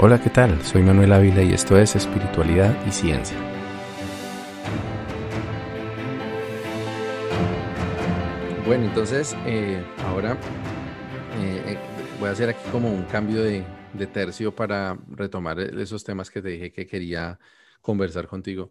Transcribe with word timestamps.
Hola, 0.00 0.22
¿qué 0.22 0.30
tal? 0.30 0.62
Soy 0.62 0.84
Manuel 0.84 1.12
Ávila 1.12 1.42
y 1.42 1.52
esto 1.52 1.76
es 1.76 1.96
Espiritualidad 1.96 2.86
y 2.86 2.92
Ciencia. 2.92 3.36
Bueno, 8.64 8.84
entonces 8.84 9.36
eh, 9.44 9.82
ahora 10.04 10.34
eh, 11.40 11.62
eh, 11.66 11.78
voy 12.20 12.28
a 12.28 12.30
hacer 12.30 12.48
aquí 12.50 12.60
como 12.70 12.88
un 12.94 13.02
cambio 13.06 13.42
de, 13.42 13.64
tercio 14.12 14.54
para 14.54 14.96
retomar 15.08 15.58
esos 15.58 16.04
temas 16.04 16.30
que 16.30 16.42
te 16.42 16.50
dije 16.50 16.70
que 16.70 16.86
quería 16.86 17.36
conversar 17.80 18.28
contigo. 18.28 18.70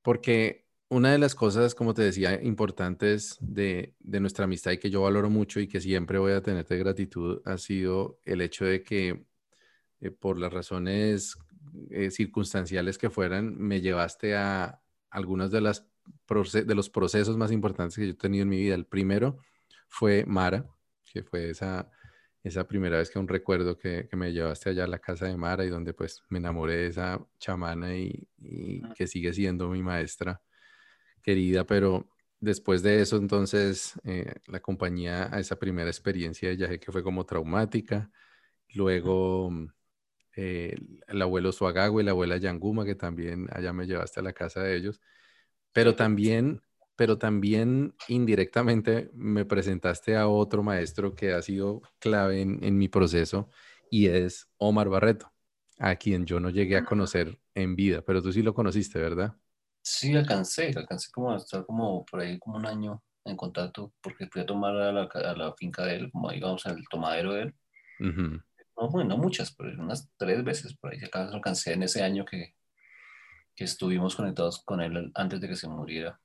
porque 0.00 0.68
una 0.88 1.10
de 1.10 1.18
las 1.18 1.34
cosas, 1.34 1.74
como 1.74 1.92
te 1.92 2.02
decía, 2.02 2.40
importantes 2.40 3.36
de, 3.40 3.96
nuestra 4.04 4.44
amistad 4.44 4.70
y 4.70 4.78
que 4.78 4.90
yo 4.90 5.02
valoro 5.02 5.28
mucho 5.28 5.58
y 5.58 5.66
que 5.66 5.80
siempre 5.80 6.18
voy 6.20 6.34
a 6.34 6.40
tenerte 6.40 6.78
gratitud 6.78 7.42
ha 7.44 7.58
sido 7.58 8.20
el 8.24 8.40
hecho 8.42 8.64
de 8.64 8.84
que 8.84 9.26
eh, 10.06 10.10
por 10.10 10.38
las 10.38 10.52
razones 10.52 11.36
eh, 11.90 12.10
circunstanciales 12.10 12.98
que 12.98 13.10
fueran, 13.10 13.56
me 13.58 13.80
llevaste 13.80 14.36
a 14.36 14.80
algunos 15.10 15.50
de, 15.50 15.60
las 15.60 15.86
de 16.52 16.74
los 16.74 16.90
procesos 16.90 17.36
más 17.36 17.52
importantes 17.52 17.96
que 17.96 18.06
yo 18.06 18.12
he 18.12 18.14
tenido 18.14 18.42
en 18.42 18.48
mi 18.48 18.58
vida. 18.58 18.74
El 18.74 18.86
primero 18.86 19.38
fue 19.88 20.24
Mara, 20.26 20.66
que 21.12 21.22
fue 21.22 21.50
esa, 21.50 21.90
esa 22.42 22.66
primera 22.66 22.98
vez 22.98 23.10
que 23.10 23.18
un 23.18 23.28
recuerdo 23.28 23.76
que, 23.76 24.08
me 24.12 24.32
llevaste 24.32 24.70
allá 24.70 24.84
a 24.84 24.88
la 24.88 24.98
casa 24.98 25.26
de 25.26 25.36
Mara 25.36 25.64
y 25.64 25.68
donde 25.68 25.92
pues 25.94 26.22
me 26.28 26.38
enamoré 26.38 26.76
de 26.76 26.86
esa 26.88 27.26
chamana 27.38 27.96
y, 27.96 28.28
que 28.94 29.06
sigue 29.06 29.32
siendo 29.32 29.68
mi 29.68 29.82
maestra 29.82 30.40
querida, 31.22 31.64
pero 31.64 32.08
después 32.38 32.82
de 32.82 33.00
eso 33.00 33.16
entonces 33.16 33.94
eh, 34.04 34.34
la 34.46 34.60
compañía 34.60 35.34
a 35.34 35.40
esa 35.40 35.56
primera 35.56 35.90
experiencia 35.90 36.48
de 36.48 36.56
viaje 36.56 36.78
que 36.78 36.92
fue 36.92 37.02
como 37.02 37.26
traumática, 37.26 38.10
luego 38.74 39.50
el 40.36 41.22
abuelo 41.22 41.50
Suagago 41.50 42.00
y 42.00 42.04
la 42.04 42.10
abuela 42.10 42.36
Yanguma, 42.36 42.84
que 42.84 42.94
también 42.94 43.48
allá 43.52 43.72
me 43.72 43.86
llevaste 43.86 44.20
a 44.20 44.22
la 44.22 44.32
casa 44.32 44.62
de 44.62 44.76
ellos, 44.76 45.00
pero 45.72 45.96
también, 45.96 46.62
pero 46.94 47.18
también 47.18 47.94
indirectamente 48.08 49.10
me 49.14 49.44
presentaste 49.44 50.16
a 50.16 50.28
otro 50.28 50.62
maestro 50.62 51.14
que 51.14 51.32
ha 51.32 51.42
sido 51.42 51.82
clave 51.98 52.42
en, 52.42 52.78
mi 52.78 52.88
proceso 52.88 53.48
y 53.90 54.08
es 54.08 54.48
Omar 54.58 54.88
Barreto, 54.88 55.32
a 55.78 55.96
quien 55.96 56.26
yo 56.26 56.38
no 56.38 56.50
llegué 56.50 56.76
a 56.76 56.84
conocer 56.84 57.40
en 57.54 57.74
vida, 57.74 58.02
pero 58.02 58.22
tú 58.22 58.32
sí 58.32 58.42
lo 58.42 58.52
conociste, 58.52 58.98
¿verdad? 58.98 59.34
Sí, 59.82 60.14
alcancé, 60.14 60.72
alcancé 60.76 61.10
como 61.12 61.32
a 61.32 61.36
estar 61.36 61.64
como 61.64 62.04
por 62.04 62.20
ahí 62.20 62.38
como 62.38 62.56
un 62.56 62.66
año 62.66 63.02
en 63.24 63.36
contacto 63.36 63.94
porque 64.02 64.26
fui 64.26 64.42
a 64.42 64.46
tomar 64.46 64.76
a 64.76 64.92
la, 64.92 65.54
finca 65.56 65.84
de 65.84 65.96
él, 65.96 66.10
como 66.10 66.30
digamos, 66.30 66.66
el 66.66 66.84
tomadero 66.90 67.32
de 67.32 67.42
él 67.42 67.54
no, 68.76 68.88
bueno, 68.88 69.16
muchas, 69.16 69.54
pero 69.54 69.70
unas 69.82 70.08
tres 70.16 70.44
veces 70.44 70.76
por 70.76 70.92
ahí 70.92 71.02
acá 71.04 71.28
alcancé 71.28 71.72
en 71.72 71.82
ese 71.82 72.02
año 72.02 72.24
que, 72.24 72.54
que 73.54 73.64
estuvimos 73.64 74.14
conectados 74.14 74.62
con 74.64 74.80
él 74.80 75.10
antes 75.14 75.40
de 75.40 75.48
que 75.48 75.56
se 75.56 75.68
muriera. 75.68 76.20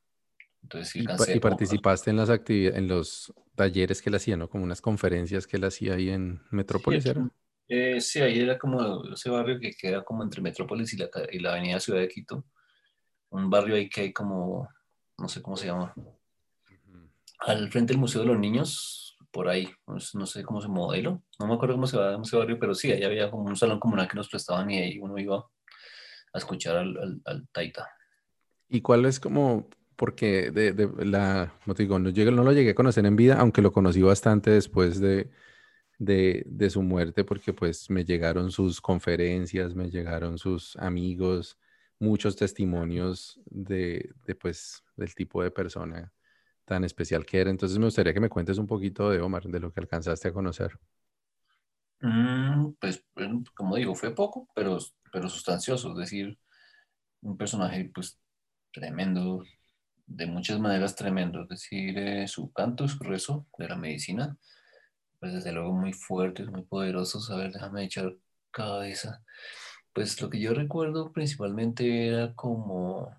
Entonces, 0.61 0.89
sí, 0.89 1.05
y, 1.33 1.39
participaste 1.39 2.11
en 2.11 2.17
las 2.17 2.29
actividades, 2.29 2.77
en 2.77 2.87
los 2.87 3.33
talleres 3.55 4.01
que 4.01 4.09
él 4.09 4.15
hacía, 4.15 4.37
¿no? 4.37 4.49
Como 4.49 4.63
unas 4.63 4.81
conferencias 4.81 5.47
que 5.47 5.57
él 5.57 5.63
hacía 5.63 5.95
ahí 5.95 6.09
en 6.09 6.41
Metrópolis, 6.51 7.03
sí, 7.03 7.13
eh, 7.67 8.01
sí, 8.01 8.19
ahí 8.19 8.39
era 8.39 8.59
como 8.59 9.05
ese 9.11 9.29
barrio 9.29 9.59
que 9.59 9.71
queda 9.71 10.03
como 10.03 10.23
entre 10.23 10.41
Metrópolis 10.41 10.93
y 10.93 10.97
la, 10.97 11.09
y 11.31 11.39
la 11.39 11.53
avenida 11.53 11.79
Ciudad 11.79 12.01
de 12.01 12.09
Quito. 12.09 12.45
Un 13.29 13.49
barrio 13.49 13.75
ahí 13.75 13.89
que 13.89 14.01
hay 14.01 14.13
como, 14.13 14.67
no 15.17 15.27
sé 15.29 15.41
cómo 15.41 15.55
se 15.55 15.67
llama. 15.67 15.93
Al 17.39 17.71
frente 17.71 17.93
del 17.93 17.99
Museo 18.01 18.21
de 18.21 18.27
los 18.27 18.37
Niños, 18.37 19.10
por 19.31 19.47
ahí, 19.47 19.69
pues, 19.85 20.13
no 20.13 20.25
sé 20.25 20.43
cómo 20.43 20.61
se 20.61 20.67
modelo, 20.67 21.23
no 21.39 21.47
me 21.47 21.53
acuerdo 21.53 21.75
cómo 21.75 21.87
se 21.87 21.97
va 21.97 22.19
ese 22.21 22.37
barrio, 22.37 22.59
pero 22.59 22.75
sí, 22.75 22.91
ahí 22.91 23.03
había 23.03 23.31
como 23.31 23.43
un 23.43 23.55
salón 23.55 23.79
comunal 23.79 24.07
que 24.07 24.15
nos 24.15 24.29
prestaban 24.29 24.69
y 24.69 24.79
ahí 24.79 24.99
uno 24.99 25.17
iba 25.17 25.37
a 26.33 26.37
escuchar 26.37 26.77
al, 26.77 27.21
al, 27.25 27.47
Taita. 27.51 27.89
¿Y 28.67 28.81
cuál 28.81 29.05
es 29.05 29.19
como, 29.19 29.69
porque 29.95 30.51
de, 30.51 30.73
de 30.73 31.05
la, 31.05 31.53
no, 31.65 31.73
digo, 31.73 31.97
no, 31.97 32.09
llegué, 32.09 32.31
no 32.31 32.43
lo 32.43 32.51
llegué 32.51 32.71
a 32.71 32.75
conocer 32.75 33.05
en 33.05 33.15
vida, 33.15 33.37
aunque 33.39 33.61
lo 33.61 33.71
conocí 33.71 34.01
bastante 34.01 34.51
después 34.51 34.99
de, 34.99 35.29
de, 35.97 36.43
de, 36.45 36.69
su 36.69 36.81
muerte, 36.81 37.23
porque 37.23 37.53
pues 37.53 37.89
me 37.89 38.05
llegaron 38.05 38.51
sus 38.51 38.81
conferencias, 38.81 39.75
me 39.75 39.89
llegaron 39.89 40.37
sus 40.37 40.75
amigos, 40.77 41.57
muchos 41.99 42.35
testimonios 42.35 43.39
de, 43.45 44.11
de 44.25 44.35
pues, 44.35 44.83
del 44.95 45.15
tipo 45.15 45.41
de 45.43 45.51
persona 45.51 46.11
tan 46.65 46.83
especial 46.83 47.25
que 47.25 47.39
era. 47.41 47.49
Entonces 47.49 47.77
me 47.79 47.85
gustaría 47.85 48.13
que 48.13 48.19
me 48.19 48.29
cuentes 48.29 48.57
un 48.57 48.67
poquito 48.67 49.09
de 49.09 49.21
Omar, 49.21 49.43
de 49.45 49.59
lo 49.59 49.71
que 49.73 49.79
alcanzaste 49.81 50.29
a 50.29 50.33
conocer. 50.33 50.79
Mm, 52.01 52.73
pues, 52.79 53.03
como 53.55 53.75
digo, 53.75 53.95
fue 53.95 54.13
poco, 54.15 54.47
pero, 54.55 54.77
pero 55.11 55.29
sustancioso, 55.29 55.91
es 55.91 55.97
decir, 55.97 56.37
un 57.21 57.37
personaje 57.37 57.91
pues 57.93 58.19
tremendo, 58.73 59.43
de 60.07 60.27
muchas 60.27 60.59
maneras 60.59 60.95
tremendo, 60.95 61.43
es 61.43 61.49
decir, 61.49 61.97
eh, 61.99 62.27
su 62.27 62.51
canto, 62.53 62.87
su 62.87 62.99
rezo 63.03 63.47
de 63.57 63.69
la 63.69 63.77
medicina, 63.77 64.37
pues 65.19 65.33
desde 65.33 65.51
luego 65.53 65.73
muy 65.73 65.93
fuertes, 65.93 66.49
muy 66.49 66.63
poderosos. 66.63 67.29
A 67.31 67.37
ver, 67.37 67.51
déjame 67.53 67.85
echar 67.85 68.15
cabeza. 68.51 69.23
Pues 69.93 70.21
lo 70.21 70.29
que 70.29 70.39
yo 70.41 70.53
recuerdo 70.53 71.11
principalmente 71.13 72.07
era 72.07 72.33
como 72.35 73.15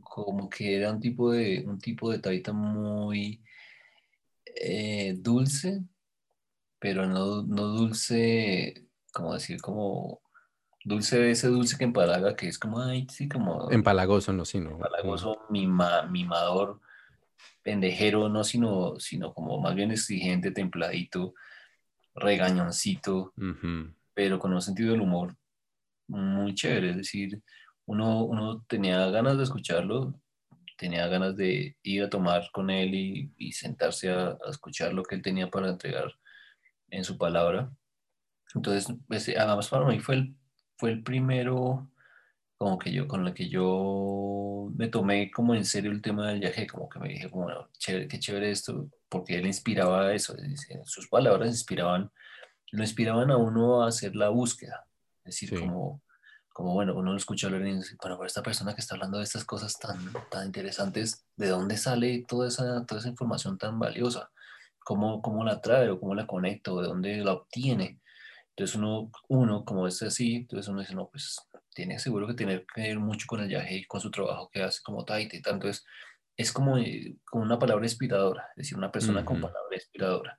como 0.00 0.48
que 0.48 0.76
era 0.76 0.90
un 0.90 1.00
tipo 1.00 1.32
de, 1.32 1.64
un 1.66 1.78
tipo 1.78 2.10
de 2.10 2.18
taita 2.18 2.52
muy 2.52 3.42
eh, 4.46 5.14
dulce, 5.18 5.82
pero 6.78 7.06
no, 7.06 7.42
no 7.42 7.62
dulce, 7.68 8.88
como 9.12 9.34
decir, 9.34 9.60
como 9.60 10.20
dulce, 10.84 11.30
ese 11.30 11.48
dulce 11.48 11.76
que 11.76 11.84
empalaga, 11.84 12.34
que 12.34 12.48
es 12.48 12.58
como, 12.58 12.80
ay, 12.80 13.06
sí, 13.10 13.28
como... 13.28 13.70
Empalagoso, 13.70 14.32
no, 14.32 14.44
sino... 14.44 14.70
Empalagoso, 14.70 15.42
mima, 15.50 16.02
mimador, 16.02 16.80
pendejero, 17.62 18.28
no, 18.28 18.44
sino, 18.44 18.98
sino 18.98 19.32
como 19.32 19.60
más 19.60 19.74
bien 19.74 19.90
exigente, 19.92 20.50
templadito, 20.50 21.34
regañoncito, 22.14 23.32
pero 24.14 24.38
con 24.38 24.52
un 24.52 24.60
sentido 24.60 24.92
del 24.92 25.00
humor 25.00 25.36
muy 26.08 26.54
chévere, 26.54 26.90
es 26.90 26.96
decir, 26.96 27.42
uno, 27.92 28.64
tenía 28.68 29.06
ganas 29.10 29.36
de 29.36 29.44
escucharlo, 29.44 30.14
tenía 30.76 31.06
ganas 31.08 31.36
de 31.36 31.76
ir 31.82 32.02
a 32.02 32.10
tomar 32.10 32.50
con 32.52 32.70
él 32.70 32.94
y, 32.94 33.52
sentarse 33.52 34.10
a, 34.10 34.36
escuchar 34.48 34.92
lo 34.92 35.02
que 35.02 35.14
él 35.14 35.22
tenía 35.22 35.50
para 35.50 35.68
entregar 35.70 36.12
en 36.90 37.04
su 37.04 37.18
palabra. 37.18 37.70
Entonces, 38.54 38.94
pues, 39.08 39.28
además 39.28 39.68
para 39.68 39.86
mí 39.86 40.00
fue 40.00 40.16
el, 40.16 40.36
fue 40.76 40.90
el 40.90 41.02
primero 41.02 41.88
como 42.62 42.78
que 42.78 42.92
yo, 42.92 43.08
con 43.08 43.26
el 43.26 43.34
que 43.34 43.48
yo 43.48 44.70
me 44.76 44.86
tomé 44.86 45.32
como 45.32 45.54
en 45.54 45.64
serio 45.64 45.90
el 45.90 46.00
tema 46.00 46.28
del 46.28 46.38
viaje, 46.38 46.66
como 46.68 46.88
que 46.88 47.00
me 47.00 47.08
dije, 47.08 47.26
bueno, 47.26 47.68
chévere, 47.76 48.06
qué 48.06 48.20
chévere 48.20 48.52
esto, 48.52 48.88
porque 49.08 49.38
él 49.38 49.46
inspiraba 49.46 50.14
eso, 50.14 50.36
sus 50.84 51.08
palabras 51.08 51.48
inspiraban, 51.48 52.12
lo 52.70 52.82
inspiraban 52.82 53.32
a 53.32 53.36
uno 53.36 53.82
a 53.82 53.88
hacer 53.88 54.14
la 54.14 54.28
búsqueda, 54.28 54.86
es 55.24 55.34
decir, 55.34 55.58
como 55.58 56.02
como 56.52 56.74
bueno, 56.74 56.94
uno 56.94 57.12
lo 57.12 57.16
escucha 57.16 57.46
hablar 57.46 57.66
y 57.66 57.76
dice, 57.76 57.96
bueno, 58.00 58.16
pero 58.16 58.26
esta 58.26 58.42
persona 58.42 58.74
que 58.74 58.80
está 58.80 58.94
hablando 58.94 59.18
de 59.18 59.24
estas 59.24 59.44
cosas 59.44 59.78
tan, 59.78 59.98
tan 60.30 60.46
interesantes, 60.46 61.24
¿de 61.36 61.48
dónde 61.48 61.76
sale 61.76 62.24
toda 62.28 62.48
esa, 62.48 62.84
toda 62.86 63.00
esa 63.00 63.08
información 63.08 63.58
tan 63.58 63.78
valiosa? 63.78 64.30
¿Cómo, 64.84 65.22
¿Cómo 65.22 65.44
la 65.44 65.60
trae 65.60 65.90
o 65.90 66.00
cómo 66.00 66.14
la 66.14 66.26
conecta 66.26 66.72
o 66.72 66.80
de 66.80 66.88
dónde 66.88 67.16
la 67.18 67.32
obtiene? 67.32 68.00
Entonces 68.50 68.76
uno, 68.76 69.10
uno 69.28 69.64
como 69.64 69.86
es 69.86 70.02
así, 70.02 70.36
entonces 70.36 70.68
uno 70.68 70.80
dice, 70.80 70.94
no, 70.94 71.08
pues 71.08 71.40
tiene 71.74 71.98
seguro 71.98 72.26
que 72.26 72.34
tener 72.34 72.66
que 72.74 72.82
ver 72.82 72.98
mucho 72.98 73.26
con 73.26 73.40
el 73.40 73.48
viaje 73.48 73.76
y 73.76 73.84
con 73.84 74.00
su 74.00 74.10
trabajo 74.10 74.50
que 74.52 74.62
hace 74.62 74.80
como 74.82 75.04
Taite. 75.04 75.38
Entonces 75.38 75.84
es 76.36 76.52
como, 76.52 76.76
eh, 76.78 77.16
como 77.24 77.44
una 77.44 77.58
palabra 77.58 77.86
inspiradora, 77.86 78.48
es 78.50 78.64
decir, 78.64 78.76
una 78.76 78.92
persona 78.92 79.24
con 79.24 79.40
palabra 79.40 79.74
inspiradora. 79.74 80.38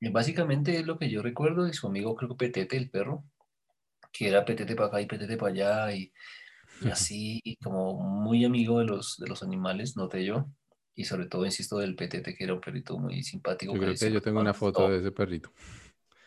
Y 0.00 0.10
básicamente 0.10 0.78
es 0.78 0.86
lo 0.86 0.98
que 0.98 1.08
yo 1.08 1.22
recuerdo 1.22 1.64
de 1.64 1.72
su 1.72 1.86
amigo, 1.86 2.14
creo 2.16 2.30
que 2.30 2.36
Petete, 2.36 2.76
el 2.76 2.90
perro, 2.90 3.24
que 4.14 4.28
era 4.28 4.44
petete 4.44 4.76
para 4.76 4.86
acá 4.86 5.00
y 5.00 5.06
petete 5.06 5.36
para 5.36 5.52
allá 5.52 5.92
y, 5.92 6.12
así, 6.90 7.42
como 7.62 7.94
muy 8.00 8.44
amigo 8.44 8.78
de 8.78 8.84
los, 8.84 9.18
de 9.18 9.26
los 9.26 9.42
animales, 9.42 9.96
noté 9.96 10.24
yo. 10.24 10.46
Y 10.94 11.04
sobre 11.04 11.26
todo, 11.26 11.44
insisto, 11.44 11.78
del 11.78 11.96
petete, 11.96 12.36
que 12.36 12.44
era 12.44 12.54
un 12.54 12.60
perrito 12.60 12.96
muy 12.96 13.24
simpático. 13.24 13.74
Yo 13.74 13.80
creo 13.80 13.94
que, 13.94 14.12
yo 14.12 14.22
tengo 14.22 14.40
una 14.40 14.54
foto 14.54 14.88
de 14.88 15.00
ese 15.00 15.10
perrito. 15.10 15.52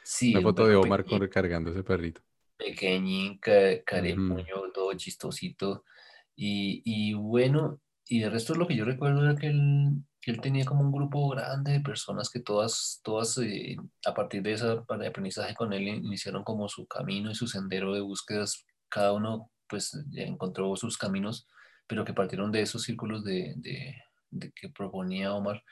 Sí. 0.03 0.33
Una 0.33 0.41
foto 0.41 0.67
de 0.67 0.75
Omar 0.75 1.05
recargando 1.07 1.71
ese 1.71 1.83
perrito. 1.83 2.21
Pequeñín, 2.57 3.39
caremuño, 3.39 4.71
todo 4.73 4.93
chistosito. 4.95 5.85
Y, 6.35 6.81
y 6.83 7.13
bueno, 7.13 7.79
y 8.05 8.23
el 8.23 8.31
resto 8.31 8.55
lo 8.55 8.67
que 8.67 8.75
yo 8.75 8.83
recuerdo 8.83 9.23
era 9.23 9.35
que 9.35 9.47
él, 9.47 10.03
él 10.25 10.41
tenía 10.41 10.65
como 10.65 10.81
un 10.81 10.91
grupo 10.91 11.29
grande 11.29 11.73
de 11.73 11.79
personas 11.79 12.29
que 12.29 12.39
todas, 12.39 12.99
todas 13.03 13.37
eh, 13.37 13.77
a 14.05 14.13
partir 14.13 14.41
de 14.43 14.53
ese 14.53 14.67
aprendizaje 14.67 15.55
con 15.55 15.73
él 15.73 15.87
iniciaron 15.87 16.43
como 16.43 16.67
su 16.67 16.85
camino 16.85 17.31
y 17.31 17.35
su 17.35 17.47
sendero 17.47 17.93
de 17.93 18.01
búsquedas. 18.01 18.65
Cada 18.89 19.13
uno 19.13 19.51
pues 19.69 19.97
encontró 20.15 20.75
sus 20.75 20.97
caminos, 20.97 21.47
pero 21.87 22.03
que 22.03 22.13
partieron 22.13 22.51
de 22.51 22.61
esos 22.61 22.83
círculos 22.83 23.23
de, 23.23 23.53
de, 23.57 24.51
que 24.53 24.69
proponía 24.69 25.33
Omar 25.33 25.63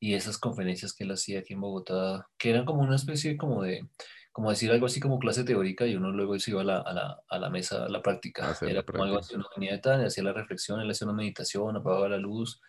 y 0.00 0.14
esas 0.14 0.38
conferencias 0.38 0.92
que 0.92 1.04
él 1.04 1.10
hacía 1.10 1.40
aquí 1.40 1.54
en 1.54 1.60
Bogotá, 1.60 2.28
que 2.38 2.50
eran 2.50 2.64
como 2.64 2.82
una 2.82 2.96
especie 2.96 3.36
como 3.36 3.62
de, 3.62 3.88
como 4.32 4.50
decir 4.50 4.70
algo 4.70 4.86
así 4.86 5.00
como 5.00 5.18
clase 5.18 5.44
teórica 5.44 5.86
y 5.86 5.96
uno 5.96 6.12
luego 6.12 6.38
se 6.38 6.52
iba 6.52 6.60
a 6.60 6.64
la, 6.64 6.78
a 6.78 6.92
la, 6.92 7.20
a 7.28 7.38
la 7.38 7.50
mesa, 7.50 7.84
a 7.84 7.88
la 7.88 8.00
práctica. 8.00 8.56
Era 8.62 8.84
como 8.84 9.02
algo 9.04 9.18
así, 9.18 9.34
uno 9.34 9.46
venía 9.56 9.72
de 9.72 9.78
tal, 9.78 10.04
hacía 10.04 10.22
la 10.22 10.32
reflexión, 10.32 10.80
él 10.80 10.90
hacía 10.90 11.06
una 11.06 11.16
meditación, 11.16 11.76
apagaba 11.76 12.08
la 12.08 12.18
luz. 12.18 12.60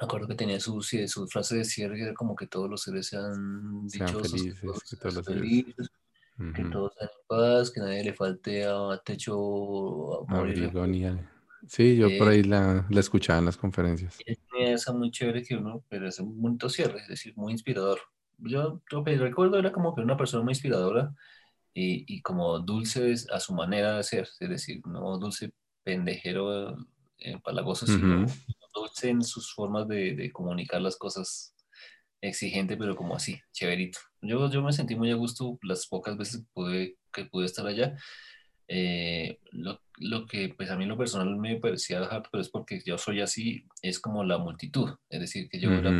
Me 0.00 0.06
acuerdo 0.06 0.28
que 0.28 0.34
tenía 0.34 0.58
su, 0.58 0.80
su 0.80 1.28
frase 1.28 1.58
de 1.58 1.64
cierre, 1.64 2.00
era 2.00 2.14
como 2.14 2.34
que 2.34 2.46
todos 2.46 2.70
los 2.70 2.80
seres 2.80 3.08
sean, 3.08 3.86
dichosos, 3.86 4.32
felices, 4.32 4.60
que 4.88 4.96
todos, 4.96 5.14
sean 5.14 5.24
felices, 5.24 5.90
que 6.54 6.64
todos 6.64 6.94
sean 6.96 7.10
en 7.12 7.26
paz, 7.28 7.70
que 7.70 7.80
nadie 7.80 8.04
le 8.04 8.14
falte 8.14 8.64
a 8.64 8.98
techo, 9.04 10.26
amor 10.26 10.54
Sí, 11.66 11.98
yo 11.98 12.08
por 12.16 12.28
eh, 12.28 12.30
ahí 12.30 12.42
la, 12.42 12.86
la, 12.88 13.00
escuchaba 13.00 13.40
en 13.40 13.44
las 13.44 13.58
conferencias. 13.58 14.16
Esa 14.58 14.94
muy 14.94 15.10
chévere 15.10 15.42
que 15.42 15.56
uno, 15.56 15.84
pero 15.90 16.08
es 16.08 16.18
un 16.18 16.40
bonito 16.40 16.70
cierre, 16.70 17.02
es 17.02 17.08
decir, 17.08 17.34
muy 17.36 17.52
inspirador. 17.52 18.00
Yo 18.38 18.80
lo 18.90 19.04
que 19.04 19.18
recuerdo 19.18 19.58
era 19.58 19.70
como 19.70 19.94
que 19.94 20.00
una 20.00 20.16
persona 20.16 20.42
muy 20.42 20.52
inspiradora 20.52 21.14
y, 21.74 22.06
y, 22.08 22.22
como 22.22 22.58
dulce 22.60 23.14
a 23.30 23.38
su 23.38 23.52
manera 23.52 23.98
de 23.98 24.02
ser, 24.02 24.28
es 24.40 24.48
decir, 24.48 24.80
no 24.86 25.18
dulce 25.18 25.52
pendejero 25.84 26.74
eh, 27.18 27.38
palagoso, 27.44 27.86
sino 27.86 28.24
dulce 28.74 29.10
en 29.10 29.22
sus 29.22 29.52
formas 29.52 29.88
de, 29.88 30.14
de, 30.14 30.30
comunicar 30.32 30.80
las 30.80 30.96
cosas, 30.96 31.54
exigente, 32.20 32.76
pero 32.76 32.96
como 32.96 33.16
así, 33.16 33.40
chéverito. 33.52 33.98
Yo, 34.20 34.50
yo 34.50 34.62
me 34.62 34.72
sentí 34.72 34.94
muy 34.94 35.10
a 35.10 35.14
gusto 35.16 35.58
las 35.62 35.86
pocas 35.86 36.16
veces 36.16 36.40
que 36.42 36.46
pude, 36.52 36.98
que 37.12 37.24
pude 37.24 37.46
estar 37.46 37.66
allá. 37.66 37.96
Eh, 38.68 39.40
lo, 39.50 39.80
lo, 39.98 40.26
que 40.26 40.54
pues 40.56 40.70
a 40.70 40.76
mí 40.76 40.84
en 40.84 40.90
lo 40.90 40.98
personal 40.98 41.34
me 41.36 41.56
parecía 41.56 41.98
harto, 41.98 42.28
pero 42.30 42.42
es 42.42 42.50
porque 42.50 42.80
yo 42.86 42.98
soy 42.98 43.20
así, 43.20 43.66
es 43.82 43.98
como 43.98 44.22
la 44.22 44.38
multitud, 44.38 44.90
es 45.08 45.20
decir, 45.20 45.48
que 45.48 45.58
yo 45.58 45.72
era 45.72 45.90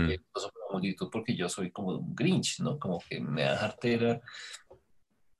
multitud 0.70 1.08
porque 1.10 1.34
yo 1.34 1.48
soy 1.48 1.70
como 1.70 1.98
un 1.98 2.14
Grinch, 2.14 2.60
¿no? 2.60 2.78
Como 2.78 3.00
que 3.00 3.20
me 3.20 3.42
da 3.42 3.56
jartera 3.56 4.20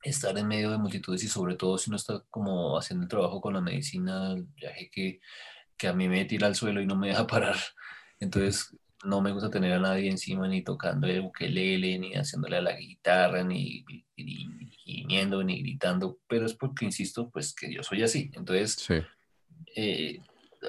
estar 0.03 0.37
en 0.39 0.49
medio 0.49 0.71
de 0.71 0.79
multitudes 0.79 1.23
y 1.25 1.29
sobre 1.29 1.57
todo 1.57 1.77
si 1.79 1.91
uno 1.91 1.97
está 1.97 2.25
como 2.31 2.79
haciendo 2.79 3.05
el 3.05 3.09
trabajo 3.09 3.41
con 3.41 3.55
la 3.55 3.61
medicina, 3.61 4.35
ya 4.57 4.73
que, 4.91 5.21
que 5.81 5.89
a 5.89 5.95
mí 5.95 6.09
me 6.09 6.27
tira 6.27 6.47
al 6.47 6.55
suelo 6.55 6.83
y 6.83 6.87
no 6.87 6.95
me 6.95 7.09
deja 7.09 7.27
parar. 7.27 7.57
Entonces 8.21 8.77
no 9.03 9.23
me 9.23 9.33
gusta 9.33 9.51
tener 9.51 9.73
a 9.73 9.81
nadie 9.81 10.11
encima 10.11 10.47
ni 10.47 10.63
tocando 10.63 11.07
el 11.07 11.21
ukelele, 11.21 11.99
ni 11.99 12.13
haciéndole 12.13 12.59
a 12.59 12.61
la 12.61 12.77
guitarra, 12.77 13.43
ni, 13.43 13.83
ni, 14.19 14.71
gimiendo, 14.77 15.43
ni 15.43 15.63
gritando, 15.63 16.19
pero 16.29 16.45
es 16.45 16.55
porque, 16.55 16.85
insisto, 16.85 17.31
pues 17.31 17.55
que 17.55 17.73
yo 17.73 17.83
soy 17.83 18.03
así. 18.03 18.31
Entonces, 18.35 18.75
sí. 18.75 18.97
eh, 19.75 20.21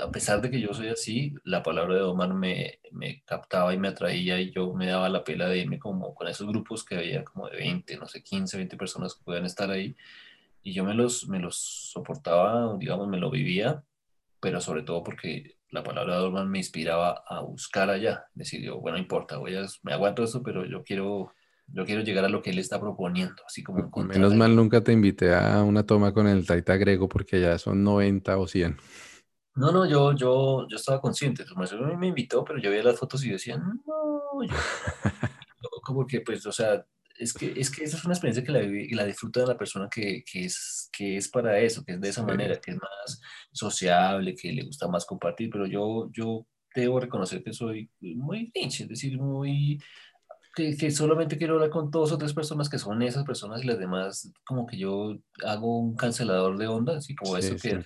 a 0.01 0.09
pesar 0.09 0.41
de 0.41 0.49
que 0.49 0.61
yo 0.61 0.73
soy 0.73 0.87
así, 0.87 1.33
la 1.43 1.61
palabra 1.61 1.95
de 1.95 2.03
Omar 2.03 2.33
me, 2.33 2.79
me, 2.91 3.21
captaba 3.25 3.73
y 3.73 3.77
me 3.77 3.89
atraía 3.89 4.39
y 4.39 4.51
yo 4.51 4.73
me 4.73 4.87
daba 4.87 5.09
la 5.09 5.25
pela 5.25 5.49
de 5.49 5.57
irme 5.57 5.77
como 5.77 6.15
con 6.15 6.29
esos 6.29 6.47
grupos 6.47 6.85
que 6.85 6.95
había 6.95 7.25
como 7.25 7.49
de 7.49 7.57
20, 7.57 7.97
no 7.97 8.07
sé, 8.07 8.23
15, 8.23 8.55
20 8.55 8.77
personas 8.77 9.15
que 9.15 9.23
podían 9.25 9.43
estar 9.43 9.69
ahí 9.69 9.93
y 10.63 10.73
yo 10.73 10.85
me 10.85 10.93
los, 10.93 11.27
me 11.27 11.39
los 11.39 11.57
soportaba, 11.57 12.77
digamos, 12.77 13.09
me 13.09 13.17
lo 13.17 13.29
vivía, 13.29 13.83
pero 14.41 14.59
sobre 14.59 14.83
todo 14.83 15.03
porque 15.03 15.57
la 15.69 15.83
palabra 15.83 16.17
de 16.17 16.25
Omar 16.25 16.45
me 16.47 16.57
inspiraba 16.57 17.23
a 17.25 17.41
buscar 17.41 17.89
allá, 17.89 18.25
decir 18.33 18.61
yo, 18.61 18.79
bueno, 18.79 18.97
no 18.97 19.03
importa, 19.03 19.37
voy 19.37 19.55
a, 19.55 19.65
me 19.83 19.93
aguanto 19.93 20.23
esto, 20.23 20.43
pero 20.43 20.65
yo 20.65 20.83
quiero 20.83 21.31
yo 21.73 21.85
quiero 21.85 22.01
llegar 22.01 22.25
a 22.25 22.29
lo 22.29 22.41
que 22.41 22.49
él 22.49 22.59
está 22.59 22.79
proponiendo, 22.79 23.41
así 23.45 23.63
como 23.63 23.89
Menos 24.03 24.35
mal 24.35 24.55
nunca 24.55 24.83
te 24.83 24.91
invité 24.91 25.33
a 25.33 25.63
una 25.63 25.85
toma 25.85 26.13
con 26.13 26.27
el 26.27 26.45
Taita 26.45 26.75
Grego 26.75 27.07
porque 27.07 27.39
ya 27.39 27.57
son 27.57 27.83
90 27.83 28.37
o 28.37 28.47
100. 28.47 28.77
No, 29.55 29.71
no, 29.71 29.85
yo, 29.85 30.13
yo, 30.13 30.67
yo 30.67 30.75
estaba 30.77 31.01
consciente. 31.01 31.45
Su 31.45 31.55
maestro 31.55 31.97
me 31.97 32.07
invitó, 32.07 32.43
pero 32.43 32.59
yo 32.59 32.69
veía 32.69 32.83
las 32.83 32.97
fotos 32.97 33.23
y 33.25 33.29
decía, 33.29 33.57
no, 33.57 34.43
yo, 34.43 34.53
como 35.83 36.07
que, 36.07 36.21
pues, 36.21 36.45
o 36.45 36.51
sea, 36.51 36.85
es 37.21 37.33
que, 37.33 37.53
es 37.55 37.69
que 37.69 37.83
esa 37.83 37.97
es 37.97 38.05
una 38.05 38.13
experiencia 38.13 38.43
que 38.43 38.51
la, 38.51 38.63
y 38.63 38.89
la 38.89 39.05
disfruta 39.05 39.41
de 39.41 39.47
la 39.47 39.57
persona 39.57 39.87
que, 39.89 40.23
que, 40.23 40.45
es, 40.45 40.89
que 40.91 41.17
es 41.17 41.29
para 41.29 41.59
eso, 41.59 41.83
que 41.85 41.93
es 41.93 42.01
de 42.01 42.09
esa 42.09 42.23
manera, 42.23 42.59
que 42.59 42.71
es 42.71 42.77
más 42.77 43.21
sociable, 43.51 44.35
que 44.35 44.51
le 44.51 44.63
gusta 44.63 44.87
más 44.87 45.05
compartir, 45.05 45.49
pero 45.51 45.67
yo, 45.67 46.09
yo 46.11 46.45
debo 46.73 46.99
reconocer 46.99 47.43
que 47.43 47.53
soy 47.53 47.89
muy 47.99 48.49
pinche, 48.51 48.83
es 48.83 48.89
decir, 48.89 49.19
muy 49.19 49.79
que, 50.55 50.91
solamente 50.91 51.37
quiero 51.37 51.55
hablar 51.55 51.69
con 51.69 51.89
dos 51.89 52.11
o 52.11 52.17
tres 52.17 52.33
personas 52.33 52.69
que 52.69 52.79
son 52.79 53.01
esas 53.01 53.23
personas 53.23 53.63
y 53.63 53.67
las 53.67 53.79
demás, 53.79 54.31
como 54.43 54.65
que 54.65 54.77
yo 54.77 55.17
hago 55.45 55.79
un 55.79 55.95
cancelador 55.95 56.57
de 56.57 56.67
onda, 56.67 56.97
así 56.97 57.15
como 57.15 57.37
eso 57.37 57.55
que 57.55 57.79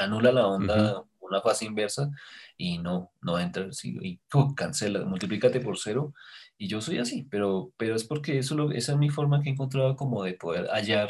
anula 0.00 0.32
la 0.32 0.46
onda, 0.46 1.04
una 1.20 1.40
fase 1.40 1.66
inversa 1.66 2.10
y 2.56 2.78
no, 2.78 3.12
no 3.22 3.38
entra, 3.38 3.68
y 3.82 4.20
cancela, 4.56 5.04
multiplícate 5.04 5.60
por 5.60 5.78
cero. 5.78 6.14
Y 6.58 6.66
yo 6.66 6.80
soy 6.80 6.98
así, 6.98 7.26
pero, 7.30 7.72
pero 7.76 7.94
es 7.94 8.02
porque 8.02 8.38
eso 8.38 8.56
lo, 8.56 8.72
esa 8.72 8.92
es 8.92 8.98
mi 8.98 9.10
forma 9.10 9.40
que 9.40 9.48
he 9.48 9.52
encontrado 9.52 9.94
como 9.94 10.24
de 10.24 10.34
poder 10.34 10.66
hallar, 10.66 11.08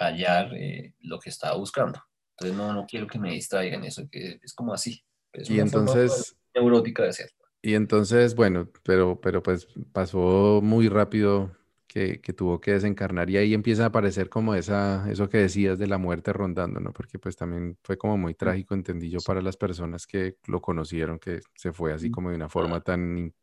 hallar 0.00 0.54
eh, 0.54 0.94
lo 1.00 1.18
que 1.18 1.28
estaba 1.28 1.54
buscando. 1.56 2.02
Entonces 2.30 2.56
no, 2.56 2.72
no 2.72 2.86
quiero 2.86 3.06
que 3.06 3.18
me 3.18 3.32
distraigan 3.32 3.84
eso, 3.84 4.08
que 4.10 4.40
es 4.42 4.54
como 4.54 4.72
así. 4.72 5.04
Es 5.34 5.50
y 5.50 5.60
entonces... 5.60 6.36
neurótica 6.54 7.02
de 7.02 7.12
ser. 7.12 7.30
Y 7.60 7.74
entonces, 7.74 8.34
bueno, 8.34 8.70
pero, 8.84 9.20
pero 9.20 9.42
pues 9.42 9.68
pasó 9.92 10.60
muy 10.62 10.88
rápido 10.88 11.54
que, 11.86 12.20
que, 12.22 12.32
tuvo 12.32 12.60
que 12.60 12.72
desencarnar 12.72 13.28
y 13.28 13.36
ahí 13.36 13.54
empieza 13.54 13.84
a 13.84 13.86
aparecer 13.88 14.30
como 14.30 14.54
esa, 14.54 15.10
eso 15.10 15.28
que 15.28 15.38
decías 15.38 15.78
de 15.78 15.88
la 15.88 15.98
muerte 15.98 16.32
rondando, 16.32 16.80
¿no? 16.80 16.92
Porque 16.92 17.18
pues 17.18 17.36
también 17.36 17.76
fue 17.82 17.98
como 17.98 18.16
muy 18.16 18.34
trágico, 18.34 18.74
entendí 18.74 19.10
yo, 19.10 19.18
para 19.26 19.42
las 19.42 19.56
personas 19.56 20.06
que 20.06 20.36
lo 20.46 20.60
conocieron, 20.62 21.18
que 21.18 21.40
se 21.54 21.72
fue 21.72 21.92
así 21.92 22.10
como 22.10 22.30
de 22.30 22.36
una 22.36 22.48
forma 22.48 22.80
tan 22.80 23.34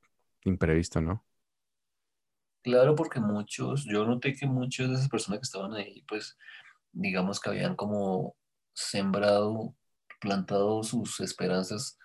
imprevista, 0.46 1.02
¿no? 1.02 1.26
Claro, 2.64 2.96
porque 2.96 3.20
muchos, 3.20 3.86
yo 3.86 4.06
noté 4.06 4.34
que 4.34 4.48
muchas 4.48 4.90
de 4.90 4.96
esas 4.96 5.10
personas 5.10 5.40
que 5.40 5.44
estaban 5.44 5.74
ahí, 5.74 6.04
pues, 6.08 6.38
digamos 6.94 7.40
que 7.40 7.50
habían 7.50 7.76
como 7.76 8.36
sembrado, 8.74 9.76
plantado 10.22 10.82
sus 10.84 11.20
esperanzas 11.20 12.00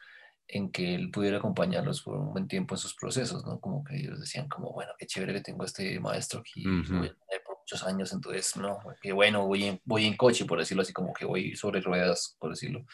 en 0.48 0.72
que 0.72 0.94
él 0.94 1.10
pudiera 1.10 1.38
acompañarlos 1.38 2.02
por 2.02 2.16
un 2.16 2.32
buen 2.32 2.48
tiempo 2.48 2.74
en 2.74 2.78
sus 2.78 2.94
procesos, 2.94 3.44
¿no? 3.44 3.60
Como 3.60 3.84
que 3.84 3.96
ellos 3.96 4.18
decían 4.18 4.48
como, 4.48 4.72
bueno, 4.72 4.92
qué 4.98 5.06
chévere 5.06 5.34
que 5.34 5.42
tengo 5.42 5.62
a 5.62 5.66
este 5.66 6.00
maestro 6.00 6.40
aquí 6.40 6.64
por 6.64 7.58
muchos 7.58 7.84
años, 7.84 8.12
entonces, 8.12 8.56
no, 8.56 8.78
qué 9.00 9.12
bueno, 9.12 9.46
voy 9.46 9.64
en, 9.64 9.80
voy 9.84 10.06
en 10.06 10.16
coche, 10.16 10.46
por 10.46 10.58
decirlo 10.58 10.82
así, 10.82 10.92
como 10.92 11.12
que 11.12 11.26
voy 11.26 11.54
sobre 11.54 11.80
ruedas, 11.80 12.36
por 12.40 12.50
decirlo, 12.50 12.84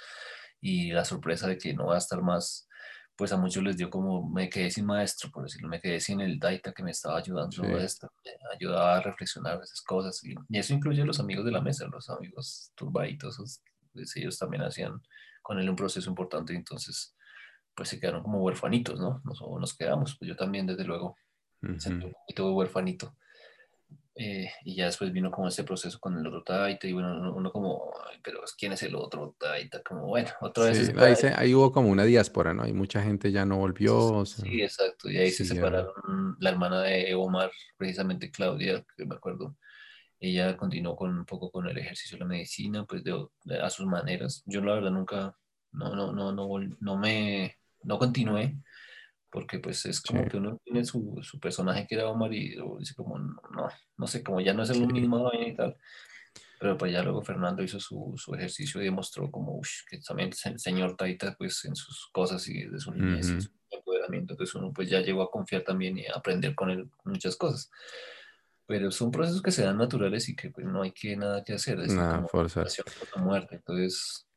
y 0.60 0.90
la 0.90 1.05
sorpresa 1.05 1.46
de 1.46 1.56
que 1.56 1.72
no 1.75 1.87
va 1.87 1.94
a 1.94 1.99
estar 1.99 2.20
más, 2.20 2.69
pues 3.16 3.32
a 3.32 3.37
muchos 3.37 3.62
les 3.62 3.76
dio 3.76 3.90
como, 3.90 4.28
me 4.28 4.49
quedé 4.49 4.70
sin 4.70 4.87
maestro, 4.87 5.31
por 5.31 5.44
decirlo, 5.44 5.69
me 5.69 5.81
quedé 5.81 6.00
sin 6.00 6.20
el 6.20 6.38
Daita 6.38 6.72
que 6.72 6.82
me 6.82 6.90
estaba 6.90 7.19
ayudando 7.19 7.62
a 7.62 7.82
esto, 7.82 8.10
me 8.24 8.32
ayudaba 8.55 8.96
a 8.96 9.00
reflexionar 9.00 9.60
esas 9.62 9.81
cosas, 9.82 10.22
y, 10.24 10.34
eso 10.50 10.74
incluye 10.74 11.03
a 11.03 11.05
los 11.05 11.20
amigos 11.20 11.44
de 11.44 11.53
la 11.53 11.60
mesa, 11.60 11.86
los 11.86 12.10
amigos 12.10 12.72
turbaditos, 12.74 13.60
pues, 13.93 14.17
ellos 14.17 14.39
también 14.39 14.62
hacían 14.62 15.00
con 15.43 15.58
él 15.60 15.69
un 15.70 15.77
proceso 15.77 16.08
importante, 16.08 16.55
entonces 16.55 17.15
pues 17.74 17.89
se 17.89 17.98
quedaron 17.98 18.22
como 18.22 18.41
huerfanitos, 18.41 19.00
¿no? 19.00 19.20
Nos, 19.24 19.41
nos 19.41 19.77
quedamos, 19.77 20.17
pues 20.19 20.29
yo 20.29 20.36
también 20.36 20.67
desde 20.67 20.84
luego 20.84 21.17
sentí 21.79 22.06
un 22.06 22.12
poquito 22.12 22.48
de 22.48 22.55
huerfanito. 22.55 23.17
Eh, 24.17 24.49
y 24.65 24.77
ya 24.77 24.87
después 24.87 25.13
vino 25.13 25.29
como 25.33 25.49
ese 25.49 25.65
proceso 25.65 25.99
con 25.99 26.17
el 26.17 26.25
otro 26.25 26.44
Taita 26.44 26.87
y 26.87 26.93
bueno, 26.93 27.33
uno, 27.35 27.51
como, 27.51 27.93
pero 28.23 28.41
¿quién 28.56 28.73
es 28.73 28.83
el 28.85 28.94
otro 28.94 29.35
Taita? 29.39 29.83
Como 29.83 30.06
bueno, 30.06 30.31
otra 30.41 30.67
vez... 30.67 30.94
ahí, 30.97 31.33
ahí, 31.37 31.55
hubo 31.55 31.73
como 31.73 31.89
una 31.89 32.05
diáspora, 32.05 32.55
¿no? 32.55 32.65
Y 32.67 32.73
mucha 32.73 33.03
gente 33.03 33.33
ya 33.33 33.44
no 33.44 33.56
volvió. 33.56 34.25
Sí, 34.25 34.63
exacto, 34.63 35.11
y 35.11 35.19
ahí 35.19 35.33
se 35.33 35.44
separaron 35.44 36.37
la 36.39 36.51
hermana 36.51 36.83
de 36.83 37.13
Omar, 37.15 37.51
precisamente 37.77 38.31
Claudia, 38.31 38.85
que 38.97 39.05
me 39.05 39.17
acuerdo, 39.17 39.56
ella 40.21 40.56
continuó 40.56 40.94
con 40.94 41.11
un 41.11 41.25
poco 41.25 41.51
con 41.51 41.69
el 41.69 41.77
ejercicio 41.77 42.17
de 42.17 42.21
la 42.21 42.29
medicina, 42.29 42.85
pues 42.85 43.03
de, 43.03 43.59
a 43.61 43.69
sus 43.69 43.87
maneras. 43.87 44.44
Yo 44.47 44.61
la 44.61 44.75
verdad 44.75 44.91
nunca, 44.93 45.37
no, 45.73 45.97
no, 45.97 46.13
no, 46.13 46.33
no, 46.33 46.49
no 46.81 46.97
me 46.97 47.56
no 47.85 47.99
continué, 47.99 48.56
porque 49.34 49.58
pues 49.58 49.84
es 49.84 50.00
como 50.00 50.24
que 50.29 50.36
uno 50.36 50.60
tiene 50.62 50.84
su, 50.84 51.19
su, 51.22 51.41
personaje 51.41 51.88
que 51.88 51.96
era 51.96 52.08
Omar 52.08 52.32
y 52.32 52.56
dice 52.79 52.94
como, 52.94 53.19
no, 53.19 53.69
no 53.96 54.06
sé, 54.06 54.22
como 54.22 54.41
ya 54.41 54.55
no 54.55 54.62
es 54.62 54.70
el 54.70 54.86
mismo 54.86 55.29
y 55.34 55.56
tal. 55.56 55.76
Pero 56.60 56.79
pues 56.79 56.93
ya 56.93 57.03
luego 57.03 57.20
Fernando 57.20 57.64
hizo 57.64 57.81
su, 57.81 58.14
su 58.17 58.32
ejercicio 58.36 58.81
y 58.81 58.84
demostró 58.84 59.32
como 59.32 59.60
que 59.91 59.98
también 59.98 60.31
el 60.44 60.60
señor 60.60 60.96
Taita 60.96 61.34
pues 61.36 61.64
en 61.64 61.74
sus 61.74 62.08
cosas 62.12 62.48
y 62.48 62.62
de 62.62 62.79
su 62.79 62.93
niñez 62.93 63.29
y 63.29 63.41
su 63.41 63.50
empoderamiento, 63.70 64.34
entonces 64.34 64.55
uno 64.55 64.72
pues 64.72 64.88
ya 64.88 65.00
llegó 65.00 65.22
a 65.22 65.31
confiar 65.32 65.64
también 65.64 65.98
y 65.98 66.06
a 66.06 66.12
aprender 66.14 66.55
con 66.55 66.70
él 66.70 66.88
muchas 67.05 67.34
cosas. 67.34 67.72
Pero 68.67 68.93
son 68.93 69.10
procesos 69.10 69.43
que 69.43 69.50
se 69.50 69.64
dan 69.64 69.79
naturales 69.79 70.29
y 70.29 70.36
que 70.36 70.50
pues 70.50 70.64
no 70.64 70.82
hay 70.82 70.93
que 70.93 71.17
nada 71.17 71.43
que 71.43 71.55
hacer, 71.55 71.81
es 71.81 71.93
nada, 71.93 72.19
como 72.19 72.29
fuerza. 72.29 72.64
muerte, 73.17 73.56
entonces 73.56 74.29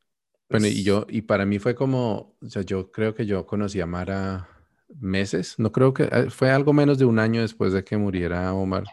bueno, 0.50 0.66
y 0.66 0.72
pues 0.72 0.84
yo, 0.84 1.06
y 1.08 1.22
para 1.22 1.46
mí 1.46 1.60
fue 1.60 1.74
como, 1.74 2.34
o 2.40 2.48
sea, 2.48 2.62
yo 2.62 2.90
creo 2.90 3.14
que 3.14 3.26
yo 3.26 3.46
conocí 3.46 3.80
a 3.80 3.86
Mara 3.86 4.57
meses, 4.88 5.58
no 5.58 5.72
creo 5.72 5.94
que, 5.94 6.04
eh, 6.04 6.30
fue 6.30 6.50
algo 6.50 6.72
menos 6.72 6.98
de 6.98 7.04
un 7.04 7.18
año 7.18 7.40
después 7.42 7.72
de 7.72 7.84
que 7.84 7.96
muriera 7.96 8.52
Omar. 8.54 8.84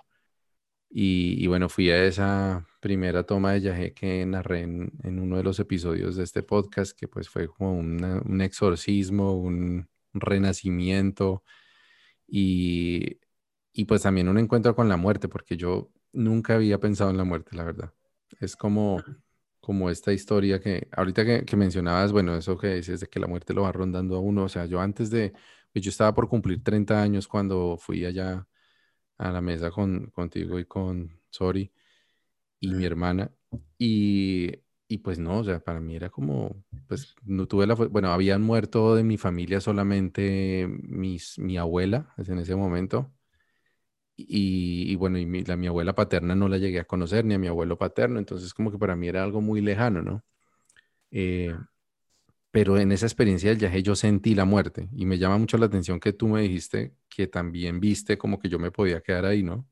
Y, 0.97 1.45
bueno, 1.47 1.67
fui 1.67 1.89
a 1.91 2.05
esa 2.05 2.65
primera 2.79 3.23
toma 3.25 3.51
de 3.53 3.61
Yahé 3.61 3.93
que 3.93 4.25
narré 4.25 4.61
en, 4.61 4.91
uno 5.03 5.37
de 5.37 5.43
los 5.43 5.59
episodios 5.59 6.15
de 6.15 6.23
este 6.23 6.41
podcast, 6.43 6.97
que 6.97 7.07
pues 7.07 7.27
fue 7.29 7.47
como 7.47 7.77
un 7.77 8.41
exorcismo, 8.41 9.33
un 9.37 9.89
renacimiento 10.13 11.43
y, 12.27 13.19
y 13.73 13.85
pues 13.85 14.03
también 14.03 14.29
un 14.29 14.37
encuentro 14.39 14.75
con 14.75 14.89
la 14.89 14.97
muerte, 14.97 15.27
porque 15.27 15.57
yo 15.57 15.91
nunca 16.13 16.55
había 16.55 16.79
pensado 16.79 17.09
en 17.11 17.17
la 17.17 17.25
muerte, 17.25 17.55
la 17.55 17.65
verdad. 17.65 17.93
Es 18.39 18.55
como, 18.55 19.03
como 19.59 19.89
esta 19.89 20.13
historia 20.13 20.59
que 20.61 20.87
ahorita 20.91 21.45
que, 21.45 21.55
mencionabas, 21.57 22.11
bueno, 22.11 22.35
eso 22.35 22.57
que 22.57 22.75
dices 22.75 23.01
de 23.01 23.07
que 23.07 23.19
la 23.19 23.27
muerte 23.27 23.53
lo 23.53 23.63
va 23.63 23.71
rondando 23.71 24.15
a 24.15 24.19
uno, 24.19 24.43
o 24.45 24.49
sea, 24.49 24.65
yo 24.65 24.79
antes 24.79 25.09
de, 25.09 25.33
yo 25.82 25.89
estaba 25.89 26.13
por 26.13 26.29
cumplir 26.29 26.63
30 26.63 27.01
años 27.01 27.27
cuando 27.27 27.77
fui 27.77 28.05
allá 28.05 28.48
a 29.17 29.32
la 29.32 29.41
mesa 29.41 29.72
con, 29.72 30.08
contigo 30.12 30.60
y 30.60 30.65
con 30.65 31.20
Sori 31.29 31.72
y 32.60 32.74
mi 32.74 32.86
hermana, 32.86 33.32
y, 33.77 34.51
y 34.88 34.98
pues 35.00 35.20
no, 35.20 35.39
o 35.39 35.44
sea, 35.44 35.60
para 35.60 35.79
mí 35.79 35.96
era 35.96 36.10
como, 36.10 36.63
pues 36.88 37.15
no 37.24 37.48
tuve 37.48 37.67
la, 37.67 37.75
bueno, 37.75 38.12
habían 38.12 38.41
muerto 38.41 38.96
de 38.96 39.03
mi 39.03 39.17
familia 39.17 39.62
solamente 39.62 40.67
mis, 40.70 41.38
mi 41.39 41.58
abuela 41.58 42.13
pues, 42.15 42.29
en 42.29 42.39
ese 42.39 42.55
momento, 42.55 43.12
y, 44.17 44.96
bueno, 44.96 45.17
y 45.17 45.25
mi, 45.25 45.44
la, 45.44 45.58
mi 45.58 45.67
abuela 45.67 45.94
paterna 45.94 46.36
no 46.36 46.48
la 46.48 46.58
llegué 46.58 46.79
a 46.79 46.86
conocer, 46.86 47.25
ni 47.25 47.34
a 47.34 47.39
mi 47.39 47.48
abuelo 47.48 47.77
paterno, 47.77 48.17
entonces 48.20 48.53
como 48.53 48.72
que 48.72 48.77
para 48.77 48.96
mí 48.96 49.08
era 49.08 49.24
algo 49.24 49.41
muy 49.41 49.62
lejano, 49.62 50.01
¿no? 50.01 50.24
Eh, 51.12 51.55
pero 52.55 52.77
en 52.77 52.93
esa 52.93 53.05
experiencia 53.05 53.50
del 53.50 53.59
viaje 53.59 53.83
yo 53.83 53.97
sentí 53.97 54.33
la 54.33 54.45
muerte 54.45 54.88
y 54.93 55.05
me 55.05 55.17
llama 55.17 55.38
mucho 55.38 55.57
la 55.57 55.65
atención 55.65 56.00
que 56.00 56.13
tú 56.13 56.29
me 56.29 56.39
dijiste 56.39 56.95
que 57.09 57.27
también 57.27 57.81
viste 57.81 58.17
como 58.17 58.39
que 58.39 58.47
yo 58.47 58.59
me 58.59 58.71
podía 58.71 59.01
quedar 59.01 59.25
ahí, 59.25 59.43
¿no? 59.43 59.67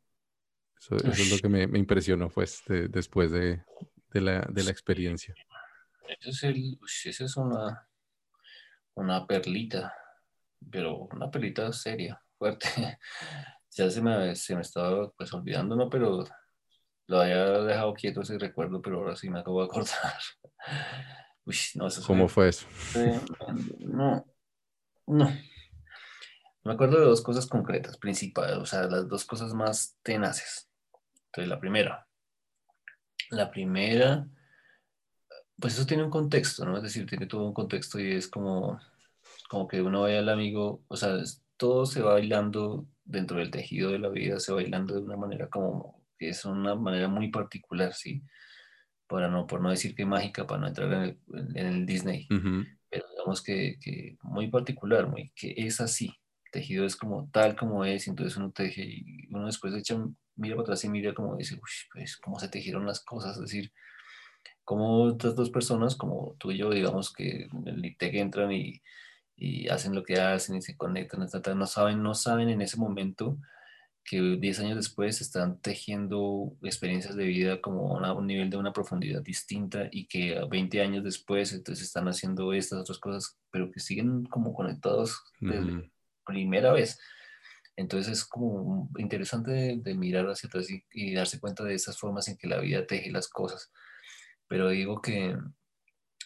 Eso, 0.77 0.97
es 0.97 1.31
lo 1.31 1.37
que 1.37 1.47
me, 1.47 1.65
me 1.65 1.79
impresionó 1.79 2.27
pues 2.27 2.61
después 2.67 3.31
de, 3.31 3.63
de, 4.11 4.19
la, 4.19 4.41
de 4.49 4.63
la 4.65 4.71
experiencia. 4.71 5.33
Eso 6.19 6.29
es, 6.29 6.43
el, 6.43 6.77
esa 7.05 7.23
es 7.23 7.37
una, 7.37 7.87
una 8.95 9.25
perlita, 9.25 9.95
pero 10.69 11.07
una 11.09 11.31
perlita 11.31 11.71
seria, 11.71 12.21
fuerte. 12.37 12.67
ya 13.71 13.89
se 13.89 14.01
me, 14.01 14.35
se 14.35 14.55
me 14.55 14.61
estaba 14.61 15.09
pues 15.11 15.33
olvidando, 15.33 15.77
¿no? 15.77 15.89
Pero 15.89 16.25
lo 17.07 17.21
había 17.21 17.45
dejado 17.61 17.93
quieto 17.93 18.23
ese 18.23 18.37
recuerdo, 18.37 18.81
pero 18.81 18.97
ahora 18.97 19.15
sí 19.15 19.29
me 19.29 19.39
acabo 19.39 19.61
de 19.61 19.67
acordar. 19.67 20.19
Uy, 21.45 21.55
no, 21.75 21.87
eso 21.87 22.03
¿Cómo 22.05 22.27
fue 22.27 22.49
eso? 22.49 22.65
no, 23.79 24.25
no. 25.07 25.37
Me 26.63 26.73
acuerdo 26.73 26.99
de 26.99 27.05
dos 27.05 27.21
cosas 27.21 27.45
concretas, 27.45 27.97
principales, 27.97 28.55
o 28.55 28.65
sea, 28.65 28.83
las 28.83 29.07
dos 29.09 29.25
cosas 29.25 29.53
más 29.53 29.97
tenaces. 30.01 30.69
Entonces, 31.25 31.49
la 31.49 31.59
primera. 31.59 32.07
La 33.31 33.51
primera, 33.51 34.27
pues 35.59 35.73
eso 35.73 35.85
tiene 35.85 36.03
un 36.03 36.09
contexto, 36.09 36.65
¿no? 36.65 36.77
Es 36.77 36.83
decir, 36.83 37.05
tiene 37.05 37.25
todo 37.25 37.45
un 37.45 37.53
contexto 37.53 37.99
y 37.99 38.13
es 38.13 38.27
como, 38.27 38.79
como 39.49 39.67
que 39.67 39.81
uno 39.81 40.03
ve 40.03 40.17
al 40.17 40.29
amigo, 40.29 40.83
o 40.87 40.95
sea, 40.95 41.17
todo 41.57 41.85
se 41.85 42.01
va 42.01 42.13
bailando 42.13 42.85
dentro 43.03 43.37
del 43.37 43.51
tejido 43.51 43.91
de 43.91 43.99
la 43.99 44.09
vida, 44.09 44.39
se 44.39 44.51
va 44.51 44.57
bailando 44.57 44.95
de 44.95 45.01
una 45.01 45.17
manera 45.17 45.49
como 45.49 46.01
que 46.17 46.29
es 46.29 46.45
una 46.45 46.75
manera 46.75 47.07
muy 47.07 47.29
particular, 47.29 47.93
¿sí? 47.93 48.23
Para 49.07 49.27
no, 49.27 49.45
por 49.45 49.61
no 49.61 49.69
decir 49.69 49.95
que 49.95 50.05
mágica, 50.05 50.47
para 50.47 50.61
no 50.61 50.67
entrar 50.67 50.91
en 50.93 51.55
el, 51.55 51.85
Disney, 51.85 52.27
pero 52.89 53.05
digamos 53.11 53.43
que, 53.43 53.77
que, 53.81 54.17
muy 54.21 54.47
particular, 54.49 55.07
muy, 55.07 55.31
que 55.35 55.53
es 55.57 55.81
así. 55.81 56.07
El 56.45 56.51
tejido 56.51 56.85
es 56.85 56.95
como 56.95 57.29
tal 57.31 57.55
como 57.55 57.85
es, 57.85 58.07
entonces 58.07 58.37
uno 58.37 58.51
teje 58.51 58.83
y 58.85 59.27
uno 59.31 59.45
después 59.45 59.73
echa, 59.73 59.97
mira 60.35 60.55
para 60.55 60.63
atrás 60.63 60.83
y 60.85 60.89
mira 60.89 61.13
como 61.13 61.35
dice, 61.35 61.57
pues 61.91 62.17
cómo 62.17 62.39
se 62.39 62.47
tejieron 62.47 62.85
las 62.85 63.03
cosas, 63.03 63.35
es 63.35 63.41
decir, 63.41 63.71
como 64.63 65.09
estas 65.09 65.35
dos 65.35 65.49
personas, 65.49 65.95
como 65.95 66.35
tú 66.39 66.51
y 66.51 66.57
yo, 66.57 66.69
digamos 66.69 67.11
que 67.11 67.47
el 67.65 67.85
ITEC 67.85 68.15
entran 68.15 68.51
y 68.51 68.81
y 69.35 69.67
hacen 69.69 69.95
lo 69.95 70.03
que 70.03 70.19
hacen 70.19 70.55
y 70.55 70.61
se 70.61 70.77
conectan, 70.77 71.27
no 71.57 71.65
saben, 71.65 72.03
no 72.03 72.13
saben 72.13 72.49
en 72.49 72.61
ese 72.61 72.77
momento 72.77 73.37
que 74.03 74.37
10 74.39 74.59
años 74.59 74.75
después 74.75 75.21
están 75.21 75.59
tejiendo 75.59 76.55
experiencias 76.61 77.15
de 77.15 77.25
vida 77.25 77.61
como 77.61 77.99
a 77.99 78.13
un 78.13 78.27
nivel 78.27 78.49
de 78.49 78.57
una 78.57 78.73
profundidad 78.73 79.21
distinta 79.21 79.87
y 79.91 80.07
que 80.07 80.39
20 80.49 80.81
años 80.81 81.03
después 81.03 81.53
entonces 81.53 81.85
están 81.85 82.07
haciendo 82.07 82.53
estas 82.53 82.79
otras 82.79 82.99
cosas, 82.99 83.37
pero 83.49 83.71
que 83.71 83.79
siguen 83.79 84.25
como 84.25 84.53
conectados 84.53 85.23
de 85.39 85.89
primera 86.25 86.73
vez. 86.73 86.99
Entonces 87.75 88.13
es 88.13 88.25
como 88.25 88.89
interesante 88.97 89.77
de, 89.77 89.95
mirar 89.95 90.29
hacia 90.29 90.47
atrás 90.47 90.69
y, 90.69 90.83
y, 90.91 91.13
darse 91.13 91.39
cuenta 91.39 91.63
de 91.63 91.73
esas 91.73 91.97
formas 91.97 92.27
en 92.27 92.37
que 92.37 92.47
la 92.47 92.59
vida 92.59 92.85
teje 92.85 93.11
las 93.11 93.27
cosas. 93.27 93.71
Pero 94.47 94.69
digo 94.69 95.01
que, 95.01 95.35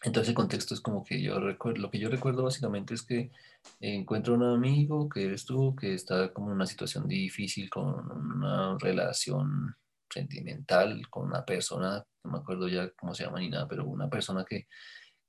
entonces 0.03 0.29
el 0.29 0.35
contexto 0.35 0.73
es 0.73 0.81
como 0.81 1.03
que 1.03 1.21
yo 1.21 1.39
recuerdo, 1.39 1.81
lo 1.81 1.89
que 1.89 1.99
yo 1.99 2.09
recuerdo 2.09 2.43
básicamente 2.43 2.93
es 2.93 3.01
que 3.01 3.31
encuentro 3.79 4.35
un 4.35 4.43
amigo 4.43 5.09
que 5.09 5.25
eres 5.25 5.45
tú, 5.45 5.75
que 5.75 5.93
está 5.93 6.31
como 6.33 6.49
en 6.49 6.55
una 6.55 6.65
situación 6.65 7.07
difícil 7.07 7.69
con 7.69 8.09
una 8.11 8.77
relación 8.79 9.75
sentimental 10.09 11.01
con 11.09 11.27
una 11.27 11.45
persona, 11.45 12.05
no 12.23 12.31
me 12.31 12.37
acuerdo 12.37 12.67
ya 12.67 12.89
cómo 12.91 13.13
se 13.13 13.25
llama 13.25 13.39
ni 13.39 13.49
nada, 13.49 13.67
pero 13.67 13.85
una 13.85 14.09
persona 14.09 14.45
que, 14.45 14.67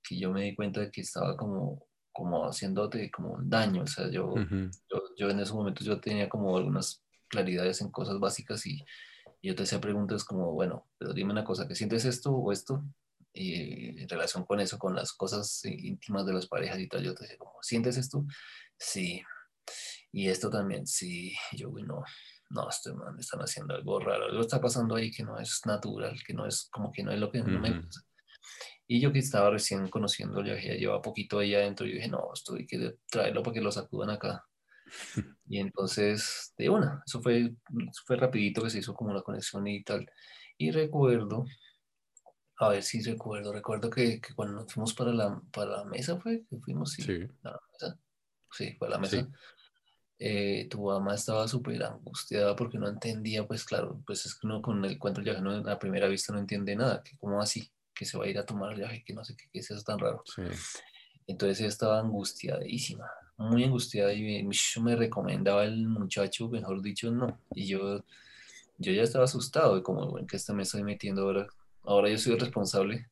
que 0.03 0.19
yo 0.19 0.33
me 0.33 0.45
di 0.45 0.55
cuenta 0.55 0.81
de 0.81 0.91
que 0.91 1.01
estaba 1.01 1.37
como, 1.37 1.87
como 2.13 2.47
haciéndote 2.47 3.11
como 3.11 3.33
un 3.35 3.49
daño, 3.49 3.83
o 3.83 3.87
sea, 3.87 4.11
yo, 4.11 4.35
yo, 4.37 5.03
yo, 5.17 5.31
en 5.31 5.41
ese 5.41 5.53
momento 5.53 5.85
yo 5.85 6.01
tenía 6.01 6.29
como 6.29 6.57
algunas 6.57 7.03
claridades 7.29 7.81
en 7.81 7.91
cosas 7.91 8.19
básicas 8.19 8.67
y, 8.67 8.85
y 9.41 9.49
yo 9.49 9.55
te 9.55 9.65
hacía 9.65 9.81
preguntas 9.81 10.25
como, 10.25 10.53
bueno, 10.53 10.87
pero 10.99 11.13
dime 11.13 11.33
una 11.33 11.45
cosa, 11.45 11.67
¿que 11.67 11.75
sientes 11.75 12.05
esto 12.05 12.33
o 12.33 12.53
esto? 12.53 12.85
Y 13.39 14.01
en 14.01 14.09
relación 14.09 14.45
con 14.45 14.61
eso, 14.61 14.79
con 14.79 14.95
las 14.95 15.13
cosas 15.13 15.65
íntimas 15.65 16.27
de 16.27 16.33
las 16.33 16.47
parejas 16.47 16.81
y 16.81 16.89
tal, 16.89 17.05
yo 17.05 17.15
te 17.15 17.25
decía, 17.25 17.39
¿sientes 17.63 17.97
esto? 17.97 18.25
Sí. 18.77 19.23
Y 20.11 20.29
esto 20.29 20.51
también, 20.51 20.87
sí. 20.87 21.35
Yo, 21.53 21.71
no, 21.71 22.03
no, 22.51 22.69
este 22.69 22.93
man, 22.93 23.17
están 23.19 23.41
haciendo 23.41 23.75
algo 23.75 24.01
raro, 24.01 24.25
algo 24.27 24.41
está 24.41 24.61
pasando 24.61 24.97
ahí 24.97 25.11
que 25.11 25.23
no 25.23 25.39
es 25.39 25.61
natural, 25.67 26.19
que 26.27 26.35
no 26.35 26.47
es 26.47 26.69
como 26.73 26.91
que 26.91 27.03
no 27.03 27.13
es 27.13 27.21
lo 27.21 27.31
que 27.31 27.43
me 27.43 27.71
gusta. 27.71 28.01
Y 28.87 29.01
yo 29.01 29.13
que 29.13 29.19
estaba 29.19 29.51
recién 29.51 29.89
conociendo, 29.89 30.43
ya 30.43 30.55
lleva 30.55 31.03
poquito 31.03 31.39
ahí 31.39 31.55
adentro, 31.55 31.87
yo 31.87 31.95
dije, 31.95 32.09
no, 32.09 32.31
esto 32.33 32.55
hay 32.55 32.67
que 32.67 32.97
traerlo 33.11 33.43
para 33.43 33.55
que 33.55 33.61
lo 33.61 33.71
sacudan 33.71 34.11
acá. 34.11 34.45
Y 35.51 35.61
entonces, 35.61 36.53
de 36.59 36.69
una, 36.69 37.03
eso 37.07 37.23
fue, 37.23 37.55
fue 38.05 38.17
rapidito 38.17 38.63
que 38.63 38.71
se 38.71 38.81
hizo 38.81 38.95
como 38.95 39.11
una 39.11 39.23
conexión 39.23 39.67
y 39.67 39.83
tal. 39.83 40.11
Y 40.59 40.71
recuerdo 40.71 41.47
a 42.59 42.69
ver 42.69 42.83
si 42.83 43.01
recuerdo. 43.03 43.53
Recuerdo 43.53 43.91
que, 43.91 44.21
que, 44.21 44.35
cuando 44.35 44.55
nos 44.55 44.73
fuimos 44.73 44.95
para 44.95 45.13
la, 45.13 45.41
para 45.53 45.79
la 45.79 45.85
mesa 45.85 46.19
fue 46.19 46.45
que 46.49 46.59
fuimos, 46.59 46.93
sí. 46.93 47.03
Sí, 47.03 47.19
la 47.43 47.59
mesa. 47.73 47.99
sí 48.51 48.75
fue 48.79 48.89
a 48.89 48.91
la 48.91 48.99
mesa. 48.99 49.29
Eh, 50.21 50.67
tu 50.69 50.85
mamá 50.85 51.15
estaba 51.15 51.47
súper 51.47 51.81
angustiada 51.85 52.57
porque 52.57 52.77
no 52.77 52.89
entendía, 52.89 53.47
pues 53.47 53.65
claro, 53.65 54.03
pues 54.05 54.27
es 54.27 54.35
que 54.35 54.49
uno 54.49 54.61
con 54.61 54.85
el 54.85 54.99
cuento 54.99 55.21
del 55.21 55.27
viaje 55.27 55.41
no, 55.41 55.71
a 55.71 55.79
primera 55.79 56.09
vista 56.09 56.33
no 56.33 56.41
entiende 56.41 56.75
nada, 56.75 57.05
que 57.05 57.17
cómo 57.19 57.41
así, 57.41 57.71
que 57.95 58.05
se 58.05 58.19
va 58.19 58.25
a 58.25 58.29
ir 58.29 58.37
a 58.37 58.45
tomar 58.45 58.73
el 58.73 58.79
viaje, 58.79 59.05
que 59.05 59.15
no 59.15 59.25
sé 59.25 59.37
qué, 59.37 59.45
qué 59.53 59.61
es 59.61 59.71
eso 59.71 59.83
tan 59.83 60.01
raro. 60.01 60.25
Sí. 60.27 60.43
Entonces 61.29 61.61
ella 61.61 61.69
estaba 61.69 62.01
angustiadísima, 62.01 63.09
muy 63.37 63.63
angustiada 63.63 64.13
y 64.13 64.43
me, 64.43 64.51
me 64.83 64.97
recomendaba 64.97 65.65
el 65.65 65.87
muchacho, 65.87 66.49
mejor 66.49 66.83
dicho, 66.83 67.13
no. 67.13 67.41
Y 67.55 67.69
yo, 67.69 68.05
yo 68.79 68.93
ya 68.93 69.03
estaba 69.03 69.27
asustado 69.27 69.77
de 69.77 69.85
cómo, 69.85 70.11
bueno, 70.11 70.27
que 70.27 70.37
esta 70.37 70.53
me 70.53 70.65
estoy 70.65 70.83
metiendo 70.83 71.23
ahora 71.23 71.47
ahora 71.85 72.11
yo 72.11 72.19
soy 72.19 72.35
el 72.35 72.41
responsable. 72.41 73.09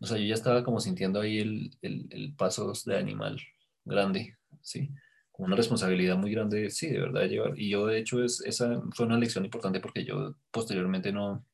O 0.00 0.06
sea, 0.06 0.18
yo 0.18 0.24
ya 0.24 0.34
estaba 0.34 0.62
como 0.64 0.80
sintiendo 0.80 1.20
ahí 1.20 1.38
el, 1.38 1.76
el, 1.82 2.06
el 2.10 2.34
paso 2.34 2.72
de 2.84 2.98
animal 2.98 3.40
grande, 3.84 4.36
¿sí? 4.60 4.90
Como 5.32 5.46
una 5.46 5.56
responsabilidad 5.56 6.16
muy 6.16 6.32
grande, 6.32 6.70
sí, 6.70 6.88
de 6.88 7.00
verdad, 7.00 7.24
llevar. 7.24 7.58
Y 7.58 7.70
yo, 7.70 7.86
de 7.86 7.98
hecho, 7.98 8.22
es, 8.22 8.40
esa 8.42 8.82
fue 8.92 9.06
una 9.06 9.18
lección 9.18 9.44
importante 9.44 9.80
porque 9.80 10.04
yo 10.04 10.34
posteriormente 10.50 11.12
no, 11.12 11.44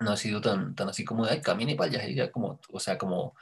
no 0.00 0.10
ha 0.10 0.16
sido 0.16 0.40
tan, 0.40 0.74
tan 0.74 0.88
así 0.88 1.04
como 1.04 1.24
de, 1.24 1.32
ay, 1.32 1.40
camine 1.40 1.74
para 1.74 1.90
allá, 1.90 2.08
ya 2.08 2.30
como, 2.30 2.60
o 2.70 2.80
sea, 2.80 2.98
como, 2.98 3.34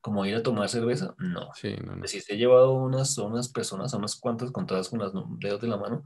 como 0.00 0.24
ir 0.26 0.36
a 0.36 0.42
tomar 0.42 0.68
cerveza, 0.68 1.14
no. 1.18 1.50
Sí, 1.54 1.74
no, 1.84 1.96
no. 1.96 2.04
he 2.04 2.36
llevado 2.36 2.72
unas, 2.72 3.16
unas 3.18 3.48
personas, 3.48 3.92
unas 3.94 4.16
cuantas 4.16 4.50
contadas 4.50 4.88
con 4.88 4.98
los 4.98 5.12
dedos 5.38 5.60
de 5.60 5.68
la 5.68 5.76
mano, 5.76 6.02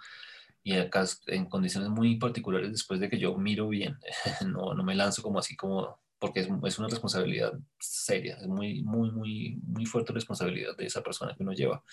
y 0.64 0.72
acá 0.72 1.04
en 1.26 1.44
condiciones 1.44 1.90
muy 1.90 2.16
particulares 2.16 2.72
después 2.72 2.98
de 2.98 3.10
que 3.10 3.18
yo 3.18 3.36
miro 3.36 3.68
bien, 3.68 3.98
no, 4.46 4.74
no 4.74 4.82
me 4.82 4.94
lanzo 4.94 5.22
como 5.22 5.38
así 5.38 5.54
como, 5.54 6.00
porque 6.18 6.40
es, 6.40 6.48
es, 6.64 6.78
una 6.78 6.88
responsabilidad 6.88 7.52
seria, 7.78 8.36
es 8.40 8.48
muy, 8.48 8.82
muy, 8.82 9.12
muy, 9.12 9.60
muy 9.62 9.84
fuerte 9.84 10.14
responsabilidad 10.14 10.74
de 10.76 10.86
esa 10.86 11.02
persona 11.02 11.34
que 11.36 11.42
uno 11.42 11.52
lleva. 11.52 11.84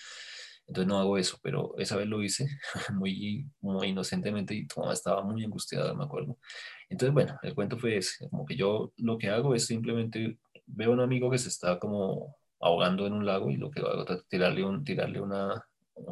Entonces 0.68 0.88
no 0.88 1.00
hago 1.00 1.18
eso, 1.18 1.38
pero 1.44 1.75
esa 1.80 1.98
vez 1.98 2.08
lo 2.08 2.24
hice 2.24 2.48
muy, 2.94 3.46
muy 3.60 3.90
inocentemente 3.90 4.56
y 4.56 4.68
tu 4.68 4.80
mamá 4.80 4.94
estaba 4.94 5.22
muy 5.22 5.44
angustiada, 5.44 5.94
me 5.94 6.06
acuerdo. 6.06 6.38
Entonces, 6.90 7.13
bueno, 7.13 7.38
el 7.44 7.54
cuento 7.54 7.78
fue 7.78 7.98
ese, 7.98 8.30
como 8.30 8.46
que 8.46 8.56
yo 8.56 8.94
lo 8.96 9.18
que 9.18 9.30
hago 9.30 9.54
es 9.54 9.66
simplemente 9.66 10.38
veo 10.66 10.92
a 10.92 10.94
un 10.94 11.01
amigo 11.01 11.30
que 11.30 11.40
se 11.40 11.50
está 11.50 11.78
como 11.78 12.38
ahogando 12.62 13.06
en 13.06 13.13
un 13.13 13.25
lago 13.25 13.50
y 13.50 13.58
lo 13.58 13.70
que 13.70 13.82
hago 13.82 14.08
es 14.08 14.25
tirarle, 14.30 14.63
un, 14.63 14.86
tirarle 14.86 15.20
una, 15.20 15.66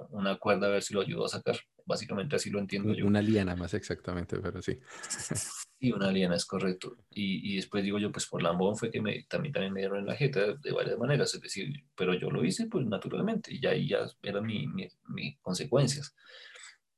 una 0.09 0.37
cuerda 0.37 0.67
a 0.67 0.71
ver 0.71 0.83
si 0.83 0.93
lo 0.93 1.01
ayudo 1.01 1.25
a 1.25 1.29
sacar. 1.29 1.55
Básicamente 1.89 2.35
así 2.35 2.51
lo 2.51 2.59
entiendo 2.59 2.93
yo. 2.93 3.07
Una 3.07 3.19
liana 3.19 3.55
más 3.55 3.73
exactamente, 3.73 4.39
pero 4.39 4.61
sí. 4.61 4.79
Y 5.81 5.93
una 5.93 6.11
liana 6.11 6.35
es 6.35 6.45
correcto. 6.45 6.97
Y, 7.09 7.51
y, 7.51 7.55
después 7.55 7.83
digo 7.83 7.97
yo, 7.97 8.11
pues 8.11 8.27
por 8.27 8.43
lambón 8.43 8.75
fue 8.75 8.91
que 8.91 9.01
me, 9.01 9.23
también, 9.23 9.53
también 9.53 9.73
me 9.73 9.79
dieron 9.79 9.99
en 9.99 10.05
la 10.05 10.15
jeta 10.15 10.53
de, 10.53 10.71
varias 10.73 10.99
maneras, 10.99 11.33
es 11.33 11.41
decir, 11.41 11.73
pero 11.95 12.13
yo 12.13 12.29
lo 12.29 12.43
hice 12.43 12.67
pues 12.67 12.85
naturalmente 12.85 13.53
y 13.55 13.65
ahí 13.65 13.87
ya 13.87 14.05
eran 14.21 14.45
mis 14.45 14.67
mi, 15.07 15.37
consecuencias. 15.37 16.13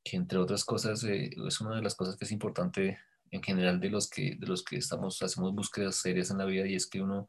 Que 0.04 0.16
entre 0.16 0.38
otras 0.38 0.64
cosas, 0.64 1.04
eh, 1.04 1.30
es 1.46 1.60
una 1.60 1.76
de 1.76 1.82
las 1.82 1.94
cosas 1.94 2.16
que 2.16 2.24
es 2.24 2.32
importante 2.32 2.98
en 3.30 3.42
general 3.42 3.80
de 3.80 3.88
los 3.88 4.10
que, 4.10 4.36
de 4.36 4.46
los 4.46 4.62
que 4.62 4.76
estamos, 4.76 5.22
hacemos 5.22 5.54
búsquedas 5.54 5.96
serias 5.96 6.30
en 6.30 6.38
la 6.38 6.44
vida 6.44 6.66
y 6.66 6.74
es 6.74 6.86
que 6.86 7.00
uno 7.00 7.28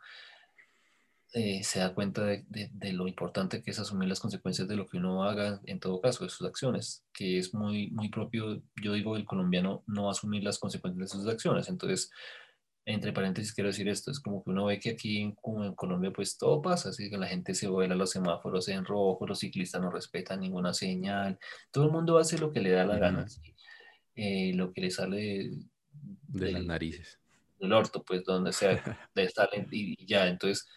eh, 1.35 1.63
se 1.63 1.79
da 1.79 1.95
cuenta 1.95 2.23
de, 2.23 2.45
de, 2.47 2.93
lo 2.93 3.07
importante 3.07 3.63
que 3.63 3.71
es 3.71 3.79
asumir 3.79 4.07
las 4.07 4.19
consecuencias 4.19 4.67
de 4.67 4.75
lo 4.75 4.85
que 4.87 4.97
uno 4.97 5.23
haga, 5.23 5.59
en 5.65 5.79
todo 5.79 5.99
caso, 5.99 6.23
de 6.23 6.29
sus 6.29 6.45
acciones, 6.47 7.03
que 7.11 7.39
es 7.39 7.55
muy, 7.55 7.89
muy 7.89 8.09
propio, 8.09 8.61
yo 8.81 8.93
digo, 8.93 9.17
el 9.17 9.25
colombiano 9.25 9.83
no 9.87 10.11
asumir 10.11 10.43
las 10.43 10.59
consecuencias 10.59 11.09
de 11.09 11.17
sus 11.17 11.27
acciones. 11.27 11.69
Entonces, 11.69 12.11
entre 12.85 13.13
paréntesis, 13.13 13.51
quiero 13.51 13.69
decir 13.69 13.87
esto, 13.89 14.11
es 14.11 14.19
como 14.19 14.43
que 14.43 14.51
uno 14.51 14.65
ve 14.65 14.79
que 14.79 14.91
aquí 14.91 15.21
en, 15.21 15.35
en 15.63 15.73
Colombia 15.73 16.11
pues 16.13 16.37
todo 16.37 16.61
pasa, 16.61 16.89
así 16.89 17.09
que 17.09 17.17
la 17.17 17.27
gente 17.27 17.55
se 17.55 17.67
vuela 17.67 17.95
los 17.95 18.11
semáforos 18.11 18.67
en 18.67 18.85
rojo, 18.85 19.25
los 19.25 19.39
ciclistas 19.39 19.81
no 19.81 19.89
respetan 19.89 20.41
ninguna 20.41 20.73
señal, 20.73 21.39
todo 21.71 21.85
el 21.85 21.91
mundo 21.91 22.19
hace 22.19 22.37
lo 22.37 22.51
que 22.51 22.59
le 22.59 22.69
da 22.69 22.85
la 22.85 22.99
gana, 22.99 23.25
eh, 24.15 24.51
lo 24.53 24.71
que 24.71 24.81
le 24.81 24.91
sale 24.91 25.49
de, 26.27 26.51
las 26.51 26.63
narices. 26.63 27.19
Del 27.59 27.73
orto, 27.73 28.03
pues 28.03 28.23
donde 28.23 28.51
sea, 28.51 28.75
de 29.15 29.23
estar 29.23 29.49
y 29.71 30.05
ya, 30.05 30.27
entonces 30.27 30.67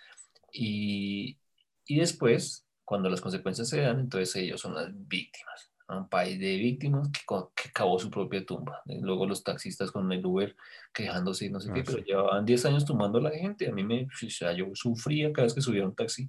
y, 0.59 1.39
y 1.87 1.99
después, 1.99 2.67
cuando 2.85 3.11
las 3.11 3.21
consecuencias 3.21 3.69
se 3.69 3.83
dan, 3.83 4.01
entonces 4.01 4.35
ellos 4.37 4.61
son 4.61 4.75
las 4.75 4.89
víctimas. 4.91 5.73
Un 5.89 6.09
país 6.09 6.41
de 6.41 6.57
víctimas 6.57 7.09
que, 7.13 7.21
que 7.55 7.71
cavó 7.73 7.99
su 7.99 8.11
propia 8.11 8.45
tumba. 8.45 8.83
Luego 8.87 9.27
los 9.27 9.45
taxistas 9.45 9.93
con 9.93 10.11
el 10.11 10.25
Uber 10.25 10.57
quejándose 10.93 11.47
y 11.47 11.51
no 11.51 11.61
sé 11.61 11.73
qué, 11.73 11.81
ah, 11.81 11.85
pero 11.87 11.99
llevaban 11.99 12.45
10 12.45 12.65
años 12.65 12.85
tumbando 12.85 13.19
a 13.19 13.23
la 13.23 13.31
gente. 13.31 13.69
A 13.69 13.73
mí 13.73 13.85
me, 13.85 14.05
o 14.05 14.31
sea, 14.31 14.53
yo 14.53 14.67
sufría 14.75 15.33
cada 15.33 15.45
vez 15.45 15.55
que 15.55 15.61
subía 15.61 15.85
un 15.85 15.95
taxi 15.95 16.29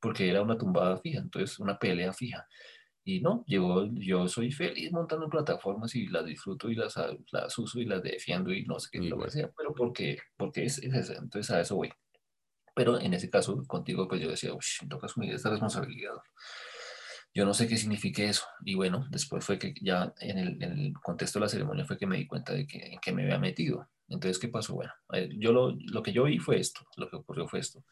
porque 0.00 0.28
era 0.28 0.42
una 0.42 0.58
tumbada 0.58 0.98
fija, 0.98 1.20
entonces 1.20 1.58
una 1.58 1.78
pelea 1.78 2.12
fija. 2.12 2.46
Y 3.04 3.20
no, 3.20 3.44
yo, 3.46 3.88
yo 3.94 4.28
soy 4.28 4.52
feliz 4.52 4.92
montando 4.92 5.30
plataformas 5.30 5.94
y 5.94 6.08
las 6.08 6.26
disfruto 6.26 6.68
y 6.68 6.74
las, 6.74 6.96
las 7.30 7.58
uso 7.58 7.80
y 7.80 7.86
las 7.86 8.02
defiendo 8.02 8.52
y 8.52 8.66
no 8.66 8.78
sé 8.78 8.88
qué, 8.92 8.98
lo 9.00 9.18
que 9.18 9.30
sea, 9.30 9.50
pero 9.56 9.72
porque, 9.74 10.18
porque 10.36 10.64
es, 10.64 10.78
es 10.78 10.92
eso. 10.92 11.14
Entonces 11.14 11.50
a 11.50 11.60
eso 11.60 11.76
voy. 11.76 11.90
Pero 12.78 13.00
en 13.00 13.12
ese 13.12 13.28
caso, 13.28 13.60
contigo, 13.66 14.06
pues 14.06 14.20
yo 14.20 14.30
decía, 14.30 14.54
uy, 14.54 14.64
me 14.82 14.88
toca 14.88 15.06
asumir 15.06 15.34
esta 15.34 15.50
responsabilidad. 15.50 16.12
Yo 17.34 17.44
no 17.44 17.52
sé 17.52 17.66
qué 17.66 17.76
signifique 17.76 18.28
eso. 18.28 18.46
Y 18.64 18.76
bueno, 18.76 19.04
después 19.10 19.44
fue 19.44 19.58
que 19.58 19.74
ya 19.82 20.14
en 20.20 20.38
el, 20.38 20.62
en 20.62 20.78
el 20.78 20.92
contexto 21.02 21.40
de 21.40 21.46
la 21.46 21.48
ceremonia 21.48 21.84
fue 21.84 21.98
que 21.98 22.06
me 22.06 22.18
di 22.18 22.28
cuenta 22.28 22.52
de 22.52 22.68
que, 22.68 22.78
en 22.92 23.00
qué 23.00 23.10
me 23.10 23.24
había 23.24 23.40
metido. 23.40 23.88
Entonces, 24.06 24.38
¿qué 24.38 24.46
pasó? 24.46 24.74
Bueno, 24.76 24.92
yo 25.40 25.52
lo, 25.52 25.74
lo, 25.76 26.04
que 26.04 26.12
yo 26.12 26.22
vi 26.22 26.38
fue 26.38 26.60
esto, 26.60 26.86
lo 26.96 27.10
que 27.10 27.16
ocurrió 27.16 27.48
fue 27.48 27.58
esto. 27.58 27.82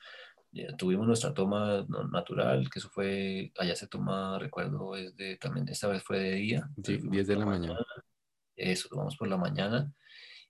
Ya 0.52 0.76
tuvimos 0.76 1.04
nuestra 1.04 1.34
toma 1.34 1.84
natural, 2.12 2.70
que 2.70 2.78
eso 2.78 2.88
fue, 2.88 3.52
allá 3.58 3.74
se 3.74 3.88
toma, 3.88 4.38
recuerdo, 4.38 4.94
es 4.94 5.16
de, 5.16 5.36
también 5.36 5.68
esta 5.68 5.88
vez 5.88 6.04
fue 6.04 6.20
de 6.20 6.30
día. 6.30 6.70
Sí, 6.84 7.00
10 7.02 7.26
de 7.26 7.34
la, 7.34 7.44
mañana. 7.44 7.72
mañana. 7.72 8.04
Eso, 8.54 8.88
tomamos 8.88 9.16
por 9.16 9.26
la 9.26 9.36
mañana. 9.36 9.92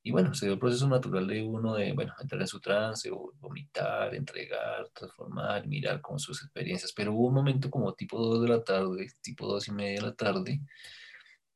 Y 0.06 0.12
bueno, 0.12 0.32
se 0.34 0.46
dio 0.46 0.52
el 0.52 0.60
proceso 0.60 0.86
natural 0.86 1.26
de 1.26 1.42
uno 1.42 1.74
de, 1.74 1.92
bueno, 1.92 2.14
entrar 2.20 2.40
en 2.40 2.46
su 2.46 2.60
trance, 2.60 3.10
vomitar, 3.10 4.14
entregar, 4.14 4.88
transformar, 4.90 5.66
mirar 5.66 6.00
con 6.00 6.20
sus 6.20 6.44
experiencias. 6.44 6.92
Pero 6.92 7.12
hubo 7.12 7.26
un 7.26 7.34
momento 7.34 7.68
como 7.68 7.92
tipo 7.92 8.16
2 8.16 8.42
de 8.42 8.48
la 8.48 8.62
tarde, 8.62 9.08
tipo 9.20 9.48
2 9.48 9.66
y 9.66 9.72
media 9.72 10.00
de 10.00 10.06
la 10.06 10.14
tarde, 10.14 10.60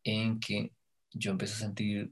en 0.03 0.41
que 0.41 0.73
yo 1.13 1.31
empecé 1.31 1.55
a 1.55 1.67
sentir, 1.69 2.11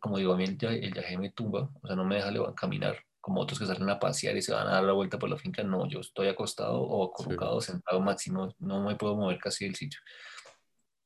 como 0.00 0.18
digo, 0.18 0.32
a 0.32 0.36
mí 0.36 0.42
el, 0.42 0.58
el 0.60 0.92
viaje 0.92 1.16
me 1.16 1.30
tumba, 1.30 1.70
o 1.80 1.86
sea, 1.86 1.94
no 1.94 2.04
me 2.04 2.16
deja 2.16 2.32
caminar, 2.56 2.98
como 3.20 3.40
otros 3.40 3.60
que 3.60 3.66
salen 3.66 3.88
a 3.88 4.00
pasear 4.00 4.36
y 4.36 4.42
se 4.42 4.52
van 4.52 4.66
a 4.66 4.72
dar 4.72 4.84
la 4.84 4.94
vuelta 4.94 5.16
por 5.16 5.30
la 5.30 5.36
finca, 5.36 5.62
no, 5.62 5.88
yo 5.88 6.00
estoy 6.00 6.26
acostado 6.26 6.82
o 6.82 7.12
colocado, 7.12 7.60
sentado 7.60 8.00
máximo, 8.00 8.52
no 8.58 8.82
me 8.82 8.96
puedo 8.96 9.14
mover 9.14 9.38
casi 9.38 9.66
del 9.66 9.76
sitio. 9.76 10.00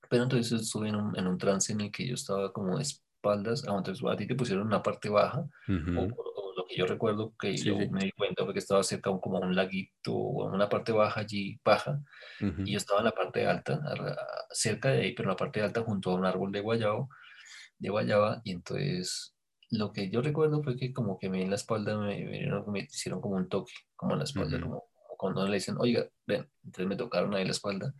Pero 0.09 0.23
entonces 0.23 0.63
estuve 0.63 0.89
en 0.89 0.97
un, 0.97 1.19
en 1.19 1.27
un 1.27 1.37
trance 1.37 1.75
en 1.75 1.83
el 1.83 1.93
que 1.93 2.09
yo 2.09 2.15
estaba 2.15 2.51
como 2.55 2.79
espaldas, 3.23 3.65
ah, 3.69 3.75
entonces 3.77 4.05
a 4.05 4.17
ti 4.17 4.27
te 4.27 4.35
pusieron 4.35 4.67
una 4.67 4.83
parte 4.83 5.09
baja, 5.09 5.47
o, 5.69 6.53
lo 6.55 6.67
que 6.67 6.77
yo 6.77 6.87
recuerdo 6.87 7.33
que 7.39 7.57
yo 7.57 7.79
me 7.91 8.05
di 8.05 8.13
cuenta 8.13 8.45
fue 8.45 8.53
que 8.53 8.59
estaba 8.59 8.83
cerca 8.83 9.11
como 9.21 9.39
un 9.39 9.55
laguito 9.55 10.13
o 10.13 10.53
una 10.53 10.69
parte 10.69 10.93
baja 10.93 11.21
allí, 11.21 11.59
baja, 11.65 12.01
y 12.41 12.73
yo 12.73 12.77
estaba 12.77 13.01
en 13.01 13.07
la 13.07 13.13
parte 13.13 13.47
alta, 13.47 13.81
cerca 14.51 14.91
de 14.91 15.03
ahí, 15.03 15.13
pero 15.15 15.29
en 15.29 15.31
la 15.31 15.37
parte 15.37 15.63
alta 15.63 15.83
junto 15.83 16.11
a 16.11 16.15
un 16.15 16.27
árbol 16.27 16.51
de 16.53 16.61
guayabo, 16.61 17.09
de 17.79 17.89
guayaba, 17.89 18.41
y 18.45 18.53
entonces 18.53 19.35
lo 19.71 19.93
que 19.93 20.11
yo 20.11 20.21
recuerdo 20.21 20.63
fue 20.63 20.77
que 20.77 20.93
como 20.93 21.19
que 21.19 21.31
me 21.31 21.43
en 21.43 21.49
la 21.49 21.57
espalda 21.57 21.97
me, 21.97 22.25
me, 22.67 22.81
hicieron 22.81 23.21
como 23.21 23.37
un 23.37 23.49
toque, 23.49 23.73
como 23.97 24.13
en 24.13 24.19
la 24.19 24.25
espalda, 24.25 24.61
como, 24.61 24.85
cuando 25.17 25.47
le 25.47 25.55
dicen, 25.55 25.77
oiga, 25.79 26.07
ven, 26.27 26.51
entonces 26.65 26.87
me 26.87 26.97
tocaron 26.97 27.35
ahí 27.35 27.45
la 27.45 27.53
espalda, 27.53 27.95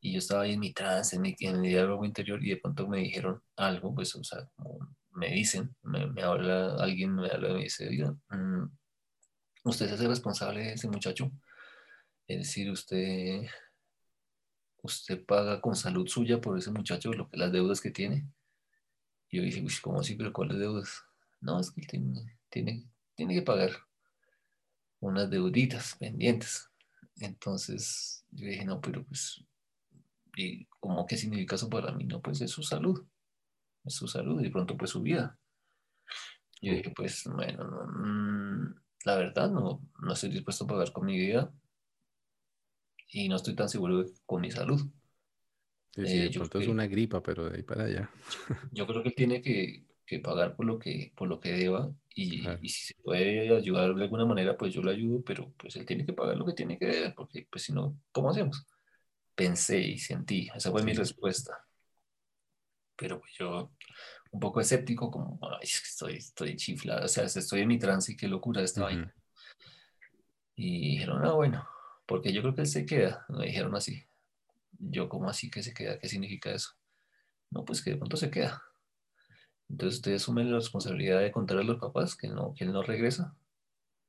y 0.00 0.12
yo 0.12 0.18
estaba 0.18 0.42
ahí 0.42 0.54
en 0.54 0.60
mi 0.60 0.72
trance, 0.72 1.16
en 1.16 1.24
en 1.38 1.62
diálogo 1.62 2.04
interior, 2.04 2.42
y 2.42 2.50
de 2.50 2.56
pronto 2.56 2.88
me 2.88 2.98
dijeron 2.98 3.42
algo, 3.56 3.94
pues, 3.94 4.14
o 4.14 4.24
sea, 4.24 4.48
me 5.12 5.30
dicen, 5.30 5.74
me, 5.82 6.06
me, 6.06 6.22
habla 6.22 6.76
alguien, 6.76 7.14
me 7.14 7.28
habla 7.30 7.50
y 7.50 7.54
me 7.54 7.62
dice, 7.64 7.88
oiga, 7.88 8.16
mm, 8.30 8.64
usted 9.64 9.88
se 9.88 9.94
hace 9.94 10.08
responsable 10.08 10.60
de 10.64 10.72
ese 10.74 10.88
muchacho, 10.88 11.30
es 12.26 12.38
decir, 12.38 12.70
usted, 12.70 13.46
usted 14.82 15.24
paga 15.26 15.60
con 15.60 15.76
salud 15.76 16.06
suya 16.06 16.40
por 16.40 16.56
ese 16.56 16.70
muchacho 16.70 17.12
lo 17.12 17.28
que, 17.28 17.36
las 17.36 17.52
deudas 17.52 17.80
que 17.80 17.90
tiene. 17.90 18.26
Y 19.28 19.38
yo 19.38 19.42
dije, 19.42 19.64
¿cómo 19.82 20.00
así? 20.00 20.14
¿Pero 20.14 20.32
cuáles 20.32 20.58
deudas? 20.58 21.02
No, 21.40 21.60
es 21.60 21.70
que 21.72 21.82
tiene, 21.82 22.38
tiene, 22.48 22.84
tiene 23.14 23.34
que 23.34 23.42
pagar 23.42 23.72
unas 25.00 25.28
deuditas 25.28 25.96
pendientes. 25.98 26.70
Entonces 27.16 28.24
yo 28.30 28.46
dije, 28.46 28.64
no, 28.64 28.80
pero 28.80 29.04
pues 29.04 29.44
y 30.36 30.66
como 30.80 31.06
qué 31.06 31.16
significa 31.16 31.56
eso 31.56 31.68
para 31.68 31.92
mí, 31.92 32.04
no, 32.04 32.20
pues 32.20 32.40
es 32.40 32.50
su 32.50 32.62
salud, 32.62 33.04
es 33.84 33.94
su 33.94 34.08
salud 34.08 34.40
y 34.40 34.44
de 34.44 34.50
pronto 34.50 34.76
pues 34.76 34.90
su 34.90 35.02
vida. 35.02 35.38
Yo 36.62 36.74
dije, 36.74 36.92
pues 36.94 37.24
bueno, 37.24 37.64
mm, 37.64 38.74
la 39.06 39.16
verdad 39.16 39.50
no, 39.50 39.80
no 40.02 40.12
estoy 40.12 40.30
dispuesto 40.30 40.64
a 40.64 40.68
pagar 40.68 40.92
con 40.92 41.06
mi 41.06 41.16
vida 41.18 41.52
y 43.12 43.28
no 43.28 43.36
estoy 43.36 43.54
tan 43.54 43.68
seguro 43.68 44.04
con 44.26 44.40
mi 44.40 44.50
salud. 44.50 44.80
Sí, 45.92 46.06
sí, 46.06 46.18
de 46.18 46.30
pronto 46.30 46.60
es 46.60 46.68
una 46.68 46.86
gripa, 46.86 47.22
pero 47.22 47.48
de 47.48 47.56
ahí 47.56 47.62
para 47.62 47.84
allá. 47.84 48.10
Yo 48.72 48.86
creo 48.86 49.02
que 49.02 49.08
él 49.08 49.14
tiene 49.16 49.42
que, 49.42 49.86
que, 50.06 50.20
pagar 50.20 50.54
por 50.54 50.66
lo 50.66 50.78
que, 50.78 51.12
por 51.16 51.28
lo 51.28 51.40
que 51.40 51.52
deba 51.52 51.92
y, 52.14 52.46
y, 52.60 52.68
si 52.68 52.86
se 52.86 52.94
puede 53.02 53.56
ayudar 53.56 53.94
de 53.94 54.04
alguna 54.04 54.26
manera, 54.26 54.56
pues 54.56 54.74
yo 54.74 54.82
le 54.82 54.90
ayudo, 54.90 55.22
pero 55.22 55.52
pues 55.56 55.76
él 55.76 55.86
tiene 55.86 56.04
que 56.04 56.12
pagar 56.12 56.36
lo 56.36 56.44
que 56.44 56.52
tiene 56.52 56.78
que 56.78 56.86
deber, 56.86 57.14
porque 57.14 57.46
pues 57.50 57.64
si 57.64 57.72
no, 57.72 57.96
¿cómo 58.12 58.30
hacemos? 58.30 58.66
Pensé 59.40 59.80
y 59.80 59.98
sentí. 59.98 60.50
Esa 60.54 60.70
fue 60.70 60.82
mi 60.82 60.92
respuesta. 60.92 61.66
Pero 62.94 63.18
pues 63.20 63.32
yo, 63.38 63.70
un 64.32 64.40
poco 64.40 64.60
escéptico, 64.60 65.10
como, 65.10 65.40
estoy, 65.62 66.16
estoy 66.16 66.56
chiflado, 66.56 67.06
o 67.06 67.08
sea, 67.08 67.24
estoy 67.24 67.62
en 67.62 67.68
mi 67.68 67.78
trance 67.78 68.12
y 68.12 68.16
qué 68.16 68.28
locura 68.28 68.60
esta 68.60 68.82
vaina. 68.82 69.14
Y 70.56 70.90
dijeron, 70.90 71.24
ah, 71.24 71.32
bueno, 71.32 71.66
porque 72.04 72.34
yo 72.34 72.42
creo 72.42 72.54
que 72.54 72.60
él 72.60 72.66
se 72.66 72.84
queda. 72.84 73.24
Me 73.30 73.46
dijeron 73.46 73.74
así. 73.74 74.04
Yo, 74.78 75.08
¿cómo 75.08 75.30
así 75.30 75.50
que 75.50 75.62
se 75.62 75.72
queda? 75.72 75.98
¿Qué 75.98 76.08
significa 76.08 76.52
eso? 76.52 76.72
No, 77.50 77.64
pues 77.64 77.82
que 77.82 77.92
de 77.92 77.96
pronto 77.96 78.18
se 78.18 78.30
queda. 78.30 78.62
Entonces 79.70 80.00
ustedes 80.00 80.22
asumen 80.22 80.50
la 80.50 80.58
responsabilidad 80.58 81.20
de 81.20 81.32
contar 81.32 81.56
a 81.56 81.62
los 81.62 81.78
papás 81.78 82.14
que, 82.14 82.28
no, 82.28 82.52
que 82.54 82.64
él 82.64 82.72
no 82.72 82.82
regresa. 82.82 83.34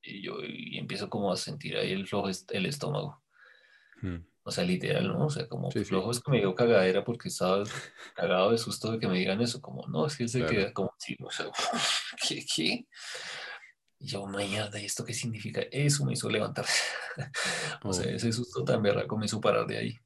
Y 0.02 0.20
yo 0.20 0.34
y 0.42 0.76
empiezo 0.76 1.08
como 1.08 1.32
a 1.32 1.36
sentir 1.36 1.78
ahí 1.78 1.92
el 1.92 2.06
flojo 2.06 2.28
el 2.50 2.66
estómago. 2.66 3.22
O 4.44 4.50
sea, 4.50 4.64
literal, 4.64 5.06
¿no? 5.06 5.26
O 5.26 5.30
sea, 5.30 5.48
como 5.48 5.70
flojo 5.70 6.10
es 6.10 6.20
que 6.20 6.30
me 6.30 6.38
dio 6.38 6.54
cagadera 6.54 7.04
porque 7.04 7.28
estaba 7.28 7.62
cagado 8.14 8.50
de 8.50 8.58
susto 8.58 8.90
de 8.90 8.98
que 8.98 9.06
me 9.06 9.18
digan 9.18 9.40
eso, 9.40 9.60
como, 9.60 9.86
no, 9.86 10.06
es 10.06 10.16
que 10.16 10.24
él 10.24 10.28
se 10.28 10.44
queda 10.44 10.72
como, 10.72 10.92
sí, 10.98 11.16
o 11.22 11.30
sea, 11.30 11.46
¿qué? 12.28 12.44
qué? 12.44 12.86
Y 14.00 14.06
yo, 14.06 14.26
mierda, 14.26 14.80
¿y 14.80 14.86
esto 14.86 15.04
qué 15.04 15.14
significa? 15.14 15.62
Eso 15.70 16.04
me 16.04 16.14
hizo 16.14 16.28
levantar. 16.28 16.64
o 17.84 17.92
sea, 17.92 18.12
ese 18.12 18.32
susto 18.32 18.64
tan 18.64 18.82
berraco 18.82 19.16
me 19.16 19.26
hizo 19.26 19.40
parar 19.40 19.64
de 19.64 19.78
ahí. 19.78 19.96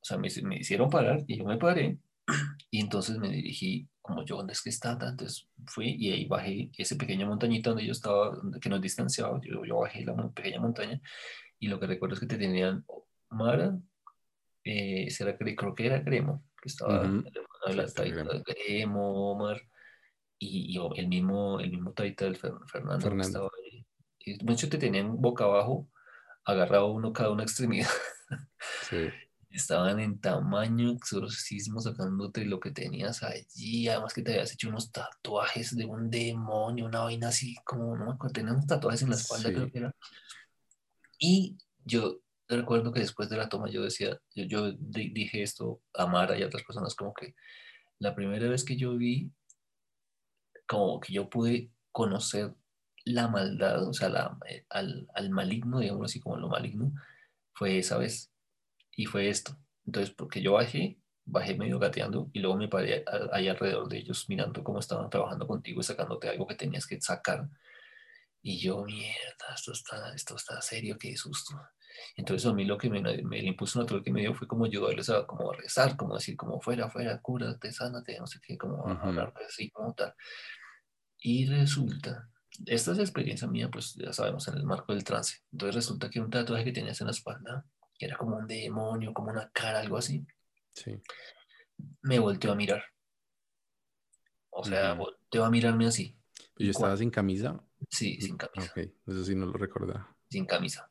O 0.00 0.04
sea, 0.04 0.16
me, 0.16 0.28
me 0.44 0.56
hicieron 0.56 0.88
parar 0.88 1.22
y 1.26 1.36
yo 1.36 1.44
me 1.44 1.58
paré. 1.58 1.98
Y 2.70 2.80
entonces 2.80 3.16
me 3.16 3.30
dirigí, 3.30 3.88
como 4.02 4.26
yo, 4.26 4.36
¿dónde 4.36 4.52
es 4.52 4.60
que 4.60 4.68
está? 4.68 4.92
Entonces 4.92 5.48
fui 5.66 5.96
y 5.98 6.12
ahí 6.12 6.26
bajé 6.26 6.70
ese 6.76 6.96
pequeño 6.96 7.26
montañito 7.26 7.70
donde 7.70 7.86
yo 7.86 7.92
estaba, 7.92 8.38
que 8.60 8.68
nos 8.68 8.82
distanciaba. 8.82 9.40
Yo, 9.42 9.64
yo 9.64 9.78
bajé 9.78 10.04
la 10.04 10.14
pequeña 10.28 10.60
montaña 10.60 11.00
y 11.58 11.68
lo 11.68 11.80
que 11.80 11.86
recuerdo 11.86 12.14
es 12.14 12.20
que 12.20 12.26
te 12.26 12.36
tenían 12.36 12.84
Mara, 13.30 13.78
eh, 14.64 15.10
será, 15.10 15.36
creo 15.36 15.74
que 15.74 15.86
era 15.86 16.04
Cremo, 16.04 16.44
que 16.60 16.68
estaba 16.68 17.04
en 17.04 17.24
la 17.76 17.86
taita, 17.86 18.42
Cremo, 18.44 19.32
Omar, 19.32 19.60
y, 20.38 20.78
el 20.96 21.08
mismo, 21.08 21.60
el 21.60 21.70
mismo 21.70 21.92
taita 21.92 22.24
del 22.24 22.36
Fernando, 22.36 22.66
Fernando. 22.66 23.20
estaba 23.20 23.50
ahí. 23.64 23.86
Y 24.20 24.44
muchos 24.44 24.70
te 24.70 24.78
tenían 24.78 25.20
boca 25.20 25.44
abajo, 25.44 25.88
agarrado 26.44 26.92
uno 26.92 27.12
cada 27.12 27.30
una 27.30 27.42
extremidad. 27.42 27.88
Sí. 28.90 29.08
Estaban 29.50 30.00
en 30.00 30.20
tamaño 30.20 30.90
exorcismo 30.90 31.80
sacándote 31.80 32.44
lo 32.44 32.60
que 32.60 32.70
tenías 32.70 33.22
allí. 33.22 33.88
Además 33.88 34.12
que 34.12 34.20
te 34.22 34.32
habías 34.32 34.52
hecho 34.52 34.68
unos 34.68 34.92
tatuajes 34.92 35.74
de 35.74 35.86
un 35.86 36.10
demonio, 36.10 36.86
una 36.86 37.00
vaina 37.00 37.28
así 37.28 37.56
como, 37.64 37.96
no 37.96 38.06
me 38.06 38.12
acuerdo, 38.12 38.34
tenían 38.34 38.56
unos 38.56 38.66
tatuajes 38.66 39.02
en 39.02 39.10
la 39.10 39.16
espalda, 39.16 39.50
creo 39.50 39.70
que 39.70 39.78
era. 39.78 39.94
Y 41.18 41.56
yo 41.84 42.20
recuerdo 42.48 42.92
que 42.92 43.00
después 43.00 43.28
de 43.28 43.36
la 43.36 43.48
toma 43.48 43.68
yo 43.70 43.82
decía, 43.82 44.18
yo, 44.34 44.72
dije 44.72 45.42
esto 45.42 45.82
a 45.94 46.06
Mara 46.06 46.38
y 46.38 46.42
a 46.42 46.46
otras 46.46 46.64
personas 46.64 46.94
como 46.94 47.12
que 47.12 47.34
la 47.98 48.14
primera 48.14 48.48
vez 48.48 48.64
que 48.64 48.76
yo 48.76 48.96
vi 48.96 49.30
como 50.66 51.00
que 51.00 51.12
yo 51.12 51.28
pude 51.28 51.70
conocer 51.92 52.54
la 53.04 53.28
maldad, 53.28 53.88
o 53.88 53.94
sea, 53.94 54.08
la, 54.10 54.38
eh, 54.48 54.66
al, 54.68 55.08
al, 55.14 55.30
maligno, 55.30 55.80
digamos 55.80 56.10
así 56.10 56.20
como 56.20 56.36
lo 56.36 56.48
maligno, 56.48 56.92
fue 57.54 57.78
esa 57.78 57.96
vez. 57.96 58.30
Y 58.94 59.06
fue 59.06 59.28
esto. 59.28 59.56
Entonces, 59.86 60.14
porque 60.14 60.42
yo 60.42 60.52
bajé, 60.52 61.00
bajé 61.24 61.56
medio 61.56 61.78
gateando 61.78 62.30
y 62.32 62.40
luego 62.40 62.56
me 62.56 62.68
paré 62.68 63.04
ahí 63.32 63.48
alrededor 63.48 63.88
de 63.88 63.98
ellos 63.98 64.28
mirando 64.28 64.62
cómo 64.62 64.78
estaban 64.78 65.08
trabajando 65.08 65.46
contigo 65.46 65.80
y 65.80 65.84
sacándote 65.84 66.28
algo 66.28 66.46
que 66.46 66.54
tenías 66.54 66.86
que 66.86 67.00
sacar. 67.00 67.48
Y 68.42 68.58
yo, 68.58 68.84
mierda, 68.84 69.54
esto 69.54 69.72
está, 69.72 70.14
esto 70.14 70.36
está 70.36 70.60
serio, 70.60 70.98
qué 70.98 71.16
susto. 71.16 71.54
Entonces 72.16 72.48
a 72.48 72.52
mí 72.52 72.64
lo 72.64 72.78
que 72.78 72.90
me, 72.90 73.00
me 73.00 73.38
el 73.38 73.46
impulso 73.46 73.80
natural 73.80 74.02
que 74.02 74.12
me 74.12 74.20
dio 74.20 74.34
fue 74.34 74.46
como 74.46 74.64
ayudarles 74.64 75.08
a, 75.10 75.26
como 75.26 75.52
rezar, 75.52 75.96
como 75.96 76.14
decir, 76.14 76.36
como 76.36 76.60
fuera, 76.60 76.88
fuera, 76.90 77.20
cúrate, 77.20 77.72
sánate, 77.72 78.18
no 78.18 78.26
sé 78.26 78.40
qué, 78.42 78.56
como 78.56 78.86
hablar 78.86 79.32
así, 79.46 79.70
como 79.70 79.94
tal. 79.94 80.14
Y 81.20 81.46
resulta, 81.46 82.28
esta 82.66 82.92
es 82.92 82.96
la 82.96 83.02
experiencia 83.02 83.48
mía, 83.48 83.68
pues 83.70 83.94
ya 83.94 84.12
sabemos, 84.12 84.46
en 84.48 84.56
el 84.56 84.64
marco 84.64 84.92
del 84.92 85.04
trance. 85.04 85.38
Entonces 85.52 85.74
resulta 85.74 86.10
que 86.10 86.20
un 86.20 86.30
tatuaje 86.30 86.64
que 86.64 86.72
tenías 86.72 87.00
en 87.00 87.06
la 87.06 87.12
espalda, 87.12 87.64
que 87.98 88.06
era 88.06 88.16
como 88.16 88.36
un 88.36 88.46
demonio, 88.46 89.12
como 89.12 89.30
una 89.30 89.50
cara, 89.50 89.80
algo 89.80 89.96
así, 89.96 90.24
sí. 90.72 91.00
me 92.02 92.18
volteó 92.18 92.52
a 92.52 92.54
mirar. 92.54 92.82
O 94.50 94.64
sea, 94.64 94.94
volteó 94.94 95.44
a 95.44 95.50
mirarme 95.50 95.86
así. 95.86 96.16
¿Y 96.56 96.70
estaba 96.70 96.96
sin 96.96 97.10
camisa? 97.10 97.62
Sí, 97.88 98.20
sin 98.20 98.36
camisa. 98.36 98.72
Ok, 98.72 98.88
eso 99.06 99.24
sí 99.24 99.34
no 99.34 99.46
lo 99.46 99.52
recordaba. 99.52 100.16
Sin 100.28 100.46
camisa. 100.46 100.90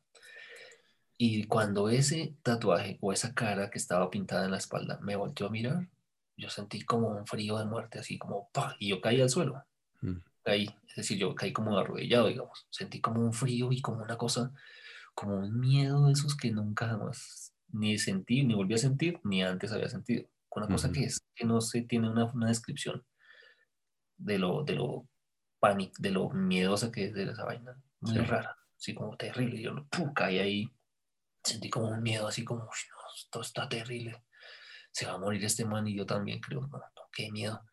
Y 1.17 1.45
cuando 1.45 1.89
ese 1.89 2.35
tatuaje 2.43 2.97
o 3.01 3.11
esa 3.11 3.33
cara 3.33 3.69
que 3.69 3.79
estaba 3.79 4.09
pintada 4.09 4.45
en 4.45 4.51
la 4.51 4.57
espalda 4.57 4.99
me 5.01 5.15
volteó 5.15 5.47
a 5.47 5.49
mirar, 5.49 5.87
yo 6.37 6.49
sentí 6.49 6.81
como 6.81 7.09
un 7.09 7.25
frío 7.25 7.57
de 7.57 7.65
muerte, 7.65 7.99
así 7.99 8.19
como 8.19 8.49
¡pah! 8.53 8.75
Y 8.79 8.89
yo 8.89 9.01
caí 9.01 9.19
al 9.19 9.29
suelo. 9.29 9.63
Mm. 10.01 10.17
Caí, 10.43 10.69
es 10.87 10.95
decir, 10.95 11.17
yo 11.17 11.33
caí 11.33 11.51
como 11.51 11.77
arrodillado, 11.77 12.27
digamos. 12.27 12.67
Sentí 12.69 13.01
como 13.01 13.21
un 13.21 13.33
frío 13.33 13.71
y 13.71 13.81
como 13.81 14.03
una 14.03 14.17
cosa, 14.17 14.53
como 15.15 15.35
un 15.39 15.59
miedo 15.59 16.05
de 16.05 16.13
esos 16.13 16.37
que 16.37 16.51
nunca 16.51 16.87
jamás 16.87 17.53
ni 17.69 17.97
sentí, 17.97 18.43
ni 18.43 18.53
volví 18.53 18.75
a 18.75 18.77
sentir, 18.77 19.19
ni 19.23 19.43
antes 19.43 19.71
había 19.71 19.89
sentido. 19.89 20.27
Una 20.51 20.67
cosa 20.67 20.91
que 20.91 21.03
es 21.03 21.21
que 21.35 21.45
no 21.45 21.61
se 21.61 21.81
tiene 21.83 22.09
una, 22.09 22.25
una 22.25 22.47
descripción 22.47 23.03
de 24.17 24.39
lo, 24.39 24.63
de 24.63 24.73
lo 24.73 25.07
pánico, 25.59 25.93
de 25.99 26.11
lo 26.11 26.29
miedosa 26.29 26.91
que 26.91 27.05
es 27.05 27.13
de 27.13 27.23
esa 27.23 27.45
vaina. 27.45 27.79
Muy 27.99 28.17
rara, 28.17 28.57
así 28.75 28.95
como 28.95 29.15
terrible. 29.17 29.61
Yo 29.61 29.85
caí 30.15 30.39
ahí 30.39 30.71
sentí 31.47 31.69
como 31.69 31.87
un 31.89 32.01
miedo 32.01 32.27
así 32.27 32.43
como, 32.43 32.69
esto 33.15 33.41
está 33.41 33.67
terrible, 33.67 34.23
se 34.91 35.05
va 35.05 35.13
a 35.13 35.17
morir 35.17 35.43
este 35.43 35.65
man 35.65 35.87
y 35.87 35.95
yo 35.95 36.05
también 36.05 36.39
creo, 36.39 36.61
no, 36.61 36.81
qué 37.11 37.31
miedo. 37.31 37.63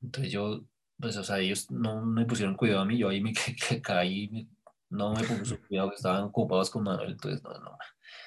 Entonces 0.00 0.32
yo, 0.32 0.64
pues, 0.98 1.16
o 1.16 1.24
sea, 1.24 1.38
ellos 1.38 1.70
no 1.70 2.04
me 2.04 2.24
pusieron 2.24 2.56
cuidado 2.56 2.82
a 2.82 2.84
mí, 2.84 2.98
yo 2.98 3.08
ahí 3.08 3.20
me 3.20 3.32
caí, 3.82 4.48
no 4.90 5.14
me 5.14 5.24
puse 5.24 5.58
cuidado, 5.58 5.92
estaban 5.92 6.24
ocupados 6.24 6.70
con 6.70 6.84
Manuel, 6.84 7.12
entonces 7.12 7.42
no, 7.42 7.50
no. 7.50 7.78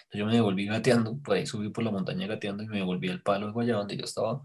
Entonces 0.04 0.19
yo 0.19 0.25
me 0.25 0.34
devolví 0.34 0.65
gateando, 0.65 1.17
por 1.17 1.36
ahí 1.36 1.45
subí 1.45 1.69
por 1.69 1.84
la 1.84 1.91
montaña 1.91 2.27
gateando 2.27 2.63
y 2.63 2.67
me 2.67 2.77
devolví 2.77 3.10
al 3.10 3.21
palo 3.21 3.51
de 3.51 3.62
allá 3.63 3.75
donde 3.75 3.97
yo 3.97 4.06
estaba. 4.06 4.43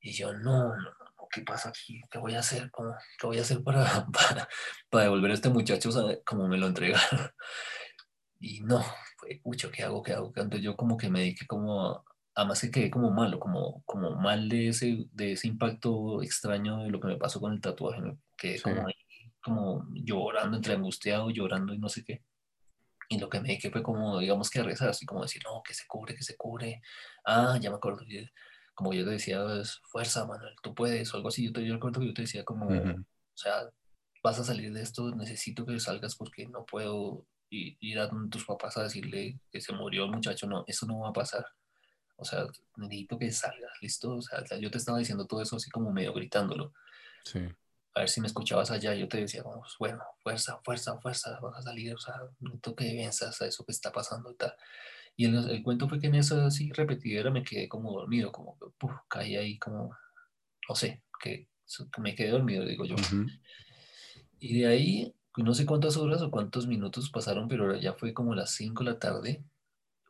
Y 0.00 0.12
yo, 0.12 0.32
no, 0.32 0.76
no, 0.76 0.90
¿qué 1.30 1.42
pasa 1.42 1.68
aquí? 1.68 2.00
¿Qué 2.10 2.18
voy 2.18 2.34
a 2.34 2.40
hacer? 2.40 2.70
¿Qué 3.18 3.26
voy 3.26 3.38
a 3.38 3.42
hacer 3.42 3.62
para, 3.64 4.06
para 4.88 5.04
devolver 5.04 5.30
a 5.30 5.34
este 5.34 5.50
muchacho 5.50 5.90
como 6.24 6.48
me 6.48 6.58
lo 6.58 6.66
entregaron? 6.66 7.30
Y 8.38 8.60
no, 8.60 8.84
fue, 9.16 9.40
pucho, 9.42 9.70
¿qué 9.70 9.82
hago? 9.82 10.02
¿Qué 10.02 10.12
hago? 10.12 10.32
Entonces 10.36 10.62
yo 10.62 10.76
como 10.76 10.96
que 10.96 11.08
me 11.08 11.20
dediqué 11.20 11.46
como, 11.46 12.04
además 12.34 12.60
que 12.60 12.70
quedé 12.70 12.90
como 12.90 13.10
malo, 13.10 13.38
como, 13.40 13.82
como 13.84 14.10
mal 14.16 14.48
de 14.48 14.68
ese, 14.68 15.06
de 15.12 15.32
ese 15.32 15.48
impacto 15.48 16.22
extraño 16.22 16.84
de 16.84 16.90
lo 16.90 17.00
que 17.00 17.08
me 17.08 17.16
pasó 17.16 17.40
con 17.40 17.52
el 17.52 17.60
tatuaje, 17.60 18.00
me 18.00 18.18
quedé 18.36 18.60
como 18.60 18.86
ahí, 18.86 18.94
como 19.42 19.86
llorando, 19.92 20.56
entre 20.56 20.74
angustiado, 20.74 21.30
llorando 21.30 21.74
y 21.74 21.78
no 21.78 21.88
sé 21.88 22.04
qué. 22.04 22.22
Y 23.08 23.18
lo 23.18 23.28
que 23.28 23.40
me 23.40 23.48
dediqué 23.48 23.70
fue 23.70 23.82
como, 23.82 24.18
digamos 24.18 24.50
que 24.50 24.60
a 24.60 24.64
rezar, 24.64 24.90
así 24.90 25.06
como 25.06 25.22
decir, 25.22 25.42
no, 25.44 25.62
que 25.62 25.74
se 25.74 25.84
cubre, 25.86 26.14
que 26.14 26.24
se 26.24 26.36
cubre. 26.36 26.82
Ah, 27.24 27.56
ya 27.60 27.70
me 27.70 27.76
acuerdo. 27.76 28.00
Como 28.74 28.92
yo 28.92 29.04
te 29.04 29.12
decía, 29.12 29.44
es, 29.60 29.80
fuerza, 29.84 30.26
Manuel, 30.26 30.54
tú 30.62 30.74
puedes, 30.74 31.12
o 31.14 31.16
algo 31.16 31.28
así. 31.28 31.44
Yo, 31.46 31.52
te, 31.52 31.64
yo 31.64 31.74
recuerdo 31.74 32.00
que 32.00 32.08
yo 32.08 32.14
te 32.14 32.22
decía 32.22 32.44
como, 32.44 32.66
o 32.66 33.04
sea, 33.36 33.70
vas 34.22 34.40
a 34.40 34.44
salir 34.44 34.72
de 34.72 34.82
esto, 34.82 35.14
necesito 35.14 35.64
que 35.64 35.78
salgas 35.78 36.16
porque 36.16 36.46
no 36.48 36.66
puedo 36.66 37.24
y 37.50 37.76
ir 37.80 37.98
a 37.98 38.10
tus 38.30 38.44
papás 38.44 38.76
a 38.76 38.84
decirle 38.84 39.38
que 39.50 39.60
se 39.60 39.72
murió 39.72 40.04
el 40.04 40.10
muchacho, 40.10 40.46
no, 40.46 40.64
eso 40.66 40.86
no 40.86 41.00
va 41.00 41.10
a 41.10 41.12
pasar. 41.12 41.46
O 42.16 42.24
sea, 42.24 42.46
necesito 42.76 43.18
que 43.18 43.30
salgas, 43.30 43.72
¿listo? 43.80 44.16
O 44.16 44.22
sea, 44.22 44.42
yo 44.58 44.70
te 44.70 44.78
estaba 44.78 44.98
diciendo 44.98 45.26
todo 45.26 45.42
eso 45.42 45.56
así 45.56 45.70
como 45.70 45.92
medio 45.92 46.12
gritándolo. 46.14 46.72
Sí. 47.24 47.40
A 47.94 48.00
ver 48.00 48.08
si 48.08 48.20
me 48.20 48.26
escuchabas 48.26 48.70
allá, 48.70 48.94
yo 48.94 49.08
te 49.08 49.18
decía, 49.18 49.42
vamos, 49.42 49.76
bueno, 49.78 50.02
fuerza, 50.22 50.58
fuerza, 50.64 50.98
fuerza, 51.00 51.38
vas 51.40 51.58
a 51.58 51.62
salir, 51.62 51.94
o 51.94 51.98
sea, 51.98 52.14
no 52.40 52.60
que 52.60 52.72
piensas 52.72 53.40
a 53.40 53.46
eso 53.46 53.64
que 53.64 53.72
está 53.72 53.92
pasando 53.92 54.30
y 54.30 54.36
tal. 54.36 54.54
Y 55.16 55.26
el, 55.26 55.50
el, 55.50 55.62
cuento 55.62 55.88
fue 55.88 55.98
que 55.98 56.08
en 56.08 56.14
eso 56.16 56.40
así 56.42 56.70
repetidera 56.72 57.30
me 57.30 57.42
quedé 57.42 57.68
como 57.68 57.92
dormido, 57.92 58.32
como 58.32 58.58
que 58.58 58.66
caí 59.08 59.36
ahí 59.36 59.58
como, 59.58 59.96
no 60.68 60.74
sé, 60.74 61.02
que, 61.20 61.48
me 61.98 62.14
quedé 62.14 62.30
dormido, 62.30 62.64
digo 62.64 62.84
yo. 62.84 62.96
Y 64.38 64.60
de 64.60 64.66
ahí 64.66 65.14
no 65.42 65.54
sé 65.54 65.66
cuántas 65.66 65.96
horas 65.96 66.22
o 66.22 66.30
cuántos 66.30 66.66
minutos 66.66 67.10
pasaron, 67.10 67.48
pero 67.48 67.76
ya 67.76 67.92
fue 67.94 68.14
como 68.14 68.34
las 68.34 68.50
5 68.52 68.84
de 68.84 68.90
la 68.90 68.98
tarde, 68.98 69.44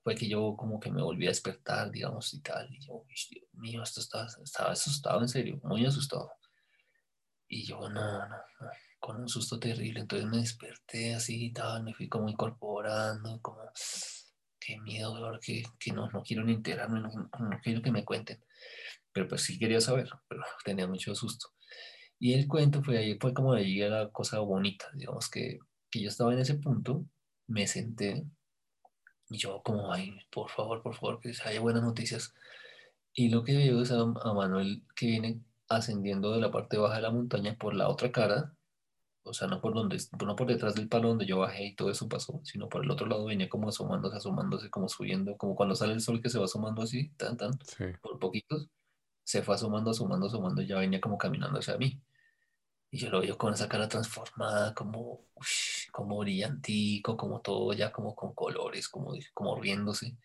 fue 0.04 0.14
que 0.14 0.28
yo 0.28 0.54
como 0.56 0.78
que 0.78 0.90
me 0.90 1.02
volví 1.02 1.26
a 1.26 1.30
despertar, 1.30 1.90
digamos, 1.90 2.32
y 2.32 2.40
tal, 2.40 2.72
y 2.72 2.78
yo, 2.78 3.04
Dios 3.08 3.48
mío, 3.54 3.82
esto 3.82 4.00
estaba, 4.00 4.28
estaba 4.42 4.70
asustado, 4.70 5.20
en 5.20 5.28
serio, 5.28 5.60
muy 5.64 5.84
asustado. 5.84 6.30
Y 7.48 7.64
yo, 7.64 7.88
no, 7.88 8.28
no, 8.28 8.36
con 9.00 9.16
un 9.16 9.28
susto 9.28 9.58
terrible, 9.58 10.00
entonces 10.00 10.28
me 10.28 10.38
desperté 10.38 11.14
así 11.14 11.46
y 11.46 11.52
tal, 11.52 11.82
me 11.82 11.92
fui 11.92 12.08
como 12.08 12.28
incorporando, 12.28 13.40
como, 13.42 13.62
qué 14.60 14.78
miedo, 14.80 15.38
que, 15.40 15.64
que 15.78 15.92
no, 15.92 16.08
no 16.10 16.22
quiero 16.22 16.44
ni 16.44 16.52
enterarme, 16.52 17.00
no, 17.00 17.08
no 17.08 17.60
quiero 17.62 17.82
que 17.82 17.90
me 17.90 18.04
cuenten, 18.04 18.44
pero 19.12 19.26
pues 19.26 19.42
sí 19.42 19.58
quería 19.58 19.80
saber, 19.80 20.08
pero 20.28 20.42
tenía 20.64 20.86
mucho 20.86 21.14
susto. 21.14 21.55
Y 22.18 22.34
el 22.34 22.48
cuento 22.48 22.82
fue 22.82 22.98
ahí, 22.98 23.18
fue 23.20 23.34
como 23.34 23.54
de 23.54 23.60
allí 23.60 23.78
la 23.80 24.10
cosa 24.10 24.40
bonita, 24.40 24.86
digamos 24.94 25.28
que, 25.28 25.58
que 25.90 26.00
yo 26.00 26.08
estaba 26.08 26.32
en 26.32 26.40
ese 26.40 26.54
punto, 26.54 27.04
me 27.46 27.66
senté 27.66 28.24
y 29.28 29.38
yo 29.38 29.60
como, 29.64 29.92
ay, 29.92 30.18
por 30.30 30.50
favor, 30.50 30.82
por 30.82 30.94
favor, 30.94 31.20
que 31.20 31.32
haya 31.44 31.60
buenas 31.60 31.82
noticias. 31.82 32.34
Y 33.12 33.28
lo 33.30 33.44
que 33.44 33.56
veo 33.56 33.80
es 33.82 33.90
a, 33.92 34.04
Manuel 34.04 34.82
que 34.94 35.06
viene 35.06 35.40
ascendiendo 35.68 36.32
de 36.32 36.40
la 36.40 36.50
parte 36.50 36.78
baja 36.78 36.96
de 36.96 37.02
la 37.02 37.10
montaña 37.10 37.56
por 37.58 37.74
la 37.74 37.88
otra 37.88 38.12
cara, 38.12 38.54
o 39.24 39.32
sea, 39.34 39.48
no 39.48 39.60
por 39.60 39.74
donde, 39.74 39.98
no 40.24 40.36
por 40.36 40.46
detrás 40.46 40.74
del 40.76 40.88
palo 40.88 41.08
donde 41.08 41.26
yo 41.26 41.38
bajé 41.38 41.66
y 41.66 41.74
todo 41.74 41.90
eso 41.90 42.08
pasó, 42.08 42.40
sino 42.44 42.68
por 42.68 42.84
el 42.84 42.90
otro 42.90 43.06
lado 43.06 43.24
venía 43.24 43.48
como 43.48 43.68
asomándose, 43.68 44.16
asomándose, 44.16 44.70
como 44.70 44.88
subiendo, 44.88 45.36
como 45.36 45.56
cuando 45.56 45.74
sale 45.74 45.94
el 45.94 46.00
sol 46.00 46.22
que 46.22 46.30
se 46.30 46.38
va 46.38 46.44
asomando 46.44 46.82
así, 46.82 47.08
tan, 47.16 47.36
tan, 47.36 47.58
por 48.00 48.20
poquitos, 48.20 48.68
se 49.26 49.42
fue 49.42 49.56
asomando, 49.56 49.90
asomando, 49.90 50.28
asomando, 50.28 50.62
y 50.62 50.68
ya 50.68 50.78
venía 50.78 51.00
como 51.00 51.18
caminando 51.18 51.58
hacia 51.58 51.76
mí. 51.76 52.00
Y 52.92 52.98
yo 52.98 53.10
lo 53.10 53.20
veo 53.20 53.36
con 53.36 53.52
esa 53.52 53.68
cara 53.68 53.88
transformada, 53.88 54.72
como, 54.72 55.26
como 55.90 56.18
brillantico, 56.18 57.16
como 57.16 57.40
todo 57.40 57.72
ya 57.72 57.90
como 57.90 58.14
con 58.14 58.34
colores, 58.34 58.88
como, 58.88 59.14
como 59.34 59.60
riéndose. 59.60 60.16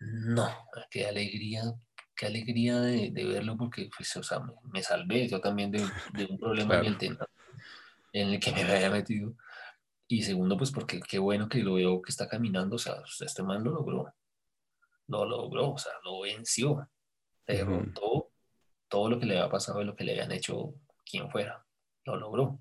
No, 0.00 0.48
qué 0.90 1.06
alegría, 1.06 1.62
qué 2.16 2.26
alegría 2.26 2.80
de, 2.80 3.12
verlo 3.14 3.56
porque 3.56 3.88
pues, 3.96 4.16
o 4.16 4.24
sea, 4.24 4.40
me, 4.64 4.82
salvé 4.82 5.28
yo 5.28 5.40
también 5.40 5.70
de, 5.70 5.80
un 6.28 6.38
problema 6.40 6.78
en, 6.80 6.86
el 6.86 7.18
en 8.12 8.28
el 8.30 8.40
que 8.40 8.50
me 8.50 8.62
había 8.62 8.90
metido. 8.90 9.34
Y 10.08 10.22
segundo, 10.22 10.56
pues 10.56 10.72
porque 10.72 11.00
qué 11.00 11.20
bueno 11.20 11.48
que 11.48 11.58
lo 11.60 11.74
veo 11.74 12.02
que 12.02 12.10
está 12.10 12.28
caminando, 12.28 12.74
o 12.74 12.78
sea, 12.80 12.96
este 13.20 13.44
man 13.44 13.62
lo 13.62 13.70
logró, 13.70 14.12
lo 15.06 15.24
logró, 15.24 15.74
o 15.74 15.78
sea, 15.78 15.92
lo 16.02 16.22
venció, 16.22 16.88
derrotó 17.54 18.30
todo 18.88 19.10
lo 19.10 19.18
que 19.18 19.26
le 19.26 19.38
había 19.38 19.50
pasado 19.50 19.82
y 19.82 19.84
lo 19.84 19.96
que 19.96 20.04
le 20.04 20.12
habían 20.12 20.32
hecho 20.32 20.74
quien 21.04 21.30
fuera, 21.30 21.64
lo 22.04 22.16
logró. 22.16 22.60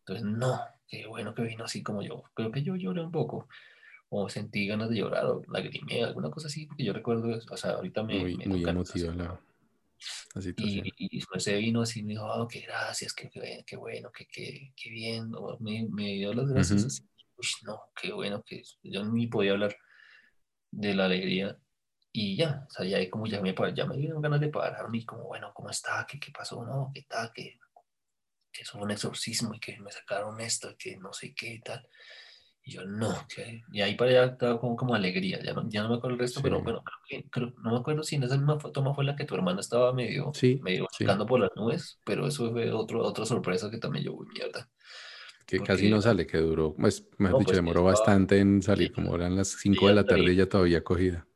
Entonces, 0.00 0.24
no, 0.24 0.60
qué 0.86 1.06
bueno 1.06 1.34
que 1.34 1.42
vino 1.42 1.64
así 1.64 1.82
como 1.82 2.02
yo. 2.02 2.22
Creo 2.34 2.50
que 2.50 2.62
yo 2.62 2.76
lloré 2.76 3.02
un 3.02 3.12
poco, 3.12 3.48
o 4.08 4.28
sentí 4.28 4.66
ganas 4.66 4.90
de 4.90 4.96
llorar, 4.96 5.26
o 5.26 5.42
lagrimé, 5.48 6.04
alguna 6.04 6.30
cosa 6.30 6.48
así, 6.48 6.66
porque 6.66 6.84
yo 6.84 6.92
recuerdo, 6.92 7.38
o 7.50 7.56
sea, 7.56 7.72
ahorita 7.72 8.02
me... 8.02 8.18
Muy, 8.20 8.36
me 8.36 8.46
muy 8.46 8.62
emotiva 8.62 9.14
la, 9.14 9.40
situación. 10.40 10.86
Y, 10.86 10.92
y, 10.98 11.18
después 11.18 11.42
se 11.42 11.56
vino 11.56 11.80
así, 11.80 12.02
me 12.02 12.12
dijo, 12.12 12.26
oh, 12.26 12.46
qué 12.46 12.60
gracias, 12.60 13.14
qué, 13.14 13.30
qué, 13.66 13.76
bueno, 13.76 14.10
qué, 14.12 14.26
qué, 14.26 14.72
qué 14.76 14.90
bien, 14.90 15.30
me, 15.60 15.86
me, 15.88 16.12
dio 16.14 16.34
las 16.34 16.48
gracias 16.48 16.84
así. 16.84 17.02
Uy, 17.36 17.46
no, 17.64 17.80
qué 18.00 18.12
bueno, 18.12 18.42
que 18.42 18.62
yo 18.82 19.04
ni 19.04 19.26
podía 19.26 19.52
hablar 19.52 19.74
de 20.70 20.94
la 20.94 21.06
alegría 21.06 21.58
y 22.16 22.36
ya, 22.36 22.64
o 22.64 22.70
sea, 22.70 22.86
ya 22.86 23.10
como 23.10 23.26
ya 23.26 23.40
me, 23.40 23.52
ya 23.74 23.86
me 23.86 23.96
dieron 23.96 24.22
ganas 24.22 24.40
de 24.40 24.48
pararme 24.48 25.04
como, 25.04 25.24
bueno, 25.24 25.50
¿cómo 25.52 25.68
está? 25.68 26.06
¿Qué, 26.08 26.20
qué 26.20 26.30
pasó? 26.30 26.64
No, 26.64 26.92
¿qué 26.94 27.02
tal? 27.08 27.32
¿Qué, 27.34 27.58
que 28.52 28.62
eso 28.62 28.74
fue 28.74 28.82
un 28.82 28.92
exorcismo 28.92 29.52
y 29.52 29.58
que 29.58 29.80
me 29.80 29.90
sacaron 29.90 30.40
esto 30.40 30.70
y 30.70 30.76
que 30.76 30.96
no 30.96 31.12
sé 31.12 31.34
qué 31.34 31.54
y 31.54 31.60
tal. 31.60 31.84
Y 32.62 32.74
yo, 32.74 32.84
no, 32.84 33.12
y 33.72 33.80
ahí 33.80 33.96
para 33.96 34.12
allá 34.12 34.24
estaba 34.32 34.60
como, 34.60 34.76
como 34.76 34.94
alegría, 34.94 35.42
ya 35.42 35.54
no, 35.54 35.68
ya 35.68 35.82
no 35.82 35.88
me 35.88 35.96
acuerdo 35.96 36.14
el 36.14 36.20
resto, 36.20 36.40
pero 36.40 36.62
bueno, 36.62 36.84
no 37.64 37.72
me 37.72 37.78
acuerdo 37.78 38.04
si 38.04 38.14
en 38.14 38.22
esa 38.22 38.36
misma 38.36 38.58
toma 38.58 38.94
fue 38.94 39.04
la 39.04 39.16
que 39.16 39.24
tu 39.24 39.34
hermana 39.34 39.60
estaba 39.60 39.92
medio, 39.92 40.30
sí, 40.34 40.60
medio 40.62 40.86
por 41.26 41.40
las 41.40 41.50
nubes, 41.56 42.00
pero 42.04 42.28
eso 42.28 42.52
fue 42.52 42.70
otro, 42.70 43.02
otra 43.02 43.26
sorpresa 43.26 43.70
que 43.72 43.78
también 43.78 44.04
yo, 44.04 44.16
mierda. 44.32 44.70
Que 45.44 45.58
casi 45.60 45.90
no 45.90 46.00
sale, 46.00 46.28
que 46.28 46.38
duró, 46.38 46.74
pues, 46.76 47.06
mejor 47.18 47.40
dicho, 47.40 47.48
pues, 47.48 47.56
demoró 47.56 47.82
bastante 47.82 48.38
en 48.38 48.62
salir, 48.62 48.92
como 48.92 49.16
eran 49.16 49.36
las 49.36 49.48
5 49.48 49.88
de 49.88 49.94
la 49.94 50.04
tarde 50.04 50.32
y 50.32 50.36
ya 50.36 50.48
todavía 50.48 50.82
cogida. 50.84 51.26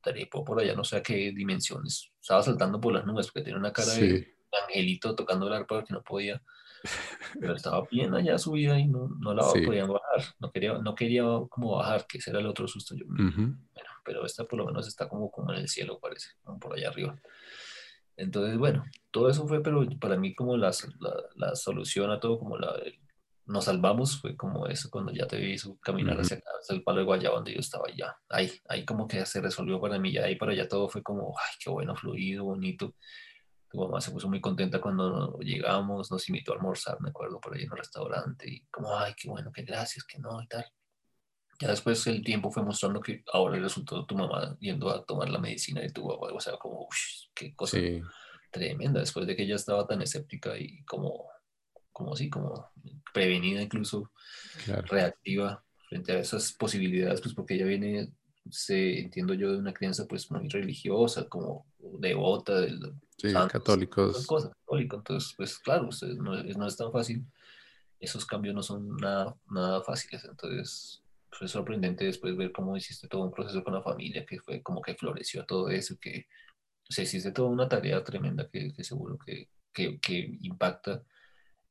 Trepó 0.00 0.44
por 0.44 0.60
allá, 0.60 0.74
no 0.74 0.84
sé 0.84 0.96
a 0.96 1.02
qué 1.02 1.32
dimensiones, 1.32 2.12
estaba 2.20 2.42
saltando 2.42 2.80
por 2.80 2.92
las 2.92 3.04
nubes 3.04 3.26
porque 3.26 3.42
tenía 3.42 3.58
una 3.58 3.72
cara 3.72 3.92
de 3.94 4.34
angelito 4.62 5.14
tocando 5.14 5.46
el 5.46 5.52
arpa 5.52 5.84
que 5.84 5.92
no 5.92 6.02
podía. 6.02 6.42
Pero 7.40 7.56
estaba 7.56 7.84
bien 7.90 8.14
allá 8.14 8.38
subida 8.38 8.78
y 8.78 8.86
no, 8.86 9.08
no 9.18 9.34
la 9.34 9.42
podían 9.42 9.88
bajar. 9.88 10.34
No 10.38 10.50
quería, 10.50 10.78
no 10.78 10.94
quería 10.94 11.24
como 11.48 11.76
bajar, 11.76 12.06
que 12.06 12.18
ese 12.18 12.30
era 12.30 12.38
el 12.38 12.46
otro 12.46 12.68
susto. 12.68 12.94
Yo, 12.94 13.04
pero 14.04 14.24
esta 14.24 14.44
por 14.44 14.58
lo 14.58 14.64
menos 14.64 14.88
está 14.88 15.06
como, 15.06 15.30
como 15.30 15.52
en 15.52 15.58
el 15.58 15.68
cielo, 15.68 15.98
parece, 16.00 16.30
como 16.42 16.58
por 16.58 16.74
allá 16.74 16.88
arriba. 16.88 17.20
Entonces, 18.16 18.56
bueno, 18.56 18.84
todo 19.10 19.28
eso 19.28 19.46
fue, 19.46 19.62
pero 19.62 19.86
para 20.00 20.16
mí 20.16 20.34
como 20.34 20.56
la, 20.56 20.72
la, 21.36 21.54
solución 21.54 22.10
a 22.10 22.18
todo, 22.18 22.38
como 22.38 22.56
la, 22.56 22.74
nos 23.48 23.64
salvamos, 23.64 24.20
fue 24.20 24.36
como 24.36 24.66
eso, 24.66 24.90
cuando 24.90 25.10
ya 25.10 25.26
te 25.26 25.38
vi 25.38 25.56
caminar 25.80 26.20
hacia, 26.20 26.40
el 26.68 26.82
palo 26.82 26.98
de 26.98 27.04
Guayaba, 27.06 27.36
donde 27.36 27.54
yo 27.54 27.60
estaba 27.60 27.84
ya. 27.96 28.14
Ahí, 28.28 28.52
ahí 28.68 28.84
como 28.84 29.08
que 29.08 29.24
se 29.24 29.40
resolvió 29.40 29.80
para 29.80 29.98
mí, 29.98 30.12
ya 30.12 30.24
ahí 30.24 30.36
para 30.36 30.52
allá 30.52 30.68
todo 30.68 30.88
fue 30.88 31.02
como, 31.02 31.34
ay, 31.38 31.54
qué 31.58 31.70
bueno, 31.70 31.96
fluido, 31.96 32.44
bonito. 32.44 32.94
Tu 33.70 33.78
mamá 33.78 34.02
se 34.02 34.10
puso 34.10 34.28
muy 34.28 34.40
contenta 34.40 34.80
cuando 34.80 35.38
llegamos, 35.40 36.10
nos 36.10 36.28
invitó 36.28 36.52
a 36.52 36.56
almorzar, 36.56 37.00
me 37.00 37.08
acuerdo, 37.08 37.40
por 37.40 37.54
ahí 37.54 37.62
en 37.62 37.72
un 37.72 37.78
restaurante, 37.78 38.50
y 38.50 38.66
como, 38.66 38.94
ay, 38.94 39.14
qué 39.16 39.30
bueno, 39.30 39.50
qué 39.50 39.62
gracias, 39.62 40.04
que 40.04 40.18
no, 40.18 40.42
y 40.42 40.46
tal. 40.46 40.66
Ya 41.58 41.68
después 41.68 42.06
el 42.06 42.22
tiempo 42.22 42.50
fue 42.50 42.62
mostrando 42.62 43.00
que 43.00 43.24
ahora 43.32 43.58
resultó 43.58 44.04
tu 44.04 44.14
mamá 44.14 44.56
yendo 44.60 44.90
a 44.90 45.04
tomar 45.04 45.30
la 45.30 45.38
medicina 45.38 45.80
de 45.80 45.90
tu 45.90 46.06
papá, 46.06 46.34
o 46.34 46.40
sea, 46.40 46.58
como, 46.58 46.82
uff, 46.82 46.96
qué 47.34 47.54
cosa 47.54 47.78
tremenda, 48.50 49.00
después 49.00 49.26
de 49.26 49.34
que 49.34 49.44
ella 49.44 49.56
estaba 49.56 49.86
tan 49.86 50.02
escéptica 50.02 50.56
y 50.58 50.84
como, 50.84 51.30
como 51.98 52.14
sí, 52.14 52.30
como 52.30 52.70
prevenida 53.12 53.60
incluso, 53.60 54.12
reactiva 54.84 55.64
frente 55.88 56.12
a 56.12 56.20
esas 56.20 56.52
posibilidades, 56.52 57.20
pues 57.20 57.34
porque 57.34 57.54
ella 57.54 57.66
viene, 57.66 58.12
se, 58.48 59.00
entiendo 59.00 59.34
yo, 59.34 59.50
de 59.50 59.58
una 59.58 59.74
crianza 59.74 60.06
pues 60.06 60.30
muy 60.30 60.48
religiosa, 60.48 61.28
como 61.28 61.66
devota 61.98 62.60
del 62.60 62.94
sí, 63.16 63.32
católicos. 63.32 64.24
Cosas, 64.26 64.52
católico. 64.60 64.96
Entonces, 64.96 65.34
pues 65.36 65.58
claro, 65.58 65.88
no, 66.18 66.40
no, 66.40 66.66
es 66.68 66.76
tan 66.76 66.92
fácil. 66.92 67.26
Esos 67.98 68.24
cambios 68.24 68.54
no 68.54 68.62
son 68.62 68.96
nada, 68.96 69.36
nada 69.50 69.82
fáciles. 69.82 70.24
Entonces, 70.24 71.02
fue 71.32 71.48
sorprendente 71.48 72.04
después 72.04 72.36
ver 72.36 72.52
cómo 72.52 72.76
hiciste 72.76 73.08
todo 73.08 73.24
un 73.24 73.32
proceso 73.32 73.64
con 73.64 73.74
la 73.74 73.82
familia, 73.82 74.24
que 74.24 74.38
fue 74.38 74.62
como 74.62 74.80
que 74.82 74.94
floreció 74.94 75.44
todo 75.44 75.68
eso, 75.68 75.96
que 76.00 76.26
o 76.88 76.92
sea, 76.92 77.02
hiciste 77.02 77.32
toda 77.32 77.48
una 77.48 77.68
tarea 77.68 78.04
tremenda 78.04 78.48
que, 78.48 78.72
que 78.72 78.84
seguro 78.84 79.18
que, 79.18 79.48
que, 79.72 79.98
que, 79.98 80.38
impacta 80.42 81.02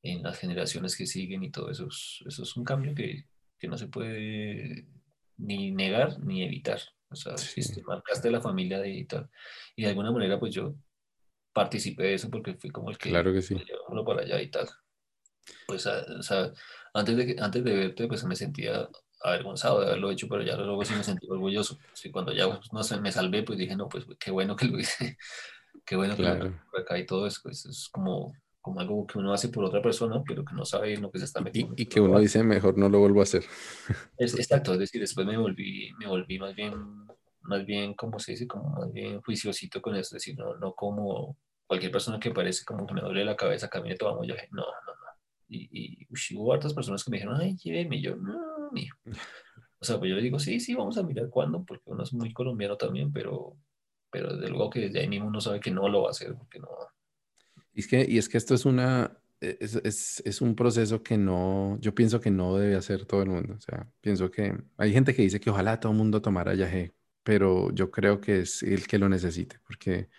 en 0.04 0.24
las 0.24 0.38
generaciones 0.40 0.96
que 0.96 1.06
siguen 1.06 1.44
y 1.44 1.52
todo 1.52 1.70
eso. 1.70 1.88
eso 1.88 2.44
es 2.44 2.58
un 2.58 2.64
cambio 2.64 2.94
que, 2.94 3.26
que 3.58 3.68
no 3.68 3.78
se 3.78 3.88
puede 3.88 4.88
ni 5.38 5.72
negar 5.72 6.20
ni 6.20 6.44
evitar. 6.44 6.80
O 7.10 7.16
sea, 7.16 7.36
marcaste 7.86 8.30
la 8.30 8.42
familia 8.42 8.80
de 8.80 8.90
y 8.90 9.06
tal. 9.06 9.30
Y 9.76 9.84
de 9.84 9.90
alguna 9.90 10.12
manera, 10.12 10.40
pues 10.40 10.54
yo 10.54 10.76
participé 11.54 12.04
de 12.04 12.14
eso 12.16 12.30
porque 12.30 12.56
fui 12.56 12.70
como 12.70 12.90
el 12.90 12.98
que, 12.98 13.10
claro 13.10 13.34
que 13.34 13.42
sí. 13.42 13.56
uno 13.88 14.04
para 14.04 14.22
allá 14.22 14.42
y 14.42 14.50
tal. 14.50 14.68
Pues, 15.66 15.86
o 15.86 16.22
sea, 16.22 16.52
antes 16.94 17.16
de, 17.16 17.36
antes 17.40 17.64
de 17.64 17.74
verte, 17.76 18.08
pues 18.08 18.24
me 18.26 18.36
sentía 18.36 18.90
avergonzado 19.22 19.80
de 19.80 19.88
haberlo 19.88 20.12
hecho, 20.12 20.28
pero 20.28 20.44
ya 20.44 20.56
luego 20.58 20.84
sí 20.84 20.94
me 20.96 21.04
sentí 21.04 21.28
orgulloso. 21.30 21.80
Sí, 21.94 22.12
cuando 22.12 22.34
ya 22.34 22.48
pues, 22.48 22.72
no 22.74 22.84
sé, 22.84 23.00
me 23.00 23.12
salvé, 23.12 23.44
pues 23.44 23.58
dije, 23.58 23.76
no, 23.76 23.88
pues 23.88 24.06
qué 24.20 24.32
bueno 24.32 24.56
que 24.56 24.66
lo 24.66 24.78
hice, 24.78 25.18
qué 25.86 25.96
bueno 25.96 26.16
que 26.16 26.24
lo 26.24 26.38
por 26.72 26.82
acá 26.82 27.00
y 27.00 27.06
todo 27.06 27.26
eso. 27.26 27.40
Pues, 27.44 27.66
es 27.66 27.90
como, 27.90 28.34
como 28.68 28.82
algo 28.82 29.08
que 29.08 29.18
uno 29.18 29.32
hace 29.32 29.48
por 29.48 29.64
otra 29.64 29.82
persona, 29.82 30.22
pero 30.28 30.44
que 30.44 30.54
no 30.54 30.66
sabe 30.66 30.94
en 30.94 31.02
lo 31.02 31.10
que 31.10 31.20
se 31.20 31.26
está 31.26 31.40
metiendo. 31.40 31.74
Y, 31.78 31.86
que 31.86 32.02
uno 32.02 32.20
dice, 32.20 32.44
mejor 32.44 32.78
no 32.78 32.90
lo 32.90 33.00
vuelvo 33.00 33.22
a 33.22 33.24
hacer. 33.24 33.46
Es, 34.18 34.34
exacto, 34.38 34.74
es 34.74 34.80
decir, 34.80 35.00
después 35.00 35.26
me 35.26 35.38
volví, 35.38 35.94
me 35.98 36.06
volví 36.06 36.38
más 36.38 36.54
bien, 36.54 36.74
más 37.44 37.66
bien, 37.66 37.94
como 37.94 38.20
se 38.20 38.34
dice, 38.34 38.46
como 38.46 38.70
más 38.72 38.92
bien 38.92 39.22
juiciosito 39.22 39.82
con 39.82 39.96
eso, 39.96 40.18
es 40.18 40.24
decir, 40.24 40.38
no, 40.38 40.58
no 40.58 40.74
como 40.74 41.38
cualquier 41.66 41.94
persona 41.94 42.20
que 42.20 42.32
parece 42.32 42.66
como 42.66 42.86
que 42.86 42.94
me 42.94 43.00
duele 43.00 43.24
la 43.24 43.38
cabeza, 43.38 43.70
camine 43.70 43.96
todo 43.96 44.22
no, 44.22 44.26
no, 44.26 44.36
no. 44.52 44.66
Y, 45.48 45.70
y 45.72 46.36
hubo 46.36 46.54
otras 46.54 46.74
personas 46.74 47.06
que 47.06 47.12
me 47.12 47.18
dijeron, 47.18 47.40
ay, 47.40 47.56
lléveme, 47.56 47.96
y 47.96 48.02
yo, 48.02 48.18
no, 48.18 48.70
mío. 48.74 48.94
O 49.80 49.86
sea, 49.86 49.98
pues 49.98 50.12
yo 50.12 50.18
digo, 50.18 50.40
sí, 50.40 50.60
sí, 50.60 50.76
vamos 50.76 50.98
a 50.98 51.04
mirar 51.04 51.30
cuándo, 51.30 51.64
porque 51.64 51.84
uno 51.86 52.04
es 52.04 52.12
muy 52.12 52.34
colombiano 52.34 52.76
también, 52.76 53.14
pero, 53.14 53.56
pero 54.12 54.36
desde 54.36 54.50
luego 54.50 54.70
que 54.70 54.82
desde 54.82 55.00
ahí 55.00 55.08
mismo 55.08 55.28
uno 55.28 55.40
sabe 55.40 55.62
que 55.62 55.72
no 55.72 55.88
lo 55.88 56.02
va 56.02 56.10
a 56.10 56.12
hacer, 56.12 56.36
porque 56.36 56.60
no, 56.60 56.68
y 56.68 56.97
es 57.82 57.88
que, 57.88 58.06
y 58.08 58.18
es 58.18 58.30
que 58.30 58.38
esto 58.38 58.56
e, 59.40 59.58
es, 59.62 60.42
un 60.42 60.56
proceso 60.56 61.04
que 61.04 61.18
no, 61.18 61.78
yo 61.80 61.94
pienso 61.94 62.20
que 62.20 62.32
no 62.32 62.58
debe 62.58 62.76
hacer 62.76 63.06
todo 63.06 63.22
el 63.24 63.30
mundo. 63.30 63.56
O 63.58 63.62
sea, 63.62 63.88
pienso 64.02 64.32
que 64.32 64.56
hay 64.78 64.92
gente 64.94 65.14
que 65.14 65.22
dice 65.22 65.40
que 65.40 65.50
ojalá 65.50 65.80
todo 65.80 65.92
el 65.92 65.98
mundo 65.98 66.22
tomara 66.22 66.56
yagé, 66.56 66.94
pero 67.24 67.72
yo 67.74 67.92
creo 67.92 68.20
que 68.20 68.42
es 68.42 68.64
el 68.64 68.88
que 68.88 68.98
lo 68.98 69.10
necesite, 69.10 69.60
porque, 69.66 70.10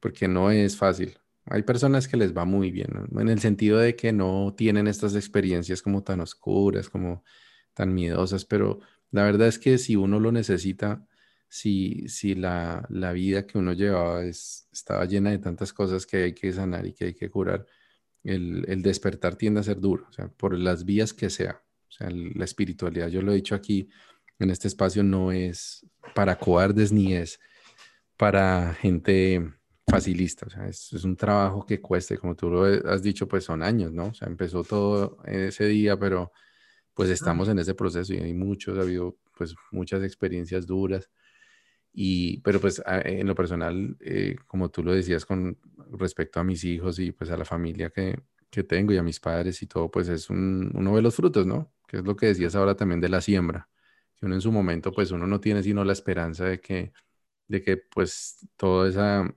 porque 0.00 0.28
no 0.28 0.50
es 0.50 0.76
fácil. 0.76 1.18
Hay 1.46 1.62
personas 1.62 2.06
que 2.06 2.16
les 2.16 2.36
va 2.36 2.44
muy 2.44 2.70
bien, 2.70 2.90
en 3.18 3.28
el 3.28 3.40
sentido 3.40 3.78
de 3.78 3.96
que 3.96 4.12
no 4.12 4.54
tienen 4.56 4.86
estas 4.86 5.16
experiencias 5.16 5.82
como 5.82 6.04
tan 6.04 6.20
oscuras, 6.20 6.88
como 6.88 7.24
tan 7.74 7.92
miedosas, 7.94 8.44
pero 8.44 8.80
la 9.10 9.24
verdad 9.24 9.48
es 9.48 9.58
que 9.58 9.78
si 9.78 9.96
uno 9.96 10.20
lo 10.20 10.30
necesita, 10.30 11.04
si, 11.52 12.08
si 12.08 12.34
la, 12.34 12.86
la, 12.88 13.12
vida 13.12 13.46
que 13.46 13.58
uno 13.58 13.74
llevaba 13.74 14.24
es, 14.24 14.66
estaba 14.72 15.04
llena 15.04 15.32
de 15.32 15.38
tantas 15.38 15.74
cosas 15.74 16.06
que 16.06 16.16
hay 16.22 16.32
que 16.32 16.50
sanar 16.50 16.86
y 16.86 16.94
que 16.94 17.04
hay 17.04 17.14
que 17.14 17.28
curar, 17.28 17.66
el, 18.24 18.64
el 18.68 18.80
despertar 18.80 19.36
tiende 19.36 19.60
a 19.60 19.62
ser 19.62 19.78
duro, 19.78 20.06
o 20.08 20.12
sea, 20.14 20.28
por 20.28 20.56
las 20.56 20.86
vías 20.86 21.12
que 21.12 21.28
sea. 21.28 21.62
O 21.88 21.92
sea, 21.92 22.08
la 22.10 22.46
espiritualidad, 22.46 23.08
yo 23.08 23.20
lo 23.20 23.32
he 23.32 23.34
dicho 23.34 23.54
aquí 23.54 23.90
en 24.38 24.48
este 24.48 24.66
espacio, 24.66 25.02
no 25.02 25.30
es 25.30 25.86
para 26.14 26.38
cobardes 26.38 26.90
ni 26.90 27.14
es 27.14 27.38
para 28.16 28.72
gente 28.72 29.52
facilista, 29.86 30.46
o 30.46 30.50
sea, 30.50 30.68
es, 30.68 30.90
es, 30.94 31.04
un 31.04 31.16
trabajo 31.16 31.66
que 31.66 31.82
cueste, 31.82 32.16
como 32.16 32.34
tú 32.34 32.48
lo 32.48 32.64
has 32.64 33.02
dicho, 33.02 33.28
pues 33.28 33.44
son 33.44 33.62
años, 33.62 33.92
¿no? 33.92 34.06
O 34.06 34.14
sea, 34.14 34.26
empezó 34.26 34.64
todo 34.64 35.18
ese 35.26 35.66
día, 35.66 35.98
pero 35.98 36.32
pues 36.94 37.10
estamos 37.10 37.46
en 37.50 37.58
ese 37.58 37.74
proceso 37.74 38.14
y 38.14 38.20
hay 38.20 38.32
muchos, 38.32 38.78
ha 38.78 38.82
habido 38.82 39.18
pues 39.36 39.54
muchas 39.70 40.02
experiencias 40.02 40.66
duras 40.66 41.10
y, 41.92 42.38
pero 42.40 42.60
pues 42.60 42.82
en 42.86 43.26
lo 43.26 43.34
personal, 43.34 43.96
eh, 44.00 44.36
como 44.46 44.70
tú 44.70 44.82
lo 44.82 44.94
decías 44.94 45.26
con 45.26 45.58
respecto 45.92 46.40
a 46.40 46.44
mis 46.44 46.64
hijos 46.64 46.98
y 46.98 47.12
pues 47.12 47.30
a 47.30 47.36
la 47.36 47.44
familia 47.44 47.90
que, 47.90 48.18
que 48.50 48.64
tengo 48.64 48.92
y 48.92 48.98
a 48.98 49.02
mis 49.02 49.20
padres 49.20 49.62
y 49.62 49.66
todo, 49.66 49.90
pues 49.90 50.08
es 50.08 50.30
un, 50.30 50.70
uno 50.74 50.92
ve 50.94 51.02
los 51.02 51.14
frutos, 51.14 51.46
¿no? 51.46 51.72
Que 51.86 51.98
es 51.98 52.04
lo 52.04 52.16
que 52.16 52.26
decías 52.26 52.54
ahora 52.54 52.76
también 52.76 53.00
de 53.00 53.10
la 53.10 53.20
siembra, 53.20 53.68
que 54.16 54.26
uno 54.26 54.34
en 54.34 54.40
su 54.40 54.52
momento 54.52 54.92
pues 54.92 55.10
uno 55.10 55.26
no 55.26 55.40
tiene 55.40 55.62
sino 55.62 55.84
la 55.84 55.92
esperanza 55.92 56.46
de 56.46 56.60
que, 56.60 56.92
de 57.48 57.62
que 57.62 57.76
pues 57.76 58.46
todo 58.56 58.86
esa, 58.86 59.34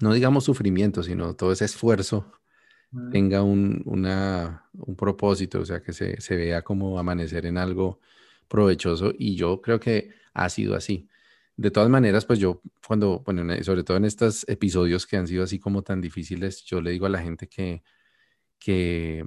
no 0.00 0.12
digamos 0.14 0.44
sufrimiento, 0.44 1.02
sino 1.02 1.34
todo 1.36 1.52
ese 1.52 1.64
esfuerzo 1.66 2.32
tenga 3.12 3.42
un, 3.42 3.82
una, 3.86 4.68
un 4.74 4.96
propósito, 4.96 5.60
o 5.60 5.64
sea, 5.64 5.82
que 5.82 5.92
se, 5.92 6.20
se 6.20 6.36
vea 6.36 6.62
como 6.62 6.98
amanecer 6.98 7.46
en 7.46 7.58
algo 7.58 8.00
provechoso 8.48 9.12
y 9.16 9.36
yo 9.36 9.60
creo 9.60 9.80
que 9.80 10.10
ha 10.34 10.48
sido 10.48 10.74
así 10.76 11.09
de 11.60 11.70
todas 11.70 11.90
maneras, 11.90 12.24
pues 12.24 12.38
yo 12.38 12.62
cuando, 12.86 13.20
bueno, 13.20 13.42
sobre 13.62 13.84
todo 13.84 13.98
en 13.98 14.06
estos 14.06 14.48
episodios 14.48 15.06
que 15.06 15.18
han 15.18 15.26
sido 15.26 15.44
así 15.44 15.58
como 15.58 15.82
tan 15.82 16.00
difíciles, 16.00 16.64
yo 16.64 16.80
le 16.80 16.90
digo 16.92 17.04
a 17.04 17.10
la 17.10 17.20
gente 17.20 17.48
que, 17.48 17.82
que, 18.58 19.26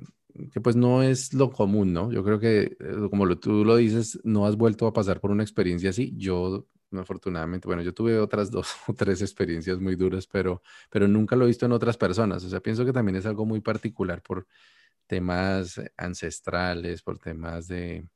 pues 0.64 0.76
no 0.76 1.04
es 1.04 1.34
lo 1.34 1.52
común, 1.52 1.94
¿no? 1.94 2.12
Yo 2.12 2.24
creo 2.24 2.40
que, 2.40 2.76
eh, 2.80 3.08
como 3.12 3.28
lo, 3.28 3.38
tú 3.40 3.64
lo 3.64 3.76
dices, 3.76 4.20
no 4.24 4.48
has 4.48 4.58
vuelto 4.58 4.88
a 4.88 4.94
pasar 4.94 5.20
por 5.20 5.30
una 5.30 5.44
experiencia 5.44 5.92
así. 5.92 6.12
Yo, 6.18 6.68
afortunadamente, 6.94 7.68
bueno, 7.68 7.84
yo 7.84 7.94
tuve 7.94 8.18
otras 8.18 8.50
dos 8.52 8.68
o 8.88 8.94
tres 8.96 9.22
experiencias 9.22 9.80
muy 9.80 9.96
duras, 9.96 10.26
pero, 10.26 10.64
pero 10.90 11.08
nunca 11.08 11.36
lo 11.36 11.46
he 11.46 11.50
visto 11.50 11.68
en 11.68 11.74
otras 11.74 11.98
personas. 11.98 12.44
O 12.44 12.50
sea, 12.50 12.62
pienso 12.62 12.84
que 12.84 12.94
también 12.94 13.16
es 13.18 13.28
algo 13.28 13.46
muy 13.46 13.62
particular 13.62 14.24
por 14.24 14.48
temas 15.08 15.80
ancestrales, 15.98 17.04
por 17.04 17.20
temas 17.20 17.68
de 17.68 18.08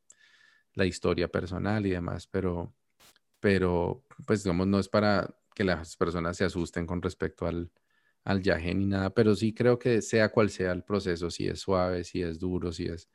la 0.74 0.86
historia 0.88 1.28
personal 1.28 1.86
y 1.86 1.92
demás, 1.92 2.28
pero 2.28 2.74
pero 3.40 4.04
pues 4.26 4.44
digamos 4.44 4.68
no 4.68 4.80
es 4.80 4.90
para 4.90 5.36
que 5.54 5.64
las 5.64 5.96
personas 5.96 6.38
se 6.38 6.46
asusten 6.46 6.86
con 6.86 7.02
respecto 7.02 7.46
al, 7.48 7.72
al 8.24 8.42
yaje 8.42 8.74
ni 8.76 8.86
nada, 8.86 9.10
pero 9.14 9.36
sí 9.36 9.54
creo 9.54 9.80
que 9.80 10.02
sea 10.02 10.30
cual 10.30 10.50
sea 10.50 10.72
el 10.72 10.84
proceso, 10.84 11.30
si 11.30 11.48
es 11.48 11.60
suave, 11.60 12.04
si 12.04 12.22
es 12.22 12.40
duro, 12.40 12.72
si 12.72 12.86
es 12.86 13.10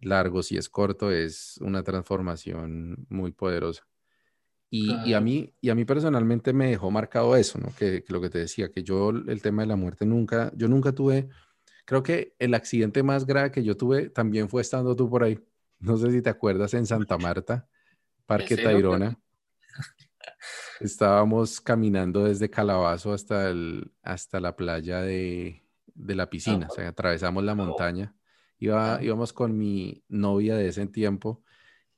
largo, 0.00 0.42
si 0.42 0.56
es 0.56 0.68
corto, 0.68 1.10
es 1.10 1.58
una 1.60 1.82
transformación 1.82 3.06
muy 3.08 3.32
poderosa. 3.32 3.86
Y, 4.70 4.92
y, 5.04 5.14
a 5.14 5.20
mí, 5.20 5.54
y 5.60 5.70
a 5.70 5.74
mí 5.74 5.84
personalmente 5.84 6.52
me 6.52 6.70
dejó 6.70 6.90
marcado 6.90 7.36
eso, 7.36 7.58
¿no? 7.58 7.72
Que, 7.76 8.02
que, 8.02 8.12
lo 8.12 8.20
que 8.20 8.30
te 8.30 8.38
decía, 8.38 8.70
que 8.70 8.82
yo 8.82 9.10
el 9.10 9.40
tema 9.40 9.62
de 9.62 9.68
la 9.68 9.76
muerte 9.76 10.04
nunca, 10.04 10.50
yo 10.56 10.68
nunca 10.68 10.92
tuve, 10.92 11.28
creo 11.84 12.02
que 12.02 12.34
el 12.38 12.54
accidente 12.54 13.02
más 13.02 13.26
grave 13.26 13.52
que 13.52 13.62
yo 13.62 13.76
tuve 13.76 14.08
también 14.08 14.48
fue 14.48 14.62
estando 14.62 14.96
tú 14.96 15.08
por 15.08 15.22
ahí, 15.22 15.38
no 15.78 15.96
sé 15.96 16.10
si 16.10 16.22
te 16.22 16.30
acuerdas, 16.30 16.74
en 16.74 16.86
Santa 16.86 17.18
Marta, 17.18 17.68
Parque 18.26 18.56
Tayrona. 18.56 19.20
Estábamos 20.80 21.60
caminando 21.60 22.24
desde 22.24 22.50
Calabazo 22.50 23.12
hasta, 23.12 23.50
el, 23.50 23.92
hasta 24.02 24.40
la 24.40 24.56
playa 24.56 25.00
de, 25.00 25.62
la 25.94 26.28
piscina, 26.28 26.68
o 26.70 26.74
sea, 26.74 26.88
atravesamos 26.88 27.44
la 27.44 27.54
montaña. 27.54 28.14
Iba, 28.58 29.02
íbamos 29.02 29.32
con 29.32 29.56
mi 29.56 30.02
novia 30.08 30.56
de 30.56 30.68
ese 30.68 30.86
tiempo 30.86 31.42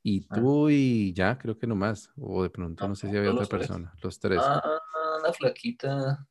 y 0.02 0.20
tú 0.20 0.70
y 0.70 1.12
ya, 1.12 1.36
creo 1.36 1.58
que 1.58 1.66
nomás, 1.66 2.10
o 2.16 2.42
de 2.42 2.50
pronto 2.50 2.86
no 2.86 2.94
sé 2.94 3.10
si 3.10 3.16
había 3.16 3.32
otra 3.32 3.46
persona, 3.46 3.92
los 4.02 4.20
tres. 4.20 4.40
Ah, 4.40 4.62
una 5.20 5.32
flaquita, 5.32 6.26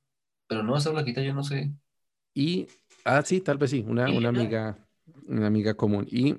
pero 0.47 0.63
no, 0.63 0.77
esa 0.77 0.91
flaquita 0.91 1.21
yo 1.21 1.33
no 1.33 1.43
sé. 1.43 1.73
Y, 2.33 2.67
ah, 3.03 3.21
sí, 3.21 3.41
tal 3.41 3.57
vez 3.57 3.71
sí, 3.71 3.83
una, 3.85 4.09
una 4.09 4.29
amiga, 4.29 4.77
una 5.27 5.47
amiga 5.47 5.73
común. 5.73 6.07
Y 6.09 6.37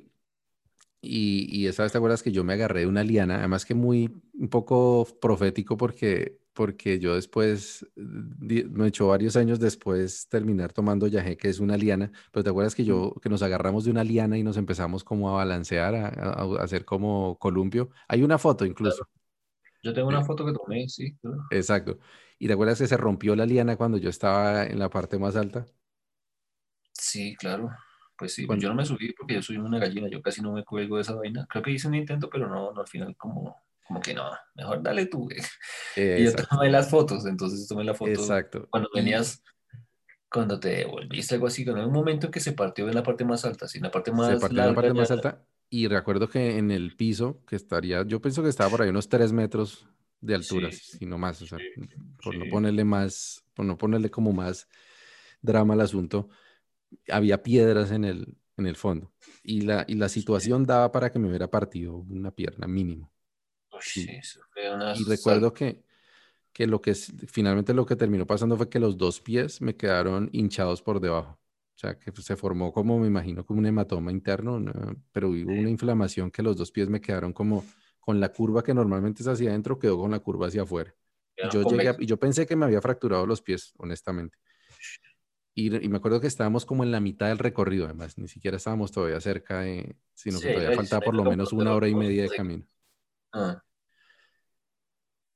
y, 1.01 1.47
y 1.51 1.67
esa 1.67 1.83
vez 1.83 1.93
te 1.93 1.99
acuerdas 1.99 2.23
que 2.23 2.33
yo 2.33 2.45
me 2.45 2.55
agarré 2.55 2.81
de 2.81 2.87
una 2.87 3.05
liana, 3.05 3.39
además 3.39 3.65
que 3.65 3.75
muy 3.75 4.11
un 4.35 4.49
poco 4.49 5.07
profético 5.21 5.77
porque, 5.77 6.39
porque 6.53 6.99
yo 6.99 7.15
después, 7.15 7.87
me 7.95 8.89
echó 8.89 9.09
varios 9.09 9.37
años 9.37 9.61
después 9.61 10.29
terminar 10.29 10.73
tomando 10.73 11.07
yagé, 11.07 11.37
que 11.37 11.49
es 11.49 11.61
una 11.61 11.77
liana, 11.77 12.11
pero 12.33 12.45
te 12.45 12.51
acuerdas 12.51 12.75
que 12.75 12.85
yo, 12.85 13.15
que 13.23 13.29
nos 13.29 13.43
agarramos 13.43 13.85
de 13.85 13.91
una 13.91 14.05
liana 14.05 14.39
y 14.39 14.43
nos 14.43 14.57
empezamos 14.57 15.05
como 15.05 15.31
a 15.31 15.37
balancear, 15.37 15.95
a, 15.95 16.47
hacer 16.61 16.85
como 16.85 17.39
columpio. 17.39 17.91
Hay 18.09 18.23
una 18.23 18.39
foto 18.39 18.65
incluso. 18.65 19.09
Yo 19.83 19.93
tengo 19.93 20.09
una 20.09 20.25
foto 20.25 20.45
que 20.45 20.53
tomé, 20.53 20.89
sí. 20.89 21.17
Exacto. 21.51 21.99
¿Y 22.39 22.49
te 22.49 22.55
acuerdas 22.55 22.79
que 22.79 22.87
se 22.87 22.97
rompió 22.97 23.37
la 23.37 23.47
liana 23.47 23.77
cuando 23.77 23.99
yo 23.99 24.11
estaba 24.11 24.65
en 24.65 24.79
la 24.79 24.91
parte 24.91 25.19
más 25.19 25.37
alta? 25.37 25.67
Sí, 26.93 27.37
claro. 27.37 27.71
Pues 28.17 28.33
sí, 28.35 28.47
yo 28.59 28.69
no 28.69 28.75
me 28.75 28.85
subí 28.85 29.13
porque 29.13 29.35
yo 29.35 29.43
soy 29.43 29.59
una 29.59 29.79
gallina, 29.79 30.09
yo 30.09 30.23
casi 30.23 30.41
no 30.41 30.53
me 30.53 30.65
cuelgo 30.65 30.97
de 30.97 31.03
esa 31.03 31.15
vaina. 31.15 31.47
Creo 31.49 31.63
que 31.63 31.73
hice 31.73 31.89
un 31.89 31.95
intento, 31.95 32.31
pero 32.31 32.49
no, 32.49 32.73
no 32.73 32.81
al 32.81 32.89
final 32.89 33.15
como, 33.17 33.63
como 33.87 34.01
que 34.01 34.15
no, 34.15 34.31
mejor 34.55 34.83
dale 34.83 35.07
tú. 35.07 35.29
y 35.97 36.25
yo 36.25 36.33
tomé 36.35 36.71
las 36.71 36.89
fotos, 36.89 37.27
entonces 37.27 37.69
tomé 37.69 37.85
la 37.85 37.95
foto 37.95 38.11
Exacto. 38.11 38.69
cuando 38.71 38.89
venías, 38.95 39.43
cuando 40.31 40.59
te 40.59 40.87
volviste 40.87 41.35
algo 41.35 41.47
así, 41.47 41.63
en 41.63 41.79
un 41.79 41.93
momento 41.93 42.27
en 42.27 42.33
que 42.33 42.41
se 42.41 42.53
partió 42.53 42.89
en 42.89 42.95
la 42.95 43.03
parte 43.03 43.25
más 43.25 43.45
alta, 43.45 43.69
sí, 43.69 43.79
en 43.79 43.85
la 43.85 43.91
parte 43.91 44.13
más 44.13 44.29
Se 44.29 44.39
partió 44.39 44.63
en 44.63 44.69
la 44.69 44.75
parte 44.75 44.95
más 44.95 45.11
alta 45.11 45.45
y 45.69 45.89
recuerdo 45.89 46.29
que 46.29 46.59
en 46.59 46.71
el 46.71 46.97
piso, 46.97 47.43
que 47.47 47.57
estaría, 47.57 48.05
yo 48.07 48.21
pienso 48.21 48.43
que 48.43 48.49
estaba 48.49 48.71
por 48.71 48.83
ahí 48.83 48.89
unos 48.89 49.09
tres 49.09 49.33
metros 49.33 49.87
de 50.21 50.35
altura, 50.35 50.71
si 50.73 51.05
no 51.05 51.19
más, 51.19 51.43
o 51.43 51.47
sea, 51.47 51.59
por 52.23 52.35
no 52.35 52.47
ponerle 52.51 52.85
más, 52.85 53.45
por 53.53 53.67
no 53.67 53.77
ponerle 53.77 54.11
como 54.11 54.33
más 54.33 54.69
drama 55.43 55.75
al 55.75 55.83
asunto 55.83 56.31
había 57.09 57.43
piedras 57.43 57.91
en 57.91 58.05
el, 58.05 58.37
en 58.57 58.67
el 58.67 58.77
fondo. 58.77 59.13
Y 59.43 59.63
la, 59.63 59.85
y 59.89 59.95
la 59.95 60.09
situación 60.09 60.65
daba 60.65 60.93
para 60.93 61.11
que 61.11 61.19
me 61.19 61.29
hubiera 61.29 61.51
partido 61.51 61.97
una 61.97 62.31
pierna 62.31 62.67
mínimo. 62.67 63.13
y 64.97 65.05
recuerdo 65.05 65.53
que, 65.53 65.83
que 66.53 66.67
lo 66.67 66.81
que 66.81 66.95
finalmente 66.95 67.75
lo 67.75 67.85
que 67.85 67.97
terminó 67.97 68.27
pasando 68.27 68.57
fue 68.57 68.69
que 68.69 68.81
los 68.81 68.97
dos 68.97 69.21
pies 69.21 69.61
me 69.61 69.77
quedaron 69.77 70.31
hinchados 70.33 70.83
por 70.83 71.01
debajo. 71.01 71.39
O 71.77 71.79
sea, 71.79 71.99
que 71.99 72.11
se 72.23 72.37
formó 72.37 72.73
como, 72.73 72.99
me 72.99 73.07
imagino, 73.07 73.45
como 73.45 73.59
un 73.59 73.67
hematoma 73.67 74.11
interno, 74.11 74.65
pero 75.13 75.29
hubo 75.29 75.53
una 75.53 75.69
inflamación 75.69 76.31
que 76.31 76.43
los 76.43 76.57
dos 76.57 76.73
pies 76.73 76.89
me 76.89 77.03
quedaron 77.03 77.35
como 77.35 77.63
con 78.01 78.19
la 78.19 78.31
curva 78.33 78.63
que 78.63 78.73
normalmente 78.73 79.23
es 79.23 79.29
hacia 79.29 79.51
adentro, 79.51 79.79
quedó 79.79 79.99
con 79.99 80.11
la 80.11 80.21
curva 80.21 80.47
hacia 80.47 80.63
afuera. 80.63 80.95
yo, 81.53 81.63
llegué 81.65 81.95
y 81.99 82.07
yo 82.07 82.17
pensé 82.17 82.47
que 82.47 82.57
me 82.57 82.65
había 82.65 82.81
fracturado 82.81 83.27
los 83.27 83.43
pies, 83.43 83.75
honestamente. 83.77 84.39
Y, 85.59 85.71
me 85.71 85.97
acuerdo 85.97 86.21
que 86.21 86.27
estábamos 86.27 86.67
como 86.67 86.85
en 86.85 86.93
la 86.93 87.01
mitad 87.01 87.29
del 87.29 87.39
recorrido, 87.39 87.87
además, 87.87 88.19
ni 88.19 88.29
siquiera 88.29 88.59
estábamos 88.59 88.93
todavía 88.93 89.19
cerca, 89.23 89.61
de, 89.63 89.97
sino 90.13 90.39
que 90.39 90.53
todavía 90.53 90.77
faltaba 90.77 91.01
por 91.01 91.15
lo 91.15 91.25
menos 91.25 91.51
una 91.55 91.75
hora 91.75 91.89
y 91.89 91.95
media 91.95 92.25
de 92.25 92.29
camino. 92.29 92.67
Ah. 93.33 93.63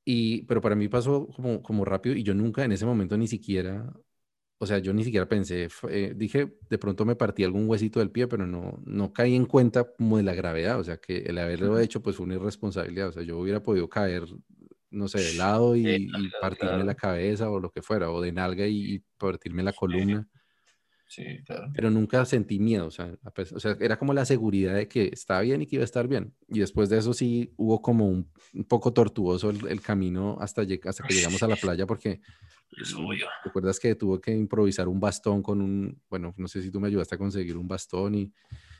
Y, 0.04 0.42
pero 0.42 0.60
para 0.60 0.74
mí 0.74 0.88
pasó 0.88 1.26
como, 1.28 1.62
como 1.62 1.86
rápido 1.86 2.14
y 2.14 2.22
yo 2.22 2.34
nunca 2.34 2.62
en 2.64 2.72
ese 2.72 2.84
momento 2.84 3.16
ni 3.16 3.28
siquiera, 3.28 3.90
o 4.58 4.66
sea, 4.66 4.78
yo 4.78 4.92
ni 4.92 5.04
siquiera 5.04 5.26
pensé, 5.26 5.68
eh, 5.88 6.12
dije, 6.14 6.54
de 6.68 6.78
pronto 6.78 7.06
me 7.06 7.16
partí 7.16 7.42
algún 7.42 7.66
huesito 7.66 8.00
del 8.00 8.10
pie, 8.10 8.26
pero 8.28 8.46
no, 8.46 8.78
no 8.84 9.14
caí 9.14 9.34
en 9.34 9.46
cuenta 9.46 9.84
como 9.84 10.18
de 10.18 10.22
la 10.22 10.34
gravedad, 10.34 10.78
o 10.78 10.84
sea, 10.84 10.98
que 10.98 11.20
el 11.20 11.38
haberlo 11.38 11.78
hecho 11.78 12.02
pues 12.02 12.16
fue 12.16 12.26
una 12.26 12.34
irresponsabilidad, 12.34 13.08
o 13.08 13.12
sea, 13.12 13.22
yo 13.22 13.38
hubiera 13.38 13.62
podido 13.62 13.88
caer 13.88 14.24
no 14.90 15.08
sé, 15.08 15.20
de 15.20 15.34
lado 15.34 15.76
y, 15.76 16.10
partirme 16.40 16.84
la 16.84 16.94
cabeza 16.94 17.50
o 17.50 17.60
lo 17.60 17.70
que 17.70 17.82
fuera, 17.82 18.10
o 18.10 18.20
de 18.20 18.32
nalga 18.32 18.66
y, 18.66 19.02
partirme 19.18 19.62
la 19.62 19.72
columna. 19.72 20.28
Sí, 21.06 21.24
claro. 21.44 21.72
Pero 21.74 21.90
nunca 21.90 22.24
sentí 22.24 22.60
miedo, 22.60 22.86
o 22.86 22.90
sea, 22.92 23.12
o 23.52 23.58
sea, 23.58 23.76
era 23.80 23.98
como 23.98 24.14
la 24.14 24.24
seguridad 24.24 24.76
de 24.76 24.86
que 24.86 25.10
estaba 25.12 25.40
bien 25.40 25.60
y 25.60 25.66
que 25.66 25.74
iba 25.76 25.82
a 25.82 25.84
estar 25.84 26.06
bien. 26.06 26.36
Y 26.46 26.60
después 26.60 26.88
de 26.88 26.98
eso 26.98 27.12
sí 27.12 27.52
hubo 27.56 27.82
como 27.82 28.06
un, 28.06 28.30
poco 28.68 28.92
tortuoso 28.92 29.50
el, 29.50 29.80
camino 29.80 30.36
hasta, 30.40 30.62
hasta 30.62 31.04
que 31.04 31.14
llegamos 31.14 31.42
a 31.42 31.48
la 31.48 31.56
playa 31.56 31.84
porque 31.84 32.20
recuerdas 33.44 33.80
que 33.80 33.96
tuve 33.96 34.20
que 34.20 34.36
improvisar 34.36 34.86
un 34.86 35.00
bastón 35.00 35.42
con 35.42 35.60
un, 35.60 36.00
bueno, 36.08 36.32
no 36.36 36.46
sé 36.46 36.62
si 36.62 36.70
tú 36.70 36.78
me 36.78 36.86
ayudaste 36.86 37.16
a 37.16 37.18
conseguir 37.18 37.56
un 37.56 37.66
bastón 37.66 38.14
y, 38.14 38.32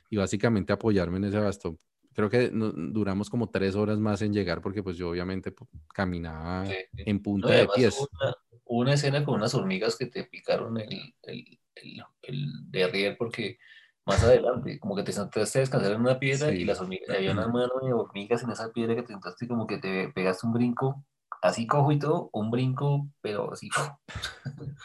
y 0.08 0.16
básicamente 0.16 0.72
apoyarme 0.72 1.16
en 1.16 1.24
ese 1.24 1.38
bastón 1.38 1.80
creo 2.14 2.28
que 2.28 2.50
duramos 2.52 3.30
como 3.30 3.50
tres 3.50 3.74
horas 3.74 3.98
más 3.98 4.22
en 4.22 4.32
llegar 4.32 4.60
porque 4.60 4.82
pues 4.82 4.96
yo 4.96 5.10
obviamente 5.10 5.54
caminaba 5.94 6.66
en 6.92 7.22
punta 7.22 7.48
de 7.50 7.68
pies. 7.74 7.96
Hubo 8.64 8.80
una, 8.80 8.94
escena 8.94 9.24
con 9.24 9.34
unas 9.34 9.54
hormigas 9.54 9.96
que 9.96 10.06
te 10.06 10.24
picaron 10.24 10.78
el, 10.78 11.14
el, 11.22 11.58
el, 11.74 12.02
el 12.22 12.70
derrier 12.70 13.16
porque 13.16 13.58
más 14.06 14.22
adelante, 14.24 14.78
como 14.80 14.96
que 14.96 15.02
te 15.02 15.12
sentaste 15.12 15.58
a 15.58 15.62
descansar 15.62 15.92
en 15.92 16.00
una 16.00 16.18
piedra 16.18 16.52
y 16.52 16.64
las 16.64 16.80
hormigas, 16.80 17.16
había 17.16 17.32
una 17.32 17.48
mano 17.48 17.72
de 17.82 17.92
hormigas 17.92 18.42
en 18.42 18.50
esa 18.50 18.72
piedra 18.72 18.94
que 18.94 19.02
te 19.02 19.12
sentaste 19.12 19.46
como 19.46 19.66
que 19.66 19.78
te 19.78 20.08
pegaste 20.08 20.46
un 20.46 20.52
brinco, 20.52 21.04
así 21.42 21.66
cojo 21.66 21.92
y 21.92 21.98
todo, 21.98 22.30
un 22.32 22.50
brinco, 22.50 23.08
pero 23.20 23.52
así. 23.52 23.68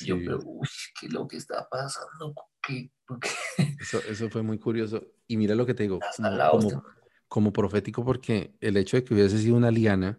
yo, 0.00 0.16
pero, 0.16 0.38
uy, 0.44 0.68
¿qué 0.98 1.06
es 1.06 1.12
lo 1.12 1.26
que 1.26 1.36
está 1.36 1.68
pasando? 1.70 2.34
¿Qué, 2.62 2.90
Eso, 3.80 3.98
eso 4.08 4.28
fue 4.28 4.42
muy 4.42 4.58
curioso. 4.58 5.06
Y 5.26 5.36
mira 5.36 5.54
lo 5.54 5.64
que 5.64 5.74
te 5.74 5.84
digo, 5.84 6.00
como, 7.28 7.52
profético, 7.52 8.04
porque 8.04 8.54
el 8.60 8.76
hecho 8.76 8.96
de 8.96 9.04
que 9.04 9.14
hubiese 9.14 9.38
sido 9.38 9.56
una 9.56 9.70
liana 9.70 10.18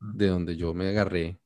de 0.00 0.28
donde 0.28 0.56
yo 0.56 0.72
me 0.72 0.88
agarré 0.88 1.40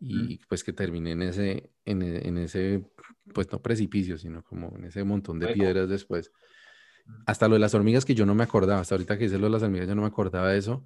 y 0.00 0.38
pues 0.48 0.62
que 0.62 0.74
terminé 0.74 1.12
en 1.12 1.22
ese, 1.22 1.70
en, 1.84 2.02
en, 2.02 2.36
ese, 2.36 2.84
pues 3.32 3.50
no 3.50 3.62
precipicio, 3.62 4.18
sino 4.18 4.42
como 4.44 4.76
en 4.76 4.84
ese 4.84 5.02
montón 5.04 5.38
de 5.38 5.48
piedras 5.48 5.88
después. 5.88 6.30
Hasta 7.24 7.48
lo 7.48 7.54
de 7.54 7.60
las 7.60 7.74
hormigas 7.74 8.04
que 8.04 8.14
yo 8.14 8.26
no 8.26 8.34
me 8.34 8.44
acordaba, 8.44 8.80
hasta 8.80 8.96
ahorita 8.96 9.16
que 9.16 9.26
hice 9.26 9.38
lo 9.38 9.46
de 9.46 9.52
las 9.52 9.62
hormigas 9.62 9.88
yo 9.88 9.94
no 9.94 10.02
me 10.02 10.08
acordaba 10.08 10.50
de 10.50 10.58
eso. 10.58 10.84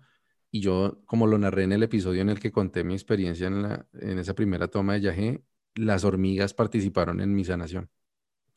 Y 0.52 0.60
yo, 0.60 1.02
como 1.06 1.26
lo 1.26 1.38
narré 1.38 1.64
en 1.64 1.72
el 1.72 1.82
episodio 1.82 2.22
en 2.22 2.28
el 2.28 2.40
que 2.40 2.52
conté 2.52 2.84
mi 2.84 2.94
experiencia 2.94 3.46
en, 3.46 3.62
la, 3.62 3.86
en 3.94 4.18
esa 4.18 4.34
primera 4.34 4.68
toma 4.68 4.94
de 4.94 5.00
Yajé, 5.00 5.44
las 5.74 6.04
hormigas 6.04 6.54
participaron 6.54 7.20
en 7.20 7.34
mi 7.34 7.44
sanación. 7.44 7.88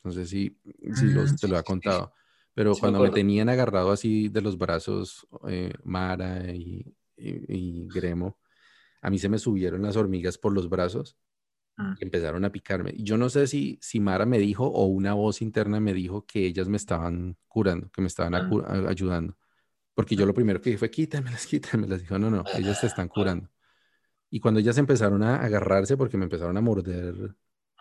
Entonces 0.04 0.28
sí, 0.28 0.60
sí 0.94 1.06
los, 1.06 1.36
te 1.36 1.48
lo 1.48 1.56
ha 1.56 1.62
contado. 1.62 2.12
Pero 2.52 2.74
cuando 2.76 3.00
me, 3.00 3.10
tenían 3.10 3.48
agarrado 3.48 3.90
así 3.90 4.28
de 4.28 4.42
los 4.42 4.58
brazos 4.58 5.26
eh, 5.48 5.72
Mara 5.82 6.52
y, 6.54 6.94
y, 7.16 7.88
Gremo, 7.88 8.38
a 9.00 9.10
mí 9.10 9.18
se 9.18 9.28
me 9.28 9.38
subieron 9.38 9.82
las 9.82 9.96
hormigas 9.96 10.36
por 10.36 10.52
los 10.52 10.68
brazos 10.68 11.16
ah. 11.78 11.96
y 11.98 12.04
empezaron 12.04 12.44
a 12.44 12.52
picarme. 12.52 12.92
Y 12.94 13.02
yo 13.02 13.16
no 13.16 13.30
sé 13.30 13.46
si, 13.46 13.78
si 13.80 13.98
Mara 13.98 14.26
me 14.26 14.38
dijo 14.38 14.66
o 14.66 14.84
una 14.86 15.14
voz 15.14 15.40
interna 15.42 15.80
me 15.80 15.94
dijo 15.94 16.26
que 16.26 16.44
ellas 16.46 16.68
me 16.68 16.76
estaban 16.76 17.36
curando, 17.48 17.90
que 17.90 18.02
me 18.02 18.08
estaban 18.08 18.34
ah. 18.34 18.88
ayudando. 18.88 19.36
Porque 19.94 20.14
yo 20.14 20.24
ah. 20.24 20.26
lo 20.26 20.34
primero 20.34 20.60
que 20.60 20.70
dije 20.70 20.78
fue, 20.78 20.90
quítamelas, 20.90 21.46
quítamelas. 21.46 22.02
Dijo, 22.02 22.18
no, 22.18 22.30
no, 22.30 22.44
ellas 22.54 22.80
te 22.80 22.86
están 22.86 23.08
curando. 23.08 23.48
Y 24.30 24.38
cuando 24.38 24.60
ellas 24.60 24.76
empezaron 24.78 25.22
a 25.22 25.36
agarrarse, 25.36 25.96
porque 25.96 26.16
me 26.18 26.24
empezaron 26.24 26.56
a 26.56 26.60
morder 26.60 27.34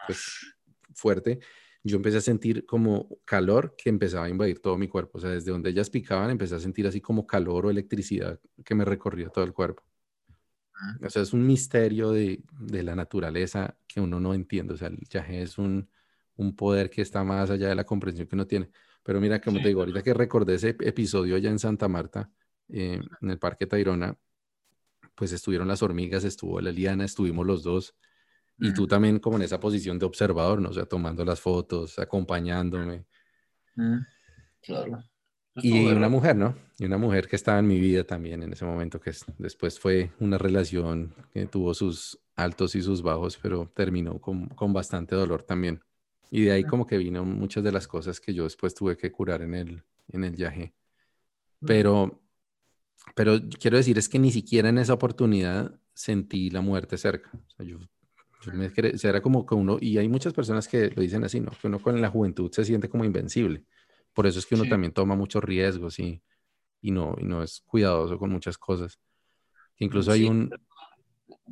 pues, 0.07 0.55
fuerte, 0.93 1.39
yo 1.83 1.97
empecé 1.97 2.17
a 2.17 2.21
sentir 2.21 2.65
como 2.65 3.09
calor 3.25 3.75
que 3.77 3.89
empezaba 3.89 4.25
a 4.25 4.29
invadir 4.29 4.61
todo 4.61 4.77
mi 4.77 4.87
cuerpo. 4.87 5.17
O 5.17 5.21
sea, 5.21 5.31
desde 5.31 5.51
donde 5.51 5.69
ellas 5.69 5.89
picaban, 5.89 6.29
empecé 6.29 6.55
a 6.55 6.59
sentir 6.59 6.87
así 6.87 7.01
como 7.01 7.27
calor 7.27 7.65
o 7.65 7.69
electricidad 7.69 8.39
que 8.63 8.73
me 8.75 8.85
recorría 8.85 9.29
todo 9.29 9.43
el 9.43 9.53
cuerpo. 9.53 9.83
O 11.01 11.09
sea, 11.09 11.21
es 11.21 11.33
un 11.33 11.45
misterio 11.45 12.11
de, 12.11 12.43
de 12.59 12.83
la 12.83 12.95
naturaleza 12.95 13.77
que 13.87 14.01
uno 14.01 14.19
no 14.19 14.33
entiende. 14.33 14.73
O 14.73 14.77
sea, 14.77 14.87
el 14.87 14.99
yaje 15.09 15.41
es 15.41 15.57
un, 15.57 15.89
un, 16.35 16.55
poder 16.55 16.89
que 16.89 17.01
está 17.01 17.23
más 17.23 17.49
allá 17.49 17.69
de 17.69 17.75
la 17.75 17.85
comprensión 17.85 18.27
que 18.27 18.35
uno 18.35 18.47
tiene. 18.47 18.69
Pero 19.03 19.19
mira, 19.21 19.39
como 19.41 19.61
te 19.61 19.67
digo, 19.67 19.81
ahorita 19.81 20.01
que 20.01 20.13
recordé 20.13 20.55
ese 20.55 20.69
episodio 20.69 21.35
allá 21.35 21.49
en 21.49 21.59
Santa 21.59 21.87
Marta, 21.87 22.31
eh, 22.69 22.99
en 23.21 23.29
el 23.29 23.39
Parque 23.39 23.67
Tayrona, 23.67 24.17
pues 25.15 25.31
estuvieron 25.31 25.67
las 25.67 25.83
hormigas, 25.83 26.23
estuvo 26.23 26.59
la 26.61 26.71
liana, 26.71 27.05
estuvimos 27.05 27.45
los 27.45 27.63
dos. 27.63 27.95
Y 28.59 28.73
tú 28.73 28.87
también 28.87 29.19
como 29.19 29.37
en 29.37 29.43
esa 29.43 29.59
posición 29.59 29.99
de 29.99 30.05
observador, 30.05 30.61
¿no? 30.61 30.69
O 30.69 30.73
sea, 30.73 30.85
tomando 30.85 31.25
las 31.25 31.41
fotos, 31.41 31.99
acompañándome. 31.99 33.05
Claro. 34.61 35.03
Y 35.55 35.85
una 35.85 36.09
mujer, 36.09 36.35
¿no? 36.35 36.55
Y 36.79 36.85
una 36.85 36.97
mujer 36.97 37.27
que 37.27 37.35
estaba 37.35 37.59
en 37.59 37.67
mi 37.67 37.79
vida 37.79 38.03
también 38.03 38.41
en 38.41 38.53
ese 38.53 38.65
momento, 38.65 38.99
que 38.99 39.11
después 39.37 39.79
fue 39.79 40.11
una 40.19 40.37
relación 40.37 41.13
que 41.31 41.45
tuvo 41.45 41.73
sus 41.73 42.19
altos 42.35 42.75
y 42.75 42.81
sus 42.81 43.01
bajos, 43.01 43.37
pero 43.41 43.71
terminó 43.75 44.19
con, 44.19 44.47
con 44.49 44.73
bastante 44.73 45.15
dolor 45.15 45.43
también. 45.43 45.83
Y 46.31 46.45
de 46.45 46.51
ahí 46.53 46.63
como 46.63 46.87
que 46.87 46.97
vino 46.97 47.23
muchas 47.23 47.63
de 47.63 47.71
las 47.71 47.87
cosas 47.87 48.19
que 48.19 48.33
yo 48.33 48.45
después 48.45 48.73
tuve 48.73 48.97
que 48.97 49.11
curar 49.11 49.43
en 49.43 49.53
el, 49.53 49.83
en 50.07 50.23
el 50.23 50.35
viaje. 50.35 50.73
Pero, 51.59 52.23
pero 53.15 53.39
quiero 53.59 53.77
decir, 53.77 53.97
es 53.99 54.09
que 54.09 54.17
ni 54.17 54.31
siquiera 54.31 54.69
en 54.69 54.79
esa 54.79 54.93
oportunidad 54.93 55.79
sentí 55.93 56.49
la 56.49 56.61
muerte 56.61 56.97
cerca. 56.97 57.29
O 57.33 57.49
sea, 57.51 57.65
yo, 57.65 57.77
era 59.03 59.21
como 59.21 59.45
que 59.45 59.55
uno, 59.55 59.77
y 59.79 59.97
hay 59.97 60.09
muchas 60.09 60.33
personas 60.33 60.67
que 60.67 60.89
lo 60.89 61.01
dicen 61.01 61.23
así, 61.23 61.39
¿no? 61.39 61.51
Que 61.51 61.67
uno 61.67 61.79
con 61.79 61.99
la 62.01 62.09
juventud 62.09 62.51
se 62.51 62.65
siente 62.65 62.89
como 62.89 63.05
invencible. 63.05 63.63
Por 64.13 64.27
eso 64.27 64.39
es 64.39 64.45
que 64.45 64.55
uno 64.55 64.65
también 64.65 64.93
toma 64.93 65.15
muchos 65.15 65.43
riesgos 65.43 65.99
y, 65.99 66.21
y, 66.81 66.91
no, 66.91 67.15
y 67.19 67.23
no 67.23 67.41
es 67.43 67.61
cuidadoso 67.65 68.17
con 68.17 68.29
muchas 68.29 68.57
cosas. 68.57 68.99
Incluso 69.77 70.11
hay 70.11 70.25
un, 70.25 70.51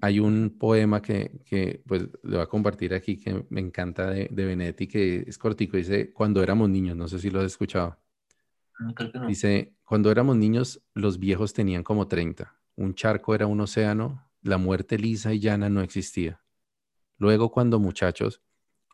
hay 0.02 0.20
un 0.20 0.56
poema 0.60 1.02
que, 1.02 1.42
que, 1.46 1.82
pues 1.88 2.04
le 2.24 2.38
voy 2.38 2.42
a 2.42 2.46
compartir 2.46 2.94
aquí 2.94 3.18
que 3.18 3.46
me 3.50 3.62
encanta 3.62 4.10
de, 4.10 4.28
de 4.32 4.46
Benetti, 4.46 4.88
que 4.88 5.24
es 5.28 5.38
cortico, 5.38 5.78
dice, 5.78 6.14
cuando 6.14 6.44
éramos 6.44 6.70
niños, 6.70 6.96
no 6.96 7.08
sé 7.08 7.20
si 7.20 7.30
lo 7.30 7.40
has 7.40 7.48
escuchado. 7.48 7.98
Dice, 9.28 9.74
cuando 9.84 10.12
éramos 10.12 10.38
niños, 10.38 10.82
los 10.94 11.20
viejos 11.20 11.54
tenían 11.54 11.84
como 11.84 12.08
30. 12.08 12.56
Un 12.76 12.96
charco 12.96 13.36
era 13.36 13.48
un 13.48 13.60
océano, 13.62 14.28
la 14.42 14.58
muerte 14.58 14.98
lisa 14.98 15.34
y 15.34 15.40
llana 15.40 15.70
no 15.70 15.82
existía. 15.82 16.42
Luego, 17.22 17.52
cuando 17.52 17.80
muchachos, 17.80 18.42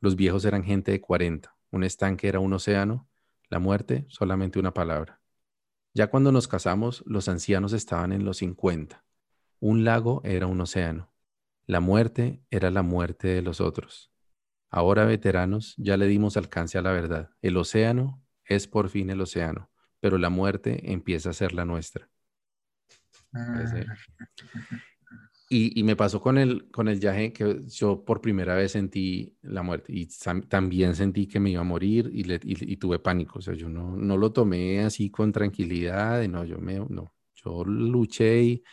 los 0.02 0.18
viejos 0.18 0.44
eran 0.44 0.64
gente 0.64 0.92
de 0.92 1.00
40. 1.00 1.56
Un 1.72 1.86
estanque 1.86 2.28
era 2.28 2.40
un 2.40 2.52
océano, 2.52 3.10
la 3.50 3.60
muerte 3.60 4.06
solamente 4.10 4.60
una 4.60 4.74
palabra. 4.74 5.22
Ya 5.94 6.08
cuando 6.08 6.34
nos 6.34 6.50
casamos, 6.50 7.04
los 7.08 7.30
ancianos 7.30 7.72
estaban 7.72 8.12
en 8.12 8.26
los 8.26 8.38
50. 8.38 9.06
Un 9.62 9.86
lago 9.86 10.22
era 10.26 10.46
un 10.46 10.60
océano. 10.60 11.14
La 11.66 11.80
muerte 11.80 12.44
era 12.52 12.70
la 12.70 12.82
muerte 12.82 13.30
de 13.30 13.42
los 13.42 13.62
otros. 13.62 14.12
Ahora, 14.70 15.06
veteranos, 15.06 15.74
ya 15.78 15.96
le 15.96 16.08
dimos 16.08 16.36
alcance 16.36 16.78
a 16.78 16.82
la 16.82 16.92
verdad. 16.92 17.30
El 17.42 17.56
océano 17.56 18.22
es 18.44 18.68
por 18.68 18.90
fin 18.90 19.10
el 19.10 19.22
océano 19.22 19.72
pero 20.00 20.18
la 20.18 20.30
muerte 20.30 20.92
empieza 20.92 21.30
a 21.32 21.34
ser 21.34 21.54
la 21.54 21.66
nuestra. 21.66 22.10
Ah. 25.50 25.54
Y, 25.76 25.84
me 25.84 25.96
pasó 25.96 26.22
con 26.22 26.38
el, 26.38 26.70
con 26.72 26.88
el 26.90 27.00
viaje 27.00 27.32
que 27.32 27.62
yo 27.68 28.04
por 28.04 28.22
primera 28.22 28.56
vez 28.56 28.74
sentí 28.74 29.38
la 29.42 29.64
muerte 29.64 29.94
y 29.94 30.08
también 30.50 30.96
sentí 30.96 31.28
que 31.28 31.40
me 31.40 31.52
iba 31.52 31.62
a 31.62 31.64
morir 31.64 32.10
y, 32.14 32.26
y, 32.44 32.78
tuve 32.78 33.00
pánico. 33.00 33.40
O 33.40 33.42
sea, 33.42 33.54
yo 33.54 33.70
no, 33.70 33.96
no 33.96 34.18
lo 34.18 34.32
tomé 34.34 34.82
así 34.82 35.10
con 35.10 35.32
tranquilidad, 35.32 36.28
no, 36.28 36.44
yo 36.46 36.60
me, 36.60 36.80
no, 36.80 37.14
yo 37.36 37.64
luché 37.64 38.44
y, 38.44 38.64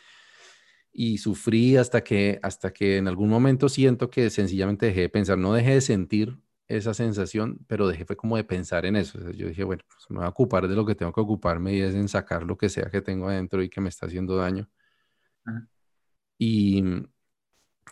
y 0.93 1.19
sufrí 1.19 1.77
hasta 1.77 2.03
que, 2.03 2.41
hasta 2.43 2.73
que 2.73 2.99
en 2.99 3.09
algún 3.09 3.29
momento 3.29 3.69
siento 3.69 4.11
que 4.11 4.31
sencillamente 4.31 4.87
dejé 4.87 5.03
de 5.03 5.09
pensar, 5.11 5.39
no 5.39 5.55
dejé 5.55 5.75
de 5.75 5.81
sentir, 5.81 6.39
esa 6.69 6.95
sensación, 6.95 7.59
pero 7.67 7.89
dejé 7.89 8.05
fue 8.05 8.17
como 8.17 8.37
de 8.37 8.45
pensar 8.45 8.87
en 8.87 8.97
eso. 8.97 9.31
yo 9.33 9.49
dije, 9.49 9.65
bueno, 9.65 9.83
pues 9.87 10.07
me 10.11 10.19
voy 10.19 10.27
a 10.27 10.31
ocupar 10.31 10.69
de 10.69 10.75
lo 10.75 10.87
que 10.87 10.95
tengo 10.95 11.13
que 11.13 11.21
ocuparme 11.21 11.75
y 11.75 11.81
es 11.81 11.95
en 11.95 12.09
sacar 12.09 12.43
lo 12.45 12.57
que 12.57 12.69
sea 12.69 12.91
que 12.91 13.03
tengo 13.03 13.29
adentro 13.29 13.63
y 13.63 13.69
que 13.69 13.81
me 13.81 13.89
está 13.89 14.07
haciendo 14.07 14.37
daño. 14.37 14.69
Y, 16.39 16.83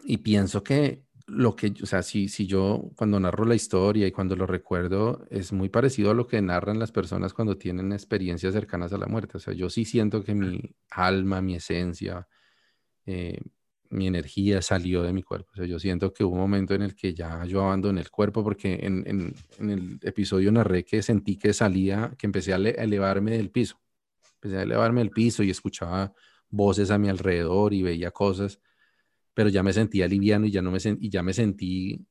y 0.04 0.18
pienso 0.18 0.62
que 0.62 1.04
lo 1.26 1.56
que, 1.56 1.72
o 1.82 1.86
sea, 1.86 2.02
si, 2.02 2.28
si 2.28 2.46
yo 2.46 2.90
cuando 2.96 3.18
narro 3.20 3.44
la 3.44 3.54
historia 3.54 4.06
y 4.06 4.12
cuando 4.12 4.36
lo 4.36 4.46
recuerdo, 4.46 5.24
es 5.30 5.52
muy 5.52 5.68
parecido 5.68 6.10
a 6.10 6.14
lo 6.14 6.26
que 6.26 6.42
narran 6.42 6.78
las 6.78 6.92
personas 6.92 7.32
cuando 7.32 7.56
tienen 7.56 7.92
experiencias 7.92 8.52
cercanas 8.52 8.92
a 8.92 8.98
la 8.98 9.06
muerte. 9.06 9.36
O 9.38 9.40
sea, 9.40 9.54
yo 9.54 9.70
sí 9.70 9.84
siento 9.84 10.22
que 10.24 10.34
mi 10.34 10.60
alma, 10.90 11.40
mi 11.40 11.54
esencia, 11.54 12.28
eh, 13.06 13.40
mi 13.90 14.06
energía 14.06 14.62
salió 14.62 15.02
de 15.02 15.12
mi 15.12 15.22
cuerpo. 15.22 15.50
O 15.52 15.56
sea, 15.56 15.66
yo 15.66 15.78
siento 15.78 16.12
que 16.12 16.24
hubo 16.24 16.34
un 16.34 16.40
momento 16.40 16.74
en 16.74 16.82
el 16.82 16.94
que 16.94 17.14
ya 17.14 17.44
yo 17.44 17.62
abandoné 17.62 18.00
el 18.00 18.10
cuerpo 18.10 18.42
porque 18.42 18.74
en, 18.82 19.06
en, 19.06 19.34
en 19.58 19.70
el 19.70 19.98
episodio 20.02 20.50
narré 20.50 20.84
que 20.84 21.02
sentí 21.02 21.36
que 21.36 21.52
salía, 21.52 22.14
que 22.18 22.26
empecé 22.26 22.52
a, 22.52 22.56
elevarme 22.56 23.32
del 23.32 23.50
piso. 23.50 23.80
Empecé 24.34 24.58
a 24.58 24.62
elevarme 24.62 25.00
del 25.00 25.10
piso 25.10 25.42
y 25.42 25.50
escuchaba 25.50 26.12
voces 26.52 26.92
a 26.92 26.98
mi 26.98 27.08
alrededor 27.08 27.74
y 27.74 27.82
veía 27.82 28.12
cosas, 28.12 28.60
pero 29.34 29.48
ya 29.48 29.64
me 29.64 29.72
sentía 29.72 30.06
liviano 30.06 30.46
y 30.46 30.52
ya, 30.52 30.62
no 30.62 30.70
me, 30.70 30.78
y 31.00 31.10
ya 31.10 31.24
me 31.24 31.32
sentí 31.32 32.06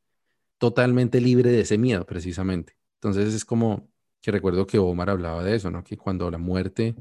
totalmente 0.58 1.22
libre 1.22 1.52
de 1.52 1.62
ese 1.62 1.78
miedo, 1.78 2.06
precisamente. 2.06 2.78
Entonces 2.96 3.34
es 3.34 3.46
como 3.46 3.90
que 4.22 4.32
recuerdo 4.32 4.68
que 4.68 4.78
Omar 4.78 5.10
hablaba 5.10 5.44
de 5.44 5.56
eso, 5.56 5.72
¿no? 5.72 5.84
Que 5.84 5.98
cuando 5.98 6.30
la 6.30 6.38
muerte... 6.38 6.96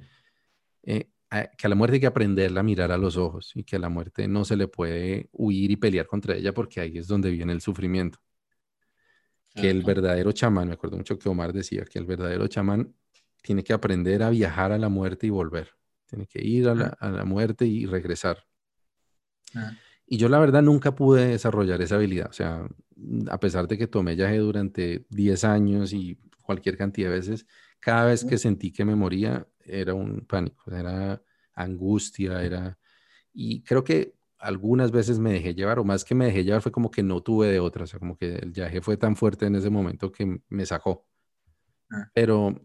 Eh, 0.85 1.11
que 1.31 1.67
a 1.67 1.69
la 1.69 1.77
muerte 1.77 1.95
hay 1.95 2.01
que 2.01 2.07
aprenderla 2.07 2.61
a 2.61 2.65
mirar 2.65 2.91
a 2.91 2.99
los 2.99 3.17
ojos 3.17 3.53
y 3.55 3.63
que 3.63 3.77
a 3.77 3.79
la 3.79 3.89
muerte 3.89 4.27
no 4.27 4.45
se 4.45 4.57
le 4.57 4.67
puede 4.67 5.29
huir 5.33 5.71
y 5.71 5.77
pelear 5.77 6.07
contra 6.07 6.35
ella 6.35 6.53
porque 6.53 6.81
ahí 6.81 6.99
es 6.99 7.07
donde 7.07 7.31
viene 7.31 7.53
el 7.53 7.61
sufrimiento. 7.61 8.19
Que 9.55 9.71
el 9.71 9.83
verdadero 9.83 10.33
chamán, 10.33 10.69
me 10.69 10.75
acuerdo 10.75 10.97
mucho 10.97 11.19
que 11.19 11.29
Omar 11.29 11.53
decía 11.53 11.85
que 11.85 11.99
el 11.99 12.05
verdadero 12.05 12.47
chamán 12.49 12.95
tiene 13.43 13.63
que 13.63 13.73
aprender 13.73 14.23
a 14.23 14.31
viajar 14.31 14.73
a 14.73 14.79
la 14.79 14.89
muerte 14.89 15.27
y 15.27 15.31
volver. 15.31 15.71
Tiene 16.11 16.27
que 16.27 16.45
ir 16.45 16.69
a 16.69 16.75
la, 16.75 17.25
muerte 17.25 17.65
y 17.67 17.87
regresar. 17.87 18.45
Y 20.07 20.17
yo 20.17 20.29
la 20.29 20.41
verdad 20.41 20.63
nunca 20.63 20.95
pude 20.95 21.29
desarrollar 21.29 21.81
esa 21.81 21.95
habilidad. 21.95 22.29
O 22.29 22.33
sea, 22.33 22.69
a 23.31 23.39
pesar 23.39 23.69
de 23.69 23.79
que 23.79 23.87
tomé 23.87 24.17
viaje 24.17 24.39
durante 24.39 25.07
10 25.11 25.45
años 25.45 25.93
y 25.93 26.19
cualquier 26.43 26.77
cantidad 26.77 27.11
de 27.11 27.17
veces, 27.17 27.47
cada 27.79 28.07
vez 28.07 28.25
que 28.25 28.37
sentí 28.37 28.73
que 28.73 28.85
me 28.85 28.97
moría, 28.97 29.47
era 29.65 29.95
un 29.95 30.27
pánico, 30.27 30.71
era 30.73 31.23
angustia, 31.55 32.43
era... 32.43 32.77
Y 33.33 33.63
creo 33.63 33.85
que 33.85 34.15
algunas 34.39 34.91
veces 34.91 35.19
me 35.19 35.33
dejé 35.33 35.55
llevar, 35.55 35.79
o 35.79 35.85
más 35.85 36.05
que 36.05 36.15
me 36.15 36.27
dejé 36.27 36.43
llevar, 36.45 36.63
fue 36.63 36.73
como 36.73 36.91
que 36.91 37.03
no 37.03 37.23
tuve 37.23 37.49
de 37.49 37.61
otra, 37.61 37.85
o 37.85 37.87
sea, 37.87 38.01
como 38.01 38.17
que 38.17 38.35
el 38.35 38.51
viaje 38.51 38.81
fue 38.81 38.97
tan 38.97 39.15
fuerte 39.15 39.47
en 39.47 39.55
ese 39.55 39.71
momento 39.71 40.11
que 40.11 40.41
me 40.49 40.67
sacó. 40.67 41.07
Ah. 41.91 42.11
Pero, 42.15 42.61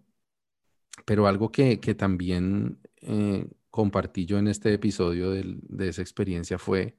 pero 1.06 1.28
algo 1.28 1.52
que, 1.52 1.80
que 1.80 1.94
también 1.94 2.80
eh, 3.06 3.48
compartí 3.70 4.26
yo 4.26 4.38
en 4.40 4.48
este 4.48 4.74
episodio 4.74 5.32
de, 5.32 5.44
de 5.62 5.90
esa 5.90 6.02
experiencia 6.02 6.58
fue 6.58 6.98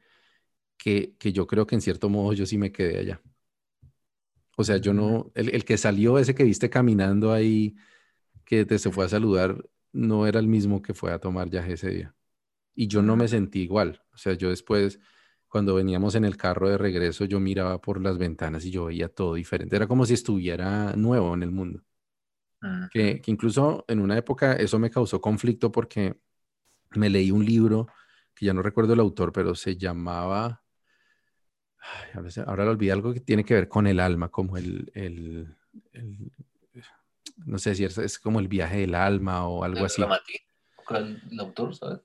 que, 0.78 1.16
que, 1.18 1.32
yo 1.32 1.46
creo 1.46 1.66
que 1.66 1.76
en 1.76 1.80
cierto 1.82 2.08
modo 2.10 2.32
yo 2.34 2.46
sí 2.46 2.58
me 2.58 2.72
quedé 2.72 2.98
allá. 3.00 3.22
O 4.56 4.64
sea, 4.64 4.78
yo 4.78 4.92
no, 4.94 5.30
el, 5.34 5.54
el 5.54 5.64
que 5.64 5.76
salió, 5.76 6.18
ese 6.18 6.34
que 6.34 6.44
viste 6.44 6.70
caminando 6.70 7.32
ahí, 7.32 7.76
que 8.44 8.64
te 8.66 8.78
se 8.78 8.90
fue 8.92 9.04
a 9.06 9.08
saludar, 9.08 9.64
no 9.92 10.26
era 10.26 10.40
el 10.40 10.48
mismo 10.48 10.82
que 10.82 10.94
fue 10.94 11.12
a 11.12 11.18
tomar 11.20 11.50
viaje 11.50 11.74
ese 11.74 11.90
día. 11.90 12.16
Y 12.74 12.88
yo 12.88 13.02
no 13.02 13.16
me 13.16 13.28
sentí 13.28 13.62
igual. 13.62 14.02
O 14.14 14.18
sea, 14.18 14.34
yo 14.34 14.50
después, 14.50 15.00
cuando 15.48 15.74
veníamos 15.74 16.14
en 16.16 16.24
el 16.24 16.36
carro 16.36 16.68
de 16.70 16.78
regreso, 16.78 17.24
yo 17.26 17.40
miraba 17.40 17.80
por 17.80 18.02
las 18.02 18.18
ventanas 18.18 18.64
y 18.66 18.70
yo 18.70 18.86
veía 18.86 19.08
todo 19.08 19.34
diferente. 19.34 19.76
Era 19.76 19.88
como 19.88 20.06
si 20.06 20.14
estuviera 20.14 20.94
nuevo 20.96 21.34
en 21.34 21.42
el 21.42 21.52
mundo. 21.52 21.82
Que, 22.90 23.22
incluso 23.26 23.84
en 23.88 24.00
una 24.00 24.16
época 24.16 24.54
eso 24.54 24.78
me 24.78 24.90
causó 24.90 25.20
conflicto 25.20 25.70
porque 25.70 26.16
me 26.90 27.10
leí 27.10 27.30
un 27.30 27.44
libro 27.44 27.88
que 28.34 28.46
ya 28.46 28.54
no 28.54 28.62
recuerdo 28.62 28.92
el 28.92 29.00
autor, 29.00 29.32
pero 29.32 29.54
se 29.54 29.76
llamaba... 29.76 30.62
ahora, 32.46 32.64
lo 32.64 32.70
olvidé, 32.70 32.92
algo 32.92 33.12
que 33.12 33.20
tiene 33.20 33.44
que 33.44 33.54
ver 33.54 33.68
con 33.68 33.86
el 33.86 34.00
alma, 34.00 34.28
como 34.28 34.56
el, 34.56 34.90
el 34.94 35.56
no 37.44 37.58
sé 37.58 37.74
si 37.74 37.84
es, 37.84 38.18
como 38.18 38.40
el 38.40 38.48
viaje 38.48 38.78
del 38.78 38.94
alma 38.94 39.46
o 39.46 39.64
algo 39.64 39.84
así. 39.84 40.02
¿Cuál 40.86 41.20
el 41.30 41.40
autor, 41.40 41.74
sabes? 41.74 42.00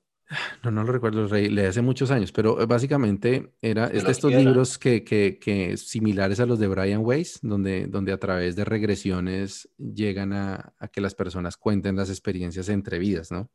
No, 0.62 0.70
no 0.70 0.84
lo 0.84 0.92
recuerdo, 0.92 1.26
Rey, 1.26 1.48
le 1.48 1.66
hace 1.66 1.82
muchos 1.82 2.10
años, 2.10 2.32
pero 2.32 2.60
eh, 2.60 2.66
básicamente 2.66 3.54
era 3.60 3.88
de 3.88 3.98
estos 3.98 4.32
libros 4.32 4.78
que, 4.78 5.04
que, 5.04 5.38
que, 5.38 5.76
similares 5.76 6.40
a 6.40 6.46
los 6.46 6.58
de 6.58 6.68
Brian 6.68 7.02
Weiss, 7.04 7.38
donde, 7.42 7.86
donde 7.86 8.12
a 8.12 8.18
través 8.18 8.56
de 8.56 8.64
regresiones 8.64 9.68
llegan 9.76 10.32
a, 10.32 10.74
a 10.78 10.88
que 10.88 11.00
las 11.00 11.14
personas 11.14 11.56
cuenten 11.56 11.96
las 11.96 12.10
experiencias 12.10 12.68
entre 12.68 12.98
vidas, 12.98 13.30
¿no? 13.30 13.50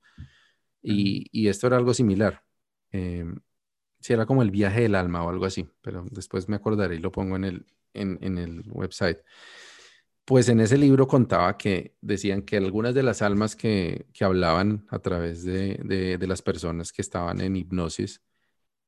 Y, 0.82 1.28
y 1.32 1.48
esto 1.48 1.68
era 1.68 1.78
algo 1.78 1.94
similar. 1.94 2.44
Eh, 2.92 3.26
sí, 4.00 4.14
era 4.14 4.26
como 4.26 4.42
el 4.42 4.52
viaje 4.52 4.82
del 4.82 4.96
alma 4.96 5.24
o 5.24 5.30
algo 5.30 5.46
así, 5.46 5.68
pero 5.82 6.06
después 6.12 6.48
me 6.48 6.56
acordaré 6.56 6.96
y 6.96 7.00
lo 7.00 7.12
pongo 7.12 7.36
en 7.36 7.44
el, 7.44 7.66
en, 7.94 8.18
en 8.22 8.38
el 8.38 8.64
website. 8.72 9.18
Pues 10.28 10.50
en 10.50 10.60
ese 10.60 10.78
libro 10.78 11.08
contaba 11.08 11.58
que 11.58 11.96
decían 12.02 12.42
que 12.42 12.58
algunas 12.58 12.94
de 12.94 13.02
las 13.02 13.22
almas 13.22 13.56
que, 13.56 14.08
hablaban 14.20 14.86
a 14.90 15.00
través 15.00 15.46
de, 15.46 16.18
las 16.20 16.42
personas 16.42 16.92
que 16.92 17.02
estaban 17.02 17.40
en 17.40 17.56
hipnosis, 17.56 18.22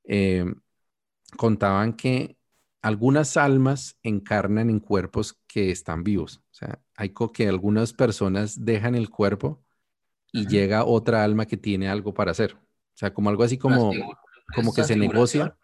eh, 0.03 0.43
contaban 1.37 1.93
que 1.93 2.35
algunas 2.81 3.37
almas 3.37 3.97
encarnan 4.03 4.69
en 4.69 4.81
cuerpos 4.81 5.39
que 5.47 5.71
están 5.71 6.03
vivos. 6.03 6.41
O 6.51 6.53
sea, 6.53 6.81
hay 6.97 7.13
que 7.33 7.47
algunas 7.47 7.93
personas 7.93 8.65
dejan 8.65 8.95
el 8.95 9.09
cuerpo 9.09 9.63
y 10.33 10.45
llega 10.45 10.83
otra 10.83 11.23
alma 11.23 11.45
que 11.45 11.55
tiene 11.55 11.87
algo 11.87 12.13
para 12.13 12.31
hacer. 12.31 12.55
O 12.55 12.97
sea, 12.97 13.13
como 13.13 13.29
algo 13.29 13.43
así 13.43 13.57
como, 13.57 13.93
como 14.53 14.73
que 14.73 14.83
se 14.83 14.97
negocia 14.97 15.57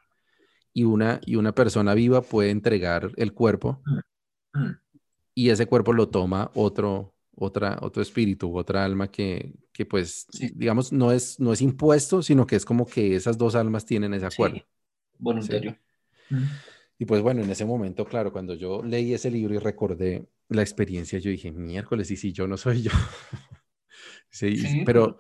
y 0.72 0.86
una, 0.86 1.20
y 1.26 1.36
una 1.36 1.54
persona 1.54 1.94
viva 1.96 2.22
puede 2.22 2.52
entregar 2.52 3.12
el 3.18 3.34
cuerpo 3.34 3.84
y 5.36 5.50
ese 5.50 5.68
cuerpo 5.68 5.94
lo 5.94 6.08
toma 6.08 6.50
otro, 6.56 7.14
otra, 7.36 7.78
otro 7.82 8.02
espíritu, 8.02 8.58
otra 8.58 8.86
alma 8.86 9.12
que, 9.12 9.54
que 9.74 9.86
pues, 9.86 10.26
digamos, 10.54 10.94
no 10.94 11.12
es, 11.12 11.40
no 11.40 11.52
es 11.52 11.62
impuesto, 11.62 12.24
sino 12.24 12.48
que 12.48 12.56
es 12.56 12.66
como 12.66 12.86
que 12.86 13.16
esas 13.16 13.38
dos 13.38 13.54
almas 13.56 13.86
tienen 13.86 14.14
ese 14.14 14.26
acuerdo. 14.26 14.66
voluntario. 15.20 15.78
Y 16.98 17.06
pues 17.06 17.22
bueno, 17.22 17.44
en 17.44 17.50
ese 17.50 17.66
momento, 17.66 18.06
claro, 18.06 18.32
cuando 18.32 18.56
yo 18.56 18.82
leí 18.82 19.14
ese 19.14 19.30
libro 19.30 19.54
y 19.54 19.58
recordé 19.58 20.26
la 20.48 20.62
experiencia, 20.62 21.20
yo 21.20 21.30
dije, 21.30 21.52
miércoles, 21.52 22.10
y 22.10 22.16
si 22.16 22.32
yo 22.32 22.48
no 22.48 22.56
soy 22.56 22.84
yo. 22.84 22.92
sí, 24.30 24.84
pero, 24.86 25.18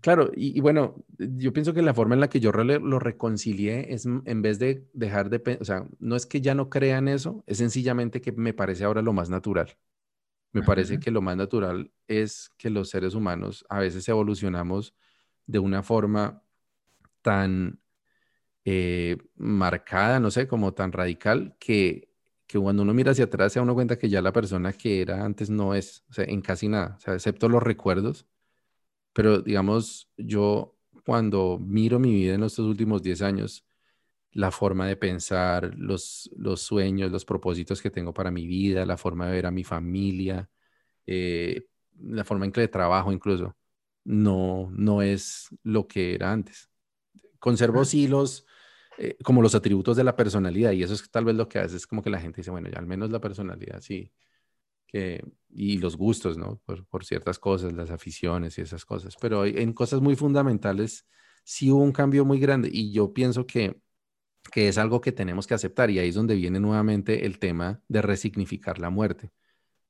Claro, 0.00 0.30
y, 0.34 0.60
bueno, 0.60 1.04
yo 1.18 1.52
pienso 1.52 1.74
que 1.74 1.82
la 1.82 1.92
forma 1.92 2.14
en 2.14 2.20
la 2.20 2.28
que 2.28 2.40
yo 2.40 2.52
lo 2.52 2.98
reconcilié 2.98 3.92
es 3.92 4.06
en 4.06 4.42
vez 4.42 4.58
de 4.58 4.86
dejar 4.94 5.28
de, 5.28 5.58
o 5.60 5.64
sea, 5.64 5.86
no 5.98 6.16
es 6.16 6.24
que 6.24 6.40
ya 6.40 6.54
no 6.54 6.70
crean 6.70 7.06
eso, 7.06 7.44
es 7.46 7.58
sencillamente 7.58 8.20
que 8.20 8.32
me 8.32 8.54
parece 8.54 8.84
ahora 8.84 9.02
lo 9.02 9.12
más 9.12 9.28
natural. 9.28 9.76
Me 10.52 10.62
parece 10.62 10.98
que 10.98 11.12
lo 11.12 11.22
más 11.22 11.36
natural 11.36 11.92
es 12.08 12.50
que 12.56 12.70
los 12.70 12.90
seres 12.90 13.14
humanos 13.14 13.64
a 13.68 13.78
veces 13.78 14.08
evolucionamos 14.08 14.96
de 15.46 15.60
una 15.60 15.82
forma 15.84 16.42
tan 17.22 17.80
eh, 18.64 19.16
marcada, 19.36 20.18
no 20.18 20.30
sé, 20.30 20.48
como 20.48 20.74
tan 20.74 20.92
radical, 20.92 21.56
que, 21.60 22.08
que 22.46 22.58
cuando 22.58 22.82
uno 22.82 22.94
mira 22.94 23.12
hacia 23.12 23.26
atrás 23.26 23.52
se 23.52 23.60
da 23.60 23.62
uno 23.62 23.74
cuenta 23.74 23.98
que 23.98 24.08
ya 24.08 24.22
la 24.22 24.32
persona 24.32 24.72
que 24.72 25.02
era 25.02 25.24
antes 25.24 25.50
no 25.50 25.74
es, 25.74 26.04
o 26.10 26.14
sea, 26.14 26.24
en 26.24 26.40
casi 26.40 26.68
nada, 26.68 26.96
o 26.98 27.00
sea, 27.00 27.14
excepto 27.14 27.48
los 27.48 27.62
recuerdos 27.62 28.26
pero 29.20 29.42
digamos, 29.42 30.10
yo 30.16 30.78
cuando 31.04 31.58
miro 31.58 31.98
mi 31.98 32.10
vida 32.14 32.36
en 32.36 32.42
estos 32.42 32.64
últimos 32.64 33.02
10 33.02 33.20
años, 33.20 33.66
la 34.32 34.50
forma 34.50 34.86
de 34.86 34.96
pensar, 34.96 35.74
los, 35.76 36.30
los 36.38 36.62
sueños, 36.62 37.12
los 37.12 37.26
propósitos 37.26 37.82
que 37.82 37.90
tengo 37.90 38.14
para 38.14 38.30
mi 38.30 38.46
vida, 38.46 38.86
la 38.86 38.96
forma 38.96 39.26
de 39.26 39.32
ver 39.32 39.44
a 39.44 39.50
mi 39.50 39.62
familia, 39.62 40.48
eh, 41.06 41.66
la 42.00 42.24
forma 42.24 42.46
en 42.46 42.52
que 42.52 42.66
trabajo 42.68 43.12
incluso, 43.12 43.54
no, 44.04 44.70
no 44.72 45.02
es 45.02 45.48
lo 45.64 45.86
que 45.86 46.14
era 46.14 46.32
antes. 46.32 46.70
Conservo 47.38 47.84
sí 47.84 48.08
los, 48.08 48.46
eh, 48.96 49.18
como 49.22 49.42
los 49.42 49.54
atributos 49.54 49.98
de 49.98 50.04
la 50.04 50.16
personalidad 50.16 50.72
y 50.72 50.82
eso 50.82 50.94
es 50.94 51.10
tal 51.10 51.26
vez 51.26 51.34
lo 51.34 51.46
que 51.46 51.58
hace, 51.58 51.76
es 51.76 51.86
como 51.86 52.02
que 52.02 52.08
la 52.08 52.22
gente 52.22 52.38
dice, 52.38 52.52
bueno, 52.52 52.70
ya 52.70 52.78
al 52.78 52.86
menos 52.86 53.10
la 53.10 53.20
personalidad 53.20 53.82
sí, 53.82 54.10
y 54.92 55.78
los 55.78 55.96
gustos, 55.96 56.36
¿no? 56.38 56.60
Por, 56.64 57.04
ciertas 57.04 57.38
cosas, 57.38 57.72
las 57.72 57.90
aficiones 57.90 58.58
y 58.58 58.62
esas 58.62 58.84
cosas. 58.84 59.16
Pero 59.20 59.44
en 59.44 59.72
cosas 59.72 60.00
muy 60.00 60.16
fundamentales 60.16 61.06
sí 61.44 61.70
hubo 61.70 61.82
un 61.82 61.92
cambio 61.92 62.24
muy 62.24 62.38
grande 62.38 62.70
y 62.72 62.92
yo 62.92 63.12
pienso 63.12 63.46
que, 63.46 63.80
que 64.52 64.68
es 64.68 64.78
algo 64.78 65.00
que 65.00 65.12
tenemos 65.12 65.46
que 65.46 65.54
aceptar 65.54 65.90
y 65.90 65.98
ahí 65.98 66.08
es 66.10 66.14
donde 66.14 66.34
viene 66.34 66.60
nuevamente 66.60 67.26
el 67.26 67.38
tema 67.38 67.82
de 67.88 68.02
resignificar 68.02 68.78
la 68.78 68.90
muerte. 68.90 69.30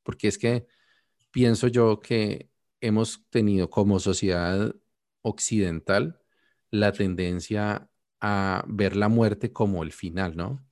Porque 0.02 0.28
es 0.28 0.38
que 0.38 0.66
pienso 1.30 1.68
yo 1.68 2.00
que 2.00 2.50
hemos 2.80 3.26
tenido 3.30 3.70
como 3.70 4.00
sociedad 4.00 4.74
occidental 5.22 6.20
la 6.70 6.92
tendencia 6.92 7.90
a 8.20 8.64
ver 8.68 8.96
la 8.96 9.08
muerte 9.08 9.52
como 9.52 9.82
el 9.82 9.92
final, 9.92 10.36
¿no? 10.36 10.64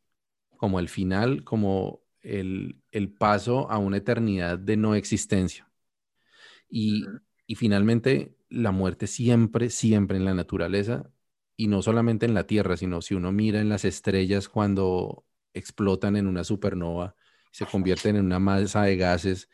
Como 0.57 0.81
el 0.81 0.89
final, 0.89 1.45
como 1.45 2.03
el, 2.29 3.15
paso 3.19 3.71
a 3.71 3.79
una 3.79 3.99
eternidad 3.99 4.59
de 4.59 4.77
no 4.77 4.95
existencia. 4.95 5.71
Y, 6.69 7.05
finalmente, 7.57 8.37
la 8.51 8.73
muerte 8.73 9.07
siempre, 9.07 9.71
siempre 9.71 10.19
en 10.19 10.25
la 10.25 10.35
naturaleza, 10.35 11.11
y 11.57 11.69
no 11.69 11.83
solamente 11.83 12.27
en 12.27 12.35
la 12.35 12.47
Tierra, 12.47 12.77
sino 12.77 13.03
si 13.03 13.15
uno 13.15 13.33
mira 13.33 13.61
en 13.61 13.69
las 13.69 13.85
estrellas 13.85 14.49
cuando 14.49 15.25
explotan 15.55 16.17
en 16.17 16.27
una 16.27 16.45
supernova, 16.45 17.17
se 17.51 17.67
convierten 17.67 18.17
en 18.17 18.27
una 18.27 18.39
masa 18.39 18.85
de 18.85 18.97
gases, 18.97 19.49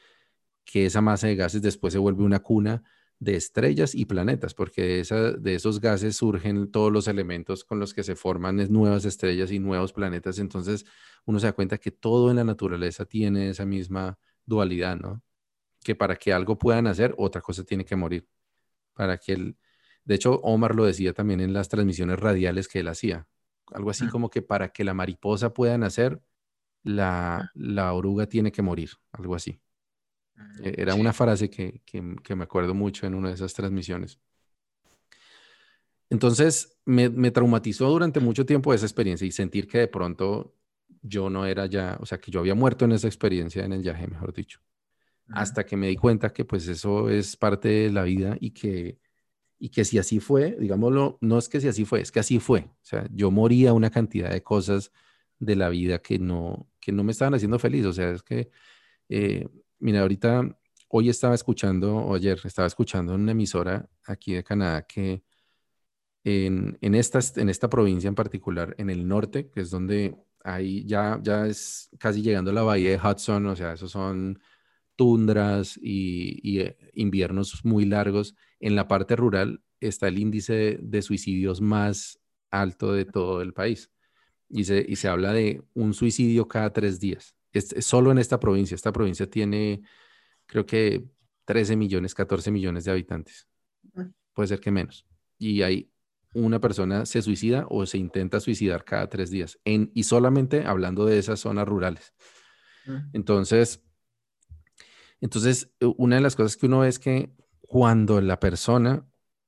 que 0.65 0.87
esa 0.87 1.01
masa 1.01 1.29
de 1.29 1.37
gases 1.37 1.63
después 1.63 1.93
se 1.93 1.99
vuelve 1.99 2.25
una 2.25 2.41
cuna 2.41 2.83
de 3.25 3.37
estrellas 3.37 3.95
y 3.95 4.05
planetas, 4.05 4.53
porque 4.53 4.83
de, 4.83 5.01
esa, 5.01 5.33
de 5.33 5.55
esos 5.55 5.81
gases 5.81 6.17
surgen 6.17 6.71
todos 6.71 6.93
los 6.93 7.09
elementos 7.09 7.65
con 7.65 7.81
los 7.81 7.95
que 7.95 8.03
se 8.03 8.17
forman 8.17 8.57
nuevas 8.71 9.07
estrellas 9.07 9.51
y 9.51 9.59
nuevos 9.59 9.95
planetas. 9.95 10.39
Entonces 10.39 10.85
uno 11.25 11.41
se 11.41 11.47
da 11.47 11.55
cuenta 11.55 11.79
que 11.79 11.91
todo 11.91 12.31
en 12.31 12.37
la 12.37 12.45
naturaleza 12.45 13.07
tiene 13.07 13.49
esa 13.49 13.65
misma 13.65 14.19
dualidad, 14.45 14.99
¿no? 14.99 15.23
Que 15.83 15.95
para 15.95 16.17
que 16.17 16.35
algo 16.35 16.59
pueda 16.59 16.83
nacer, 16.83 17.15
otra 17.17 17.41
cosa 17.41 17.65
tiene 17.65 17.85
que 17.85 17.97
morir. 17.97 18.29
Para 18.93 19.17
que 19.17 19.33
el... 19.33 19.57
De 20.05 20.17
hecho, 20.17 20.35
Omar 20.43 20.75
lo 20.75 20.85
decía 20.85 21.15
también 21.15 21.41
en 21.41 21.55
las 21.55 21.71
transmisiones 21.71 22.19
radiales 22.19 22.69
que 22.69 22.81
él 22.81 22.89
hacía. 22.89 23.27
Algo 23.73 23.89
así 23.89 24.07
como 24.09 24.29
que 24.29 24.43
para 24.43 24.69
que 24.69 24.85
la 24.85 24.93
mariposa 24.93 25.55
pueda 25.55 25.79
nacer, 25.79 26.21
la, 26.83 27.51
la 27.55 27.95
oruga 27.95 28.27
tiene 28.27 28.53
que 28.53 28.61
morir, 28.61 28.91
algo 29.13 29.35
así. 29.35 29.59
E-, 30.63 30.75
era 30.77 30.95
una 30.95 31.13
frase 31.13 31.51
que, 31.51 31.83
me 32.01 32.45
acuerdo 32.45 32.75
mucho 32.75 33.07
en 33.07 33.15
una 33.15 33.29
de 33.29 33.35
esas 33.35 33.55
transmisiones. 33.55 34.19
Entonces, 36.11 36.79
me, 36.85 37.09
traumatizó 37.31 37.89
durante 37.89 38.21
mucho 38.21 38.47
tiempo 38.47 38.73
esa 38.73 38.87
experiencia 38.87 39.27
y 39.27 39.33
sentir 39.33 39.67
que 39.67 39.79
de 39.79 39.89
pronto 39.89 40.55
yo 41.03 41.29
no 41.29 41.47
era 41.47 41.67
ya, 41.67 41.99
o 42.01 42.07
sea, 42.07 42.19
que 42.19 42.31
yo 42.31 42.41
había 42.41 42.55
muerto 42.55 42.85
en 42.85 42.93
esa 42.93 43.09
experiencia 43.09 43.65
en 43.65 43.73
el 43.73 43.83
viaje, 43.83 44.07
mejor 44.07 44.33
dicho. 44.33 44.61
Hasta 45.29 45.65
que 45.65 45.77
me 45.77 45.89
di 45.89 45.97
cuenta 45.97 46.33
que 46.33 46.45
pues 46.45 46.69
eso 46.69 47.09
es 47.09 47.37
parte 47.37 47.69
de 47.69 47.91
la 47.91 48.03
vida 48.03 48.37
y 48.41 48.51
que, 48.51 48.99
y 49.59 49.71
que 49.71 49.85
si 49.85 49.99
así 49.99 50.21
fue, 50.21 50.57
digámoslo, 50.61 51.19
no 51.23 51.39
es 51.39 51.49
que 51.49 51.61
si 51.61 51.69
así 51.69 51.87
fue, 51.87 52.03
es 52.03 52.13
que 52.13 52.21
así 52.21 52.39
fue. 52.39 52.61
O 52.61 52.85
sea, 52.85 53.09
yo 53.11 53.31
moría 53.31 53.73
una 53.73 53.91
cantidad 53.91 54.31
de 54.31 54.43
cosas 54.43 54.93
de 55.39 55.57
la 55.57 55.71
vida 55.71 56.01
que 56.01 56.19
no, 56.19 56.69
que 56.79 56.93
no 56.93 57.05
me 57.05 57.13
estaban 57.13 57.35
haciendo 57.35 57.59
feliz. 57.59 57.87
O 57.87 57.93
sea, 57.93 58.11
es 58.11 58.23
que 58.23 58.51
eh, 59.09 59.49
Mira, 59.85 60.01
ahorita, 60.01 60.59
hoy 60.89 61.11
estaba 61.11 61.35
escuchando, 61.35 61.95
o 61.97 62.15
ayer 62.15 62.41
estaba 62.45 62.67
escuchando 62.67 63.15
en 63.15 63.21
una 63.21 63.33
emisora 63.33 63.87
aquí 64.07 64.33
de 64.33 64.43
Canadá 64.43 64.87
que 64.87 65.23
en, 66.25 66.79
en, 66.81 66.95
en 66.95 67.49
esta 67.51 67.69
provincia 67.69 68.09
en 68.09 68.15
particular, 68.15 68.75
en 68.79 68.89
el 68.89 69.07
norte, 69.07 69.51
que 69.51 69.61
es 69.61 69.71
donde 69.71 70.17
hay, 70.43 70.87
ya, 70.87 71.21
ya 71.23 71.47
es 71.47 71.91
casi 71.99 72.23
llegando 72.23 72.51
la 72.51 72.63
bahía 72.63 72.91
de 72.93 72.97
Hudson, 72.99 73.47
o 73.47 73.57
sea, 73.57 73.75
esos 73.75 73.91
son 73.91 74.41
tundras 74.97 75.79
y, 75.83 76.61
eh, 76.61 76.79
inviernos 76.95 77.63
muy 77.65 77.85
largos. 77.85 78.35
En 78.61 78.77
la 78.77 78.89
parte 78.89 79.17
rural 79.17 79.63
está 79.81 80.09
el 80.09 80.19
índice 80.19 80.79
de, 80.83 81.03
suicidios 81.03 81.61
más 81.61 82.21
alto 82.51 82.93
de 82.95 83.05
todo 83.05 83.43
el 83.43 83.53
país. 83.53 83.91
Y 84.49 84.65
se, 84.65 84.85
y 84.89 84.97
se 84.97 85.09
habla 85.09 85.33
de 85.35 85.63
un 85.75 85.95
suicidio 85.95 86.49
cada 86.49 86.73
tres 86.73 87.01
días 87.01 87.34
es, 87.59 87.75
solo 87.85 88.11
en 88.11 88.19
esta 88.19 88.39
provincia. 88.41 88.75
Esta 88.75 88.93
provincia 88.93 89.29
tiene, 89.29 89.83
creo 90.47 90.67
que 90.67 91.05
13 91.45 91.77
millones, 91.77 92.15
14 92.15 92.51
millones 92.51 92.85
de 92.85 92.91
habitantes. 92.91 93.49
Mm. 93.95 94.09
Puede 94.33 94.49
ser 94.49 94.61
que 94.61 94.71
menos. 94.71 95.07
Y 95.39 95.63
hay 95.63 95.91
una 96.35 96.61
persona 96.61 97.07
se 97.07 97.23
suicida 97.23 97.67
o 97.71 97.87
se 97.87 97.99
intenta 97.99 98.41
suicidar 98.41 98.85
cada 98.85 99.09
tres 99.09 99.31
días. 99.31 99.59
En, 99.65 99.91
y 99.95 100.03
solamente 100.03 100.65
hablando 100.65 101.07
de 101.07 101.19
esas 101.19 101.41
zonas 101.41 101.67
rurales. 101.67 102.13
Mm. 102.87 102.97
Entonces, 103.13 103.81
entonces, 105.21 105.73
una 105.97 106.17
de 106.17 106.23
las 106.23 106.37
cosas 106.37 106.57
que 106.59 106.67
uno 106.67 106.81
ve 106.81 106.89
es 106.89 106.99
que 106.99 107.31
cuando 107.63 108.21
la 108.21 108.39
persona, 108.41 109.07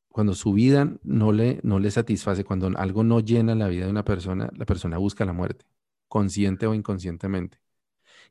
cuando 0.08 0.34
su 0.34 0.54
vida 0.54 0.96
no 1.02 1.32
le, 1.32 1.60
no 1.64 1.78
le 1.78 1.90
satisface, 1.90 2.44
cuando 2.44 2.70
algo 2.76 3.04
no 3.04 3.20
llena 3.20 3.54
la 3.54 3.68
vida 3.68 3.84
de 3.84 3.90
una 3.90 4.04
persona, 4.04 4.50
la 4.56 4.64
persona 4.64 4.96
busca 4.96 5.26
la 5.26 5.34
muerte, 5.34 5.66
consciente 6.08 6.66
o 6.66 6.72
inconscientemente. 6.72 7.58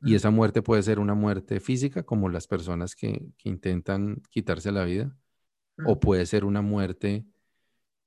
Y 0.02 0.14
esa 0.14 0.30
muerte 0.30 0.62
puede 0.62 0.82
ser 0.82 0.98
una 0.98 1.14
muerte 1.14 1.60
física, 1.60 2.02
como 2.02 2.28
las 2.28 2.46
personas 2.46 2.94
que, 2.94 3.30
intentan 3.44 4.22
quitarse 4.30 4.72
la 4.72 4.84
vida, 4.84 5.16
o 5.84 6.00
puede 6.00 6.26
ser 6.26 6.44
una 6.44 6.62
muerte 6.62 7.26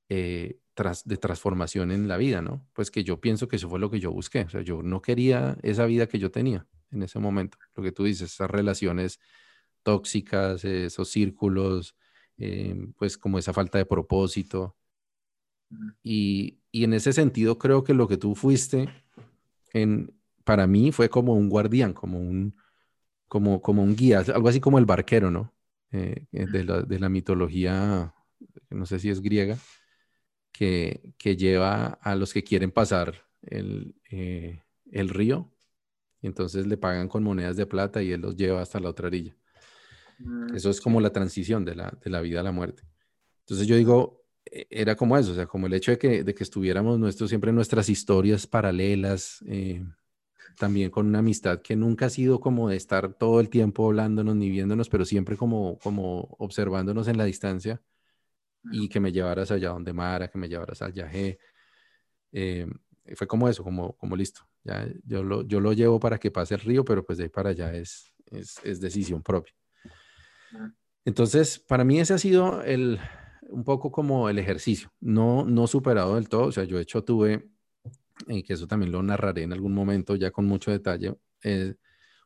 eh, 0.08 0.58
de 1.04 1.16
transformación 1.16 1.90
en 1.90 2.08
la 2.08 2.16
vida, 2.16 2.42
¿no? 2.42 2.66
Pues 2.72 2.90
que 2.90 3.04
yo 3.04 3.20
pienso 3.20 3.48
que 3.48 3.56
eso 3.56 3.68
fue 3.68 3.78
lo 3.78 3.90
que 3.90 4.00
yo 4.00 4.12
busqué. 4.12 4.40
O 4.40 4.48
sea, 4.48 4.62
yo 4.62 4.82
no 4.82 5.02
quería 5.02 5.56
esa 5.62 5.84
vida 5.86 6.06
que 6.06 6.18
yo 6.18 6.30
tenía 6.30 6.66
en 6.90 7.02
ese 7.02 7.18
momento. 7.18 7.58
Lo 7.74 7.82
que 7.82 7.92
tú 7.92 8.04
dices, 8.04 8.32
esas 8.32 8.50
relaciones 8.50 9.20
tóxicas, 9.82 10.64
esos 10.64 11.10
círculos, 11.10 11.96
eh, 12.38 12.88
pues 12.96 13.18
como 13.18 13.38
esa 13.38 13.52
falta 13.52 13.78
de 13.78 13.86
propósito. 13.86 14.76
Y, 16.02 16.58
y 16.72 16.84
en 16.84 16.94
ese 16.94 17.12
sentido 17.12 17.58
creo 17.58 17.84
que 17.84 17.94
lo 17.94 18.08
que 18.08 18.16
tú 18.16 18.34
fuiste 18.34 18.88
en, 19.72 20.19
para 20.50 20.66
mí 20.66 20.90
fue 20.90 21.08
como 21.08 21.34
un 21.34 21.48
guardián, 21.48 21.92
como 21.92 22.18
un, 22.18 22.56
como, 23.28 23.62
como 23.62 23.84
un 23.84 23.94
guía, 23.94 24.18
algo 24.34 24.48
así 24.48 24.58
como 24.58 24.80
el 24.80 24.84
barquero, 24.84 25.30
¿no? 25.30 25.54
Eh, 25.92 26.26
eh, 26.32 26.46
de, 26.46 26.64
la, 26.64 26.82
de, 26.82 26.98
la, 26.98 27.08
mitología, 27.08 28.12
no 28.68 28.84
sé 28.84 28.98
si 28.98 29.10
es 29.10 29.20
griega, 29.20 29.56
que, 30.50 31.14
que 31.18 31.36
lleva 31.36 32.00
a 32.02 32.16
los 32.16 32.32
que 32.32 32.42
quieren 32.42 32.72
pasar 32.72 33.28
el, 33.42 33.94
eh, 34.10 34.60
el 34.90 35.08
río, 35.10 35.52
y 36.20 36.26
entonces 36.26 36.66
le 36.66 36.76
pagan 36.76 37.06
con 37.06 37.22
monedas 37.22 37.56
de 37.56 37.66
plata 37.66 38.02
y 38.02 38.10
él 38.10 38.20
los 38.20 38.34
lleva 38.34 38.60
hasta 38.60 38.80
la 38.80 38.88
otra 38.88 39.06
orilla. 39.06 39.36
Mm, 40.18 40.56
eso 40.56 40.68
es 40.68 40.80
como 40.80 41.00
la 41.00 41.12
transición 41.12 41.64
de 41.64 41.76
la, 41.76 41.96
de 42.02 42.10
la 42.10 42.20
vida 42.22 42.40
a 42.40 42.42
la 42.42 42.50
muerte. 42.50 42.82
Entonces 43.42 43.68
yo 43.68 43.76
digo, 43.76 44.26
e, 44.44 44.66
era 44.68 44.96
como 44.96 45.16
eso, 45.16 45.30
o 45.30 45.34
sea, 45.36 45.46
como 45.46 45.68
el 45.68 45.74
hecho 45.74 45.92
de 45.92 45.98
que, 45.98 46.24
de 46.24 46.34
que 46.34 46.42
estuviéramos 46.42 46.98
nuestros, 46.98 47.30
siempre 47.30 47.52
nuestras 47.52 47.88
historias 47.88 48.48
paralelas, 48.48 49.44
eh, 49.46 49.84
también 50.56 50.90
con 50.90 51.06
una 51.06 51.20
amistad 51.20 51.60
que 51.62 51.76
nunca 51.76 52.06
ha 52.06 52.10
sido 52.10 52.40
como 52.40 52.68
de 52.68 52.76
estar 52.76 53.14
todo 53.14 53.40
el 53.40 53.48
tiempo 53.48 53.86
hablándonos 53.86 54.36
ni 54.36 54.50
viéndonos, 54.50 54.88
pero 54.88 55.04
siempre 55.04 55.36
como, 55.36 55.78
como 55.78 56.36
observándonos 56.38 57.08
en 57.08 57.18
la 57.18 57.24
distancia 57.24 57.82
y 58.72 58.88
que 58.88 59.00
me 59.00 59.12
llevaras 59.12 59.50
allá 59.50 59.70
donde 59.70 59.92
Mara, 59.92 60.28
que 60.28 60.38
me 60.38 60.48
llevaras 60.48 60.82
al 60.82 60.92
viaje. 60.92 61.38
Eh, 62.32 62.66
fue 63.14 63.26
como 63.26 63.48
eso, 63.48 63.64
como, 63.64 63.96
como 63.96 64.16
listo. 64.16 64.42
Ya, 64.62 64.86
yo, 65.04 65.22
lo, 65.22 65.42
yo 65.42 65.60
lo 65.60 65.72
llevo 65.72 65.98
para 65.98 66.18
que 66.18 66.30
pase 66.30 66.54
el 66.54 66.60
río, 66.60 66.84
pero 66.84 67.04
pues 67.04 67.18
de 67.18 67.24
ahí 67.24 67.30
para 67.30 67.50
allá 67.50 67.72
es, 67.72 68.12
es, 68.26 68.60
es 68.62 68.80
decisión 68.80 69.22
propia. 69.22 69.54
Entonces, 71.04 71.58
para 71.58 71.84
mí 71.84 71.98
ese 71.98 72.12
ha 72.14 72.18
sido 72.18 72.62
el, 72.62 73.00
un 73.50 73.64
poco 73.64 73.90
como 73.90 74.28
el 74.28 74.38
ejercicio, 74.38 74.92
no, 75.00 75.44
no 75.44 75.66
superado 75.66 76.16
del 76.16 76.28
todo, 76.28 76.44
o 76.44 76.52
sea, 76.52 76.64
yo 76.64 76.76
de 76.76 76.82
hecho 76.82 77.04
tuve, 77.04 77.48
y 78.28 78.42
que 78.42 78.54
eso 78.54 78.66
también 78.66 78.92
lo 78.92 79.02
narraré 79.02 79.42
en 79.42 79.52
algún 79.52 79.74
momento 79.74 80.16
ya 80.16 80.30
con 80.30 80.46
mucho 80.46 80.70
detalle, 80.70 81.14
eh, 81.42 81.74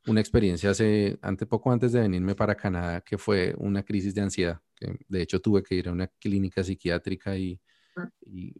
una 0.06 0.20
experiencia 0.20 0.70
hace, 0.70 1.18
ante, 1.22 1.46
poco 1.46 1.72
antes 1.72 1.92
de 1.92 2.00
venirme 2.00 2.34
para 2.34 2.54
Canadá, 2.54 3.00
que 3.00 3.16
fue 3.16 3.54
una 3.58 3.82
crisis 3.82 4.14
de 4.14 4.20
ansiedad, 4.20 4.60
que 4.76 4.98
de 5.08 5.22
hecho 5.22 5.40
tuve 5.40 5.62
que 5.62 5.74
ir 5.76 5.88
a 5.88 5.92
una 5.92 6.06
clínica 6.06 6.62
psiquiátrica 6.62 7.36
y, 7.36 7.58
ah. 7.96 8.08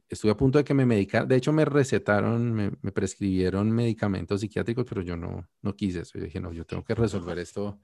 estuve 0.09 0.33
a 0.33 0.37
punto 0.37 0.59
de 0.59 0.65
que 0.65 0.75
me 0.75 0.87
medicaran, 0.87 1.29
de 1.29 1.37
hecho 1.37 1.53
me 1.53 1.65
recetaron, 1.65 2.53
me, 2.53 2.71
prescribieron 2.93 3.71
medicamentos 3.71 4.41
psiquiátricos, 4.41 4.87
pero 4.89 5.03
yo 5.03 5.17
no, 5.17 5.47
no 5.61 5.77
quise 5.77 6.01
eso, 6.01 6.19
yo 6.19 6.25
dije, 6.25 6.41
no, 6.41 6.53
yo 6.53 6.65
tengo 6.65 6.85
que 6.85 6.95
resolver 6.95 7.39
esto 7.39 7.81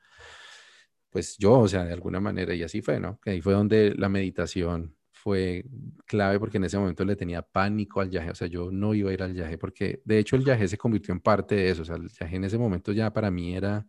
pues 1.10 1.36
yo, 1.38 1.58
o 1.58 1.68
sea, 1.68 1.84
de 1.84 1.92
alguna 1.92 2.20
manera, 2.20 2.54
y 2.54 2.62
así 2.62 2.82
fue, 2.82 3.00
¿no? 3.00 3.18
Que 3.20 3.30
ahí 3.30 3.40
fue 3.40 3.52
donde 3.52 3.94
la 3.96 4.08
meditación 4.08 4.96
fue 5.22 5.64
clave 6.06 6.38
porque 6.40 6.56
en 6.58 6.64
ese 6.64 6.78
momento 6.78 7.04
le 7.04 7.16
tenía 7.16 7.42
pánico 7.42 8.00
al 8.00 8.08
viaje, 8.08 8.30
o 8.30 8.34
sea, 8.34 8.48
yo 8.48 8.70
no 8.70 8.94
iba 8.94 9.10
a 9.10 9.12
ir 9.12 9.22
al 9.22 9.34
viaje 9.34 9.58
porque 9.58 10.00
de 10.04 10.18
hecho 10.18 10.36
el 10.36 10.44
viaje 10.44 10.66
se 10.68 10.78
convirtió 10.78 11.12
en 11.12 11.20
parte 11.20 11.54
de 11.56 11.70
eso, 11.70 11.82
o 11.82 11.84
sea, 11.84 11.96
el 11.96 12.08
viaje 12.08 12.36
en 12.36 12.44
ese 12.44 12.58
momento 12.58 12.92
ya 12.92 13.12
para 13.12 13.30
mí 13.30 13.54
era, 13.54 13.86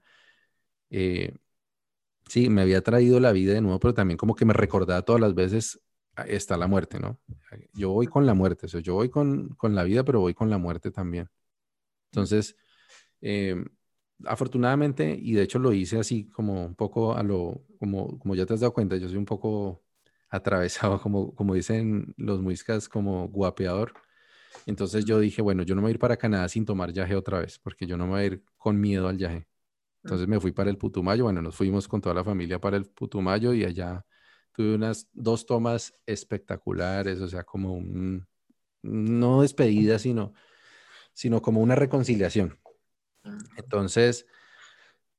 eh, 0.89 1.33
sí, 2.27 2.49
me 2.49 2.61
había 2.61 2.81
traído 2.83 3.19
la 3.19 3.31
vida 3.31 3.53
de 3.53 3.61
nuevo, 3.61 3.79
pero 3.79 3.93
también 3.93 4.17
como 4.17 4.35
que 4.35 4.45
me 4.45 4.53
recordaba 4.53 5.01
todas 5.03 5.21
las 5.21 5.35
veces, 5.35 5.81
ah, 6.15 6.23
está 6.27 6.57
la 6.57 6.67
muerte, 6.67 6.99
¿no? 6.99 7.19
Yo 7.73 7.91
voy 7.91 8.07
con 8.07 8.25
la 8.25 8.33
muerte, 8.33 8.65
o 8.67 8.69
sea, 8.69 8.81
yo 8.81 8.95
voy 8.95 9.09
con, 9.09 9.49
con 9.55 9.75
la 9.75 9.83
vida, 9.83 10.03
pero 10.03 10.21
voy 10.21 10.33
con 10.33 10.49
la 10.49 10.57
muerte 10.57 10.91
también. 10.91 11.29
Entonces, 12.11 12.55
eh, 13.21 13.55
afortunadamente, 14.25 15.17
y 15.19 15.33
de 15.33 15.43
hecho 15.43 15.59
lo 15.59 15.73
hice 15.73 15.99
así 15.99 16.27
como 16.29 16.65
un 16.65 16.75
poco 16.75 17.15
a 17.15 17.23
lo, 17.23 17.65
como, 17.79 18.19
como 18.19 18.35
ya 18.35 18.45
te 18.45 18.53
has 18.53 18.61
dado 18.61 18.73
cuenta, 18.73 18.97
yo 18.97 19.07
soy 19.09 19.17
un 19.17 19.25
poco 19.25 19.83
atravesado, 20.31 20.99
como, 21.01 21.35
como 21.35 21.53
dicen 21.53 22.13
los 22.17 22.41
muiscas, 22.41 22.89
como 22.89 23.27
guapeador. 23.27 23.93
Entonces 24.65 25.05
yo 25.05 25.19
dije, 25.19 25.41
bueno, 25.41 25.63
yo 25.63 25.75
no 25.75 25.81
me 25.81 25.85
voy 25.85 25.91
a 25.91 25.93
ir 25.95 25.99
para 25.99 26.17
Canadá 26.17 26.47
sin 26.49 26.65
tomar 26.65 26.91
yaje 26.91 27.15
otra 27.15 27.39
vez, 27.39 27.59
porque 27.59 27.85
yo 27.85 27.97
no 27.97 28.05
me 28.05 28.11
voy 28.11 28.21
a 28.21 28.25
ir 28.25 28.43
con 28.57 28.79
miedo 28.79 29.07
al 29.07 29.17
yaje. 29.17 29.47
Entonces 30.03 30.27
me 30.27 30.39
fui 30.39 30.51
para 30.51 30.69
el 30.69 30.77
Putumayo, 30.77 31.25
bueno, 31.25 31.41
nos 31.41 31.55
fuimos 31.55 31.87
con 31.87 32.01
toda 32.01 32.15
la 32.15 32.23
familia 32.23 32.59
para 32.59 32.77
el 32.77 32.85
Putumayo 32.85 33.53
y 33.53 33.65
allá 33.65 34.03
tuve 34.53 34.73
unas 34.73 35.07
dos 35.13 35.45
tomas 35.45 35.93
espectaculares, 36.05 37.19
o 37.21 37.27
sea, 37.27 37.43
como 37.43 37.73
un, 37.73 38.25
no 38.81 39.41
despedida, 39.41 39.99
sino, 39.99 40.33
sino 41.13 41.41
como 41.41 41.61
una 41.61 41.75
reconciliación. 41.75 42.57
Entonces, 43.57 44.25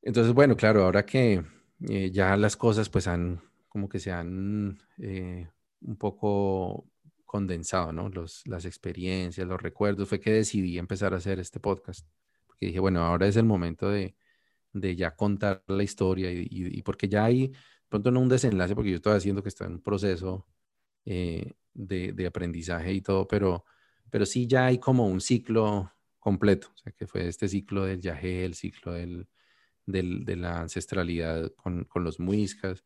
entonces, 0.03 0.35
bueno, 0.35 0.57
claro, 0.57 0.85
ahora 0.85 1.07
que 1.07 1.45
eh, 1.89 2.11
ya 2.11 2.37
las 2.37 2.57
cosas 2.57 2.89
pues 2.89 3.07
han, 3.07 3.41
como 3.73 3.89
que 3.89 4.01
se 4.01 4.13
han 4.13 4.79
eh, 4.99 5.49
un 5.81 5.97
poco 5.97 6.87
condensado, 7.25 7.91
¿no? 7.91 8.11
Los, 8.11 8.47
las 8.47 8.67
experiencias, 8.67 9.49
los 9.49 9.63
recuerdos, 9.63 10.11
fue 10.11 10.21
que 10.21 10.31
decidí 10.31 10.79
empezar 10.79 11.15
a 11.15 11.17
hacer 11.17 11.41
este 11.41 11.59
podcast. 11.59 12.07
Porque 12.47 12.67
dije, 12.67 12.81
bueno, 12.81 13.01
ahora 13.01 13.27
es 13.27 13.37
el 13.37 13.47
momento 13.47 13.89
de, 13.89 14.15
de 14.75 14.95
ya 14.95 15.17
contar 15.17 15.65
la 15.69 15.83
historia 15.83 16.31
y, 16.31 16.47
y, 16.51 16.83
porque 16.83 17.09
ya 17.09 17.25
hay, 17.25 17.53
pronto 17.89 18.11
no 18.11 18.21
un 18.21 18.29
desenlace, 18.29 18.75
porque 18.75 18.91
yo 18.91 18.97
estoy 18.97 19.17
haciendo 19.17 19.43
que 19.43 19.49
está 19.49 19.65
en 19.65 19.73
un 19.73 19.83
proceso 19.83 20.47
eh, 21.07 21.53
de, 21.73 22.13
de, 22.13 22.27
aprendizaje 22.27 22.93
y 22.93 23.01
todo, 23.01 23.27
pero, 23.27 23.65
pero 24.11 24.27
sí 24.27 24.47
ya 24.47 24.67
hay 24.67 24.79
como 24.79 25.07
un 25.07 25.23
ciclo 25.23 25.91
completo, 26.19 26.69
o 26.75 26.77
sea, 26.77 26.93
que 26.93 27.07
fue 27.07 27.27
este 27.27 27.49
ciclo 27.49 27.87
del 27.87 28.03
yagé, 28.03 28.45
el 28.45 28.55
ciclo 28.55 28.93
del, 28.93 29.29
del, 29.87 30.27
de 30.27 30.37
la 30.37 30.61
ancestralidad 30.61 31.51
con, 31.55 31.85
con 31.85 32.05
los 32.05 32.21
muiscas. 32.21 32.85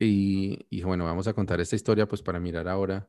Y, 0.00 0.66
y, 0.70 0.82
bueno, 0.82 1.04
vamos 1.04 1.28
a 1.28 1.34
contar 1.34 1.60
esta 1.60 1.76
historia 1.76 2.08
pues 2.08 2.22
para 2.22 2.40
mirar 2.40 2.68
ahora 2.68 3.08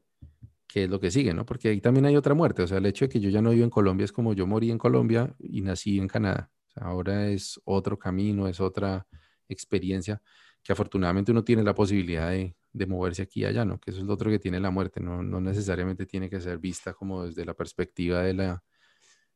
qué 0.68 0.84
es 0.84 0.90
lo 0.90 1.00
que 1.00 1.10
sigue, 1.10 1.34
¿no? 1.34 1.46
Porque 1.46 1.70
ahí 1.70 1.82
también 1.82 2.06
hay 2.06 2.16
otra 2.16 2.34
muerte, 2.34 2.64
o 2.64 2.68
sea, 2.68 2.78
el 2.78 2.86
hecho 2.86 3.06
de 3.06 3.10
que 3.10 3.20
yo 3.20 3.30
ya 3.30 3.42
no 3.42 3.52
vivo 3.52 3.64
en 3.64 3.70
Colombia 3.70 4.06
es 4.06 4.12
como 4.12 4.34
yo 4.34 4.46
morí 4.46 4.72
en 4.72 4.78
Colombia 4.78 5.34
y 5.40 5.62
nací 5.62 5.98
en 6.00 6.08
Canadá. 6.08 6.52
Ahora 6.76 7.28
es 7.30 7.60
otro 7.66 7.98
camino, 7.98 8.48
es 8.48 8.60
otra 8.60 9.08
experiencia 9.50 10.22
que 10.64 10.74
afortunadamente 10.74 11.32
uno 11.32 11.44
tiene 11.44 11.64
la 11.64 11.74
posibilidad 11.74 12.30
de, 12.30 12.56
de 12.74 12.86
moverse 12.86 13.24
aquí 13.24 13.42
y 13.42 13.46
allá, 13.46 13.66
¿no? 13.66 13.80
Que 13.80 13.92
eso 13.92 14.02
es 14.02 14.06
lo 14.06 14.14
otro 14.14 14.30
que 14.30 14.40
tiene 14.40 14.60
la 14.60 14.70
muerte, 14.72 15.02
no, 15.02 15.24
no 15.24 15.42
necesariamente 15.42 16.06
tiene 16.06 16.30
que 16.30 16.40
ser 16.42 16.60
vista 16.60 16.94
como 16.94 17.26
desde 17.26 17.46
la 17.46 17.54
perspectiva 17.54 18.22
de 18.22 18.34
la, 18.34 18.64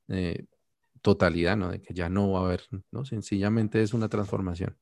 eh, 0.09 0.45
totalidad, 1.01 1.55
¿no? 1.55 1.71
De 1.71 1.81
que 1.81 1.93
ya 1.93 2.09
no 2.09 2.31
va 2.31 2.39
a 2.39 2.45
haber, 2.45 2.63
¿no? 2.91 3.05
Sencillamente 3.05 3.81
es 3.83 3.93
una 3.93 4.09
transformación. 4.09 4.75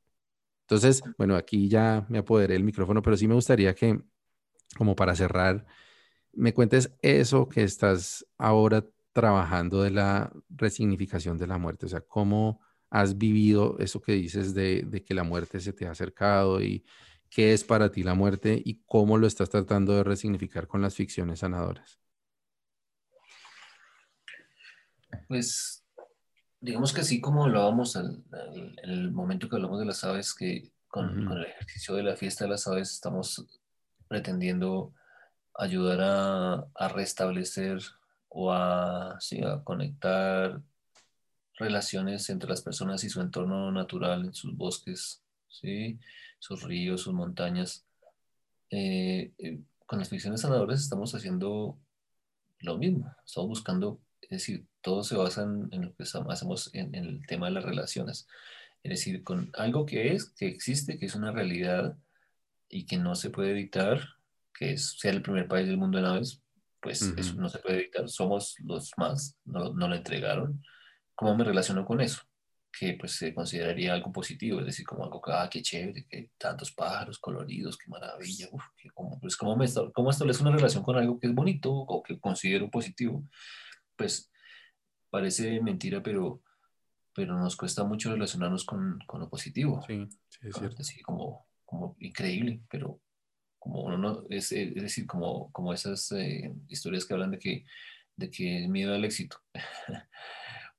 Entonces, 0.63 1.03
bueno, 1.17 1.35
aquí 1.35 1.69
ya 1.69 2.05
me 2.09 2.19
apoderé 2.19 2.55
el 2.55 2.63
micrófono, 2.63 3.01
pero 3.01 3.17
sí 3.17 3.27
me 3.27 3.35
gustaría 3.35 3.75
que, 3.75 4.01
como 4.77 4.95
para 4.95 5.15
cerrar, 5.15 5.65
me 6.33 6.53
cuentes 6.53 6.93
eso 7.01 7.47
que 7.47 7.63
estás 7.63 8.25
ahora 8.37 8.85
trabajando 9.13 9.81
de 9.83 9.91
la 9.91 10.31
resignificación 10.49 11.37
de 11.37 11.47
la 11.47 11.57
muerte, 11.57 11.85
o 11.85 11.89
sea, 11.89 12.01
cómo 12.01 12.61
has 12.89 13.17
vivido 13.17 13.77
eso 13.79 14.01
que 14.01 14.13
dices 14.13 14.53
de, 14.53 14.83
de 14.83 15.03
que 15.03 15.13
la 15.13 15.23
muerte 15.23 15.59
se 15.59 15.73
te 15.73 15.87
ha 15.87 15.91
acercado 15.91 16.61
y 16.61 16.83
qué 17.29 17.53
es 17.53 17.63
para 17.63 17.91
ti 17.91 18.03
la 18.03 18.13
muerte 18.13 18.61
y 18.63 18.81
cómo 18.85 19.17
lo 19.17 19.27
estás 19.27 19.49
tratando 19.49 19.95
de 19.95 20.03
resignificar 20.03 20.67
con 20.67 20.81
las 20.81 20.95
ficciones 20.95 21.39
sanadoras. 21.39 21.99
Pues 25.27 25.82
digamos 26.63 26.93
que 26.93 27.01
así 27.01 27.19
como 27.19 27.43
hablábamos 27.43 27.97
en 27.97 28.23
el 28.83 29.11
momento 29.11 29.49
que 29.49 29.57
hablamos 29.57 29.79
de 29.79 29.85
las 29.85 30.01
aves, 30.05 30.33
que 30.33 30.71
con, 30.87 31.29
el 31.33 31.43
ejercicio 31.43 31.95
de 31.95 32.03
la 32.03 32.15
fiesta 32.15 32.45
de 32.45 32.51
las 32.51 32.65
aves 32.67 32.91
estamos 32.93 33.45
pretendiendo 34.07 34.93
ayudar 35.55 35.99
a, 36.73 36.87
restablecer 36.87 37.79
o 38.29 38.53
a, 38.53 39.11
a 39.11 39.63
conectar 39.65 40.61
relaciones 41.55 42.29
entre 42.29 42.49
las 42.49 42.61
personas 42.61 43.03
y 43.03 43.09
su 43.09 43.19
entorno 43.19 43.69
natural, 43.69 44.23
en 44.23 44.33
sus 44.33 44.55
bosques, 44.55 45.21
¿sí? 45.49 45.99
sus 46.39 46.63
ríos, 46.63 47.01
sus 47.01 47.13
montañas. 47.13 47.85
Eh, 48.69 49.33
eh, 49.37 49.59
con 49.85 49.99
las 49.99 50.07
ficciones 50.07 50.41
sanadoras 50.41 50.79
estamos 50.79 51.13
haciendo 51.13 51.77
lo 52.59 52.77
mismo, 52.77 53.13
estamos 53.25 53.49
buscando 53.49 53.99
es 54.33 54.41
decir, 54.41 54.65
todo 54.81 55.03
se 55.03 55.15
basa 55.15 55.43
en, 55.43 55.69
lo 55.69 55.95
que 55.95 56.03
hacemos 56.03 56.71
en, 56.73 56.95
el 56.95 57.25
tema 57.27 57.45
de 57.47 57.53
las 57.53 57.63
relaciones. 57.63 58.27
Es 58.81 58.89
decir, 58.89 59.23
con 59.23 59.51
algo 59.53 59.85
que 59.85 60.13
es, 60.13 60.25
que 60.25 60.47
existe, 60.47 60.97
que 60.97 61.05
es 61.05 61.15
una 61.15 61.31
realidad 61.31 61.95
y 62.67 62.85
que 62.85 62.97
no 62.97 63.13
se 63.13 63.29
puede 63.29 63.51
evitar, 63.51 64.01
que 64.57 64.73
es 64.73 64.97
ser 64.97 65.13
el 65.13 65.21
primer 65.21 65.47
país 65.47 65.67
del 65.67 65.77
mundo 65.77 65.99
en 65.99 66.05
aves, 66.05 66.41
pues 66.81 67.13
eso 67.15 67.35
no 67.35 67.47
se 67.47 67.59
puede 67.59 67.75
evitar. 67.81 68.09
Somos 68.09 68.55
los 68.59 68.91
más, 68.97 69.37
no, 69.45 69.71
no 69.73 69.87
lo 69.87 69.95
entregaron. 69.95 70.63
¿Cómo 71.15 71.35
me 71.35 71.43
relaciono 71.43 71.85
con 71.85 72.01
eso? 72.01 72.23
que 72.75 72.97
pues 72.99 73.11
se 73.11 73.35
consideraría 73.35 73.93
algo 73.93 74.11
positivo, 74.11 74.59
es 74.59 74.65
decir, 74.65 74.83
como 74.83 75.03
algo 75.03 75.21
que, 75.21 75.31
ah, 75.31 75.47
qué 75.47 75.61
chévere, 75.61 76.07
que 76.07 76.31
tantos 76.39 76.71
pájaros 76.71 77.19
coloridos, 77.19 77.77
qué 77.77 77.87
maravilla, 77.87 78.47
uf, 78.51 78.63
que 78.75 78.89
como, 78.89 79.19
pues, 79.19 79.37
¿cómo, 79.37 79.55
me, 79.55 79.67
¿cómo 79.93 80.09
establece 80.09 80.41
una 80.41 80.55
relación 80.55 80.81
con 80.81 80.97
algo 80.97 81.19
que 81.19 81.27
es 81.27 81.35
bonito 81.35 81.71
o 81.71 82.01
que 82.01 82.19
considero 82.19 82.71
positivo? 82.71 83.23
Pues 83.95 84.31
parece 85.09 85.61
mentira, 85.61 86.01
pero, 86.01 86.41
pero 87.13 87.37
nos 87.37 87.55
cuesta 87.55 87.83
mucho 87.83 88.11
relacionarnos 88.11 88.65
con, 88.65 88.99
con 89.05 89.19
lo 89.21 89.29
positivo. 89.29 89.83
Sí, 89.87 90.07
sí 90.29 90.47
es 90.47 90.55
cierto. 90.55 90.81
Así 90.81 91.01
como, 91.01 91.47
como 91.65 91.95
increíble, 91.99 92.61
pero 92.69 92.99
como 93.59 93.81
uno 93.83 93.97
no, 93.97 94.23
es, 94.29 94.51
es 94.51 94.75
decir, 94.75 95.07
como, 95.07 95.51
como 95.51 95.73
esas 95.73 96.11
eh, 96.11 96.53
historias 96.67 97.05
que 97.05 97.13
hablan 97.13 97.31
de 97.31 97.39
que, 97.39 97.63
de 98.17 98.29
que 98.29 98.63
es 98.63 98.69
miedo 98.69 98.93
al 98.93 99.05
éxito. 99.05 99.37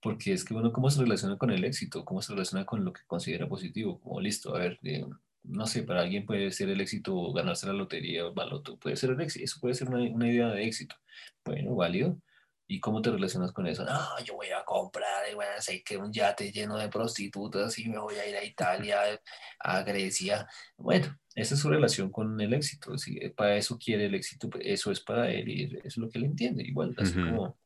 Porque 0.02 0.34
es 0.34 0.44
que 0.44 0.52
uno, 0.52 0.70
¿cómo 0.70 0.90
se 0.90 1.00
relaciona 1.00 1.38
con 1.38 1.50
el 1.50 1.64
éxito? 1.64 2.04
¿Cómo 2.04 2.20
se 2.20 2.32
relaciona 2.32 2.66
con 2.66 2.84
lo 2.84 2.92
que 2.92 3.00
considera 3.06 3.48
positivo? 3.48 4.00
Como 4.00 4.20
listo, 4.20 4.54
a 4.54 4.58
ver, 4.58 4.78
eh, 4.82 5.06
no 5.44 5.66
sé, 5.66 5.82
para 5.82 6.02
alguien 6.02 6.26
puede 6.26 6.50
ser 6.50 6.68
el 6.68 6.80
éxito 6.80 7.32
ganarse 7.32 7.66
la 7.66 7.72
lotería 7.72 8.24
o 8.24 8.28
el 8.28 8.34
baloto, 8.34 8.78
puede 8.78 8.96
ser 8.96 9.10
el 9.10 9.20
éxito, 9.20 9.44
eso 9.44 9.60
puede 9.60 9.74
ser 9.74 9.88
una, 9.88 10.02
una 10.02 10.28
idea 10.28 10.48
de 10.48 10.64
éxito. 10.64 10.96
Bueno, 11.44 11.74
válido, 11.74 12.18
¿Y 12.66 12.80
cómo 12.80 13.02
te 13.02 13.10
relacionas 13.10 13.52
con 13.52 13.66
eso? 13.66 13.84
No, 13.84 14.18
yo 14.24 14.34
voy 14.34 14.48
a 14.48 14.64
comprar, 14.64 15.30
y 15.30 15.34
bueno, 15.34 15.52
sé 15.60 15.82
que 15.82 15.98
un 15.98 16.12
yate 16.12 16.50
lleno 16.50 16.78
de 16.78 16.88
prostitutas 16.88 17.78
y 17.78 17.88
me 17.88 17.98
voy 17.98 18.14
a 18.14 18.26
ir 18.26 18.36
a 18.36 18.44
Italia, 18.44 19.20
a 19.58 19.82
Grecia. 19.82 20.48
Bueno, 20.76 21.18
esa 21.34 21.54
es 21.54 21.60
su 21.60 21.68
relación 21.68 22.10
con 22.10 22.40
el 22.40 22.54
éxito. 22.54 22.96
Si 22.96 23.20
para 23.30 23.56
eso 23.56 23.78
quiere 23.78 24.06
el 24.06 24.14
éxito, 24.14 24.48
pues, 24.48 24.64
eso 24.66 24.90
es 24.90 25.00
para 25.00 25.30
él 25.30 25.48
y 25.48 25.64
eso 25.64 25.80
es 25.84 25.96
lo 25.98 26.08
que 26.08 26.18
él 26.18 26.24
entiende. 26.24 26.62
Igual, 26.62 26.94
así 26.96 27.12
como 27.12 27.58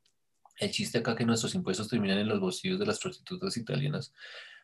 el 0.59 0.71
chiste 0.73 0.99
acá 0.99 1.15
que 1.15 1.25
nuestros 1.25 1.55
impuestos 1.55 1.89
terminan 1.89 2.19
en 2.19 2.29
los 2.29 2.41
bolsillos 2.41 2.81
de 2.81 2.87
las 2.87 2.99
prostitutas 2.99 3.57
italianas 3.57 4.13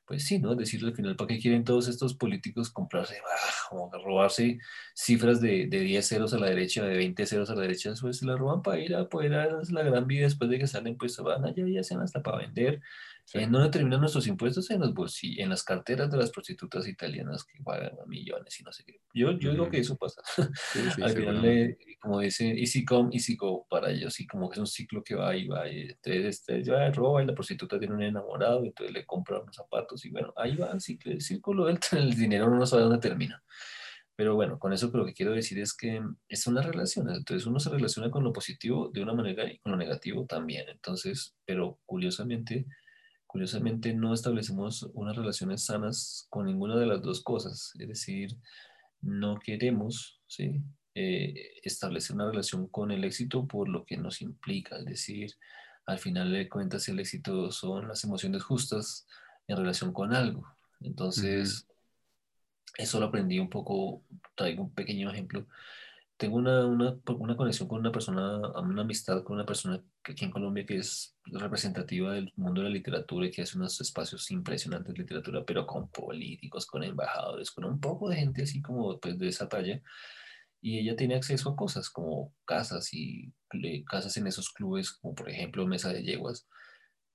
pues 0.07 0.25
sí, 0.25 0.39
¿no? 0.39 0.55
Decirle 0.55 0.89
al 0.91 0.95
final, 0.95 1.17
¿para 1.17 1.29
qué 1.29 1.39
quieren 1.39 1.65
todos 1.65 1.89
estos 1.89 2.15
políticos 2.15 2.71
comprarse, 2.71 3.17
ah, 3.19 3.51
como 3.71 3.91
robarse 3.93 4.59
cifras 4.95 5.41
de, 5.41 5.67
de 5.67 5.81
10 5.81 6.07
ceros 6.07 6.35
a 6.35 6.39
la 6.39 6.49
derecha, 6.49 6.85
de 6.85 6.97
20 6.97 7.27
ceros 7.27 7.51
a 7.51 7.55
la 7.55 7.63
derecha? 7.63 7.93
Pues 8.01 8.19
se 8.19 8.27
la 8.27 8.37
roban 8.37 8.63
para 8.63 8.79
ir 8.81 8.95
a 8.95 9.09
poder 9.09 9.33
la 9.33 9.83
gran 9.83 10.07
vida 10.07 10.25
después 10.25 10.51
de 10.51 10.59
que 10.59 10.67
salen, 10.67 10.97
pues 10.97 11.17
van 11.19 11.45
allá 11.45 11.67
y 11.67 11.79
hacen 11.79 12.01
hasta 12.01 12.23
para 12.23 12.39
vender 12.39 12.81
¿En 13.33 13.51
dónde 13.51 13.71
terminan 13.71 14.01
nuestros 14.01 14.27
impuestos? 14.27 14.71
En 14.71 14.81
los 14.81 14.93
bolsillos, 14.93 15.43
en 15.43 15.49
las 15.49 15.65
carteras 15.65 16.11
de 16.11 16.19
las 16.19 16.31
prostitutas 16.31 16.87
italianas 16.87 17.45
que 17.45 17.63
pagan 17.63 17.93
millones 18.07 18.61
y 18.61 18.63
no 18.63 18.73
sé 18.73 18.85
qué. 18.85 19.01
Yo, 19.13 19.33
yo 19.33 19.51
digo 19.53 19.71
que 19.71 19.79
eso 19.79 19.97
pasa. 19.97 20.23
Al 21.03 21.11
final, 21.11 21.77
como 22.01 22.21
dice, 22.21 22.51
easy 22.51 22.85
come, 22.85 23.11
easy 23.13 23.35
go 23.35 23.67
para 23.69 23.91
ellos, 23.91 24.21
y 24.21 24.27
como 24.27 24.49
que 24.49 24.55
es 24.55 24.61
un 24.61 24.67
ciclo 24.67 25.03
que 25.03 25.15
va 25.15 25.35
y 25.35 25.49
va. 25.49 25.69
Y 25.69 25.83
entonces, 25.83 26.27
este, 26.27 26.63
ya 26.63 26.91
roba 26.91 27.23
y 27.23 27.27
la 27.27 27.35
prostituta 27.35 27.79
tiene 27.79 27.95
un 27.95 28.03
enamorado, 28.03 28.65
y 28.65 28.69
entonces 28.69 28.95
le 28.95 29.07
compra 29.07 29.41
unos 29.41 29.57
zapatos, 29.57 30.05
y 30.05 30.11
bueno, 30.11 30.33
ahí 30.37 30.55
va 30.57 30.71
el 30.71 30.81
ciclo, 30.81 31.11
el 31.11 31.23
círculo 31.23 31.67
del 31.67 31.79
el 31.93 32.15
dinero 32.15 32.51
no 32.51 32.67
sabe 32.67 32.83
dónde 32.83 32.99
termina. 32.99 33.43
Pero 34.17 34.37
bueno, 34.37 34.59
con 34.61 34.73
eso 34.73 34.91
lo 34.95 35.05
que 35.05 35.13
quiero 35.13 35.33
decir 35.33 35.59
es 35.59 35.75
que 35.75 36.01
es 36.29 36.47
una 36.47 36.63
relación. 36.63 37.11
Entonces 37.11 37.47
uno 37.47 37.59
se 37.59 37.71
relaciona 37.71 38.11
con 38.11 38.23
lo 38.23 38.33
positivo 38.33 38.89
de 38.91 39.03
una 39.03 39.13
manera 39.13 39.51
y 39.51 39.59
con 39.59 39.73
lo 39.73 39.79
negativo 39.79 40.25
también. 40.25 40.69
Entonces, 40.69 41.35
pero 41.45 41.81
curiosamente, 41.85 42.67
curiosamente 43.35 43.93
no 43.93 44.15
establecemos 44.15 44.89
unas 44.95 45.17
relaciones 45.17 45.65
sanas 45.65 46.29
con 46.31 46.47
ninguna 46.47 46.77
de 46.77 46.87
las 46.87 47.03
dos 47.03 47.21
cosas. 47.21 47.73
Es 47.81 47.89
decir, 47.89 48.31
no 49.01 49.41
queremos 49.41 50.21
¿sí? 50.29 50.63
Eh, 50.95 51.35
establecer 51.65 52.15
una 52.15 52.31
relación 52.31 52.69
con 52.69 52.93
el 52.93 53.03
éxito 53.03 53.45
por 53.45 53.69
lo 53.69 53.85
que 53.85 53.97
nos 53.97 54.23
implica. 54.23 54.77
Es 54.77 54.85
decir, 54.85 55.33
al 55.85 55.99
final 55.99 56.31
de 56.31 56.49
cuentas 56.49 56.89
el 56.89 57.01
éxito 57.01 57.51
son 57.51 57.89
las 57.89 58.05
emociones 58.05 58.45
justas 58.45 59.05
en 59.49 59.57
relación 59.57 59.93
con 59.93 60.15
algo. 60.15 60.47
Entonces, 60.81 61.67
eso 62.79 63.01
lo 63.01 63.07
aprendí 63.07 63.41
un 63.41 63.51
poco, 63.51 64.05
traigo 64.37 64.63
un 64.63 64.75
pequeño 64.75 65.11
ejemplo. 65.11 65.45
Tengo 66.17 66.37
una, 66.37 66.65
una, 66.67 66.97
una, 67.19 67.37
conexión 67.37 67.67
con 67.67 67.81
una 67.81 67.91
persona, 67.91 68.39
una 68.61 68.83
amistad 68.83 69.25
con 69.25 69.35
una 69.35 69.45
persona 69.45 69.83
aquí 70.13 70.25
en 70.25 70.31
Colombia 70.31 70.67
que 70.67 70.77
es 70.77 71.17
representativa 71.27 72.13
del 72.13 72.33
mundo 72.37 72.63
de 72.63 72.69
la 72.69 72.75
literatura 72.75 73.27
y 73.27 73.31
que 73.31 73.43
hace 73.43 73.57
unos 73.59 73.81
espacios 73.81 74.31
impresionantes 74.31 74.95
de 74.95 75.01
literatura, 75.01 75.45
pero 75.45 75.67
con 75.67 75.89
políticos, 75.89 76.67
con 76.67 76.83
embajadores, 76.85 77.51
con 77.51 77.65
un 77.65 77.81
poco 77.81 78.09
de 78.09 78.17
gente 78.17 78.43
así 78.43 78.63
como 78.63 78.99
pues, 79.01 79.19
de 79.19 79.29
esa 79.29 79.49
talla. 79.49 79.81
Y 80.61 80.79
ella 80.79 80.97
tiene 80.97 81.15
acceso 81.17 81.51
a 81.51 81.57
cosas 81.57 81.91
como 81.91 82.33
casas 82.47 82.89
y 82.93 83.33
casas 83.87 84.17
en 84.17 84.27
esos 84.27 84.51
clubes, 84.51 84.93
como 84.93 85.15
por 85.15 85.29
ejemplo 85.29 85.67
Mesa 85.67 85.93
de 85.93 86.03
Yeguas, 86.03 86.47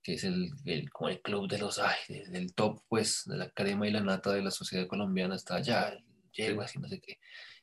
que 0.04 0.14
es 0.14 0.24
el, 0.24 0.52
el, 0.66 0.90
como 0.92 1.10
el 1.10 1.22
club 1.22 1.50
de 1.50 1.58
los, 1.58 1.80
ay, 1.80 1.98
del 2.30 2.54
top, 2.54 2.82
pues, 2.88 3.24
de 3.26 3.38
la 3.38 3.50
crema 3.50 3.88
y 3.88 3.92
la 3.92 4.02
nata 4.02 4.32
de 4.32 4.42
la 4.42 4.52
sociedad 4.52 4.88
colombiana, 4.88 5.36
está 5.36 5.56
allá, 5.56 5.98
llego 6.32 6.62
así, 6.62 6.80
no 6.80 6.88
sé 6.88 7.00
qué. 7.00 7.20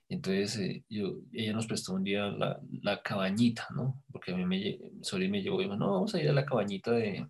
Entonces, 0.09 0.57
eh, 0.59 0.84
yo, 0.88 1.18
ella 1.32 1.52
nos 1.52 1.66
prestó 1.66 1.94
un 1.94 2.04
día 2.04 2.26
la, 2.26 2.61
la, 2.82 3.02
cabañita, 3.02 3.66
¿no? 3.74 4.02
Porque 4.12 4.32
a 4.32 4.36
mí 4.36 4.44
me, 4.44 4.78
Sori 5.02 5.28
me 5.28 5.42
llevó 5.42 5.61
y 5.61 5.64
dijo, 5.64 5.76
no, 5.76 5.92
vamos 5.92 6.14
a 6.14 6.22
ir 6.22 6.28
a 6.28 6.32
la 6.32 6.46
cabañita 6.46 6.92
de, 6.92 7.26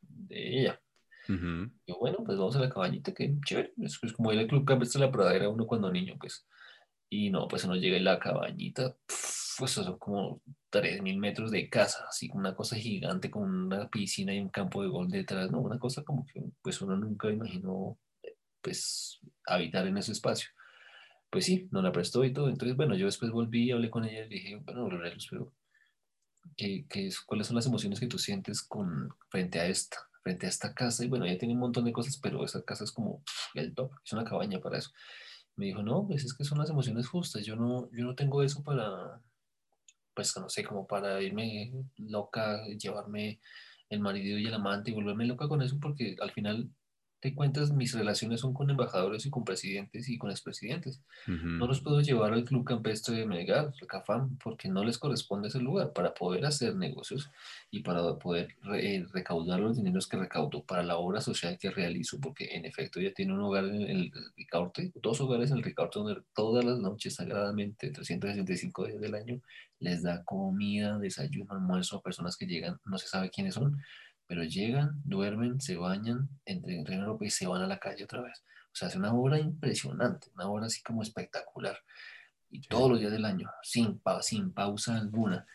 de 0.00 0.60
ella. 0.60 0.80
Yo, 1.28 1.98
bueno, 2.00 2.18
pues 2.24 2.38
vamos 2.38 2.56
a 2.56 2.60
la 2.60 2.70
cabañita, 2.70 3.12
que 3.12 3.36
chévere. 3.44 3.72
Es, 3.82 3.98
como 4.14 4.32
ir 4.32 4.38
al 4.38 4.46
club 4.46 4.66
que 4.66 4.74
de 4.74 4.98
la 4.98 5.12
pradera 5.12 5.48
uno 5.48 5.66
cuando 5.66 5.92
niño, 5.92 6.16
pues. 6.18 6.46
Y 7.10 7.30
no, 7.30 7.46
pues 7.48 7.64
uno 7.64 7.76
llega 7.76 7.98
a 7.98 8.00
la 8.00 8.18
cabañita, 8.18 8.96
pues 9.58 9.70
son 9.72 9.98
como 9.98 10.42
3.000 10.70 11.18
metros 11.18 11.50
de 11.50 11.68
casa, 11.68 12.04
así 12.08 12.30
una 12.34 12.54
cosa 12.54 12.76
gigante 12.76 13.30
con 13.30 13.42
una 13.42 13.88
piscina 13.88 14.34
y 14.34 14.40
un 14.40 14.48
campo 14.48 14.82
de 14.82 14.88
gol 14.88 15.08
detrás, 15.08 15.50
¿no? 15.50 15.60
Una 15.60 15.78
cosa 15.78 16.02
como 16.02 16.26
que 16.26 16.42
pues 16.62 16.80
uno 16.82 16.96
nunca 16.96 17.30
imaginó 17.30 17.98
pues 18.60 19.20
habitar 19.46 19.86
en 19.86 19.98
ese 19.98 20.12
espacio. 20.12 20.48
Pues 21.30 21.44
sí, 21.44 21.68
no 21.70 21.82
la 21.82 21.92
prestó 21.92 22.24
y 22.24 22.32
todo. 22.32 22.48
Entonces, 22.48 22.76
bueno, 22.76 22.94
yo 22.96 23.06
después 23.06 23.30
volví, 23.30 23.70
hablé 23.70 23.90
con 23.90 24.04
ella 24.04 24.24
y 24.24 24.28
dije, 24.28 24.56
bueno, 24.56 24.88
Lorelos, 24.88 25.26
pero 25.30 25.52
¿qué, 26.56 26.86
qué 26.88 27.06
es, 27.06 27.20
¿cuáles 27.20 27.46
son 27.46 27.56
las 27.56 27.66
emociones 27.66 28.00
que 28.00 28.06
tú 28.06 28.18
sientes 28.18 28.62
con, 28.62 29.10
frente 29.28 29.60
a 29.60 29.66
esta, 29.66 29.98
frente 30.22 30.46
a 30.46 30.48
esta 30.48 30.74
casa? 30.74 31.04
Y 31.04 31.08
bueno, 31.08 31.26
ella 31.26 31.38
tiene 31.38 31.54
un 31.54 31.60
montón 31.60 31.84
de 31.84 31.92
cosas, 31.92 32.18
pero 32.22 32.44
esa 32.44 32.62
casa 32.64 32.84
es 32.84 32.92
como 32.92 33.22
el 33.54 33.74
top, 33.74 33.92
es 34.04 34.12
una 34.12 34.24
cabaña 34.24 34.60
para 34.60 34.78
eso. 34.78 34.90
Me 35.56 35.66
dijo, 35.66 35.82
no, 35.82 36.06
pues 36.06 36.24
es 36.24 36.34
que 36.34 36.44
son 36.44 36.58
las 36.58 36.70
emociones 36.70 37.08
justas, 37.08 37.44
yo 37.44 37.56
no, 37.56 37.90
yo 37.92 38.04
no 38.04 38.14
tengo 38.14 38.42
eso 38.42 38.62
para, 38.62 39.20
pues 40.14 40.36
no 40.36 40.48
sé, 40.48 40.64
como 40.64 40.86
para 40.86 41.20
irme 41.22 41.72
loca, 41.96 42.64
llevarme 42.66 43.40
el 43.90 44.00
marido 44.00 44.38
y 44.38 44.46
el 44.46 44.54
amante 44.54 44.90
y 44.90 44.94
volverme 44.94 45.26
loca 45.26 45.48
con 45.48 45.62
eso, 45.62 45.78
porque 45.80 46.16
al 46.20 46.30
final 46.32 46.70
te 47.20 47.34
cuentas, 47.34 47.72
mis 47.72 47.94
relaciones 47.94 48.40
son 48.40 48.54
con 48.54 48.70
embajadores 48.70 49.26
y 49.26 49.30
con 49.30 49.44
presidentes 49.44 50.08
y 50.08 50.18
con 50.18 50.30
expresidentes. 50.30 51.00
No 51.26 51.66
los 51.66 51.80
puedo 51.80 52.00
llevar 52.00 52.32
al 52.32 52.44
Club 52.44 52.64
Campestre 52.64 53.16
de 53.16 53.26
Melgar, 53.26 53.72
el 53.80 53.86
CAFAM, 53.88 54.38
porque 54.38 54.68
no 54.68 54.84
les 54.84 54.98
corresponde 54.98 55.48
ese 55.48 55.58
lugar 55.58 55.92
para 55.92 56.14
poder 56.14 56.46
hacer 56.46 56.76
negocios 56.76 57.28
y 57.72 57.80
para 57.80 58.14
poder 58.16 58.54
eh, 58.74 59.04
recaudar 59.12 59.58
los 59.58 59.76
dineros 59.76 60.06
que 60.06 60.16
recaudo 60.16 60.62
para 60.62 60.84
la 60.84 60.96
obra 60.96 61.20
social 61.20 61.58
que 61.58 61.70
realizo, 61.70 62.20
porque 62.20 62.54
en 62.54 62.64
efecto 62.64 63.00
ya 63.00 63.12
tiene 63.12 63.34
un 63.34 63.40
hogar 63.40 63.64
en 63.64 63.82
el 63.82 64.12
Ricaurte, 64.36 64.92
dos 65.02 65.20
hogares 65.20 65.50
en 65.50 65.58
el 65.58 65.64
Ricaurte 65.64 65.98
donde 65.98 66.22
todas 66.34 66.64
las 66.64 66.78
noches 66.78 67.16
sagradamente, 67.16 67.90
365 67.90 68.86
días 68.86 69.00
del 69.00 69.14
año, 69.16 69.40
les 69.80 70.02
da 70.02 70.24
comida, 70.24 70.98
desayuno, 70.98 71.52
almuerzo 71.52 71.96
a 71.96 72.02
personas 72.02 72.36
que 72.36 72.46
llegan, 72.46 72.78
no 72.84 72.98
se 72.98 73.08
sabe 73.08 73.30
quiénes 73.30 73.54
son, 73.54 73.80
pero 74.28 74.44
llegan, 74.44 75.00
duermen, 75.04 75.60
se 75.60 75.76
bañan, 75.76 76.28
entran 76.44 76.98
en 76.98 77.00
Europa 77.00 77.24
y 77.24 77.30
se 77.30 77.46
van 77.46 77.62
a 77.62 77.66
la 77.66 77.78
calle 77.78 78.04
otra 78.04 78.20
vez. 78.20 78.44
O 78.66 78.76
sea, 78.76 78.88
es 78.88 78.94
una 78.94 79.12
obra 79.14 79.40
impresionante, 79.40 80.28
una 80.34 80.46
obra 80.48 80.66
así 80.66 80.82
como 80.82 81.02
espectacular. 81.02 81.78
Y 82.50 82.60
todos 82.60 82.90
los 82.90 83.00
días 83.00 83.10
del 83.10 83.24
año, 83.24 83.50
sin, 83.62 84.00
sin 84.20 84.52
pausa 84.52 84.98
alguna. 84.98 85.46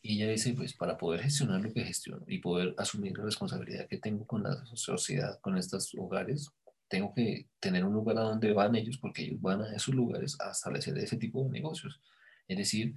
Y 0.00 0.14
ella 0.22 0.30
dice, 0.30 0.54
pues 0.54 0.74
para 0.74 0.96
poder 0.96 1.22
gestionar 1.22 1.60
lo 1.60 1.72
que 1.72 1.84
gestiono 1.84 2.24
y 2.28 2.38
poder 2.38 2.74
asumir 2.78 3.18
la 3.18 3.24
responsabilidad 3.24 3.88
que 3.88 3.98
tengo 3.98 4.24
con 4.26 4.44
la 4.44 4.64
sociedad, 4.64 5.40
con 5.40 5.58
estos 5.58 5.92
hogares, 5.98 6.50
tengo 6.88 7.12
que 7.12 7.48
tener 7.58 7.84
un 7.84 7.92
lugar 7.92 8.18
a 8.18 8.22
donde 8.22 8.52
van 8.52 8.76
ellos, 8.76 8.98
porque 8.98 9.22
ellos 9.22 9.40
van 9.40 9.62
a 9.62 9.74
esos 9.74 9.94
lugares 9.94 10.40
a 10.40 10.52
establecer 10.52 10.96
ese 10.98 11.16
tipo 11.16 11.42
de 11.42 11.50
negocios. 11.50 12.00
Es 12.46 12.56
decir, 12.56 12.94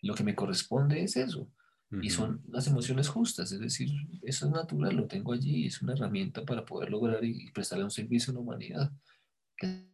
lo 0.00 0.14
que 0.14 0.24
me 0.24 0.34
corresponde 0.34 1.02
es 1.02 1.16
eso. 1.16 1.48
Y 1.92 2.10
son 2.10 2.40
las 2.48 2.68
emociones 2.68 3.08
justas, 3.08 3.50
es 3.50 3.58
decir, 3.58 3.90
eso 4.22 4.46
es 4.46 4.52
natural, 4.52 4.94
lo 4.94 5.08
tengo 5.08 5.32
allí, 5.32 5.66
es 5.66 5.82
una 5.82 5.94
herramienta 5.94 6.44
para 6.44 6.64
poder 6.64 6.88
lograr 6.88 7.24
y, 7.24 7.50
prestarle 7.50 7.82
un 7.82 7.90
servicio 7.90 8.30
a 8.30 8.34
la 8.34 8.40
humanidad. 8.40 8.92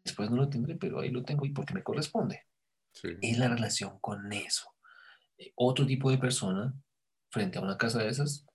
después 0.05 0.31
no 0.31 0.37
lo 0.37 0.49
tendré, 0.49 0.77
pero 0.77 1.01
ahí 1.01 1.11
lo 1.11 1.25
tengo 1.25 1.47
y 1.47 1.53
porque 1.53 1.73
me 1.73 1.83
corresponde. 1.83 2.43
Es 3.23 3.39
la 3.39 3.49
relación 3.49 3.99
con 4.01 4.31
eso. 4.31 4.75
Eh, 5.39 5.53
otro 5.55 5.87
tipo 5.87 6.11
de 6.11 6.19
persona, 6.19 6.75
frente 7.31 7.59
a 7.59 7.63
una 7.63 7.79
casa 7.79 8.01
de 8.01 8.11
esas, 8.11 8.47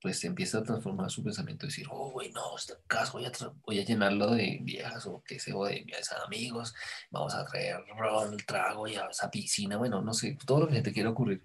pues 0.00 0.22
empieza 0.24 0.58
a 0.58 0.62
transformar 0.62 1.10
su 1.10 1.24
pensamiento, 1.24 1.66
decir, 1.66 1.86
oh, 1.90 2.10
güey, 2.10 2.30
no, 2.30 2.56
esta 2.56 2.74
casa 2.86 3.12
voy 3.12 3.24
a, 3.24 3.32
voy 3.66 3.80
a 3.80 3.84
llenarlo 3.84 4.30
de 4.30 4.58
viejas 4.62 5.06
o 5.06 5.22
qué 5.26 5.38
sé, 5.38 5.52
o 5.52 5.64
de 5.64 5.82
viejas 5.84 6.12
amigos, 6.24 6.74
vamos 7.10 7.34
a 7.34 7.44
traer 7.44 7.78
ron, 7.96 8.36
trago 8.46 8.86
y 8.86 8.96
a 8.96 9.06
esa 9.06 9.30
piscina, 9.30 9.76
bueno, 9.76 10.00
no 10.00 10.14
sé, 10.14 10.38
todo 10.46 10.60
lo 10.60 10.68
que 10.68 10.82
te 10.82 10.92
quiera 10.92 11.10
ocurrir 11.10 11.42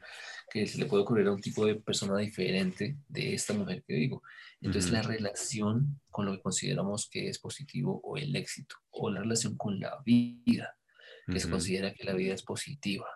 que 0.54 0.68
se 0.68 0.78
le 0.78 0.86
puede 0.86 1.01
ocurrir 1.01 1.26
a 1.28 1.32
un 1.32 1.41
tipo 1.41 1.66
de 1.66 1.76
persona 1.76 2.16
diferente 2.20 2.97
de 3.08 3.34
esta 3.34 3.54
mujer 3.54 3.84
que 3.88 3.95
digo. 3.95 4.22
Entonces, 4.62 4.91
la 4.91 5.01
relación 5.01 5.99
con 6.12 6.28
lo 6.28 6.34
que 6.34 6.43
consideramos 6.43 7.10
que 7.10 7.28
es 7.28 7.39
positivo 7.39 7.99
o 8.04 8.18
el 8.18 8.36
éxito, 8.36 8.76
o 8.91 9.10
la 9.10 9.22
relación 9.22 9.58
con 9.58 9.80
la 9.80 9.99
vida, 10.06 10.78
que 11.26 11.39
se 11.39 11.49
considera 11.49 11.93
que 11.93 12.04
la 12.04 12.14
vida 12.14 12.36
es 12.36 12.43
positiva, 12.43 13.08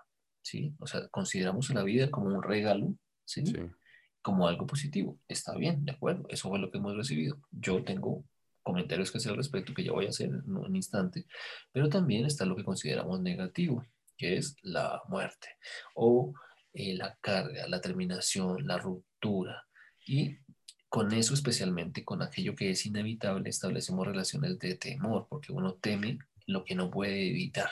¿sí? 0.42 0.74
O 0.80 0.88
sea, 0.88 1.08
consideramos 1.10 1.70
la 1.70 1.84
vida 1.84 2.10
como 2.10 2.36
un 2.36 2.42
regalo, 2.42 2.96
¿sí? 3.24 3.44
Como 4.28 4.46
algo 4.46 4.68
positivo. 4.68 5.18
Está 5.30 5.56
bien, 5.56 5.86
de 5.86 5.94
acuerdo, 5.94 6.26
eso 6.28 6.50
fue 6.50 6.60
lo 6.60 6.70
que 6.70 6.80
hemos 6.80 6.98
recibido. 6.98 7.40
Yo 7.50 7.82
tengo 7.86 8.26
comentarios 8.62 9.10
que 9.10 9.20
hacer 9.20 9.32
al 9.32 9.38
respecto 9.38 9.74
que 9.74 9.86
ya 9.86 9.94
voy 9.94 10.06
a 10.06 10.10
hacer 10.10 10.28
en 10.28 10.54
un 10.54 10.76
instante, 10.76 11.26
pero 11.72 11.88
también 11.88 12.26
está 12.26 12.44
lo 12.44 12.58
que 12.58 12.66
consideramos 12.66 13.22
negativo, 13.22 13.86
que 14.18 14.36
es 14.36 14.58
la 14.64 15.02
muerte 15.08 15.48
o 15.96 16.34
eh, 16.74 16.94
la 16.94 17.18
carga, 17.22 17.70
la 17.70 17.80
terminación, 17.80 18.68
la 18.68 18.78
ruptura. 18.78 19.66
Y 20.06 20.40
con 20.90 21.14
eso 21.14 21.34
especialmente, 21.34 22.04
con 22.04 22.22
aquello 22.22 22.54
que 22.54 22.72
es 22.72 22.86
inevitable, 22.86 23.50
establecemos 23.50 24.06
relaciones 24.06 24.60
de 24.60 24.76
temor, 24.76 25.28
porque 25.30 25.54
uno 25.54 25.76
teme 25.76 26.20
lo 26.48 26.66
que 26.66 26.76
no 26.76 26.92
puede 26.92 27.30
evitar. 27.30 27.70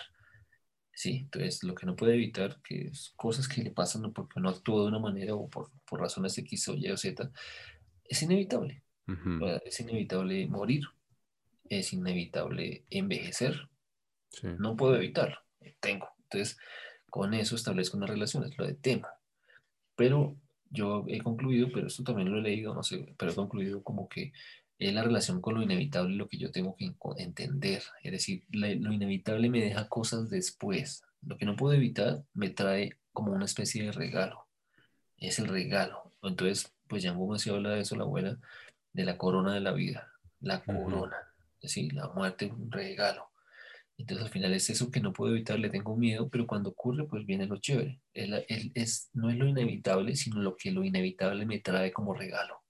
Sí, 0.96 1.18
entonces 1.18 1.62
lo 1.64 1.76
que 1.76 1.86
no 1.86 1.98
puede 1.98 2.14
evitar, 2.14 2.62
que 2.62 2.88
es 2.88 3.12
cosas 3.18 3.50
que 3.50 3.62
le 3.62 3.72
pasan 3.72 4.14
porque 4.14 4.40
no 4.40 4.48
actúa 4.48 4.84
de 4.84 4.88
una 4.88 5.00
manera 5.00 5.36
o 5.36 5.50
por, 5.50 5.70
por 5.84 6.00
razones 6.00 6.38
X 6.38 6.70
o 6.70 6.74
Y 6.74 6.90
o 6.90 6.96
Z, 6.96 7.30
es 8.06 8.24
inevitable. 8.24 8.82
Es 9.66 9.80
inevitable 9.82 10.48
morir, 10.48 10.86
es 11.70 11.94
inevitable 11.94 12.86
envejecer. 12.90 13.70
No 14.58 14.76
puedo 14.76 14.96
evitarlo, 14.96 15.38
tengo. 15.80 16.08
Entonces, 16.24 16.58
con 17.10 17.34
eso 17.34 17.56
establezco 17.56 17.98
una 17.98 18.08
relación, 18.08 18.46
es 18.46 18.58
lo 18.58 18.66
de 18.66 18.74
tema. 18.74 19.10
Pero 19.96 20.38
yo 20.70 21.06
he 21.08 21.20
concluido, 21.20 21.70
pero 21.74 21.88
esto 21.88 22.04
también 22.04 22.32
lo 22.32 22.40
he 22.40 22.42
leído, 22.42 22.74
no 22.74 22.84
sé, 22.84 23.14
pero 23.18 23.32
he 23.32 23.36
concluido 23.36 23.84
como 23.84 24.08
que 24.08 24.32
es 24.78 24.94
la 24.94 25.04
relación 25.04 25.42
con 25.42 25.56
lo 25.56 25.62
inevitable 25.62 26.16
lo 26.16 26.28
que 26.28 26.38
yo 26.38 26.52
tengo 26.52 26.76
que 26.76 26.94
entender. 27.18 27.84
Es 28.04 28.12
decir, 28.12 28.44
lo 28.50 28.92
inevitable 28.94 29.50
me 29.50 29.62
deja 29.62 29.88
cosas 29.88 30.30
después. 30.30 31.04
Lo 31.22 31.38
que 31.38 31.46
no 31.46 31.56
puedo 31.56 31.74
evitar 31.74 32.24
me 32.34 32.50
trae 32.50 32.98
como 33.14 33.32
una 33.32 33.46
especie 33.46 33.84
de 33.84 33.92
regalo. 33.92 34.48
Es 35.18 35.40
el 35.40 35.48
regalo. 35.48 36.12
Entonces, 36.22 36.74
pues 36.88 37.04
ya 37.04 37.16
se 37.38 37.50
habla 37.50 37.72
de 37.72 37.82
eso, 37.82 37.96
la 37.96 38.04
abuela, 38.04 38.38
de 38.94 39.06
la 39.06 39.18
corona 39.18 39.54
de 39.54 39.60
la 39.60 39.72
vida, 39.72 40.12
la 40.40 40.64
corona, 40.64 41.18
es 41.62 41.70
decir, 41.74 41.94
la 41.94 42.08
muerte, 42.10 42.46
un 42.46 42.72
regalo. 42.72 43.30
Entonces 43.98 44.26
al 44.26 44.32
final 44.32 44.54
es 44.54 44.70
eso 44.70 44.92
que 44.92 45.00
no 45.00 45.14
puedo 45.14 45.34
evitar, 45.34 45.58
le 45.58 45.70
tengo 45.70 45.96
miedo, 45.96 46.30
pero 46.30 46.46
cuando 46.46 46.70
ocurre 46.70 47.06
pues 47.06 47.26
viene 47.26 47.48
lo 47.48 47.58
chévere. 47.58 48.02
es, 48.14 49.10
no 49.14 49.30
es 49.30 49.38
lo 49.38 49.48
inevitable, 49.48 50.16
sino 50.16 50.42
lo 50.42 50.58
que 50.58 50.72
lo 50.72 50.84
inevitable 50.84 51.46
me 51.46 51.60
trae 51.60 51.92
como 51.94 52.14
regalo. 52.14 52.62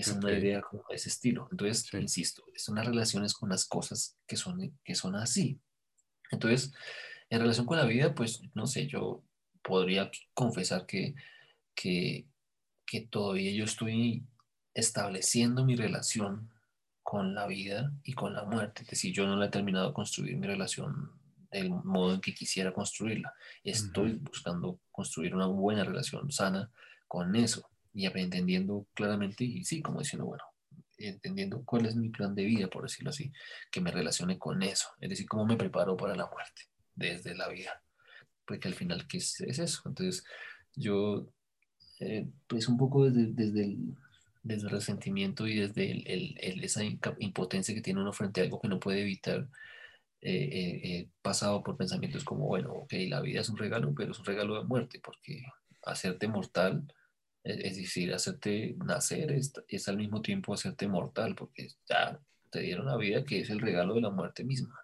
Es 0.00 0.08
una 0.08 0.32
idea 0.32 0.62
como 0.62 0.84
de 0.88 0.96
ese 0.96 1.08
estilo. 1.08 1.48
Entonces, 1.50 1.92
insisto, 1.94 2.44
son 2.56 2.76
las 2.76 2.86
relaciones 2.86 3.34
con 3.34 3.48
las 3.48 3.66
cosas 3.66 4.16
que 4.26 4.36
son, 4.36 4.78
que 4.84 4.94
son 4.94 5.14
así. 5.16 5.60
Entonces, 6.30 6.72
en 7.28 7.40
relación 7.40 7.66
con 7.66 7.76
la 7.76 7.84
vida, 7.84 8.14
pues 8.14 8.42
no 8.54 8.66
sé, 8.66 8.86
yo 8.86 9.22
podría 9.62 10.10
confesar 10.34 10.86
que, 10.86 11.14
que, 11.74 12.26
que 12.86 13.02
todavía 13.02 13.52
yo 13.52 13.64
estoy 13.64 14.24
estableciendo 14.74 15.64
mi 15.64 15.76
relación 15.76 16.50
con 17.02 17.34
la 17.34 17.46
vida 17.46 17.92
y 18.02 18.14
con 18.14 18.34
la 18.34 18.44
muerte. 18.44 18.82
Es 18.82 18.88
decir, 18.88 19.12
yo 19.12 19.26
no 19.26 19.36
la 19.36 19.46
he 19.46 19.50
terminado 19.50 19.88
de 19.88 19.94
construir 19.94 20.36
mi 20.36 20.46
relación 20.46 21.12
del 21.50 21.70
modo 21.70 22.14
en 22.14 22.20
que 22.20 22.34
quisiera 22.34 22.72
construirla. 22.72 23.34
Estoy 23.64 24.14
buscando 24.14 24.80
construir 24.90 25.34
una 25.34 25.46
buena 25.46 25.84
relación 25.84 26.30
sana 26.30 26.70
con 27.08 27.34
eso 27.34 27.68
y 27.92 28.06
entendiendo 28.06 28.86
claramente, 28.94 29.44
y 29.44 29.64
sí, 29.64 29.82
como 29.82 30.00
diciendo, 30.00 30.26
bueno, 30.26 30.44
entendiendo 30.98 31.64
cuál 31.64 31.86
es 31.86 31.96
mi 31.96 32.10
plan 32.10 32.34
de 32.34 32.44
vida, 32.44 32.68
por 32.68 32.82
decirlo 32.82 33.10
así, 33.10 33.32
que 33.70 33.80
me 33.80 33.90
relacione 33.90 34.38
con 34.38 34.62
eso. 34.62 34.88
Es 35.00 35.10
decir, 35.10 35.26
cómo 35.26 35.46
me 35.46 35.56
preparo 35.56 35.96
para 35.96 36.14
la 36.14 36.26
muerte 36.26 36.62
desde 36.94 37.34
la 37.34 37.48
vida. 37.48 37.82
Porque 38.44 38.68
al 38.68 38.74
final, 38.74 39.06
¿qué 39.08 39.18
es, 39.18 39.40
eso? 39.40 39.82
Entonces, 39.86 40.24
yo, 40.74 41.32
eh, 42.00 42.26
pues 42.46 42.68
un 42.68 42.76
poco 42.76 43.08
desde, 43.08 43.32
desde 43.32 43.64
el 43.64 43.96
desde 44.42 44.68
el 44.68 44.70
resentimiento 44.70 45.46
y 45.46 45.58
desde 45.58 45.90
el, 45.90 46.64
esa 46.64 46.82
impotencia 46.84 47.74
que 47.74 47.82
tiene 47.82 48.00
uno 48.00 48.12
frente 48.12 48.40
a 48.40 48.44
algo 48.44 48.60
que 48.60 48.68
no 48.68 48.80
puede 48.80 49.02
evitar, 49.02 49.48
eh, 50.22 50.32
eh, 50.32 50.80
eh, 50.84 51.08
pasado 51.22 51.62
por 51.62 51.76
pensamientos 51.76 52.24
como, 52.24 52.46
bueno, 52.46 52.72
ok, 52.72 52.92
la 53.08 53.20
vida 53.20 53.40
es 53.40 53.48
un 53.48 53.56
regalo, 53.56 53.94
pero 53.94 54.12
es 54.12 54.18
un 54.18 54.24
regalo 54.24 54.58
de 54.58 54.66
muerte, 54.66 55.00
porque 55.02 55.42
hacerte 55.82 56.28
mortal, 56.28 56.84
es, 57.42 57.76
decir, 57.76 58.12
hacerte 58.12 58.76
nacer 58.84 59.32
es, 59.32 59.52
es, 59.68 59.88
al 59.88 59.96
mismo 59.96 60.22
tiempo 60.22 60.54
hacerte 60.54 60.88
mortal, 60.88 61.34
porque 61.34 61.68
ya 61.88 62.20
te 62.50 62.60
dieron 62.60 62.86
la 62.86 62.96
vida 62.96 63.24
que 63.24 63.40
es 63.40 63.50
el 63.50 63.60
regalo 63.60 63.94
de 63.94 64.02
la 64.02 64.10
muerte 64.10 64.44
misma. 64.44 64.80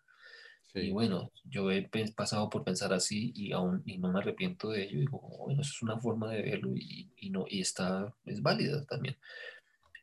Y 0.83 0.91
bueno, 0.91 1.33
yo 1.45 1.71
he 1.71 1.89
pasado 2.15 2.51
por 2.51 2.63
pensar 2.63 2.93
así 2.93 3.33
y 3.35 3.53
aún 3.53 3.83
y 3.87 3.97
no 3.97 4.13
me 4.13 4.19
arrepiento 4.19 4.71
de 4.71 4.85
ello. 4.85 5.01
Digo, 5.01 5.21
bueno, 5.21 5.63
eso 5.63 5.71
es 5.75 5.83
una 5.83 5.99
forma 5.99 6.31
de 6.31 6.43
verlo 6.43 6.77
y, 6.77 7.11
y 7.17 7.31
no, 7.31 7.47
y 7.49 7.63
está, 7.63 8.13
es 8.27 8.43
válida 8.43 8.85
también. 8.85 9.17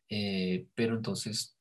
Eh, 0.09 0.67
pero 0.75 0.95
entonces 0.95 1.55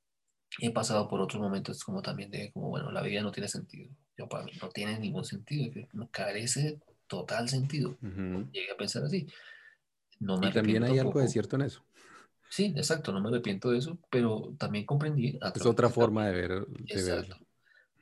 he 0.60 0.70
pasado 0.70 1.08
por 1.08 1.20
otros 1.20 1.42
momentos 1.42 1.84
como 1.84 2.02
también 2.02 2.30
de, 2.30 2.52
como, 2.52 2.68
bueno, 2.68 2.90
la 2.90 3.02
vida 3.02 3.22
no 3.22 3.32
tiene 3.32 3.48
sentido. 3.48 3.90
Yo 4.16 4.28
para 4.28 4.44
mí 4.44 4.52
no 4.60 4.68
tiene 4.70 4.98
ningún 4.98 5.24
sentido, 5.24 5.70
carece 6.10 6.78
total 7.06 7.48
sentido. 7.48 7.96
Llegué 8.00 8.72
a 8.72 8.76
pensar 8.76 9.04
así. 9.04 9.26
No 10.22 10.38
me 10.38 10.48
y 10.48 10.52
también 10.52 10.84
hay 10.84 10.98
algo 10.98 11.20
de 11.20 11.28
cierto 11.28 11.56
en 11.56 11.62
eso. 11.62 11.84
Sí, 12.48 12.72
exacto, 12.76 13.12
no 13.12 13.20
me 13.20 13.28
arrepiento 13.28 13.70
de 13.70 13.78
eso, 13.78 13.98
pero 14.08 14.54
también 14.56 14.86
comprendí. 14.86 15.38
Es 15.54 15.66
otra 15.66 15.88
forma 15.88 16.26
de 16.26 16.32
ver. 16.32 16.66
De 16.66 17.02
verlo. 17.02 17.36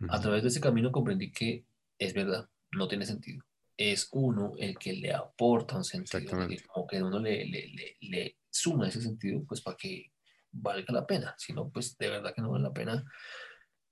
A 0.08 0.20
través 0.20 0.42
de 0.42 0.48
ese 0.48 0.60
camino 0.60 0.92
comprendí 0.92 1.30
que 1.32 1.64
es 1.98 2.12
verdad, 2.12 2.48
no 2.72 2.88
tiene 2.88 3.06
sentido. 3.06 3.44
Es 3.76 4.08
uno 4.12 4.52
el 4.58 4.76
que 4.76 4.92
le 4.92 5.14
aporta 5.14 5.76
un 5.76 5.84
sentido, 5.84 6.48
como 6.66 6.86
que 6.86 7.02
uno 7.02 7.18
le, 7.18 7.46
le, 7.46 7.96
le, 8.00 8.36
suma 8.50 8.88
ese 8.88 9.00
sentido, 9.00 9.42
pues 9.46 9.62
para 9.62 9.76
que 9.76 10.12
valga 10.50 10.92
la 10.92 11.06
pena. 11.06 11.34
Si 11.38 11.52
no, 11.54 11.70
pues 11.70 11.96
de 11.96 12.10
verdad 12.10 12.34
que 12.34 12.42
no 12.42 12.50
vale 12.50 12.64
la 12.64 12.72
pena, 12.72 13.04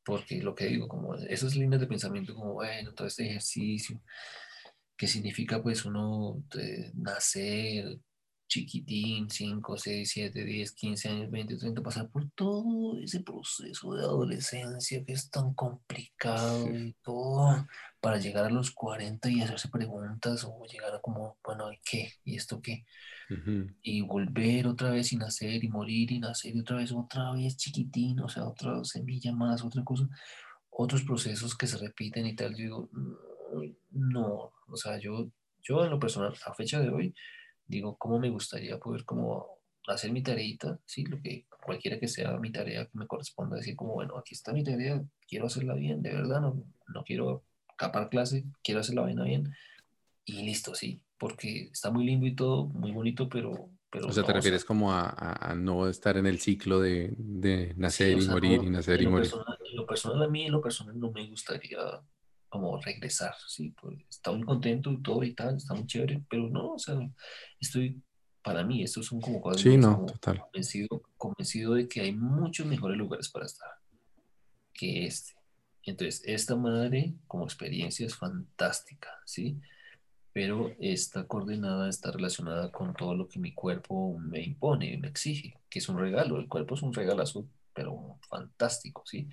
porque 0.05 0.43
lo 0.43 0.55
que 0.55 0.67
digo, 0.67 0.89
como 0.89 1.15
esas 1.15 1.57
líneas 1.57 1.81
de 1.81 1.87
pensamiento, 1.87 2.35
como 2.35 2.55
bueno, 2.55 2.93
todo 2.93 3.07
este 3.07 3.27
ejercicio, 3.27 4.03
que 4.97 5.07
significa 5.07 5.63
pues 5.63 5.85
uno 5.85 6.43
eh, 6.59 6.91
nacer, 6.95 8.01
chiquitín, 8.49 9.31
5, 9.31 9.77
6, 9.77 10.11
7, 10.11 10.45
10, 10.45 10.73
15 10.73 11.09
años, 11.09 11.31
20, 11.31 11.57
30, 11.59 11.83
pasar 11.83 12.09
por 12.11 12.29
todo 12.31 12.99
ese 12.99 13.21
proceso 13.21 13.95
de 13.95 14.03
adolescencia 14.03 15.05
que 15.05 15.13
es 15.13 15.31
tan 15.31 15.55
complicado 15.55 16.67
y 16.75 16.95
todo, 17.03 17.67
para 18.01 18.19
llegar 18.19 18.47
a 18.47 18.51
los 18.51 18.71
40 18.71 19.31
y 19.31 19.43
hacerse 19.43 19.69
preguntas 19.69 20.45
o 20.45 20.65
llegar 20.65 20.95
a 20.95 21.01
como, 21.01 21.39
bueno, 21.45 21.71
¿qué? 21.85 22.13
¿Y 22.25 22.37
esto 22.37 22.61
qué? 22.63 22.85
Y 23.83 24.01
volver 24.01 24.67
otra 24.67 24.91
vez 24.91 25.13
y 25.13 25.17
nacer 25.17 25.63
y 25.63 25.69
morir 25.69 26.11
y 26.11 26.19
nacer 26.19 26.57
y 26.57 26.61
otra 26.61 26.79
vez, 26.79 26.91
otra 26.93 27.33
vez 27.33 27.57
chiquitín, 27.57 28.21
o 28.21 28.29
sea, 28.29 28.47
otra 28.47 28.83
semilla 28.85 29.33
más, 29.33 29.63
otra 29.63 29.85
cosa, 29.85 30.09
otros 30.71 31.03
procesos 31.03 31.55
que 31.55 31.67
se 31.67 31.77
repiten 31.77 32.27
y 32.27 32.35
tal. 32.35 32.53
Yo 32.53 32.57
digo, 32.57 32.91
no, 33.91 34.53
o 34.67 34.77
sea, 34.77 34.99
yo, 34.99 35.31
yo 35.63 35.85
en 35.85 35.91
lo 35.91 35.99
personal, 35.99 36.35
a 36.47 36.55
fecha 36.55 36.81
de 36.81 36.89
hoy, 36.89 37.15
digo, 37.69 37.97
¿cómo 37.97 38.19
me 38.19 38.31
gustaría 38.31 38.79
poder 38.79 39.05
como 39.05 39.47
hacer 39.87 40.11
mi 40.11 40.23
tareita? 40.23 40.79
Sí, 40.85 41.05
lo 41.05 41.21
que 41.21 41.47
cualquiera 41.63 41.99
que 42.01 42.09
sea 42.09 42.37
mi 42.39 42.51
tarea 42.51 42.87
que 42.87 42.99
me 42.99 43.07
corresponda, 43.07 43.57
decir 43.57 43.77
como, 43.77 43.95
bueno, 43.95 44.17
aquí 44.17 44.35
está 44.35 44.53
mi 44.53 44.65
tarea, 44.65 45.03
quiero 45.29 45.47
hacerla 45.47 45.75
bien, 45.75 46.03
de 46.03 46.15
verdad, 46.15 46.41
no, 46.41 46.65
no 46.89 47.05
quiero 47.05 47.45
capar 47.77 48.09
clase, 48.09 48.45
quiero 48.63 48.81
hacer 48.81 48.95
la 48.95 49.03
vaina 49.03 49.25
bien 49.25 49.55
y 50.25 50.43
listo, 50.43 50.75
sí, 50.75 51.01
porque 51.19 51.69
está 51.73 51.91
muy 51.91 52.05
lindo 52.05 52.27
y 52.27 52.35
todo, 52.35 52.67
muy 52.67 52.93
bonito, 52.93 53.29
pero... 53.29 53.71
pero 53.91 54.09
o 54.09 54.13
sea, 54.13 54.25
te 54.25 54.33
refieres 54.33 54.65
como 54.65 54.93
a, 54.93 55.09
a, 55.11 55.55
no 55.55 55.89
estar 55.89 56.17
en 56.17 56.27
el 56.27 56.41
ciclo 56.41 56.81
de, 56.81 57.15
de 57.17 57.75
nacer 57.77 58.19
y 58.19 58.27
morir 58.27 58.63
y 58.63 58.71
nacer 58.71 59.01
y 59.03 59.07
morir. 59.07 59.31
en 59.71 59.77
lo 59.77 59.87
personal, 59.87 60.23
a 60.23 60.29
mí, 60.29 60.45
en 60.45 60.53
lo 60.53 60.61
personal, 60.61 60.99
no 60.99 61.11
me 61.13 61.27
gustaría 61.29 61.79
como 62.49 62.81
regresar, 62.81 63.35
sí, 63.47 63.75
pues 63.81 63.99
está 64.09 64.33
muy 64.33 64.45
contento 64.45 64.91
y 64.91 65.03
todo 65.03 65.23
y 65.23 65.35
tal, 65.35 65.57
está 65.57 65.75
muy 65.75 65.87
chévere, 65.87 66.23
pero 66.29 66.49
no, 66.49 66.75
o 66.75 66.79
sea, 66.79 66.97
estoy, 67.61 68.01
para 68.43 68.65
mí, 68.65 68.83
estos 68.83 69.07
son 69.07 69.21
como 69.21 69.41
cosas 69.41 69.63
sí, 69.63 69.77
no, 69.77 70.07
total. 70.07 70.41
Convencido, 70.41 71.03
convencido 71.17 71.75
de 71.75 71.89
que 71.89 72.01
hay 72.01 72.13
muchos 72.13 72.67
mejores 72.67 72.97
lugares 72.97 73.29
para 73.29 73.47
estar 73.47 73.69
que 74.79 75.05
este. 75.05 75.33
Entonces, 75.83 76.23
esta 76.25 76.55
madre 76.55 77.15
como 77.27 77.45
experiencia 77.45 78.07
es 78.07 78.15
fantástica, 78.15 79.09
¿sí? 79.25 79.59
Pero 80.33 80.71
esta 80.79 81.27
coordenada 81.27 81.89
está 81.89 82.13
relacionada 82.13 82.71
con 82.71 82.95
todo 82.95 83.15
lo 83.15 83.27
que 83.27 83.39
mi 83.39 83.53
cuerpo 83.55 84.19
me 84.19 84.43
impone, 84.43 84.97
me 84.99 85.09
exige, 85.09 85.59
que 85.69 85.79
es 85.79 85.89
un 85.89 85.99
regalo. 85.99 86.39
El 86.39 86.47
cuerpo 86.47 86.75
es 86.75 86.83
un 86.83 86.93
regalazo, 86.93 87.49
pero 87.75 88.19
fantástico, 88.29 89.03
¿sí? 89.07 89.29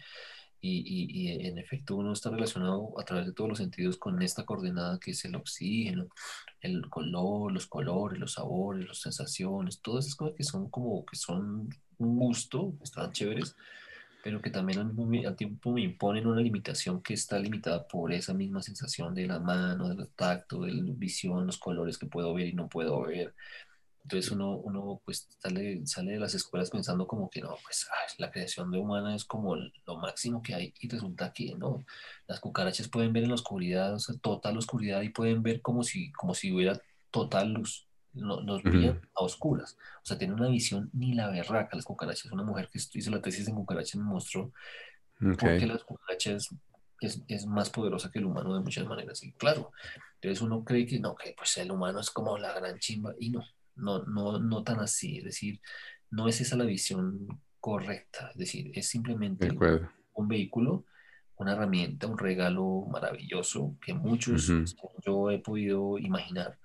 Y, 0.68 1.28
y, 1.28 1.47
en 1.47 1.57
efecto 1.59 1.95
uno 1.95 2.13
está 2.13 2.30
relacionado 2.32 2.99
a 2.99 3.05
través 3.05 3.28
de 3.28 3.34
todos 3.34 3.49
los 3.49 3.59
sentidos 3.59 3.97
con 3.97 4.22
esta 4.22 4.45
coordenada 4.45 4.99
que 4.99 5.11
es 5.11 5.24
el 5.26 5.36
oxígeno, 5.36 6.07
el 6.61 6.89
color, 6.89 7.51
los 7.51 7.68
colores, 7.68 8.20
los 8.20 8.34
sabores, 8.34 8.88
las 8.88 8.99
sensaciones, 8.99 9.82
todas 9.82 10.05
esas 10.05 10.16
cosas 10.16 10.36
que 10.36 10.43
son 10.43 10.70
como 10.70 11.05
que 11.05 11.16
son 11.18 11.70
un 11.97 12.18
gusto, 12.18 12.74
están 12.84 13.11
chéveres, 13.11 13.55
pero 14.24 14.41
que 14.41 14.49
también 14.49 14.80
al 14.80 14.93
mismo 14.93 15.28
al 15.28 15.36
tiempo 15.36 15.72
me 15.72 15.84
imponen 15.84 16.26
una 16.26 16.41
limitación 16.41 17.01
que 17.01 17.13
está 17.13 17.38
limitada 17.38 17.88
por 17.88 18.11
esa 18.11 18.34
misma 18.34 18.61
sensación 18.63 19.13
de 19.13 19.28
la 19.28 19.39
mano, 19.39 19.89
del 19.89 20.09
tacto, 20.16 20.63
de 20.63 20.74
la 20.74 20.84
visión, 20.95 21.45
los 21.45 21.59
colores 21.59 21.97
que 21.99 22.07
puedo 22.07 22.34
ver 22.34 22.47
y 22.47 22.53
no 22.53 22.68
puedo 22.68 23.01
ver, 23.03 23.36
entonces 24.06 24.32
uno, 24.32 24.58
uno 24.58 25.01
pues 25.03 25.28
sale, 25.39 25.82
sale 25.88 26.12
de 26.12 26.20
las 26.20 26.36
escuelas 26.36 26.70
pensando 26.70 27.08
como 27.08 27.28
que 27.28 27.41
no, 27.41 27.58
pues 27.64 27.88
la 28.20 28.30
creación 28.30 28.70
de 28.70 28.78
humana 28.78 29.16
es 29.16 29.26
como 29.26 29.56
lo 29.56 29.97
máximo 29.97 30.43
que 30.43 30.53
hay 30.53 30.76
y 30.80 30.88
resulta 30.88 31.34
que 31.34 31.56
no. 31.56 31.84
Las 32.28 32.39
cucarachas 32.39 32.88
pueden 32.88 33.14
ver 33.14 33.24
en 33.24 33.30
la 33.30 33.36
oscuridad, 33.36 33.95
o 33.95 33.99
sea, 33.99 34.16
total 34.22 34.60
oscuridad 34.60 35.01
y 35.01 35.10
pueden 35.10 35.41
ver 35.41 35.60
como 35.64 35.82
si, 35.82 36.12
como 36.12 36.36
si 36.36 36.53
hubiera 36.53 36.80
total 37.10 37.53
luz. 37.53 37.88
No, 38.14 38.41
nos 38.41 38.62
veían 38.62 39.01
a 39.16 39.24
oscuras. 39.24 39.76
O 40.03 40.06
sea, 40.06 40.20
tienen 40.20 40.39
una 40.39 40.49
visión 40.49 40.91
ni 40.93 41.16
la 41.16 41.32
berraca 41.32 41.76
las 41.76 41.84
cucarachas. 41.84 42.32
Una 42.32 42.43
mujer 42.43 42.70
que 42.72 42.80
hizo 42.93 43.10
la 43.10 43.24
tesis 43.24 43.47
en 43.47 43.56
cucarachas 43.56 43.95
me 43.95 44.03
mostró 44.03 44.53
porque 45.39 45.66
las 45.66 45.84
cucarachas 45.84 46.49
es, 47.01 47.24
es, 47.28 47.45
más 47.47 47.72
poderosa 47.72 48.12
que 48.12 48.20
el 48.20 48.26
humano 48.26 48.53
de 48.53 48.62
muchas 48.62 48.86
maneras. 48.86 49.24
Y 49.24 49.32
claro, 49.34 49.72
entonces 50.22 50.43
uno 50.43 50.64
cree 50.64 50.86
que 50.86 50.99
no, 50.99 51.16
que 51.16 51.34
pues 51.36 51.58
el 51.58 51.72
humano 51.72 51.99
es 51.99 52.12
como 52.12 52.38
la 52.38 52.53
gran 52.53 52.78
chimba 52.78 53.16
y 53.20 53.32
no 53.32 53.43
no, 53.76 54.03
no, 54.03 54.39
no 54.39 54.63
tan 54.63 54.80
así, 54.80 55.17
es 55.17 55.23
decir, 55.23 55.61
no 56.11 56.28
es 56.28 56.41
esa 56.41 56.55
la 56.55 56.65
visión 56.65 57.28
correcta, 57.59 58.30
es 58.32 58.38
decir, 58.38 58.71
es 58.73 58.88
simplemente 58.88 59.49
un 60.13 60.28
vehículo, 60.28 60.86
una 61.38 61.53
herramienta, 61.53 62.07
un 62.07 62.17
regalo 62.17 62.86
maravilloso 62.89 63.76
que 63.82 63.93
muchos, 63.93 64.51
yo 65.05 65.32
he 65.32 65.39
podido 65.39 65.97
imaginar, 65.97 66.57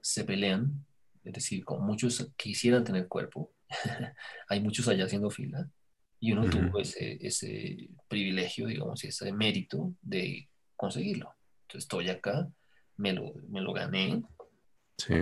se 0.00 0.24
pelean, 0.24 0.84
es 1.24 1.32
decir, 1.32 1.64
como 1.64 1.84
muchos 1.84 2.32
quisieran 2.36 2.84
tener 2.84 3.08
cuerpo, 3.08 3.52
hay 4.48 4.60
muchos 4.60 4.88
allá 4.88 5.04
haciendo 5.04 5.30
fila, 5.30 5.68
y 6.18 6.32
uno 6.32 6.48
tuvo 6.48 6.80
ese, 6.80 7.18
ese 7.20 7.90
privilegio, 8.08 8.66
digamos, 8.66 9.04
y 9.04 9.08
ese 9.08 9.32
mérito 9.32 9.92
de 10.00 10.48
conseguirlo. 10.74 11.34
Entonces 11.62 11.84
estoy 11.84 12.08
acá, 12.08 12.48
me 12.96 13.12
lo, 13.12 13.34
me 13.48 13.60
lo 13.60 13.72
gané, 13.72 14.22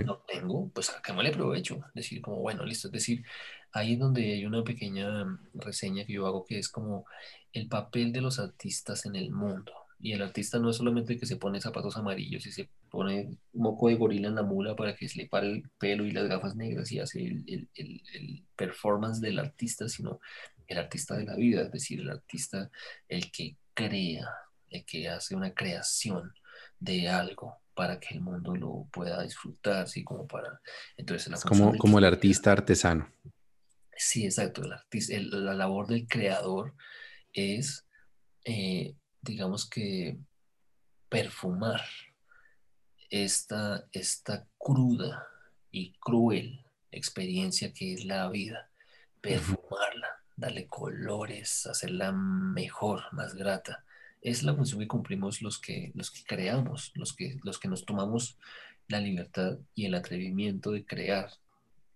no 0.04 0.18
tengo, 0.26 0.70
pues 0.70 0.92
le 1.22 1.30
provecho. 1.32 1.84
Decir, 1.94 2.20
como 2.20 2.40
bueno, 2.40 2.64
listo. 2.64 2.88
Es 2.88 2.92
decir, 2.92 3.24
ahí 3.72 3.94
es 3.94 3.98
donde 3.98 4.32
hay 4.32 4.46
una 4.46 4.62
pequeña 4.62 5.38
reseña 5.54 6.04
que 6.04 6.14
yo 6.14 6.26
hago 6.26 6.44
que 6.44 6.58
es 6.58 6.68
como 6.68 7.06
el 7.52 7.68
papel 7.68 8.12
de 8.12 8.20
los 8.20 8.38
artistas 8.38 9.06
en 9.06 9.16
el 9.16 9.30
mundo. 9.30 9.72
Y 10.00 10.12
el 10.12 10.22
artista 10.22 10.58
no 10.58 10.70
es 10.70 10.76
solamente 10.76 11.18
que 11.18 11.26
se 11.26 11.36
pone 11.36 11.60
zapatos 11.60 11.96
amarillos 11.96 12.46
y 12.46 12.52
se 12.52 12.68
pone 12.90 13.38
moco 13.52 13.88
de 13.88 13.94
gorila 13.94 14.28
en 14.28 14.34
la 14.34 14.42
mula 14.42 14.76
para 14.76 14.94
que 14.94 15.08
se 15.08 15.18
le 15.18 15.28
pare 15.28 15.48
el 15.48 15.70
pelo 15.78 16.04
y 16.04 16.10
las 16.10 16.28
gafas 16.28 16.56
negras 16.56 16.92
y 16.92 17.00
hace 17.00 17.24
el, 17.24 17.44
el, 17.46 17.68
el, 17.74 18.44
performance 18.54 19.20
del 19.20 19.38
artista, 19.38 19.88
sino 19.88 20.20
el 20.68 20.78
artista 20.78 21.16
de 21.16 21.24
la 21.24 21.36
vida, 21.36 21.62
es 21.62 21.72
decir, 21.72 22.00
el 22.00 22.10
artista, 22.10 22.70
el 23.08 23.32
que 23.32 23.56
crea, 23.72 24.28
el 24.68 24.84
que 24.84 25.08
hace 25.08 25.34
una 25.34 25.54
creación 25.54 26.32
de 26.78 27.08
algo 27.08 27.63
para 27.74 27.98
que 27.98 28.14
el 28.14 28.20
mundo 28.20 28.54
lo 28.54 28.88
pueda 28.92 29.22
disfrutar, 29.22 29.82
así 29.82 30.04
como 30.04 30.26
para... 30.26 30.60
Entonces, 30.96 31.32
es 31.32 31.44
como, 31.44 31.76
como 31.76 31.98
el 31.98 32.04
artista 32.04 32.52
artesano. 32.52 33.10
Sí, 33.96 34.24
exacto. 34.24 34.62
El 35.08 35.44
la 35.44 35.54
labor 35.54 35.86
del 35.86 36.06
creador 36.06 36.74
es, 37.32 37.86
eh, 38.44 38.94
digamos 39.20 39.68
que, 39.68 40.18
perfumar 41.08 41.82
esta, 43.08 43.86
esta 43.92 44.48
cruda 44.58 45.26
y 45.70 45.92
cruel 45.98 46.64
experiencia 46.94 47.72
que 47.72 47.92
es 47.92 48.04
la 48.04 48.28
vida, 48.28 48.70
perfumarla, 49.20 50.08
darle 50.36 50.66
colores, 50.66 51.66
hacerla 51.66 52.12
mejor, 52.12 53.02
más 53.12 53.34
grata. 53.34 53.84
Es 54.24 54.42
la 54.42 54.54
función 54.54 54.80
que 54.80 54.88
cumplimos 54.88 55.40
los 55.42 55.60
que, 55.60 55.92
los 55.94 56.10
que 56.10 56.24
creamos, 56.24 56.90
los 56.96 57.14
que, 57.14 57.38
los 57.44 57.60
que 57.60 57.68
nos 57.68 57.84
tomamos 57.84 58.36
la 58.88 59.00
libertad 59.00 59.58
y 59.74 59.86
el 59.86 59.94
atrevimiento 59.94 60.72
de 60.72 60.84
crear, 60.84 61.30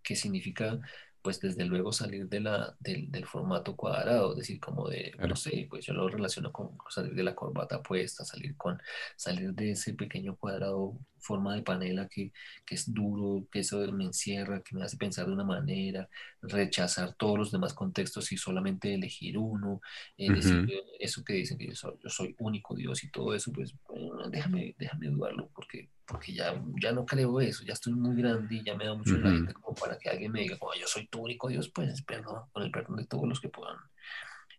que 0.02 0.14
significa 0.14 0.78
pues 1.22 1.40
desde 1.40 1.64
luego 1.64 1.92
salir 1.92 2.28
de 2.28 2.40
la, 2.40 2.76
del, 2.80 3.10
del 3.10 3.26
formato 3.26 3.76
cuadrado, 3.76 4.32
es 4.32 4.38
decir, 4.38 4.60
como 4.60 4.88
de, 4.88 5.12
no 5.18 5.36
sé, 5.36 5.66
pues 5.68 5.84
yo 5.84 5.92
lo 5.92 6.08
relaciono 6.08 6.52
con 6.52 6.70
salir 6.88 7.14
de 7.14 7.22
la 7.22 7.34
corbata 7.34 7.82
puesta, 7.82 8.24
salir 8.24 8.56
con, 8.56 8.80
salir 9.16 9.52
de 9.52 9.72
ese 9.72 9.94
pequeño 9.94 10.36
cuadrado, 10.36 10.96
forma 11.20 11.54
de 11.54 11.62
panela 11.62 12.08
que, 12.08 12.32
que 12.64 12.74
es 12.74 12.92
duro, 12.92 13.46
que 13.50 13.60
eso 13.60 13.80
me 13.92 14.04
encierra, 14.04 14.62
que 14.62 14.76
me 14.76 14.84
hace 14.84 14.96
pensar 14.96 15.26
de 15.26 15.32
una 15.32 15.44
manera, 15.44 16.08
rechazar 16.42 17.14
todos 17.14 17.38
los 17.38 17.50
demás 17.50 17.74
contextos 17.74 18.32
y 18.32 18.36
solamente 18.36 18.94
elegir 18.94 19.38
uno, 19.38 19.80
decir, 20.16 20.72
eso 20.98 21.24
que 21.24 21.34
dicen 21.34 21.58
que 21.58 21.68
yo 21.68 21.74
soy, 21.74 21.94
yo 22.02 22.10
soy, 22.10 22.34
único 22.38 22.74
Dios 22.74 23.02
y 23.04 23.10
todo 23.10 23.34
eso, 23.34 23.52
pues 23.52 23.74
déjame, 24.30 24.74
déjame 24.78 25.08
dudarlo, 25.08 25.48
porque 25.54 25.88
porque 26.08 26.32
ya, 26.32 26.58
ya 26.80 26.90
no 26.92 27.04
creo 27.04 27.38
eso, 27.38 27.64
ya 27.64 27.74
estoy 27.74 27.92
muy 27.92 28.16
grande 28.16 28.56
y 28.56 28.64
ya 28.64 28.74
me 28.74 28.86
da 28.86 28.94
mucho 28.94 29.14
uh 29.14 29.52
como 29.60 29.74
para 29.74 29.98
que 29.98 30.08
alguien 30.08 30.32
me 30.32 30.40
diga, 30.40 30.58
como 30.58 30.72
yo 30.74 30.86
soy 30.86 31.06
tu 31.06 31.20
único 31.20 31.48
Dios, 31.48 31.68
pues 31.68 32.02
perdón, 32.02 32.44
con 32.50 32.62
el 32.62 32.70
perdón 32.70 32.96
de 32.96 33.04
todos 33.04 33.28
los 33.28 33.40
que 33.40 33.50
puedan 33.50 33.76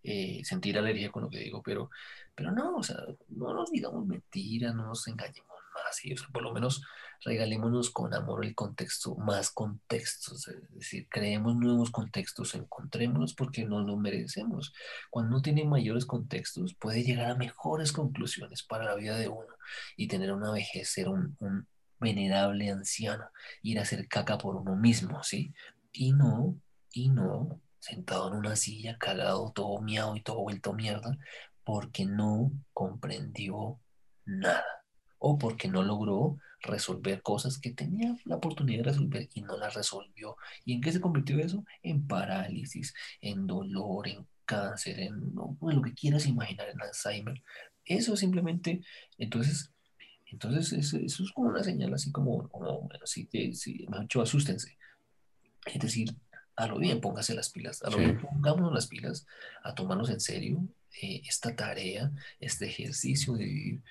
eh, 0.04 0.42
sentir 0.44 0.78
alergia 0.78 1.12
con 1.12 1.24
lo 1.24 1.30
que 1.30 1.40
digo, 1.40 1.64
pero, 1.64 1.90
pero 2.36 2.52
no, 2.52 2.78
o 2.78 2.84
sea, 2.84 2.98
no 3.30 3.54
nos 3.54 3.72
digamos 3.72 4.06
mentiras, 4.06 4.76
no 4.76 4.86
nos 4.86 5.08
engañemos 5.08 5.59
así, 5.90 6.14
por 6.32 6.44
lo 6.44 6.54
menos 6.54 6.82
regalémonos 7.22 7.90
con 7.90 8.14
amor 8.14 8.46
el 8.46 8.56
contexto, 8.56 9.16
más 9.16 9.52
contextos, 9.52 10.48
es 10.48 10.74
decir, 10.74 11.08
creemos 11.10 11.56
nuevos 11.56 11.92
contextos, 11.92 12.56
encontrémonos 12.56 13.34
porque 13.34 13.66
no 13.66 13.82
lo 13.82 13.98
merecemos. 13.98 14.74
Cuando 15.10 15.36
uno 15.36 15.42
tiene 15.42 15.66
mayores 15.66 16.06
contextos, 16.06 16.76
puede 16.76 17.04
llegar 17.04 17.32
a 17.32 17.36
mejores 17.36 17.92
conclusiones 17.92 18.64
para 18.64 18.86
la 18.86 18.96
vida 18.96 19.18
de 19.18 19.28
uno 19.28 19.54
y 19.98 20.08
tener 20.08 20.32
una 20.32 20.52
vejez, 20.52 20.90
ser 20.90 21.10
un, 21.10 21.36
un 21.40 21.68
venerable 22.00 22.70
anciano, 22.72 23.30
ir 23.62 23.80
a 23.80 23.84
hacer 23.84 24.08
caca 24.08 24.38
por 24.38 24.56
uno 24.56 24.76
mismo, 24.76 25.22
¿sí? 25.24 25.54
Y 25.92 26.14
no, 26.14 26.56
y 26.94 27.10
no, 27.10 27.60
sentado 27.80 28.30
en 28.30 28.36
una 28.36 28.56
silla, 28.56 28.98
cagado, 28.98 29.52
todo 29.54 29.82
miado 29.82 30.16
y 30.16 30.22
todo 30.22 30.40
vuelto 30.42 30.74
mierda, 30.74 31.18
porque 31.64 32.06
no 32.06 32.52
comprendió 32.74 33.80
nada 34.26 34.79
o 35.20 35.38
porque 35.38 35.68
no 35.68 35.84
logró 35.84 36.38
resolver 36.62 37.22
cosas 37.22 37.58
que 37.58 37.72
tenía 37.72 38.18
la 38.26 38.38
oportunidad 38.38 38.84
de 38.84 38.92
resolver 38.92 39.30
y 39.34 39.42
no 39.42 39.58
las 39.58 39.74
resolvió. 39.74 40.36
¿Y 40.66 40.74
en 40.74 40.82
qué 40.82 40.92
se 40.92 41.02
convirtió 41.02 41.40
eso? 41.40 41.64
En 41.84 42.08
parálisis, 42.08 42.94
en 43.22 43.48
dolor, 43.48 44.08
en 44.08 44.26
cáncer, 44.46 45.00
en, 45.00 45.34
lo 45.36 45.82
que 45.82 45.94
quieras 45.94 46.26
imaginar, 46.26 46.70
en 46.70 46.82
Alzheimer. 46.82 47.42
Eso 47.86 48.16
simplemente, 48.18 48.82
entonces, 49.18 49.72
entonces 50.26 50.74
eso, 50.74 50.98
es 50.98 51.32
como 51.32 51.50
una 51.50 51.64
señal 51.64 51.94
así 51.94 52.12
como, 52.12 52.50
como 52.50 52.90
así 53.04 53.26
que, 53.26 53.54
sí, 53.54 53.86
me 53.90 54.04
hecho 54.04 54.22
asústense. 54.22 54.78
Es 55.66 55.80
decir, 55.80 56.16
a 56.56 56.68
lo 56.68 56.78
bien 56.78 57.00
póngase 57.00 57.34
las 57.36 57.50
pilas, 57.50 57.84
a 57.84 57.90
lo 57.90 57.98
bien 57.98 58.20
pongámonos 58.20 58.74
las 58.74 58.88
pilas 58.88 59.26
a 59.64 59.76
tomarnos 59.76 60.10
en 60.10 60.20
serio 60.20 60.68
eh, 61.02 61.22
esta 61.28 61.56
tarea, 61.56 62.12
este 62.40 62.66
ejercicio 62.66 63.34
de 63.34 63.46
vivir 63.46 63.82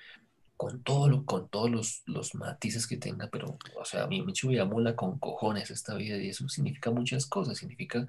con, 0.59 0.83
todo 0.83 1.07
lo, 1.07 1.23
con 1.23 1.47
todos 1.47 1.71
los, 1.71 2.03
los, 2.05 2.35
matices 2.35 2.85
que 2.85 2.97
tenga, 2.97 3.29
pero, 3.31 3.57
o 3.77 3.85
sea, 3.85 4.03
a 4.03 4.07
mí 4.07 4.21
me 4.21 4.65
mola 4.65 4.93
con 4.93 5.17
cojones 5.17 5.71
esta 5.71 5.95
vida 5.95 6.17
y 6.17 6.27
eso 6.27 6.49
significa 6.49 6.91
muchas 6.91 7.27
cosas, 7.27 7.57
significa 7.57 8.05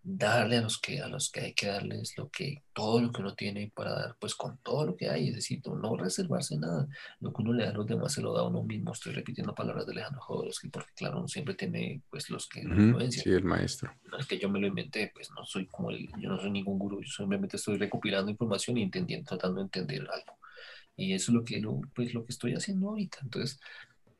darle 0.00 0.58
a 0.58 0.60
los 0.62 0.78
que 0.78 1.00
a 1.00 1.08
los 1.08 1.30
que 1.30 1.40
hay 1.40 1.52
que 1.52 1.66
darles 1.66 2.16
lo 2.16 2.30
que 2.30 2.62
todo 2.72 3.02
lo 3.02 3.12
que 3.12 3.20
uno 3.20 3.34
tiene 3.34 3.70
para 3.74 3.92
dar 3.92 4.16
pues 4.18 4.34
con 4.34 4.56
todo 4.58 4.86
lo 4.86 4.96
que 4.96 5.10
hay 5.10 5.28
es 5.28 5.34
decir 5.34 5.60
no 5.66 5.94
reservarse 5.94 6.56
nada 6.56 6.88
lo 7.18 7.34
que 7.34 7.42
uno 7.42 7.52
le 7.52 7.64
da 7.64 7.70
a 7.70 7.74
los 7.74 7.86
demás 7.86 8.14
se 8.14 8.22
lo 8.22 8.32
da 8.32 8.40
a 8.40 8.46
uno 8.46 8.62
mismo 8.62 8.92
estoy 8.92 9.12
repitiendo 9.12 9.54
palabras 9.54 9.84
de 9.84 9.92
Alejandro 9.92 10.22
Jodorowsky 10.22 10.70
porque 10.70 10.92
claro 10.96 11.18
uno 11.18 11.28
siempre 11.28 11.54
tiene 11.54 12.00
pues 12.08 12.30
los 12.30 12.48
que 12.48 12.62
sí 13.10 13.30
el 13.30 13.44
maestro. 13.44 13.92
No 14.10 14.16
es 14.16 14.26
que 14.26 14.38
yo 14.38 14.48
me 14.48 14.58
lo 14.58 14.68
inventé 14.68 15.10
pues 15.12 15.30
no 15.32 15.44
soy 15.44 15.66
como 15.66 15.90
el, 15.90 16.08
yo 16.18 16.30
no 16.30 16.40
soy 16.40 16.50
ningún 16.50 16.78
gurú 16.78 17.02
yo 17.02 17.10
simplemente 17.10 17.58
estoy 17.58 17.76
recopilando 17.76 18.30
información 18.30 18.78
y 18.78 18.84
entendiendo 18.84 19.28
tratando 19.28 19.56
de 19.56 19.64
entender 19.64 20.00
algo 20.00 20.40
y 21.00 21.14
eso 21.14 21.32
es 21.32 21.34
lo 21.34 21.44
que, 21.44 21.60
lo, 21.60 21.80
pues, 21.94 22.12
lo 22.12 22.24
que 22.24 22.32
estoy 22.32 22.52
haciendo 22.52 22.90
ahorita. 22.90 23.18
Entonces, 23.22 23.58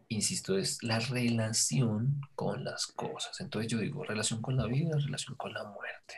insisto, 0.09 0.57
es 0.57 0.83
la 0.83 0.99
relación 0.99 2.23
con 2.35 2.65
las 2.65 2.87
cosas. 2.87 3.39
Entonces 3.41 3.71
yo 3.71 3.79
digo, 3.79 4.03
relación 4.03 4.41
con 4.41 4.57
la 4.57 4.67
vida, 4.67 4.97
relación 4.97 5.37
con 5.37 5.53
la 5.53 5.65
muerte. 5.65 6.15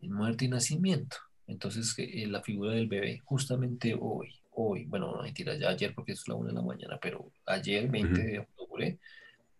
muerte 0.00 0.44
y 0.44 0.48
nacimiento. 0.48 1.16
Entonces, 1.46 1.94
eh, 1.98 2.26
la 2.26 2.42
figura 2.42 2.72
del 2.72 2.88
bebé, 2.88 3.20
justamente 3.24 3.96
hoy, 3.98 4.34
hoy, 4.50 4.84
bueno, 4.84 5.14
no 5.14 5.22
mentira, 5.22 5.56
ya 5.56 5.70
ayer 5.70 5.94
porque 5.94 6.12
es 6.12 6.26
la 6.26 6.34
una 6.34 6.48
de 6.48 6.54
la 6.54 6.62
mañana, 6.62 6.98
pero 7.00 7.30
ayer, 7.46 7.88
20 7.88 8.22
de 8.22 8.38
octubre, 8.40 8.98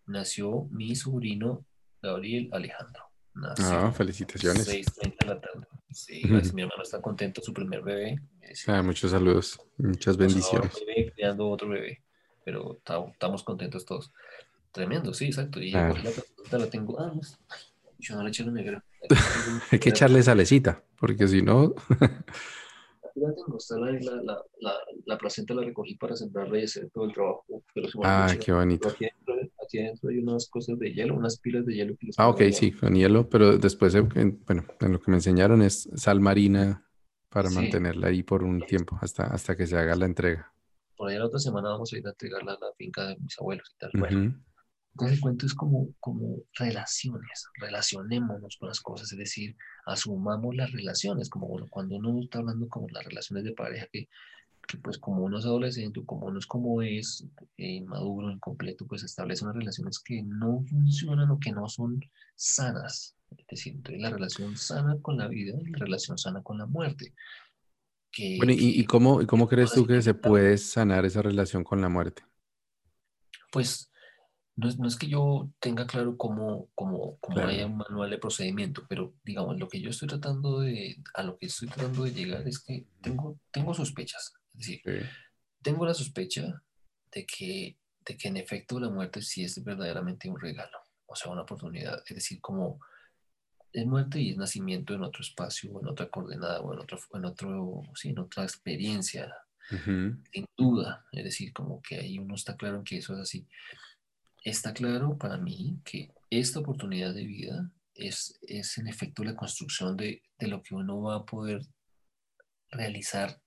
nació 0.07 0.66
mi 0.70 0.97
sobrino 0.97 1.64
Gabriel 2.03 2.49
Alejandro. 2.53 3.05
ah, 3.37 3.93
felicitaciones. 3.93 4.68
6.30 4.68 5.16
de 5.18 5.26
la 5.26 5.41
tarde. 5.41 5.66
Sí, 5.95 6.22
mi 6.53 6.62
hermano 6.62 6.82
está 6.82 7.01
contento, 7.01 7.40
su 7.40 7.53
primer 7.55 7.82
bebé. 7.82 8.20
Ah, 8.66 8.82
muchos 8.82 9.12
saludos, 9.12 9.61
muchas 9.78 10.16
bendiciones. 10.16 10.72
Bebé, 10.84 11.12
creando 11.14 11.49
otro 11.49 11.68
bebé, 11.68 12.03
pero 12.45 12.78
estamos 12.78 13.45
contentos 13.45 13.84
todos. 13.84 14.12
Tremendo, 14.72 15.14
sí, 15.14 15.26
exacto. 15.26 15.61
Y 15.61 15.70
la, 15.70 15.95
la 16.51 16.68
tengo, 16.68 16.99
ah, 16.99 17.12
yo 17.99 18.16
no 18.16 18.24
le 18.24 18.30
eché 18.30 18.45
la 18.45 18.51
negra. 18.51 18.84
Hay 19.70 19.78
que 19.78 19.90
echarle 19.90 20.22
salecita, 20.22 20.82
porque 20.99 21.28
si 21.28 21.42
no... 21.42 21.74
La 23.16 23.32
tengo, 23.32 23.59
está 23.59 23.78
la, 23.78 23.92
la, 23.92 24.42
la, 24.59 24.74
la, 25.07 25.18
placenta 25.18 25.55
la 25.55 25.62
recogí 25.62 25.95
para 25.95 26.16
sembrarla 26.16 26.59
y 26.59 26.64
hacer 26.64 26.90
todo 26.90 27.05
el 27.05 27.12
trabajo. 27.12 27.45
Pero 27.72 27.88
ah, 28.03 28.34
qué 28.45 28.53
bonito. 28.53 28.88
Aquí 28.88 29.07
aquí 29.64 29.78
adentro 29.78 30.10
hay 30.10 30.18
unas 30.18 30.48
cosas 30.48 30.78
de 30.78 30.92
hielo, 30.92 31.16
unas 31.16 31.38
pilas 31.38 31.66
de 31.66 31.74
hielo. 31.74 31.96
Que 31.96 32.10
ah, 32.16 32.28
ok, 32.28 32.42
sí, 32.52 32.72
con 32.72 32.94
hielo, 32.94 33.28
pero 33.28 33.58
después, 33.58 33.94
bueno, 33.94 34.64
en 34.80 34.92
lo 34.92 35.00
que 35.00 35.10
me 35.10 35.16
enseñaron 35.16 35.62
es 35.62 35.88
sal 35.96 36.20
marina 36.20 36.86
para 37.28 37.50
mantenerla 37.50 38.08
ahí 38.08 38.22
por 38.22 38.44
un 38.44 38.60
tiempo, 38.60 38.96
hasta, 39.00 39.24
hasta 39.24 39.56
que 39.56 39.66
se 39.66 39.76
haga 39.76 39.96
la 39.96 40.06
entrega. 40.06 40.52
Por 40.96 41.10
ahí 41.10 41.18
la 41.18 41.26
otra 41.26 41.40
semana 41.40 41.70
vamos 41.70 41.92
a 41.92 41.98
ir 41.98 42.06
a 42.06 42.10
entregarla 42.10 42.52
a 42.52 42.58
la 42.60 42.72
finca 42.78 43.08
de 43.08 43.16
mis 43.16 43.36
abuelos 43.38 43.74
y 43.74 43.78
tal. 43.78 43.90
Bueno, 43.94 44.34
entonces 44.94 45.16
el 45.16 45.20
cuento 45.20 45.46
es 45.46 45.54
como, 45.54 45.88
como 45.98 46.42
relaciones, 46.56 47.48
relacionémonos 47.60 48.56
con 48.58 48.68
las 48.68 48.80
cosas, 48.80 49.10
es 49.10 49.18
decir, 49.18 49.56
asumamos 49.86 50.54
las 50.54 50.70
relaciones, 50.70 51.28
como 51.28 51.48
cuando 51.68 51.96
uno 51.96 52.20
está 52.22 52.38
hablando 52.38 52.68
como 52.68 52.86
las 52.90 53.04
relaciones 53.04 53.44
de 53.44 53.52
pareja, 53.52 53.88
que 53.92 54.08
que 54.66 54.78
pues 54.78 54.98
como 54.98 55.24
uno 55.24 55.38
es 55.38 55.44
adolescente, 55.44 56.02
como 56.04 56.26
uno 56.26 56.38
es 56.38 56.46
como 56.46 56.82
es, 56.82 57.26
eh, 57.56 57.74
inmaduro, 57.74 58.30
incompleto, 58.30 58.86
pues 58.86 59.02
establece 59.02 59.44
unas 59.44 59.56
relaciones 59.56 59.98
que 59.98 60.22
no 60.22 60.62
funcionan 60.68 61.30
o 61.30 61.38
que 61.38 61.52
no 61.52 61.68
son 61.68 62.00
sanas. 62.34 63.16
Es 63.30 63.46
decir, 63.48 63.74
entonces 63.74 64.00
la 64.00 64.10
relación 64.10 64.56
sana 64.56 64.96
con 65.02 65.18
la 65.18 65.28
vida 65.28 65.56
y 65.60 65.70
la 65.70 65.78
relación 65.78 66.18
sana 66.18 66.42
con 66.42 66.58
la 66.58 66.66
muerte. 66.66 67.14
bueno, 68.38 68.52
¿y, 68.56 68.84
cómo, 68.84 69.20
y 69.20 69.26
cómo 69.26 69.48
crees 69.48 69.72
tú 69.72 69.86
que 69.86 70.00
se 70.02 70.14
puede 70.14 70.56
sanar 70.58 71.04
esa 71.04 71.22
relación 71.22 71.64
con 71.64 71.80
la 71.80 71.88
muerte? 71.88 72.22
Pues 73.50 73.90
no 74.56 74.68
es, 74.68 74.78
no 74.78 74.86
es 74.86 74.96
que 74.96 75.08
yo 75.08 75.50
tenga 75.58 75.86
claro 75.86 76.16
cómo, 76.16 76.68
cómo, 76.74 77.18
cómo 77.20 77.40
haya 77.40 77.66
un 77.66 77.76
manual 77.76 78.10
de 78.10 78.18
procedimiento, 78.18 78.84
pero 78.88 79.14
digamos, 79.24 79.58
lo 79.58 79.68
que 79.68 79.80
yo 79.80 79.90
estoy 79.90 80.08
tratando 80.08 80.60
de, 80.60 80.96
a 81.14 81.22
lo 81.24 81.36
que 81.38 81.46
estoy 81.46 81.68
tratando 81.68 82.04
de 82.04 82.12
llegar 82.12 82.46
es 82.46 82.60
que 82.60 82.86
tengo, 83.02 83.38
tengo 83.50 83.74
sospechas. 83.74 84.32
Es 84.55 84.59
decir, 84.59 84.82
tengo 85.62 85.84
la 85.84 85.94
sospecha 85.94 86.62
de 87.11 87.26
que, 87.26 87.76
de 88.05 88.16
que 88.16 88.28
en 88.28 88.36
efecto 88.36 88.78
la 88.78 88.88
muerte 88.88 89.22
sí 89.22 89.44
es 89.44 89.62
verdaderamente 89.62 90.28
un 90.28 90.38
regalo, 90.38 90.78
o 91.07 91.16
sea, 91.16 91.32
una 91.32 91.42
oportunidad. 91.42 92.02
Es 92.07 92.14
decir, 92.14 92.40
como 92.40 92.80
es 93.72 93.86
muerte 93.86 94.20
y 94.20 94.30
es 94.30 94.36
nacimiento 94.36 94.94
en 94.94 95.02
otro 95.02 95.22
espacio, 95.22 95.80
en 95.80 95.88
otra 95.88 96.09
coordenada, 96.09 96.61
o 96.61 96.72
en 96.72 96.80
otro, 96.80 96.98
en 97.12 97.24
otro, 97.24 97.82
sí, 97.94 98.11
en 98.11 98.20
otra 98.20 98.44
experiencia, 98.44 99.34
sin 99.68 100.46
duda. 100.57 101.05
Es 101.11 101.24
decir, 101.24 101.52
como 101.52 101.82
que 101.82 101.96
ahí 101.96 102.18
uno 102.18 102.36
está 102.36 102.57
claro 102.57 102.76
en 102.78 102.84
que 102.84 102.98
eso 102.98 103.14
es 103.14 103.20
así. 103.20 103.48
Está 104.44 104.72
claro 104.72 105.18
para 105.18 105.38
mí 105.38 105.80
que 105.84 106.12
esta 106.30 106.61
oportunidad 106.61 107.14
de 107.14 107.24
vida 107.24 107.70
es, 107.94 108.38
es 108.42 108.78
en 108.78 108.86
efecto 108.86 109.24
la 109.24 109.34
construcción 109.34 109.96
de, 109.96 110.22
de 110.38 110.48
lo 110.48 110.62
que 110.62 110.74
uno 110.74 111.00
va 111.00 111.16
a 111.16 111.24
poder 111.24 111.62
realizar 112.70 113.40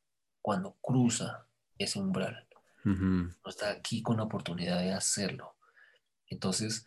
cuando 0.48 0.78
cruza 0.80 1.46
ese 1.78 2.00
umbral. 2.00 2.48
No 2.86 3.50
está 3.50 3.70
aquí 3.70 4.02
con 4.02 4.16
la 4.16 4.24
oportunidad 4.24 4.80
de 4.80 4.94
hacerlo. 4.94 5.58
Entonces, 6.30 6.86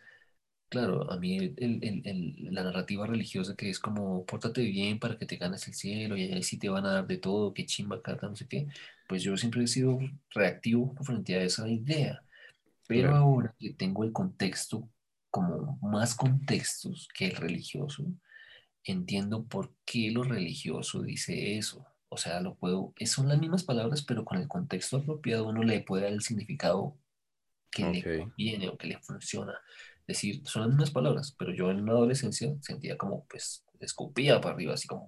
Claro, 0.67 1.11
a 1.11 1.17
mí 1.17 1.53
la 2.49 2.63
narrativa 2.63 3.05
religiosa 3.05 3.57
que 3.57 3.69
es 3.69 3.77
como, 3.77 4.25
pórtate 4.25 4.61
bien 4.63 4.99
para 4.99 5.17
que 5.17 5.25
te 5.25 5.35
ganes 5.35 5.67
el 5.67 5.73
cielo 5.73 6.15
y 6.15 6.31
ahí 6.31 6.43
sí 6.43 6.57
te 6.57 6.69
van 6.69 6.85
a 6.85 6.93
dar 6.93 7.07
de 7.07 7.17
todo, 7.17 7.53
qué 7.53 7.65
chimba, 7.65 8.01
carta, 8.01 8.29
no 8.29 8.37
sé 8.37 8.47
qué, 8.47 8.67
pues 9.09 9.21
yo 9.21 9.35
siempre 9.35 9.63
he 9.65 9.67
sido 9.67 9.99
reactivo 10.29 10.95
frente 11.03 11.35
a 11.35 11.43
esa 11.43 11.67
idea. 11.67 12.23
Pero 12.87 13.13
ahora 13.13 13.53
que 13.59 13.73
tengo 13.73 14.05
el 14.05 14.13
contexto, 14.13 14.89
como 15.29 15.77
más 15.81 16.15
contextos 16.15 17.09
que 17.13 17.27
el 17.27 17.35
religioso, 17.35 18.05
entiendo 18.85 19.45
por 19.45 19.75
qué 19.85 20.09
lo 20.09 20.23
religioso 20.23 21.03
dice 21.03 21.57
eso. 21.57 21.85
O 22.13 22.17
sea, 22.17 22.41
lo 22.41 22.55
puedo, 22.55 22.93
son 23.05 23.29
las 23.29 23.39
mismas 23.39 23.63
palabras, 23.63 24.03
pero 24.03 24.25
con 24.25 24.37
el 24.37 24.47
contexto 24.47 24.97
apropiado 24.97 25.47
uno 25.47 25.63
le 25.63 25.81
puede 25.81 26.03
dar 26.03 26.11
el 26.11 26.21
significado 26.21 26.97
que 27.69 27.89
le 27.89 28.19
conviene 28.19 28.67
o 28.67 28.77
que 28.77 28.87
le 28.87 28.99
funciona 28.99 29.53
decir, 30.11 30.41
son 30.45 30.63
las 30.63 30.69
mismas 30.69 30.91
palabras, 30.91 31.35
pero 31.37 31.53
yo 31.53 31.71
en 31.71 31.81
una 31.81 31.93
adolescencia 31.93 32.53
sentía 32.61 32.97
como, 32.97 33.25
pues, 33.25 33.63
escupía 33.79 34.39
para 34.39 34.55
arriba, 34.55 34.73
así 34.73 34.87
como, 34.87 35.05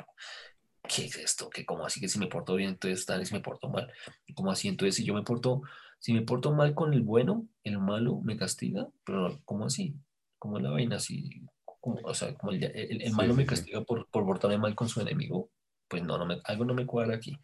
¿qué 0.88 1.06
es 1.06 1.18
esto? 1.18 1.50
¿Qué, 1.50 1.66
¿Cómo 1.66 1.86
así 1.86 2.00
que 2.00 2.08
si 2.08 2.20
me 2.20 2.28
porto 2.28 2.56
bien, 2.56 2.72
entonces 2.72 3.06
tal, 3.06 3.22
y 3.22 3.26
si 3.26 3.34
me 3.34 3.42
porto 3.42 3.70
mal? 3.70 3.92
¿Cómo 4.34 4.52
así? 4.52 4.68
Entonces, 4.68 4.96
si 4.96 5.04
yo 5.04 5.14
me 5.14 5.24
porto, 5.24 5.62
si 6.00 6.14
me 6.14 6.22
porto 6.22 6.54
mal 6.54 6.74
con 6.74 6.94
el 6.94 7.02
bueno, 7.02 7.48
el 7.64 7.80
malo 7.80 8.22
me 8.22 8.38
castiga, 8.38 8.88
pero 9.04 9.40
¿cómo 9.46 9.66
así? 9.66 9.96
¿Cómo 10.40 10.60
la 10.60 10.72
vaina 10.72 10.98
así? 10.98 11.42
o 11.86 12.14
sea, 12.14 12.34
como 12.36 12.54
el, 12.54 12.64
el, 12.64 13.12
malo 13.12 13.34
me 13.34 13.46
castiga 13.46 13.82
Por, 13.82 14.08
por 14.08 14.26
portarme 14.26 14.58
mal 14.58 14.74
con 14.74 14.88
su 14.88 15.02
enemigo, 15.02 15.50
pues 15.94 16.04
no, 16.04 16.18
no 16.18 16.26
me, 16.26 16.42
algo 16.46 16.66
no 16.66 16.74
me 16.74 16.88
cuadra 16.88 17.16
aquí 17.16 17.38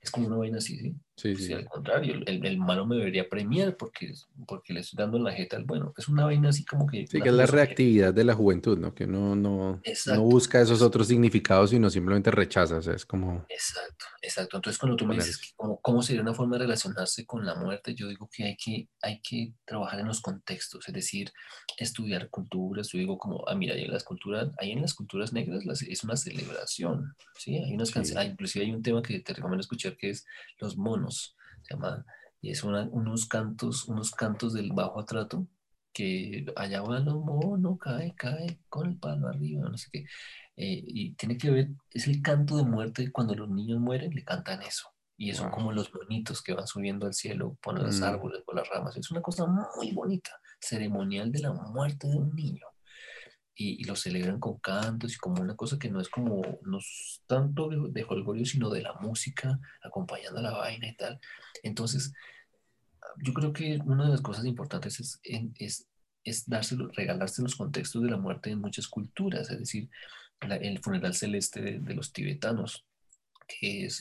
es 0.00 0.10
como 0.10 0.28
una 0.28 0.36
vaina 0.36 0.58
así, 0.58 0.78
¿sí? 0.78 0.94
Sí, 1.20 1.36
sí. 1.36 1.52
al 1.52 1.66
contrario, 1.66 2.14
el, 2.24 2.46
el, 2.46 2.58
malo 2.58 2.86
me 2.86 2.96
debería 2.96 3.28
premiar 3.28 3.76
porque, 3.76 4.14
porque 4.46 4.72
le 4.72 4.80
estoy 4.80 4.96
dando 4.96 5.18
la 5.18 5.32
jeta 5.32 5.58
al 5.58 5.64
bueno. 5.64 5.92
Es 5.98 6.08
una 6.08 6.24
vaina 6.24 6.48
así 6.48 6.64
como 6.64 6.86
que... 6.86 7.06
Sí, 7.06 7.20
que 7.20 7.28
es 7.28 7.34
la 7.34 7.44
reactividad 7.44 8.14
de 8.14 8.24
la 8.24 8.32
juventud, 8.32 8.78
¿no? 8.78 8.94
Que 8.94 9.06
no, 9.06 9.36
no, 9.36 9.82
no 10.06 10.22
busca 10.22 10.62
esos 10.62 10.80
otros 10.80 11.08
significados, 11.08 11.70
sino 11.70 11.90
simplemente 11.90 12.30
rechaza, 12.30 12.78
o 12.78 12.82
sea, 12.82 12.94
es 12.94 13.04
como... 13.04 13.44
Exacto, 13.50 14.06
exacto. 14.22 14.56
Entonces 14.56 14.78
cuando 14.78 14.96
tú 14.96 15.04
me 15.04 15.16
dices 15.16 15.36
que 15.36 15.48
cómo, 15.82 16.00
sería 16.00 16.22
una 16.22 16.32
forma 16.32 16.56
de 16.56 16.64
relacionarse 16.64 17.26
con 17.26 17.44
la 17.44 17.54
muerte, 17.54 17.94
yo 17.94 18.08
digo 18.08 18.30
que 18.32 18.44
hay 18.44 18.56
que, 18.56 18.88
hay 19.02 19.20
que 19.20 19.52
trabajar 19.66 20.00
en 20.00 20.06
los 20.06 20.22
contextos, 20.22 20.88
es 20.88 20.94
decir, 20.94 21.30
estudiar 21.76 22.30
culturas. 22.30 22.88
Yo 22.88 22.98
digo 22.98 23.18
como, 23.18 23.46
ah, 23.46 23.54
mira, 23.54 23.74
ahí 23.74 23.84
en 23.84 23.92
las 23.92 24.04
culturas, 24.04 24.48
ahí 24.58 24.72
en 24.72 24.80
las 24.80 24.94
culturas 24.94 25.34
negras 25.34 25.82
es 25.82 26.02
una 26.02 26.16
celebración, 26.16 27.14
¿sí? 27.36 27.56
Hay 27.56 27.74
unas 27.74 27.90
canciones, 27.90 28.24
ah, 28.24 28.26
inclusive 28.26 28.64
hay 28.64 28.72
un 28.72 28.82
tema 28.82 29.02
que 29.02 29.20
te 29.20 29.34
recomiendo 29.34 29.60
escuchar 29.60 29.96
que 29.96 30.10
es 30.10 30.24
Los 30.58 30.76
Monos, 30.76 31.09
se 31.10 31.74
llama, 31.74 32.04
y 32.40 32.50
es 32.50 32.64
unos 32.64 33.26
cantos, 33.26 33.86
unos 33.88 34.12
cantos 34.12 34.54
del 34.54 34.72
bajo 34.72 35.00
atrato, 35.00 35.46
que 35.92 36.46
allá 36.56 36.82
van 36.82 37.04
los 37.04 37.16
monos, 37.16 37.78
cae, 37.78 38.14
cae, 38.14 38.60
con 38.68 38.88
el 38.88 38.98
palo 38.98 39.28
arriba, 39.28 39.68
no 39.68 39.76
sé 39.76 39.88
qué. 39.92 39.98
Eh, 40.56 40.82
y 40.86 41.14
tiene 41.14 41.36
que 41.36 41.50
ver, 41.50 41.70
es 41.90 42.06
el 42.06 42.22
canto 42.22 42.56
de 42.56 42.64
muerte, 42.64 43.10
cuando 43.12 43.34
los 43.34 43.48
niños 43.50 43.80
mueren, 43.80 44.14
le 44.14 44.24
cantan 44.24 44.62
eso. 44.62 44.88
Y 45.16 45.34
son 45.34 45.50
como 45.50 45.72
los 45.72 45.92
bonitos 45.92 46.42
que 46.42 46.54
van 46.54 46.66
subiendo 46.66 47.06
al 47.06 47.12
cielo, 47.14 47.58
ponen 47.62 47.84
los 47.84 48.00
mm. 48.00 48.04
árboles, 48.04 48.42
por 48.46 48.56
las 48.56 48.68
ramas. 48.68 48.96
Es 48.96 49.10
una 49.10 49.20
cosa 49.20 49.46
muy 49.46 49.92
bonita, 49.92 50.30
ceremonial 50.60 51.30
de 51.30 51.40
la 51.40 51.52
muerte 51.52 52.08
de 52.08 52.16
un 52.16 52.34
niño 52.34 52.69
y, 53.54 53.84
lo 53.84 53.94
celebran 53.96 54.40
con 54.40 54.58
cantos 54.58 55.14
y 55.14 55.18
como 55.18 55.42
una 55.42 55.54
cosa 55.56 55.78
que 55.78 55.90
no 55.90 56.00
es 56.00 56.08
como, 56.08 56.42
no 56.62 56.78
es 56.78 57.22
tanto 57.26 57.68
de, 57.68 57.90
de 57.90 58.46
sino 58.46 58.70
de 58.70 58.82
la 58.82 58.94
música, 58.94 59.58
acompañando 59.82 60.38
a 60.38 60.42
la 60.42 60.52
vaina 60.52 60.88
y 60.88 60.96
tal. 60.96 61.20
Entonces, 61.62 62.12
yo 63.18 63.34
creo 63.34 63.52
que 63.52 63.78
una 63.84 64.04
de 64.04 64.10
las 64.10 64.22
cosas 64.22 64.44
importantes 64.44 65.00
es, 65.00 65.20
es, 65.58 65.88
es 66.24 66.48
dárselo, 66.48 66.88
regalarse 66.88 67.42
los 67.42 67.56
contextos 67.56 68.02
de 68.02 68.10
la 68.10 68.16
muerte 68.16 68.50
en 68.50 68.60
muchas 68.60 68.88
culturas, 68.88 69.50
es 69.50 69.58
decir, 69.58 69.90
el 70.40 70.78
funeral 70.80 71.14
celeste 71.14 71.60
de, 71.60 71.94
los 71.94 72.12
tibetanos, 72.12 72.86
que 73.46 73.86
es 73.86 74.00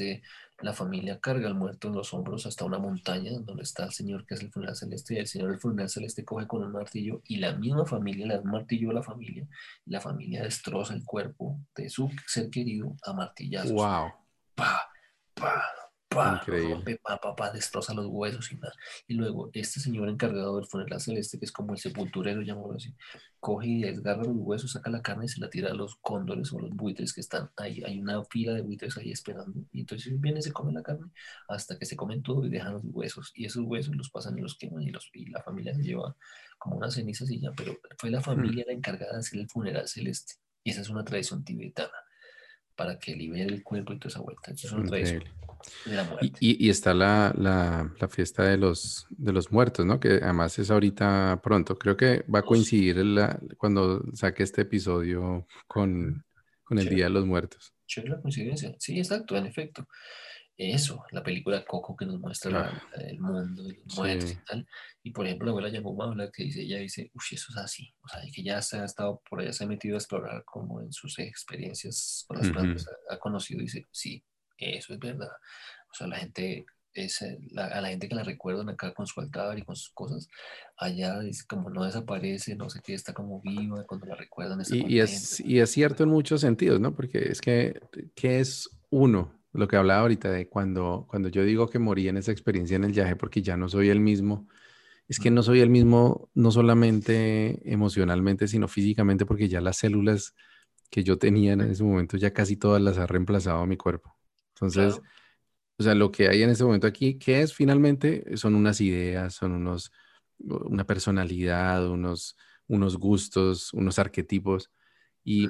la 0.62 0.74
familia 0.74 1.20
carga 1.20 1.48
al 1.48 1.56
muerto 1.56 1.88
en 1.88 1.96
los 1.96 2.14
hombros 2.14 2.46
hasta 2.46 2.66
una 2.66 2.80
montaña 2.80 3.32
donde 3.40 3.64
está 3.64 3.86
el 3.86 3.92
Señor 3.92 4.26
que 4.26 4.36
es 4.36 4.42
el 4.42 4.52
funeral 4.52 4.76
celeste 4.76 5.14
y 5.14 5.18
el 5.18 5.28
Señor 5.28 5.52
del 5.52 5.60
funeral 5.60 5.90
celeste 5.90 6.26
coge 6.26 6.48
con 6.48 6.64
un 6.64 6.72
martillo 6.72 7.22
y 7.26 7.38
la 7.38 7.54
misma 7.54 7.86
familia 7.86 8.28
le 8.28 8.36
da 8.36 8.42
un 8.42 8.52
martillo 8.52 8.92
a 8.92 8.94
la 8.94 9.04
familia 9.04 9.48
y 9.86 9.92
la 9.92 10.02
familia 10.02 10.44
destroza 10.44 10.94
el 10.94 11.04
cuerpo 11.04 11.60
de 11.76 11.90
su 11.90 12.10
ser 12.28 12.50
querido 12.50 12.96
a 13.04 13.14
martillazos. 13.14 13.72
Wow. 13.72 14.12
Pa, 14.56 14.90
pa, 15.34 15.64
pa, 16.20 16.44
rompe, 16.46 16.98
pa, 16.98 17.18
pa, 17.20 17.36
pa, 17.36 17.52
destroza 17.52 17.94
los 17.94 18.08
huesos 18.08 18.52
y 18.52 18.56
nada. 18.56 18.74
Y 19.08 19.14
luego 19.14 19.50
este 19.54 19.80
señor 19.80 20.10
encargado 20.10 20.58
del 20.58 20.66
funeral 20.66 21.00
celeste, 21.00 21.40
que 21.40 21.46
es 21.46 21.52
como 21.52 21.74
el 21.74 21.80
sepulturero, 21.80 22.42
llamémoslo 22.42 22.78
así, 22.78 22.94
coge 23.40 23.68
y 23.68 23.82
desgarra 23.82 24.24
los 24.24 24.36
huesos, 24.36 24.72
saca 24.72 24.90
la 24.90 25.02
carne 25.02 25.26
y 25.26 25.28
se 25.28 25.40
la 25.40 25.50
tira 25.50 25.72
a 25.72 25.74
los 25.74 25.96
cóndores 25.98 26.52
o 26.54 26.60
los 26.60 26.72
buitres 26.72 27.14
que 27.14 27.22
están 27.22 27.50
ahí. 27.58 27.84
Hay 27.84 28.00
una 28.00 28.24
fila 28.26 28.54
de 28.54 28.62
buitres 28.62 28.98
ahí 28.98 29.12
esperando. 29.12 29.62
Y 29.72 29.82
entonces 29.82 30.20
viene, 30.20 30.42
se 30.42 30.52
come 30.52 30.74
la 30.74 30.84
carne 30.84 31.12
hasta 31.48 31.78
que 31.78 31.86
se 31.86 31.96
comen 31.96 32.22
todo 32.22 32.46
y 32.46 32.50
dejan 32.50 32.74
los 32.74 32.84
huesos. 32.86 33.32
Y 33.36 33.46
esos 33.46 33.64
huesos 33.66 33.96
los 33.96 34.10
pasan 34.10 34.38
y 34.38 34.42
los 34.42 34.58
queman 34.58 34.84
y, 34.84 34.92
los, 34.92 35.10
y 35.14 35.26
la 35.30 35.42
familia 35.42 35.74
se 35.74 35.84
lleva 35.84 36.16
como 36.58 36.78
unas 36.78 36.94
cenizas 36.94 37.30
y 37.32 37.40
ya. 37.40 37.52
Pero 37.56 37.78
fue 37.98 38.10
la 38.10 38.22
familia 38.22 38.66
la 38.68 38.74
encargada 38.74 39.14
de 39.14 39.20
hacer 39.20 39.40
el 39.40 39.50
funeral 39.50 39.88
celeste. 39.88 40.36
Y 40.64 40.72
esa 40.72 40.82
es 40.82 40.90
una 40.90 41.06
tradición 41.06 41.44
tibetana 41.44 41.94
para 42.80 42.98
que 42.98 43.14
libere 43.14 43.54
el 43.54 43.62
cuerpo 43.62 43.92
y 43.92 44.00
toda 44.00 44.08
esa 44.08 44.22
vuelta. 44.22 44.52
Eso 44.54 44.82
es. 44.96 45.20
Y, 46.40 46.70
está 46.70 46.94
la, 46.94 47.34
la, 47.38 48.08
fiesta 48.08 48.44
de 48.44 48.56
los, 48.56 49.06
de 49.10 49.34
los 49.34 49.52
muertos, 49.52 49.86
¿no? 49.86 50.00
Que 50.00 50.12
además 50.24 50.58
es 50.60 50.72
ahorita 50.72 51.42
pronto. 51.44 51.78
Creo 51.78 51.98
que 51.98 52.24
va 52.34 52.40
a 52.40 52.44
coincidir 52.44 52.96
cuando 53.58 54.02
saque 54.14 54.44
este 54.44 54.62
episodio 54.62 55.46
con, 55.68 56.24
con 56.64 56.80
el 56.80 56.88
Día 56.88 57.04
de 57.06 57.10
los 57.10 57.26
Muertos. 57.26 57.74
la 58.06 58.22
coincidencia. 58.22 58.74
Sí, 58.80 58.98
exacto, 58.98 59.36
en 59.36 59.48
efecto. 59.48 59.86
Eso, 60.62 61.06
la 61.12 61.24
película 61.24 61.64
Coco 61.64 61.96
que 61.96 62.06
nos 62.06 62.20
muestra 62.20 62.84
el 62.98 63.18
mundo 63.18 63.64
de 63.64 63.76
los 63.76 63.96
muertos 63.96 64.32
y 64.34 64.36
tal. 64.46 64.68
Y 65.02 65.12
por 65.12 65.26
ejemplo, 65.26 65.46
la 65.46 65.52
abuela 65.52 65.70
Yangoma 65.70 66.04
habla 66.04 66.30
que 66.32 66.44
dice, 66.44 66.64
ella 66.64 66.80
dice, 66.80 67.10
uff, 67.14 67.32
eso 67.32 67.46
es 67.52 67.58
así. 67.58 67.94
O 68.04 68.10
sea, 68.10 68.22
que 68.30 68.44
ya 68.44 68.62
se 68.62 68.78
ha 68.78 68.84
estado 68.84 69.22
por 69.30 69.40
allá, 69.40 69.54
se 69.54 69.64
ha 69.64 69.68
metido 69.68 69.96
a 69.96 70.00
explorar 70.00 70.44
como 70.44 70.82
en 70.82 70.92
sus 70.92 71.18
experiencias 71.20 72.26
con 72.28 72.40
las 72.40 72.50
plantas, 72.50 72.86
ha, 73.10 73.14
ha 73.14 73.20
conocido 73.20 73.62
y 73.62 73.64
dice, 73.64 73.88
sí, 73.90 74.22
eso 74.58 74.94
es 74.94 75.00
verdad. 75.00 75.32
O 75.94 75.96
sea, 75.96 76.08
la 76.08 76.18
gente, 76.18 76.66
es, 76.92 77.22
eh, 77.22 77.40
a 77.56 77.80
la 77.80 77.88
gente 77.88 78.10
que 78.10 78.16
la 78.16 78.24
recuerdan 78.24 78.68
acá 78.68 78.94
con 78.94 79.08
su 79.08 79.22
altar 79.22 79.58
y 79.58 79.62
con 79.62 79.78
sus 79.78 79.92
cosas, 79.92 80.28
allá 80.76 81.22
es 81.24 81.46
como 81.46 81.70
no 81.70 81.86
desaparece, 81.86 82.58
no 82.58 82.70
sé 82.70 82.82
qué, 82.84 82.96
está 82.96 83.14
como 83.14 83.40
viva 83.40 83.86
cuando 83.86 84.08
la 84.08 84.16
recuerdan. 84.16 84.62
Y, 84.70 84.96
y, 84.96 85.00
es, 85.00 85.40
y 85.40 85.60
es 85.60 85.72
cierto 85.72 86.04
en 86.04 86.10
muchos 86.10 86.42
sentidos, 86.42 86.82
¿no? 86.82 86.94
Porque 86.94 87.30
es 87.32 87.40
que, 87.40 87.80
¿qué 88.14 88.42
es 88.42 88.70
uno? 88.90 89.39
Lo 89.54 89.68
que 89.68 89.76
hablaba 89.76 90.02
ahorita 90.02 90.32
de 90.32 90.48
cuando, 90.48 91.06
cuando 91.10 91.30
yo 91.30 91.44
digo 91.44 91.70
que 91.70 91.80
morí 91.80 92.08
en 92.08 92.18
esa 92.18 92.32
experiencia 92.32 92.76
en 92.76 92.84
el 92.84 92.92
viaje 92.92 93.16
porque 93.16 93.42
ya 93.42 93.58
no 93.58 93.68
soy 93.68 93.90
el 93.90 94.00
mismo, 94.00 94.48
es 95.08 95.20
que 95.20 95.32
no 95.32 95.42
soy 95.42 95.62
el 95.62 95.70
mismo 95.70 96.30
no 96.36 96.52
solamente 96.52 97.60
emocionalmente, 97.72 98.48
sino 98.48 98.68
físicamente 98.68 99.26
porque 99.26 99.50
ya 99.50 99.60
las 99.60 99.78
células 99.78 100.36
que 100.92 101.04
yo 101.04 101.18
tenía 101.18 101.54
en 101.54 101.62
ese 101.62 101.84
momento 101.84 102.18
ya 102.18 102.32
casi 102.32 102.58
todas 102.58 102.82
las 102.82 102.98
ha 102.98 103.08
reemplazado 103.08 103.60
a 103.60 103.66
mi 103.66 103.76
cuerpo. 103.76 104.16
Entonces, 104.54 105.02
o 105.78 105.84
sea, 105.84 105.96
lo 105.96 106.12
que 106.12 106.28
hay 106.28 106.44
en 106.44 106.50
este 106.50 106.64
momento 106.64 106.88
aquí, 106.88 107.18
¿qué 107.18 107.42
es 107.42 107.54
finalmente? 107.54 108.38
Son 108.38 108.54
unas 108.54 108.82
ideas, 108.82 109.34
son 109.34 109.54
unos, 109.54 109.92
una 110.40 110.86
personalidad, 110.86 111.88
unos, 111.88 112.38
unos 112.68 112.98
gustos, 112.98 113.74
unos 113.74 113.98
arquetipos. 113.98 114.72
Y, 115.24 115.48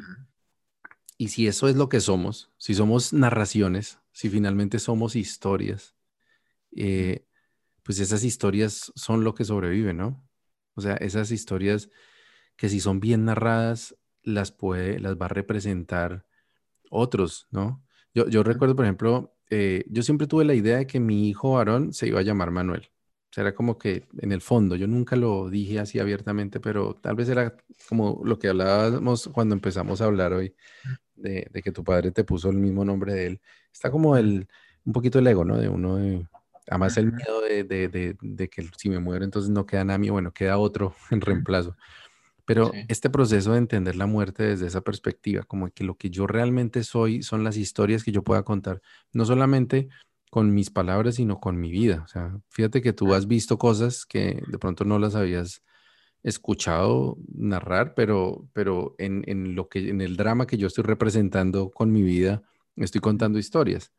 y 1.22 1.28
si 1.28 1.48
eso 1.48 1.68
es 1.68 1.76
lo 1.76 1.90
que 1.90 2.00
somos, 2.00 2.50
si 2.58 2.74
somos 2.74 3.12
narraciones, 3.12 4.00
si 4.14 4.30
finalmente 4.30 4.80
somos 4.80 5.18
historias, 5.18 5.94
eh, 6.74 7.26
pues 7.84 8.00
esas 8.00 8.24
historias 8.24 8.94
son 8.96 9.26
lo 9.26 9.36
que 9.36 9.44
sobrevive, 9.44 9.94
¿no? 9.94 10.26
O 10.76 10.82
sea, 10.82 10.96
esas 10.96 11.32
historias 11.32 11.90
que 12.56 12.70
si 12.70 12.80
son 12.80 13.02
bien 13.02 13.26
narradas, 13.26 13.98
las 14.24 14.54
puede, 14.54 15.00
las 15.00 15.18
va 15.18 15.26
a 15.26 15.30
representar 15.30 16.26
otros, 16.90 17.48
¿no? 17.52 17.84
Yo, 18.14 18.44
recuerdo, 18.44 18.78
por 18.78 18.86
ejemplo, 18.86 19.36
eh, 19.50 19.84
yo 19.90 20.04
siempre 20.04 20.26
tuve 20.26 20.46
la 20.46 20.56
idea 20.56 20.78
de 20.78 20.88
que 20.88 21.02
mi 21.02 21.28
hijo 21.28 21.58
Aarón 21.58 21.92
se 21.94 22.08
iba 22.08 22.22
a 22.22 22.24
llamar 22.24 22.52
Manuel. 22.52 22.90
era 23.36 23.54
como 23.54 23.78
que 23.78 24.08
en 24.20 24.32
el 24.32 24.42
fondo, 24.42 24.78
yo 24.78 24.88
nunca 24.88 25.18
lo 25.18 25.50
dije 25.50 25.80
así 25.80 26.00
abiertamente, 26.00 26.62
pero 26.62 26.96
tal 26.96 27.16
vez 27.16 27.28
era 27.28 27.58
como 27.90 28.22
lo 28.24 28.40
que 28.40 28.48
hablábamos 28.48 29.30
cuando 29.34 29.56
empezamos 29.56 30.02
a 30.02 30.06
hablar 30.06 30.34
hoy, 30.34 30.56
de, 31.22 31.50
que 31.64 31.72
tu 31.72 31.84
padre 31.84 32.12
te 32.12 32.24
puso 32.24 32.50
el 32.50 32.58
mismo 32.58 32.86
nombre 32.86 33.14
de 33.14 33.28
él. 33.28 33.42
Está 33.72 33.92
como 33.92 34.18
el, 34.18 34.48
un 34.86 34.94
poquito 34.94 35.20
el 35.20 35.28
ego, 35.28 35.46
¿no? 35.46 35.58
De 35.58 35.70
uno, 35.70 35.98
de, 35.98 36.26
además 36.68 36.98
el 36.98 37.12
miedo 37.12 37.42
de, 37.42 38.50
que 38.50 38.70
si 38.78 38.90
me 38.90 39.00
muero 39.00 39.26
entonces 39.26 39.50
no 39.50 39.66
queda 39.66 39.84
nada 39.84 40.00
mío, 40.00 40.14
bueno, 40.14 40.32
queda 40.32 40.58
otro 40.58 40.96
en 41.12 41.22
reemplazo. 41.22 41.76
Pero 42.46 42.72
este 42.88 43.12
proceso 43.12 43.52
de 43.52 43.60
entender 43.60 43.96
la 43.96 44.08
muerte 44.08 44.42
desde 44.42 44.66
esa 44.66 44.82
perspectiva, 44.82 45.44
como 45.44 45.70
que 45.70 45.84
lo 45.84 45.98
que 45.98 46.10
yo 46.10 46.26
realmente 46.26 46.84
soy 46.84 47.22
son 47.22 47.44
las 47.44 47.58
historias 47.58 48.04
que 48.04 48.12
yo 48.12 48.24
pueda 48.24 48.42
contar, 48.42 48.82
no 49.14 49.24
solamente 49.24 49.88
con 50.32 50.54
mis 50.54 50.72
palabras, 50.72 51.16
sino 51.16 51.40
con 51.40 51.60
mi 51.60 51.70
vida. 51.70 52.02
O 52.04 52.08
sea, 52.08 52.40
fíjate 52.50 52.82
que 52.82 52.92
tú 52.92 53.14
has 53.14 53.28
visto 53.28 53.60
cosas 53.60 54.04
que 54.06 54.42
de 54.48 54.58
pronto 54.58 54.84
no 54.84 54.98
las 54.98 55.14
habías 55.14 55.62
escuchado 56.24 57.18
narrar, 57.34 57.94
pero, 57.96 58.48
pero 58.54 58.96
en, 58.98 59.56
lo 59.56 59.70
que, 59.70 59.90
en 59.90 60.02
el 60.02 60.18
drama 60.18 60.48
que 60.48 60.58
yo 60.58 60.68
estoy 60.68 60.84
representando 60.84 61.72
con 61.72 61.92
mi 61.92 62.02
vida, 62.02 62.44
estoy 62.76 63.02
contando 63.02 63.40
historias. 63.40 63.92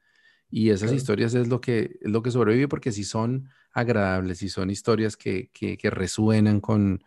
Y 0.50 0.70
esas 0.70 0.92
historias 0.92 1.34
es 1.34 1.48
lo 1.48 1.60
que, 1.60 1.98
es 2.00 2.10
lo 2.10 2.22
que 2.22 2.32
sobrevive 2.32 2.66
porque 2.66 2.90
si 2.90 3.04
son 3.04 3.48
agradables, 3.72 4.38
si 4.38 4.48
son 4.48 4.68
historias 4.68 5.16
que, 5.16 5.50
que, 5.52 5.90
resuenan 5.90 6.60
con, 6.60 7.04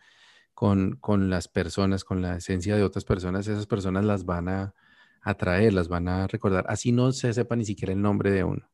con, 0.54 0.96
con, 0.96 1.28
las 1.28 1.46
personas, 1.48 2.04
con 2.04 2.22
la 2.22 2.36
esencia 2.36 2.74
de 2.74 2.82
otras 2.82 3.04
personas, 3.04 3.46
esas 3.46 3.66
personas 3.66 4.04
las 4.06 4.24
van 4.24 4.48
a 4.48 4.74
atraer, 5.20 5.74
las 5.74 5.88
van 5.88 6.08
a 6.08 6.26
recordar. 6.26 6.64
Así 6.68 6.90
no 6.90 7.12
se 7.12 7.34
sepa 7.34 7.54
ni 7.54 7.66
siquiera 7.66 7.92
el 7.92 8.00
nombre 8.00 8.30
de 8.30 8.44
uno. 8.44 8.70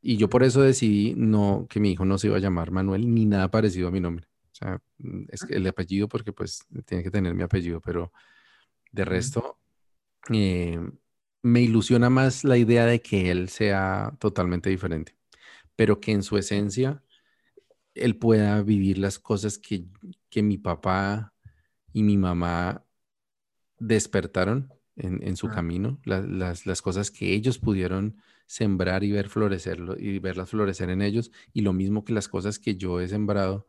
Y 0.00 0.16
yo 0.16 0.28
por 0.30 0.44
eso 0.44 0.62
decidí 0.62 1.14
no, 1.16 1.66
que 1.68 1.80
mi 1.80 1.90
hijo 1.90 2.04
no 2.04 2.18
se 2.18 2.28
iba 2.28 2.36
a 2.36 2.40
llamar 2.40 2.70
Manuel 2.70 3.12
ni 3.12 3.26
nada 3.26 3.50
parecido 3.50 3.88
a 3.88 3.90
mi 3.90 3.98
nombre. 3.98 4.27
O 4.60 4.64
sea, 4.64 4.82
mm, 4.98 5.24
es 5.28 5.42
el 5.50 5.66
apellido 5.66 6.08
porque 6.08 6.32
pues 6.32 6.66
tiene 6.84 7.02
que 7.04 7.10
tener 7.10 7.34
mi 7.34 7.42
apellido, 7.42 7.80
pero 7.80 8.12
de 8.92 9.04
resto 9.04 9.58
eh, 10.32 10.80
me 11.42 11.60
ilusiona 11.62 12.10
más 12.10 12.44
la 12.44 12.56
idea 12.56 12.86
de 12.86 13.00
que 13.00 13.30
él 13.30 13.48
sea 13.48 14.12
totalmente 14.18 14.70
diferente, 14.70 15.16
pero 15.76 16.00
que 16.00 16.12
en 16.12 16.22
su 16.22 16.36
esencia 16.38 17.02
él 17.94 18.16
pueda 18.16 18.62
vivir 18.62 18.98
las 18.98 19.18
cosas 19.18 19.58
que, 19.58 19.86
que 20.30 20.42
mi 20.42 20.58
papá 20.58 21.34
y 21.92 22.02
mi 22.02 22.16
mamá 22.16 22.84
despertaron 23.78 24.72
en, 24.96 25.36
su 25.36 25.48
camino, 25.48 26.00
las, 26.04 26.66
las, 26.66 26.82
cosas 26.82 27.12
que 27.12 27.32
ellos 27.32 27.60
pudieron 27.60 28.16
sembrar 28.46 29.04
y 29.04 29.12
ver 29.12 29.28
florecerlo 29.28 29.96
y 29.96 30.18
verlas 30.18 30.50
florecer 30.50 30.90
en 30.90 31.02
ellos, 31.02 31.30
y 31.52 31.60
lo 31.60 31.72
mismo 31.72 32.04
que 32.04 32.12
las 32.12 32.26
cosas 32.26 32.58
que 32.58 32.76
yo 32.76 33.00
he 33.00 33.06
sembrado 33.06 33.68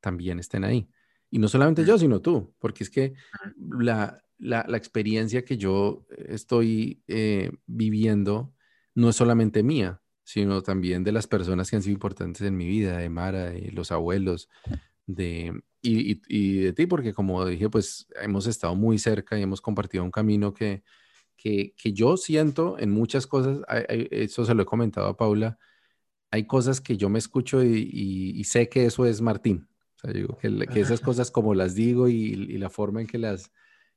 también 0.00 0.38
estén 0.38 0.64
ahí. 0.64 0.88
Y 1.30 1.38
no 1.38 1.48
solamente 1.48 1.84
yo, 1.84 1.98
sino 1.98 2.20
tú, 2.20 2.54
porque 2.58 2.84
es 2.84 2.90
que 2.90 3.14
la, 3.58 4.22
la, 4.38 4.64
la 4.68 4.76
experiencia 4.76 5.44
que 5.44 5.56
yo 5.56 6.06
estoy 6.10 7.02
eh, 7.06 7.50
viviendo 7.66 8.54
no 8.94 9.10
es 9.10 9.16
solamente 9.16 9.62
mía, 9.62 10.00
sino 10.24 10.62
también 10.62 11.04
de 11.04 11.12
las 11.12 11.26
personas 11.26 11.70
que 11.70 11.76
han 11.76 11.82
sido 11.82 11.94
importantes 11.94 12.42
en 12.42 12.56
mi 12.56 12.66
vida, 12.66 12.98
de 12.98 13.08
Mara, 13.08 13.50
de 13.50 13.70
los 13.72 13.92
abuelos, 13.92 14.48
de, 15.06 15.62
y, 15.82 16.20
y, 16.28 16.60
de 16.60 16.72
ti, 16.72 16.86
porque 16.86 17.12
como 17.12 17.44
dije, 17.46 17.68
pues 17.70 18.08
hemos 18.22 18.46
estado 18.46 18.74
muy 18.74 18.98
cerca 18.98 19.38
y 19.38 19.42
hemos 19.42 19.60
compartido 19.60 20.04
un 20.04 20.10
camino 20.10 20.52
que, 20.54 20.82
que, 21.36 21.74
que 21.76 21.92
yo 21.92 22.16
siento 22.16 22.78
en 22.78 22.90
muchas 22.90 23.26
cosas, 23.26 23.60
eso 23.88 24.44
se 24.44 24.54
lo 24.54 24.62
he 24.62 24.66
comentado 24.66 25.08
a 25.08 25.16
Paula, 25.16 25.58
hay 26.30 26.46
cosas 26.46 26.80
que 26.80 26.96
yo 26.96 27.08
me 27.08 27.18
escucho 27.18 27.64
y, 27.64 27.90
y 28.34 28.44
sé 28.44 28.68
que 28.68 28.86
eso 28.86 29.06
es 29.06 29.20
Martín. 29.20 29.68
O 29.98 30.00
sea, 30.00 30.12
digo, 30.12 30.36
que, 30.38 30.66
que 30.66 30.80
esas 30.80 31.00
cosas 31.00 31.30
como 31.30 31.54
las 31.54 31.74
digo 31.74 32.08
y, 32.08 32.34
la 32.58 32.70
forma 32.70 33.00
en 33.00 33.06
que 33.06 33.18
las, 33.18 33.50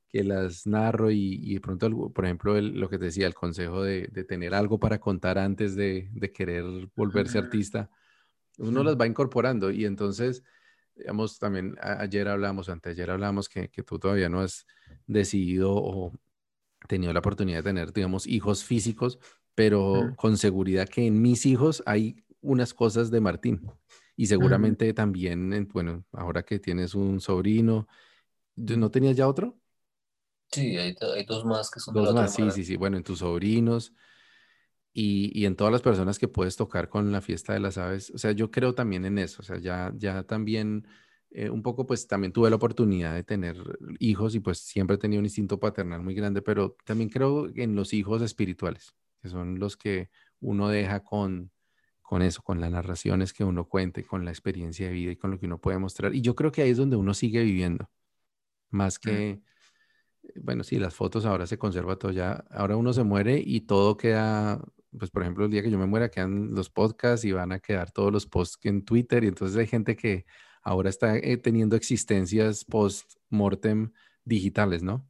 que 0.09 0.23
las 0.23 0.65
narro 0.65 1.11
y, 1.11 1.53
de 1.53 1.61
pronto, 1.61 2.11
por 2.11 2.25
ejemplo, 2.25 2.59
lo 2.59 2.89
que 2.89 2.97
te 2.97 3.05
decía, 3.05 3.27
el 3.27 3.35
consejo 3.35 3.83
de, 3.83 4.07
de, 4.11 4.23
tener 4.23 4.53
algo 4.53 4.79
para 4.79 4.99
contar 4.99 5.37
antes 5.37 5.75
de, 5.75 6.09
de 6.11 6.31
querer 6.31 6.65
volverse 6.95 7.37
artista, 7.37 7.89
uno 8.57 8.83
las 8.83 8.99
va 8.99 9.07
incorporando 9.07 9.71
y 9.71 9.85
entonces 9.85 10.43
digamos, 10.95 11.39
también 11.39 11.75
ayer 11.81 12.27
hablamos, 12.27 12.69
anteayer 12.69 13.09
hablamos 13.09 13.49
que, 13.49 13.69
que 13.69 13.83
tú 13.83 13.97
todavía 13.97 14.29
no 14.29 14.41
has 14.41 14.65
decidido 15.07 15.73
o 15.73 16.13
tenido 16.87 17.13
la 17.13 17.19
oportunidad 17.19 17.59
de 17.59 17.63
tener, 17.63 17.93
digamos, 17.93 18.27
hijos 18.27 18.63
físicos, 18.63 19.19
pero 19.55 20.13
con 20.15 20.37
seguridad 20.37 20.87
que 20.87 21.05
en 21.05 21.21
mis 21.21 21.45
hijos 21.45 21.83
hay 21.85 22.23
unas 22.41 22.73
cosas 22.73 23.11
de 23.11 23.21
Martín. 23.21 23.61
Y 24.15 24.27
seguramente 24.27 24.93
también, 24.93 25.67
bueno, 25.71 26.05
ahora 26.11 26.43
que 26.43 26.59
tienes 26.59 26.95
un 26.95 27.19
sobrino, 27.19 27.87
¿no 28.55 28.91
tenías 28.91 29.15
ya 29.15 29.27
otro? 29.27 29.57
Sí, 30.51 30.77
hay, 30.77 30.95
dos 31.25 31.45
más 31.45 31.71
que 31.71 31.79
son 31.79 31.93
dos 31.93 32.13
más, 32.13 32.33
sí, 32.33 32.51
sí, 32.51 32.65
sí. 32.65 32.75
Bueno, 32.75 32.97
en 32.97 33.03
tus 33.03 33.19
sobrinos, 33.19 33.93
y, 34.93 35.45
en 35.45 35.55
todas 35.55 35.71
las 35.71 35.81
personas 35.81 36.19
que 36.19 36.27
puedes 36.27 36.55
tocar 36.55 36.89
con 36.89 37.11
la 37.11 37.21
fiesta 37.21 37.53
de 37.53 37.59
las 37.59 37.77
aves. 37.77 38.11
O 38.11 38.17
sea, 38.17 38.31
yo 38.31 38.51
creo 38.51 38.73
también 38.75 39.05
en 39.05 39.17
eso. 39.17 39.41
O 39.41 39.45
sea, 39.45 39.57
ya, 39.57 39.93
ya 39.95 40.23
también 40.23 40.87
eh, 41.29 41.49
un 41.49 41.61
poco, 41.63 41.85
pues 41.85 42.07
también 42.07 42.33
tuve 42.33 42.49
la 42.49 42.57
oportunidad 42.57 43.13
de 43.13 43.23
tener 43.23 43.57
hijos 43.99 44.35
y 44.35 44.39
pues 44.41 44.59
siempre 44.59 44.95
he 44.95 44.99
tenido 44.99 45.19
un 45.19 45.25
instinto 45.25 45.59
paternal 45.59 46.01
muy 46.01 46.13
grande, 46.13 46.41
pero 46.41 46.75
también 46.85 47.09
creo 47.09 47.49
en 47.55 47.75
los 47.75 47.93
hijos 47.93 48.21
espirituales, 48.21 48.93
que 49.21 49.29
son 49.29 49.59
los 49.59 49.77
que 49.77 50.09
uno 50.41 50.67
deja 50.67 51.01
con, 51.01 51.51
con 52.11 52.21
eso, 52.21 52.41
con 52.41 52.59
las 52.59 52.69
narraciones 52.69 53.31
que 53.31 53.45
uno 53.45 53.69
cuente, 53.69 54.03
con 54.03 54.25
la 54.25 54.31
experiencia 54.31 54.87
de 54.87 54.91
vida 54.91 55.11
y 55.13 55.15
con 55.15 55.31
lo 55.31 55.39
que 55.39 55.45
uno 55.45 55.61
puede 55.61 55.77
mostrar. 55.77 56.13
Y 56.13 56.19
yo 56.19 56.35
creo 56.35 56.51
que 56.51 56.61
ahí 56.61 56.71
es 56.71 56.75
donde 56.75 56.97
uno 56.97 57.13
sigue 57.13 57.41
viviendo, 57.41 57.89
más 58.69 58.97
mm. 58.97 59.01
que 59.01 59.41
bueno, 60.35 60.65
sí, 60.65 60.77
las 60.77 60.93
fotos 60.93 61.25
ahora 61.25 61.47
se 61.47 61.57
conserva 61.57 61.95
todo 61.95 62.11
ya. 62.11 62.43
Ahora 62.51 62.75
uno 62.75 62.91
se 62.91 63.03
muere 63.03 63.41
y 63.41 63.61
todo 63.61 63.95
queda 63.95 64.61
pues 64.99 65.09
por 65.09 65.21
ejemplo, 65.21 65.45
el 65.45 65.51
día 65.51 65.61
que 65.61 65.71
yo 65.71 65.77
me 65.77 65.85
muera 65.85 66.11
quedan 66.11 66.53
los 66.53 66.69
podcasts 66.69 67.23
y 67.23 67.31
van 67.31 67.53
a 67.53 67.59
quedar 67.59 67.91
todos 67.91 68.11
los 68.11 68.25
posts 68.25 68.59
en 68.65 68.83
Twitter 68.83 69.23
y 69.23 69.27
entonces 69.27 69.57
hay 69.57 69.67
gente 69.67 69.95
que 69.95 70.25
ahora 70.63 70.89
está 70.89 71.15
eh, 71.15 71.37
teniendo 71.37 71.77
existencias 71.77 72.65
post-mortem 72.65 73.93
digitales, 74.25 74.83
¿no? 74.83 75.09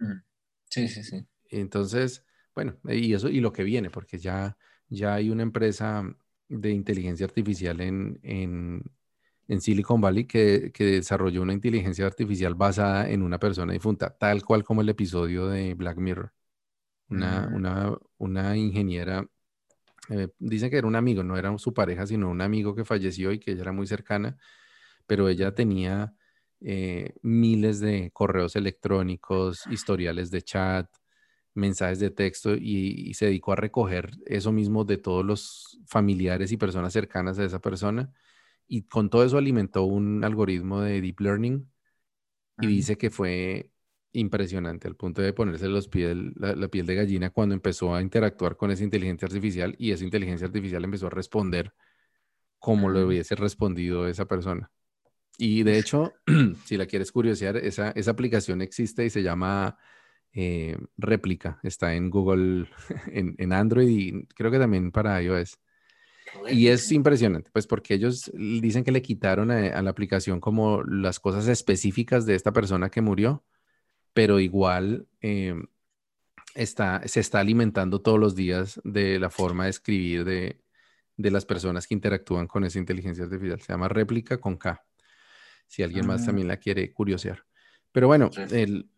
Mm. 0.00 0.24
Sí, 0.68 0.88
sí, 0.88 1.04
sí. 1.04 1.24
Entonces, 1.48 2.24
bueno, 2.56 2.76
y 2.88 3.14
eso 3.14 3.28
y 3.28 3.38
lo 3.38 3.52
que 3.52 3.62
viene, 3.62 3.88
porque 3.88 4.18
ya, 4.18 4.58
ya 4.88 5.14
hay 5.14 5.30
una 5.30 5.44
empresa 5.44 6.12
de 6.50 6.70
inteligencia 6.70 7.24
artificial 7.26 7.80
en, 7.80 8.18
en, 8.22 8.82
en 9.48 9.60
Silicon 9.60 10.00
Valley 10.00 10.26
que, 10.26 10.72
que, 10.72 10.84
desarrolló 10.84 11.42
una 11.42 11.52
inteligencia 11.52 12.06
artificial 12.06 12.54
basada 12.54 13.08
en 13.08 13.22
una 13.22 13.38
persona 13.38 13.72
difunta, 13.72 14.10
tal 14.10 14.44
cual 14.44 14.64
como 14.64 14.82
el 14.82 14.88
episodio 14.88 15.46
de 15.48 15.74
Black 15.74 15.98
Mirror. 15.98 16.32
Una, 17.08 17.50
una, 17.52 17.98
una 18.18 18.56
ingeniera, 18.56 19.26
eh, 20.10 20.28
dice 20.38 20.70
que 20.70 20.78
era 20.78 20.86
un 20.86 20.94
amigo, 20.94 21.24
no 21.24 21.36
era 21.36 21.56
su 21.58 21.74
pareja, 21.74 22.06
sino 22.06 22.28
un 22.30 22.40
amigo 22.40 22.74
que 22.74 22.84
falleció 22.84 23.32
y 23.32 23.40
que 23.40 23.52
ella 23.52 23.62
era 23.62 23.72
muy 23.72 23.88
cercana, 23.88 24.36
pero 25.06 25.28
ella 25.28 25.52
tenía 25.52 26.14
eh, 26.60 27.14
miles 27.22 27.80
de 27.80 28.10
correos 28.12 28.54
electrónicos, 28.54 29.66
historiales 29.68 30.30
de 30.30 30.42
chat, 30.42 30.88
mensajes 31.60 32.00
de 32.00 32.10
texto 32.10 32.54
y, 32.54 33.14
se 33.14 33.26
dedicó 33.26 33.52
a 33.52 33.56
recoger 33.56 34.10
eso 34.26 34.52
mismo 34.52 34.84
de 34.84 34.98
todos 34.98 35.24
los 35.24 35.78
familiares 35.86 36.52
y 36.52 36.56
personas 36.56 36.92
cercanas 36.92 37.38
a 37.38 37.44
esa 37.44 37.60
persona. 37.60 38.12
Y 38.66 38.82
con 38.84 39.10
todo 39.10 39.24
eso 39.24 39.38
alimentó 39.38 39.84
un 39.84 40.24
algoritmo 40.24 40.80
de 40.80 41.00
deep 41.00 41.20
learning 41.20 41.70
y 42.60 42.66
dice 42.66 42.98
que 42.98 43.10
fue 43.10 43.70
impresionante 44.12 44.88
al 44.88 44.96
punto 44.96 45.22
de 45.22 45.32
ponerse 45.32 45.68
los 45.68 45.88
piel, 45.88 46.32
la, 46.36 46.68
piel 46.68 46.86
de 46.86 46.96
gallina 46.96 47.30
cuando 47.30 47.54
empezó 47.54 47.94
a 47.94 48.02
interactuar 48.02 48.56
con 48.56 48.70
esa 48.70 48.84
inteligencia 48.84 49.26
artificial 49.26 49.74
y 49.78 49.92
esa 49.92 50.04
inteligencia 50.04 50.46
artificial 50.46 50.84
empezó 50.84 51.06
a 51.06 51.10
responder 51.10 51.72
como 52.58 52.88
lo 52.90 53.06
hubiese 53.06 53.36
respondido 53.36 54.08
esa 54.08 54.26
persona. 54.26 54.70
Y 55.38 55.62
de 55.62 55.78
hecho, 55.78 56.12
si 56.66 56.76
la 56.76 56.86
quieres 56.86 57.12
curiosear, 57.12 57.56
esa, 57.56 57.90
esa 57.92 58.10
aplicación 58.10 58.62
existe 58.62 59.04
y 59.04 59.10
se 59.10 59.22
llama 59.22 59.78
eh, 60.32 60.76
Réplica. 60.96 61.60
Está 61.62 61.94
en 61.94 62.10
Google, 62.10 62.68
en, 63.12 63.34
en, 63.38 63.52
Android 63.52 63.88
y 63.88 64.26
creo 64.34 64.50
que 64.50 64.58
también 64.58 64.92
para 64.92 65.22
iOS. 65.22 65.58
Y 66.48 66.68
es 66.68 66.92
impresionante, 66.92 67.50
pues 67.52 67.66
porque 67.66 67.94
ellos 67.94 68.30
dicen 68.34 68.84
que 68.84 68.92
le 68.92 69.02
quitaron 69.02 69.50
a, 69.50 69.66
a 69.66 69.82
la 69.82 69.90
aplicación 69.90 70.38
como 70.40 70.82
las 70.84 71.18
cosas 71.18 71.48
específicas 71.48 72.24
de 72.24 72.36
esta 72.36 72.52
persona 72.52 72.88
que 72.88 73.00
murió 73.00 73.42
pero 74.12 74.40
igual 74.40 75.06
em, 75.20 75.66
está, 76.54 77.06
se 77.06 77.20
está 77.20 77.40
alimentando 77.40 78.00
todos 78.00 78.18
los 78.18 78.34
días 78.34 78.80
de 78.84 79.18
la 79.18 79.30
forma 79.30 79.64
de 79.64 79.70
escribir 79.70 80.24
de, 80.24 80.60
las 81.16 81.44
personas 81.44 81.86
que 81.86 81.94
interactúan 81.94 82.46
con 82.46 82.64
esa 82.64 82.78
inteligencia 82.78 83.24
artificial. 83.24 83.60
Se 83.60 83.72
llama 83.72 83.88
réplica 83.88 84.38
con 84.38 84.56
K, 84.56 84.82
si 85.66 85.82
alguien 85.82 86.06
más 86.06 86.22
ah. 86.22 86.26
también 86.26 86.48
la 86.48 86.56
quiere 86.56 86.92
curiosear. 86.92 87.44
Pero 87.92 88.06
bueno, 88.06 88.30
el, 88.50 88.88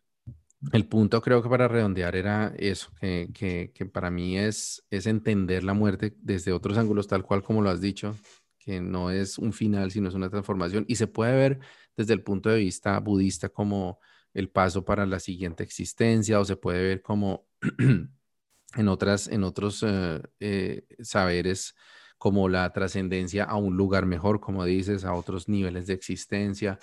punto 0.88 1.20
creo 1.20 1.42
que 1.42 1.48
para 1.48 1.68
redondear 1.68 2.14
era 2.16 2.54
eso, 2.56 2.92
que, 3.00 3.90
para 3.92 4.10
mí 4.10 4.38
es, 4.38 4.84
es 4.90 5.06
entender 5.06 5.64
la 5.64 5.74
muerte 5.74 6.14
desde 6.18 6.52
otros 6.52 6.78
ángulos, 6.78 7.08
tal 7.08 7.24
cual 7.24 7.42
como 7.42 7.62
lo 7.62 7.70
has 7.70 7.80
dicho, 7.80 8.16
que 8.58 8.80
no 8.80 9.10
es 9.10 9.38
un 9.38 9.52
final, 9.52 9.90
sino 9.90 10.08
es 10.08 10.14
una 10.14 10.30
transformación. 10.30 10.84
Y 10.88 10.96
se 10.96 11.08
puede 11.08 11.34
ver 11.34 11.58
desde 11.96 12.14
el 12.14 12.22
punto 12.22 12.48
de 12.48 12.58
vista 12.58 12.98
budista 13.00 13.48
como 13.48 13.98
el 14.34 14.48
paso 14.48 14.84
para 14.84 15.04
la 15.04 15.20
siguiente 15.20 15.64
existencia, 15.64 16.40
o 16.40 16.44
se 16.44 16.56
puede 16.56 16.82
ver 16.82 17.02
como 17.02 17.46
en, 18.76 18.88
otras, 18.88 19.28
en 19.28 19.44
otros 19.44 19.82
eh, 19.86 20.22
eh, 20.40 20.86
saberes 21.00 21.74
como 22.18 22.48
la 22.48 22.72
trascendencia 22.72 23.42
a 23.44 23.56
un 23.56 23.76
lugar 23.76 24.06
mejor, 24.06 24.40
como 24.40 24.64
dices, 24.64 25.04
a 25.04 25.12
otros 25.12 25.48
niveles 25.48 25.88
de 25.88 25.94
existencia. 25.94 26.78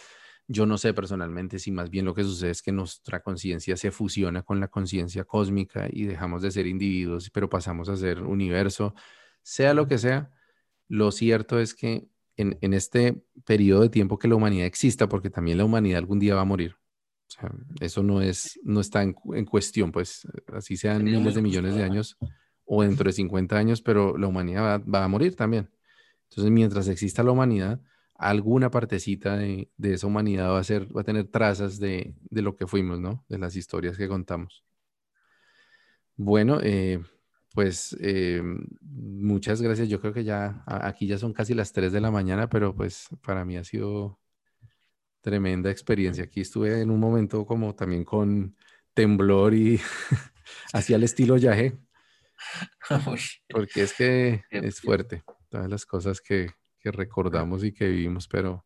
Yo 0.52 0.66
no 0.66 0.78
sé 0.78 0.94
personalmente 0.94 1.60
si 1.60 1.72
más 1.72 1.90
bien 1.90 2.06
lo 2.06 2.14
que 2.14 2.24
sucede 2.24 2.50
es 2.50 2.62
que 2.62 2.72
nuestra 2.72 3.22
conciencia 3.22 3.78
se 3.78 3.92
fusiona 3.92 4.42
con 4.42 4.60
la 4.60 4.68
conciencia 4.68 5.24
cósmica 5.24 5.88
y 5.90 6.06
dejamos 6.06 6.42
de 6.42 6.52
ser 6.52 6.68
individuos, 6.68 7.30
pero 7.30 7.50
pasamos 7.50 7.88
a 7.88 7.96
ser 7.96 8.24
universo, 8.24 8.96
sea 9.44 9.74
lo 9.74 9.88
que 9.88 9.98
sea. 9.98 10.32
Lo 10.88 11.12
cierto 11.12 11.60
es 11.60 11.74
que 11.76 12.10
en, 12.36 12.58
en 12.62 12.74
este 12.74 13.24
periodo 13.46 13.84
de 13.84 13.90
tiempo 13.90 14.18
que 14.18 14.28
la 14.28 14.36
humanidad 14.36 14.66
exista, 14.66 15.08
porque 15.08 15.30
también 15.30 15.58
la 15.58 15.66
humanidad 15.66 16.00
algún 16.00 16.20
día 16.20 16.36
va 16.36 16.42
a 16.42 16.46
morir, 16.46 16.76
o 17.30 17.32
sea, 17.32 17.52
eso 17.80 18.02
no, 18.02 18.22
es, 18.22 18.60
no 18.64 18.82
está 18.82 19.04
en, 19.04 19.16
en 19.34 19.46
cuestión, 19.46 19.92
pues 19.92 20.28
así 20.52 20.78
sean 20.78 21.04
miles 21.04 21.36
de 21.36 21.42
millones 21.44 21.76
de 21.76 21.84
años 21.84 22.18
o 22.66 22.82
dentro 22.82 23.06
de 23.06 23.14
50 23.14 23.58
años, 23.58 23.82
pero 23.82 24.18
la 24.18 24.28
humanidad 24.28 24.82
va, 24.84 25.04
a 25.04 25.08
morir 25.08 25.36
también. 25.36 25.70
Entonces, 26.30 26.52
mientras 26.52 26.88
exista 26.88 27.24
la 27.24 27.32
humanidad, 27.32 27.82
alguna 28.20 28.70
partecita 28.70 29.38
de, 29.38 29.70
esa 29.82 30.06
humanidad 30.06 30.52
va 30.52 30.60
a, 30.60 30.64
ser, 30.64 30.96
va 30.96 31.02
a 31.02 31.06
tener 31.06 31.28
trazas 31.28 31.80
de, 31.80 32.14
lo 32.32 32.56
que 32.58 32.68
fuimos, 32.68 33.00
¿no? 33.00 33.26
De 33.30 33.38
las 33.38 33.56
historias 33.56 33.98
que 33.98 34.10
contamos. 34.10 34.66
Bueno, 36.18 36.60
eh, 36.62 37.02
pues 37.54 37.96
eh, 38.02 38.44
muchas 38.82 39.62
gracias. 39.62 39.88
Yo 39.88 40.02
creo 40.02 40.14
que 40.14 40.26
ya 40.26 40.64
aquí 40.68 41.08
ya 41.08 41.18
son 41.18 41.32
casi 41.32 41.54
las 41.54 41.72
3 41.72 41.94
de 41.94 42.02
la 42.02 42.12
mañana, 42.12 42.50
pero 42.50 42.76
pues 42.76 43.08
para 43.26 43.46
mí 43.46 43.56
ha 43.56 43.64
sido 43.64 44.20
tremenda 45.22 45.72
experiencia. 45.72 46.26
Aquí 46.26 46.42
estuve 46.42 46.82
en 46.82 46.92
un 46.92 47.00
momento 47.00 47.46
como 47.46 47.74
también 47.74 48.04
con 48.04 48.54
temblor 48.94 49.54
y 49.54 49.80
hacia 50.74 50.98
el 50.98 51.04
estilo 51.04 51.38
yaje. 51.38 51.80
Porque 53.50 53.84
es 53.84 53.94
que 53.94 54.44
es 54.52 54.82
fuerte, 54.82 55.24
todas 55.48 55.70
las 55.70 55.86
cosas 55.86 56.20
que, 56.20 56.52
recordamos 56.84 57.64
y 57.64 57.74
que 57.74 57.88
vivimos, 57.88 58.28
pero 58.28 58.66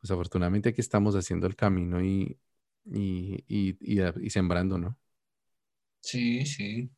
pues 0.00 0.10
afortunadamente 0.10 0.70
aquí 0.70 0.80
estamos 0.80 1.14
haciendo 1.14 1.46
el 1.46 1.56
camino 1.56 2.02
y, 2.02 2.38
y, 2.84 4.30
sembrando, 4.30 4.78
¿no? 4.78 4.98
Sí, 6.00 6.46
sí. 6.46 6.90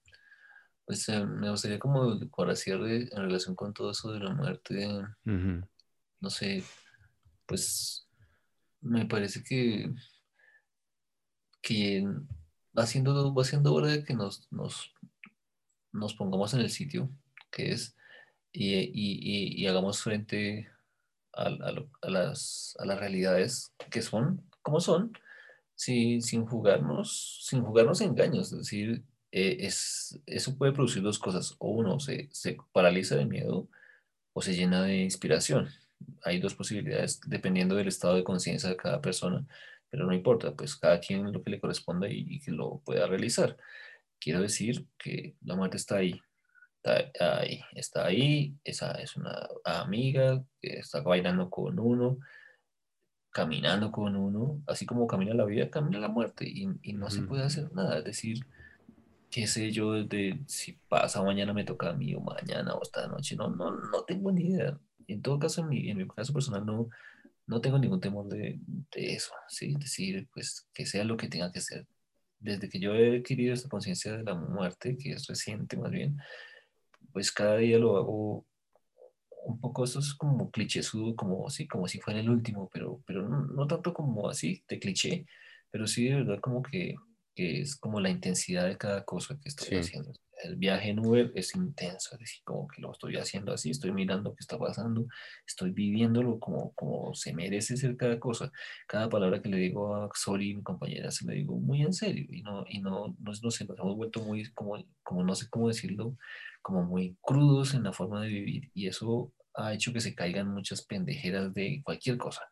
Pues 0.85 1.09
eh, 1.09 1.25
me 1.25 1.51
gustaría 1.51 1.79
como 1.79 2.19
para 2.31 2.55
cierre 2.55 3.09
en 3.11 3.23
relación 3.23 3.55
con 3.55 3.73
todo 3.73 3.91
eso 3.91 4.13
de 4.13 4.21
la 4.21 4.35
muerte, 4.35 4.89
no 5.25 6.31
sé, 6.31 6.63
pues 7.47 8.09
me 8.81 9.07
parece 9.07 9.43
que, 9.43 9.93
que 11.61 12.05
va 12.77 12.87
siendo, 12.87 13.35
va 13.35 13.45
siendo 13.45 13.75
hora 13.75 13.89
de 13.89 14.05
que 14.05 14.15
nos, 14.15 14.51
nos 14.53 14.93
nos 15.93 16.15
pongamos 16.15 16.55
en 16.55 16.61
el 16.61 16.71
sitio 16.71 17.11
que 17.51 17.73
es 17.73 17.97
y, 18.53 19.67
hagamos 19.67 20.03
frente 20.03 20.69
a, 21.33 21.51
las, 22.09 22.77
realidades 22.85 23.73
que 23.91 24.03
son, 24.03 24.43
como 24.63 24.81
son, 24.81 25.13
sin, 25.75 26.23
sin 26.23 26.47
jugarnos, 26.47 27.41
sin 27.47 27.63
jugarnos 27.63 28.01
engaños. 28.01 28.53
Es 28.53 28.59
decir, 28.59 29.05
eh, 29.33 29.59
es, 29.61 30.21
eso 30.27 30.57
puede 30.57 30.73
producir 30.73 31.03
dos 31.03 31.19
cosas. 31.19 31.57
O 31.59 31.71
uno 31.71 31.99
se, 32.01 32.29
paraliza 32.73 33.17
de 33.17 33.27
miedo 33.27 33.69
o 34.35 34.43
se 34.43 34.55
llena 34.55 34.83
de 34.85 34.99
inspiración. 35.03 35.69
Hay 36.25 36.41
dos 36.41 36.55
posibilidades 36.55 37.21
dependiendo 37.27 37.77
del 37.77 37.89
estado 37.89 38.17
de 38.17 38.25
conciencia 38.25 38.69
de 38.69 38.77
cada 38.77 39.01
persona, 39.01 39.47
pero 39.91 40.07
no 40.07 40.15
importa, 40.15 40.55
pues 40.55 40.77
cada 40.77 41.01
quien 41.01 41.33
lo 41.33 41.43
que 41.43 41.51
le 41.51 41.61
corresponda 41.61 42.09
y 42.09 42.41
que 42.41 42.51
lo 42.53 42.81
pueda 42.85 43.07
realizar. 43.07 43.57
Quiero 44.19 44.41
decir 44.41 44.87
que 44.99 45.37
la 45.43 45.57
muerte 45.57 45.77
está 45.77 45.97
ahí, 45.97 46.21
está 46.83 47.41
ahí, 47.41 47.61
está 47.75 48.07
ahí, 48.07 48.57
esa 48.65 48.93
es 48.93 49.17
una 49.17 49.49
amiga 49.65 50.43
que 50.61 50.79
está 50.79 51.01
bailando 51.01 51.49
con 51.49 51.79
uno, 51.79 52.19
caminando 53.31 53.93
con 53.93 54.17
uno, 54.17 54.63
así 54.67 54.85
como 54.85 55.07
camina 55.07 55.35
la 55.35 55.45
vida, 55.45 55.71
camina 55.71 55.99
la 55.99 56.09
muerte 56.09 56.47
y, 56.49 56.67
no 56.93 57.11
se 57.11 57.23
puede 57.23 57.45
hacer 57.45 57.73
nada. 57.73 57.99
Es 57.99 58.05
decir, 58.05 58.47
qué 59.31 59.47
sé 59.47 59.71
yo, 59.71 60.05
de 60.05 60.41
si 60.47 60.73
pasa 60.89 61.23
mañana 61.23 61.53
me 61.53 61.65
toca 61.65 61.91
a 61.91 61.95
mí 61.95 62.15
o 62.15 62.21
mañana 62.21 62.75
o 62.75 62.83
esta 62.83 63.07
noche, 63.07 63.37
no, 63.37 63.49
no, 63.49 63.71
no 63.71 64.05
tengo 64.05 64.33
ni 64.33 64.49
idea. 64.51 64.79
En 65.07 65.23
todo 65.23 65.39
caso, 65.39 65.63
en 65.63 65.69
mi, 65.69 65.91
en 65.91 65.99
mi 65.99 66.09
caso 66.09 66.33
personal 66.33 66.67
no, 66.67 66.89
no 67.47 67.61
tengo 67.61 67.79
ningún 67.79 68.01
temor 68.01 68.29
de, 68.29 68.59
de 68.67 69.15
eso, 69.15 69.33
¿sí? 69.49 69.73
Es 69.75 69.81
decir, 69.81 70.29
pues 70.33 70.69
que 70.75 70.87
sea 70.87 71.05
lo 71.05 71.17
que 71.17 71.29
tenga 71.29 71.53
que 71.53 71.61
ser 71.61 71.87
desde 72.43 72.69
que 72.69 72.81
yo 72.81 72.95
he 72.95 73.19
adquirido 73.19 73.55
esta 73.55 73.69
conciencia 73.69 74.17
de 74.17 74.25
la 74.25 74.35
muerte, 74.35 74.97
que 74.97 75.13
es 75.13 75.27
reciente 75.27 75.77
más 75.77 75.91
bien, 75.91 76.19
pues 77.13 77.33
cada 77.33 77.57
día 77.57 77.79
lo 77.79 77.97
hago 77.97 78.47
un 79.45 79.61
poco, 79.61 79.85
eso 79.85 79.99
es 79.99 80.15
como 80.15 80.51
clichésudo, 80.51 81.17
como, 81.17 81.49
sí, 81.51 81.67
como 81.67 81.89
si 81.89 82.01
fuera 82.01 82.21
el 82.21 82.31
último, 82.31 82.71
pero, 82.73 83.03
pero 83.07 83.29
no, 83.29 83.67
tanto 83.67 83.93
como 83.93 84.29
así, 84.29 84.65
de 84.69 84.79
cliché, 84.79 85.27
pero 85.71 85.87
sí 85.87 86.05
de 86.05 86.17
verdad 86.17 86.41
como 86.41 86.63
que, 86.63 86.95
que 87.35 87.63
es 87.63 87.77
como 87.77 88.01
la 88.01 88.11
intensidad 88.11 88.69
de 88.69 88.79
cada 88.79 89.05
cosa 89.05 89.37
que 89.41 89.49
estoy 89.49 89.79
haciendo 89.79 90.13
el 90.45 90.57
viaje 90.57 90.91
en 90.91 90.99
Uber 90.99 91.33
es 91.35 91.55
intenso, 91.55 92.11
es 92.13 92.19
decir, 92.19 92.43
como 92.45 92.67
que 92.69 92.81
lo 92.81 92.93
estoy 92.93 93.17
haciendo 93.17 93.53
así, 93.53 93.71
estoy 93.71 93.93
mirando 93.93 94.35
qué 94.35 94.41
está 94.41 94.59
pasando, 94.59 95.07
estoy 95.47 95.71
viviéndolo 95.71 96.39
como, 96.39 96.73
como 96.73 97.15
se 97.15 97.33
merece 97.33 97.77
ser 97.77 97.97
cada 97.97 98.19
cosa. 98.19 98.51
Cada 98.87 99.09
palabra 99.09 99.41
que 99.41 99.49
le 99.49 99.59
digo 99.59 99.95
a 99.95 100.11
Sori, 100.15 100.55
mi 100.55 100.63
compañera, 100.63 101.11
se 101.11 101.25
lo 101.27 101.33
digo 101.33 101.57
muy 101.59 101.83
en 101.83 101.93
serio 101.93 102.27
y 102.31 102.43
no, 102.43 102.65
y 102.69 102.81
no, 102.81 103.09
no, 103.19 103.33
no 103.43 103.51
sé, 103.51 103.65
nos 103.65 103.79
hemos 103.79 103.97
vuelto 103.97 104.21
muy, 104.21 104.45
como, 104.53 104.85
como 105.03 105.25
no 105.25 105.35
sé 105.35 105.49
cómo 105.49 105.69
decirlo, 105.69 106.17
como 106.63 106.83
muy 106.85 107.17
crudos 107.21 107.75
en 107.75 107.85
la 107.85 107.93
forma 107.93 108.23
de 108.23 108.29
vivir 108.29 108.71
y 108.75 108.87
eso 108.87 109.33
ha 109.55 109.75
hecho 109.75 109.93
que 109.93 110.01
se 110.01 110.15
caigan 110.15 110.49
muchas 110.49 110.83
pendejeras 110.87 111.53
de 111.53 111.83
cualquier 111.85 112.17
cosa 112.17 112.43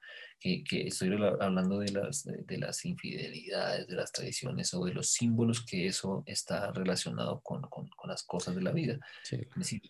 que, 0.41 0.65
estoy 0.87 1.13
hablando 1.41 1.79
de 1.79 1.93
las, 1.93 2.25
de, 2.25 2.59
las 2.59 2.85
infidelidades, 2.87 3.87
de 3.87 3.95
las 3.95 4.11
tradiciones 4.11 4.73
o 4.73 4.85
de 4.85 4.95
los 4.95 5.13
símbolos 5.13 5.65
que 5.65 5.87
eso 5.87 6.23
está 6.27 6.73
relacionado 6.73 7.41
con, 7.41 7.61
con, 7.63 7.91
las 8.05 8.23
cosas 8.23 8.55
de 8.55 8.63
la 8.63 8.73
vida. 8.73 8.99
Es 9.31 9.41
decir, 9.55 9.83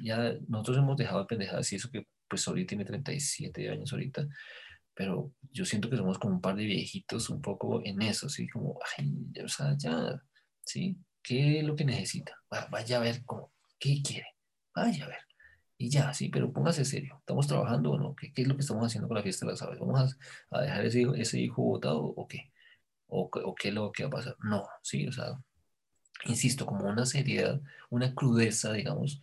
ya 0.00 0.34
nosotros 0.46 0.78
hemos 0.78 0.96
dejado 0.96 1.20
de 1.20 1.26
pendejadas 1.26 1.72
y 1.72 1.76
eso 1.76 1.90
que 1.90 2.06
pues 2.28 2.42
Sori 2.42 2.64
tiene 2.64 2.84
37 2.84 3.68
años 3.68 3.92
ahorita, 3.92 4.26
pero 4.94 5.32
yo 5.52 5.64
siento 5.64 5.90
que 5.90 5.96
somos 5.96 6.18
como 6.18 6.34
un 6.34 6.40
par 6.40 6.56
de 6.56 6.64
viejitos 6.64 7.28
un 7.28 7.42
poco 7.42 7.84
en 7.84 8.00
eso, 8.02 8.28
¿sí? 8.28 8.48
Como, 8.48 8.78
ay, 8.96 9.12
ya, 9.32 9.44
o 9.44 9.48
sea, 9.48 9.76
ya, 9.76 10.20
¿sí? 10.64 10.96
¿Qué 11.22 11.58
es 11.58 11.64
lo 11.64 11.76
que 11.76 11.84
necesita? 11.84 12.36
Vaya 12.70 12.96
a 12.96 13.00
ver 13.00 13.22
cómo, 13.24 13.52
qué 13.78 14.02
quiere, 14.02 14.28
vaya 14.74 15.04
a 15.04 15.08
ver 15.08 15.26
y 15.78 15.90
ya, 15.90 16.14
sí, 16.14 16.28
pero 16.30 16.52
póngase 16.52 16.84
serio. 16.84 17.16
¿Estamos 17.20 17.46
trabajando 17.46 17.92
o 17.92 17.98
no? 17.98 18.16
¿Qué, 18.16 18.32
qué 18.32 18.42
es 18.42 18.48
lo 18.48 18.54
que 18.54 18.62
estamos 18.62 18.86
haciendo 18.86 19.08
con 19.08 19.16
la 19.16 19.22
fiesta 19.22 19.44
de 19.44 19.52
las 19.52 19.62
aves? 19.62 19.78
¿Vamos 19.78 20.16
a, 20.50 20.56
a 20.56 20.62
dejar 20.62 20.86
ese, 20.86 21.04
ese 21.16 21.38
hijo 21.38 21.62
votado 21.62 22.02
o 22.02 22.26
qué? 22.26 22.50
¿O, 23.08 23.28
¿O, 23.30 23.54
qué 23.54 23.68
es 23.68 23.74
lo 23.74 23.92
que 23.92 24.04
va 24.04 24.08
a 24.08 24.12
pasar? 24.12 24.36
No, 24.42 24.66
sí, 24.82 25.06
o 25.06 25.12
sea, 25.12 25.38
insisto, 26.24 26.64
como 26.64 26.86
una 26.86 27.04
seriedad, 27.04 27.60
una 27.90 28.14
crudeza, 28.14 28.72
digamos, 28.72 29.20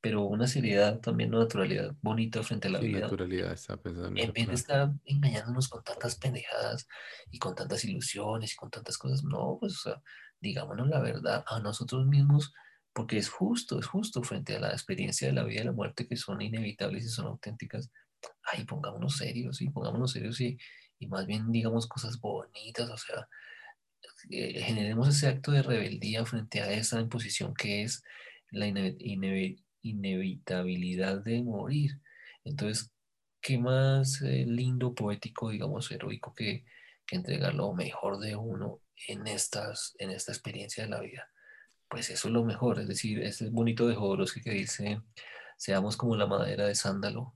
pero 0.00 0.22
una 0.22 0.46
seriedad 0.46 1.00
también, 1.00 1.30
una 1.34 1.42
naturalidad 1.42 1.92
bonita 2.00 2.42
frente 2.44 2.68
a 2.68 2.70
la 2.70 2.78
vida. 2.78 3.00
naturalidad 3.00 3.52
está 3.52 3.76
pensando. 3.76 4.20
En 4.20 4.32
vez 4.32 4.46
de 4.46 4.54
estar 4.54 4.92
engañándonos 5.04 5.68
con 5.68 5.82
tantas 5.82 6.14
pendejadas 6.16 6.86
y 7.32 7.38
con 7.38 7.56
tantas 7.56 7.84
ilusiones 7.84 8.52
y 8.52 8.56
con 8.56 8.70
tantas 8.70 8.96
cosas, 8.96 9.24
no, 9.24 9.56
pues, 9.58 9.74
o 9.74 9.90
sea, 9.90 10.02
digámonos 10.40 10.88
la 10.88 11.00
verdad 11.00 11.44
a 11.48 11.58
nosotros 11.58 12.06
mismos 12.06 12.52
porque 12.96 13.18
es 13.18 13.28
justo, 13.28 13.78
es 13.78 13.86
justo 13.86 14.22
frente 14.22 14.56
a 14.56 14.58
la 14.58 14.70
experiencia 14.70 15.28
de 15.28 15.34
la 15.34 15.44
vida 15.44 15.60
y 15.60 15.64
la 15.64 15.72
muerte 15.72 16.08
que 16.08 16.16
son 16.16 16.40
inevitables 16.40 17.04
y 17.04 17.10
son 17.10 17.26
auténticas. 17.26 17.90
Ay, 18.42 18.64
pongámonos 18.64 19.18
serios, 19.18 19.60
y 19.60 19.68
pongámonos 19.68 20.12
serios 20.12 20.40
y, 20.40 20.56
y 20.98 21.06
más 21.06 21.26
bien 21.26 21.52
digamos 21.52 21.86
cosas 21.86 22.18
bonitas, 22.18 22.88
o 22.88 22.96
sea, 22.96 23.28
eh, 24.30 24.62
generemos 24.62 25.08
ese 25.08 25.28
acto 25.28 25.52
de 25.52 25.62
rebeldía 25.62 26.24
frente 26.24 26.62
a 26.62 26.72
esa 26.72 26.98
imposición 26.98 27.52
que 27.52 27.82
es 27.82 28.02
la 28.50 28.66
inevitabilidad 28.66 31.22
de 31.22 31.42
morir. 31.42 32.00
Entonces, 32.44 32.90
¿qué 33.42 33.58
más 33.58 34.22
eh, 34.22 34.46
lindo, 34.46 34.94
poético, 34.94 35.50
digamos, 35.50 35.90
heroico 35.90 36.32
que, 36.32 36.64
que 37.06 37.16
entregar 37.16 37.54
lo 37.54 37.74
mejor 37.74 38.18
de 38.20 38.36
uno 38.36 38.80
en, 39.06 39.26
estas, 39.26 39.94
en 39.98 40.12
esta 40.12 40.32
experiencia 40.32 40.84
de 40.84 40.90
la 40.90 41.00
vida? 41.00 41.28
Pues 41.88 42.10
eso 42.10 42.28
es 42.28 42.34
lo 42.34 42.44
mejor. 42.44 42.78
Es 42.80 42.88
decir, 42.88 43.22
ese 43.22 43.50
bonito 43.50 43.86
de 43.86 43.94
Jodorowsky 43.94 44.40
que 44.40 44.50
dice, 44.50 45.00
seamos 45.56 45.96
como 45.96 46.16
la 46.16 46.26
madera 46.26 46.66
de 46.66 46.74
sándalo, 46.74 47.34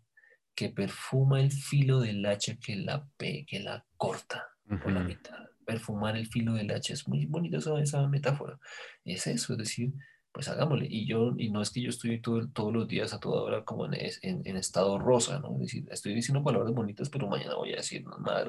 que 0.54 0.68
perfuma 0.68 1.40
el 1.40 1.52
filo 1.52 2.00
del 2.00 2.24
hacha 2.26 2.56
que 2.56 2.76
la, 2.76 3.06
que 3.18 3.60
la 3.60 3.84
corta 3.96 4.48
por 4.82 4.92
la 4.92 5.00
mitad. 5.00 5.38
Perfumar 5.64 6.16
el 6.16 6.26
filo 6.26 6.54
del 6.54 6.70
hacha 6.70 6.92
es 6.92 7.08
muy 7.08 7.26
bonito 7.26 7.58
esa, 7.58 7.80
esa 7.80 8.06
metáfora. 8.08 8.58
Es 9.04 9.26
eso, 9.26 9.52
es 9.52 9.58
decir, 9.58 9.92
pues 10.32 10.48
hagámosle. 10.48 10.86
Y 10.88 11.06
yo, 11.06 11.32
y 11.36 11.50
no 11.50 11.62
es 11.62 11.70
que 11.70 11.80
yo 11.80 11.90
estoy 11.90 12.20
todo, 12.20 12.48
todos 12.48 12.72
los 12.72 12.88
días 12.88 13.12
a 13.14 13.20
toda 13.20 13.42
hora 13.42 13.64
como 13.64 13.86
en, 13.86 13.94
en, 14.22 14.56
estado 14.56 14.98
rosa, 14.98 15.40
¿no? 15.40 15.54
Es 15.54 15.60
decir, 15.60 15.88
estoy 15.90 16.14
diciendo 16.14 16.44
palabras 16.44 16.72
bonitas, 16.72 17.08
pero 17.08 17.28
mañana 17.28 17.54
voy 17.54 17.72
a 17.72 17.76
decir 17.76 18.04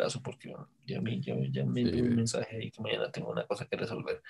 eso 0.05 0.21
porque 0.21 0.53
ya 0.85 1.01
me, 1.01 1.21
ya, 1.21 1.35
ya 1.51 1.65
me 1.65 1.81
envió 1.81 2.03
un 2.03 2.15
mensaje 2.15 2.57
ahí 2.57 2.71
que 2.71 2.81
mañana 2.81 3.11
tengo 3.11 3.31
una 3.31 3.45
cosa 3.45 3.65
que 3.65 3.77
resolver 3.77 4.21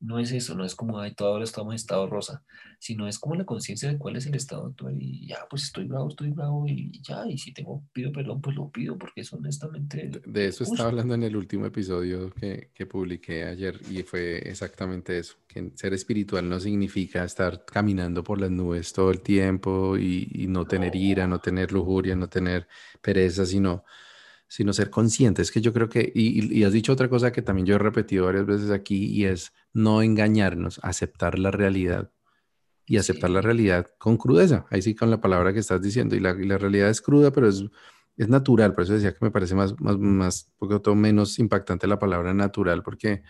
no 0.00 0.18
es 0.18 0.30
eso, 0.32 0.54
no 0.54 0.64
es 0.64 0.74
como, 0.74 1.00
ay, 1.00 1.14
ahora 1.18 1.44
estamos 1.44 1.72
en 1.72 1.76
estado 1.76 2.06
rosa, 2.06 2.44
sino 2.78 3.08
es 3.08 3.18
como 3.18 3.34
la 3.34 3.44
conciencia 3.44 3.88
de 3.88 3.98
cuál 3.98 4.16
es 4.16 4.26
el 4.26 4.34
estado 4.34 4.66
actual 4.66 4.96
y 5.00 5.26
ya, 5.26 5.38
pues 5.50 5.64
estoy 5.64 5.84
bravo, 5.86 6.08
estoy 6.08 6.30
bravo 6.30 6.66
y 6.68 7.00
ya, 7.02 7.26
y 7.26 7.36
si 7.36 7.52
tengo, 7.52 7.82
pido 7.92 8.12
perdón, 8.12 8.40
pues 8.40 8.54
lo 8.54 8.70
pido 8.70 8.96
porque 8.96 9.22
es 9.22 9.32
honestamente... 9.32 10.10
De, 10.24 10.46
eso 10.46 10.64
estaba 10.64 10.90
hablando 10.90 11.14
en 11.14 11.24
el 11.24 11.36
último 11.36 11.66
episodio 11.66 12.30
que, 12.30 12.70
que, 12.74 12.86
publiqué 12.86 13.44
ayer 13.44 13.80
y 13.90 14.02
fue 14.04 14.38
exactamente 14.48 15.18
eso, 15.18 15.36
que 15.48 15.72
ser 15.74 15.92
espiritual 15.94 16.48
no 16.48 16.60
significa 16.60 17.24
estar 17.24 17.64
caminando 17.64 18.22
por 18.22 18.40
las 18.40 18.50
nubes 18.50 18.92
todo 18.92 19.10
el 19.10 19.20
tiempo 19.20 19.96
y, 19.96 20.46
no 20.48 20.64
tener 20.64 20.94
ira, 20.96 21.26
no 21.26 21.40
tener 21.40 21.72
lujuria, 21.72 22.16
no 22.16 22.28
tener 22.28 22.68
pereza, 23.02 23.44
sino 23.44 23.84
sino 24.48 24.72
ser 24.72 24.90
conscientes. 24.90 25.52
Que 25.52 25.60
yo 25.60 25.72
creo 25.72 25.88
que, 25.88 26.10
y, 26.14 26.64
has 26.64 26.72
dicho 26.72 26.92
otra 26.92 27.08
cosa 27.08 27.30
que 27.32 27.42
también 27.42 27.66
yo 27.66 27.76
he 27.76 27.78
repetido 27.78 28.26
varias 28.26 28.46
veces 28.46 28.70
aquí, 28.70 29.06
y 29.06 29.26
es 29.26 29.52
no 29.72 30.02
engañarnos, 30.02 30.80
aceptar 30.82 31.38
la 31.38 31.50
realidad. 31.50 32.10
Y 32.86 32.96
aceptar 32.96 33.28
la 33.28 33.42
realidad 33.42 33.86
con 33.98 34.16
crudeza, 34.16 34.64
ahí 34.70 34.80
sí 34.80 34.94
con 34.94 35.10
la 35.10 35.20
palabra 35.20 35.52
que 35.52 35.58
estás 35.60 35.82
diciendo. 35.82 36.16
Y 36.16 36.20
la, 36.20 36.32
realidad 36.32 36.88
es 36.88 37.02
cruda, 37.02 37.30
pero 37.30 37.48
es, 37.48 37.62
es 38.16 38.28
natural. 38.28 38.74
Por 38.74 38.84
eso 38.84 38.94
decía 38.94 39.12
que 39.12 39.24
me 39.24 39.30
parece 39.30 39.54
más, 39.54 39.78
más, 39.78 39.98
más 39.98 40.50
menos 40.96 41.38
impactante 41.38 41.86
la 41.86 41.98
palabra 41.98 42.32
natural, 42.32 42.82
porque 42.82 43.22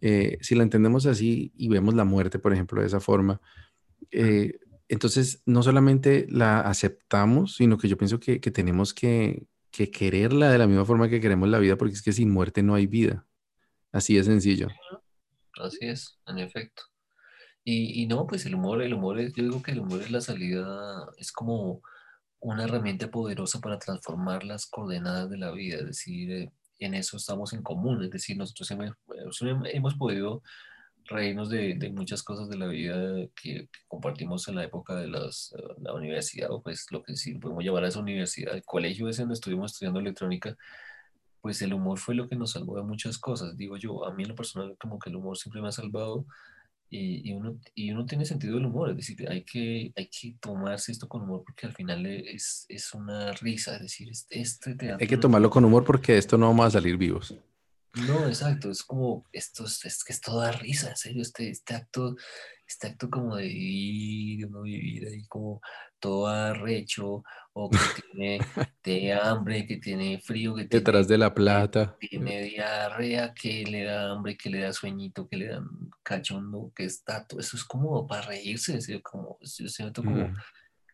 eh, 0.00 0.38
si 0.40 0.54
la 0.54 0.62
entendemos 0.62 1.04
así 1.04 1.52
y 1.56 1.68
vemos 1.68 1.94
la 1.94 2.04
muerte, 2.04 2.38
por 2.38 2.54
ejemplo, 2.54 2.80
de 2.80 2.86
esa 2.86 3.00
forma, 3.00 3.42
eh, 4.10 4.58
entonces 4.88 5.42
no 5.46 5.62
solamente 5.62 6.26
la 6.30 6.60
aceptamos, 6.60 7.56
sino 7.56 7.78
que 7.78 7.88
yo 7.88 7.96
pienso 7.96 8.20
que, 8.20 8.40
que 8.40 8.50
tenemos 8.50 8.94
que, 8.94 9.46
que 9.74 9.90
quererla 9.90 10.50
de 10.50 10.58
la 10.58 10.68
misma 10.68 10.84
forma 10.84 11.08
que 11.08 11.20
queremos 11.20 11.48
la 11.48 11.58
vida, 11.58 11.76
porque 11.76 11.94
es 11.94 12.02
que 12.02 12.12
sin 12.12 12.30
muerte 12.30 12.62
no 12.62 12.76
hay 12.76 12.86
vida. 12.86 13.26
Así 13.90 14.14
de 14.14 14.22
sencillo. 14.22 14.68
Así 15.60 15.78
es, 15.80 16.16
en 16.28 16.38
efecto. 16.38 16.84
Y, 17.64 18.00
y, 18.02 18.06
no, 18.06 18.24
pues 18.26 18.46
el 18.46 18.54
humor, 18.54 18.82
el 18.82 18.94
humor 18.94 19.18
es, 19.18 19.32
yo 19.32 19.42
digo 19.42 19.62
que 19.62 19.72
el 19.72 19.80
humor 19.80 20.00
es 20.02 20.12
la 20.12 20.20
salida, 20.20 21.08
es 21.16 21.32
como 21.32 21.82
una 22.38 22.64
herramienta 22.64 23.10
poderosa 23.10 23.58
para 23.60 23.78
transformar 23.78 24.44
las 24.44 24.66
coordenadas 24.66 25.28
de 25.28 25.38
la 25.38 25.50
vida, 25.50 25.78
es 25.78 25.86
decir, 25.86 26.30
eh, 26.30 26.52
en 26.78 26.94
eso 26.94 27.16
estamos 27.16 27.52
en 27.52 27.62
común, 27.62 28.04
es 28.04 28.10
decir, 28.10 28.36
nosotros 28.36 28.70
hemos, 28.70 28.92
hemos 29.72 29.94
podido 29.94 30.42
reírnos 31.06 31.50
de, 31.50 31.74
de, 31.74 31.90
muchas 31.90 32.22
cosas 32.22 32.48
de 32.48 32.56
la 32.56 32.66
vida 32.66 33.26
que, 33.40 33.68
compartimos 33.88 34.48
en 34.48 34.56
la 34.56 34.64
época 34.64 34.94
de 34.94 35.08
las, 35.08 35.54
eh, 35.58 35.62
la 35.78 35.92
universidad, 35.94 36.50
o 36.50 36.62
pues 36.62 36.86
lo 36.90 37.02
que 37.02 37.16
sí 37.16 37.34
podemos 37.34 37.62
llevar 37.62 37.84
a 37.84 37.88
esa 37.88 38.00
universidad, 38.00 38.54
el 38.54 38.64
colegio 38.64 39.08
ese 39.08 39.22
donde 39.22 39.34
estuvimos 39.34 39.72
estudiando 39.72 40.00
electrónica, 40.00 40.56
pues 41.40 41.60
el 41.62 41.74
humor 41.74 41.98
fue 41.98 42.14
lo 42.14 42.28
que 42.28 42.36
nos 42.36 42.52
salvó 42.52 42.76
de 42.76 42.84
muchas 42.84 43.18
cosas. 43.18 43.56
Digo 43.56 43.76
yo, 43.76 44.06
a 44.06 44.14
mí 44.14 44.22
en 44.22 44.30
lo 44.30 44.34
personal 44.34 44.76
como 44.80 44.98
que 44.98 45.10
el 45.10 45.16
humor 45.16 45.36
siempre 45.36 45.60
me 45.60 45.68
ha 45.68 45.72
salvado 45.72 46.24
y, 46.88 47.28
y, 47.28 47.34
uno, 47.34 47.58
y 47.74 47.90
uno 47.90 48.06
tiene 48.06 48.24
sentido 48.24 48.54
del 48.54 48.66
humor, 48.66 48.90
es 48.90 48.96
decir, 48.96 49.28
hay 49.28 49.42
que, 49.42 49.92
hay 49.96 50.06
que 50.08 50.36
tomarse 50.40 50.92
esto 50.92 51.08
con 51.08 51.22
humor 51.22 51.42
porque 51.44 51.66
al 51.66 51.74
final 51.74 52.06
es, 52.06 52.64
es 52.68 52.94
una 52.94 53.32
risa, 53.32 53.74
es 53.74 53.82
decir, 53.82 54.08
este, 54.08 54.40
este 54.40 54.74
teatro... 54.74 54.98
Hay 55.00 55.08
que 55.08 55.16
tomarlo 55.16 55.50
con 55.50 55.64
humor 55.64 55.84
porque 55.84 56.16
esto 56.16 56.38
no 56.38 56.46
vamos 56.48 56.66
a 56.66 56.70
salir 56.70 56.96
vivos. 56.96 57.34
No, 57.94 58.26
exacto, 58.26 58.70
es 58.70 58.82
como, 58.82 59.24
esto 59.32 59.64
es, 59.64 59.84
es 59.84 60.02
que 60.02 60.12
es 60.12 60.20
toda 60.20 60.50
risa, 60.52 60.90
en 60.90 60.96
serio, 60.96 61.22
este, 61.22 61.50
este 61.50 61.74
acto, 61.74 62.16
este 62.66 62.88
acto 62.88 63.08
como 63.08 63.36
de 63.36 63.46
vivir, 63.46 64.50
no 64.50 64.62
vivir 64.62 65.06
ahí 65.06 65.24
como 65.26 65.60
todo 66.00 66.26
arrecho, 66.26 67.22
o 67.52 67.70
que 67.70 67.78
tiene 68.12 68.38
de 68.82 69.12
hambre, 69.12 69.66
que 69.66 69.76
tiene 69.76 70.20
frío, 70.20 70.56
que 70.56 70.64
detrás 70.64 71.06
de 71.06 71.18
la 71.18 71.32
plata, 71.32 71.96
que 72.00 72.08
tiene 72.08 72.42
diarrea, 72.42 73.32
que 73.32 73.64
le 73.64 73.84
da 73.84 74.10
hambre, 74.10 74.36
que 74.36 74.50
le 74.50 74.60
da 74.60 74.72
sueñito, 74.72 75.28
que 75.28 75.36
le 75.36 75.48
da 75.48 75.62
cachondo, 76.02 76.72
que 76.74 76.84
está 76.84 77.24
todo, 77.26 77.38
eso 77.38 77.56
es 77.56 77.64
como 77.64 78.06
para 78.08 78.22
reírse, 78.22 78.76
es 78.76 78.90
como, 79.02 79.38
yo 79.40 79.68
siento 79.68 80.02
como, 80.02 80.28
mm 80.28 80.36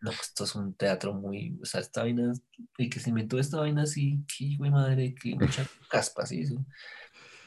no, 0.01 0.11
esto 0.11 0.43
es 0.45 0.55
un 0.55 0.73
teatro 0.73 1.13
muy, 1.13 1.57
o 1.61 1.65
sea, 1.65 1.81
esta 1.81 2.01
vaina, 2.01 2.33
y 2.77 2.89
que 2.89 2.99
se 2.99 3.09
inventó 3.09 3.39
esta 3.39 3.59
vaina 3.59 3.83
así, 3.83 4.23
que 4.27 4.57
güey 4.57 4.71
madre, 4.71 5.13
que 5.15 5.35
mucha 5.35 5.65
caspa, 5.89 6.25
sí, 6.25 6.43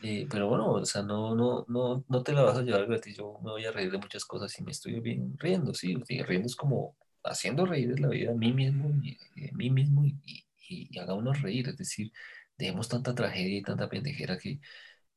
eh, 0.02 0.26
pero 0.30 0.48
bueno, 0.48 0.72
o 0.72 0.84
sea, 0.84 1.02
no, 1.02 1.34
no, 1.34 1.64
no, 1.68 2.04
no 2.08 2.22
te 2.22 2.32
la 2.32 2.42
vas 2.42 2.58
a 2.58 2.62
llevar 2.62 2.86
gratis, 2.86 3.16
yo 3.16 3.38
me 3.42 3.50
voy 3.50 3.64
a 3.64 3.72
reír 3.72 3.90
de 3.90 3.98
muchas 3.98 4.24
cosas 4.24 4.56
y 4.58 4.62
me 4.62 4.70
estoy 4.70 5.00
bien 5.00 5.34
riendo, 5.38 5.74
sí, 5.74 5.96
riendo 6.06 6.46
es 6.46 6.56
como 6.56 6.96
haciendo 7.24 7.66
reír 7.66 7.94
de 7.94 8.00
la 8.00 8.08
vida 8.08 8.30
a 8.32 8.34
mí 8.34 8.52
mismo, 8.52 8.90
y, 9.02 9.18
a 9.48 9.52
mí 9.56 9.70
mismo 9.70 10.04
y, 10.04 10.44
y, 10.68 10.98
hagámonos 10.98 11.42
reír, 11.42 11.68
es 11.68 11.76
decir, 11.78 12.12
dejemos 12.58 12.88
tanta 12.88 13.14
tragedia 13.14 13.58
y 13.58 13.62
tanta 13.62 13.88
pendejera 13.88 14.38
que, 14.38 14.60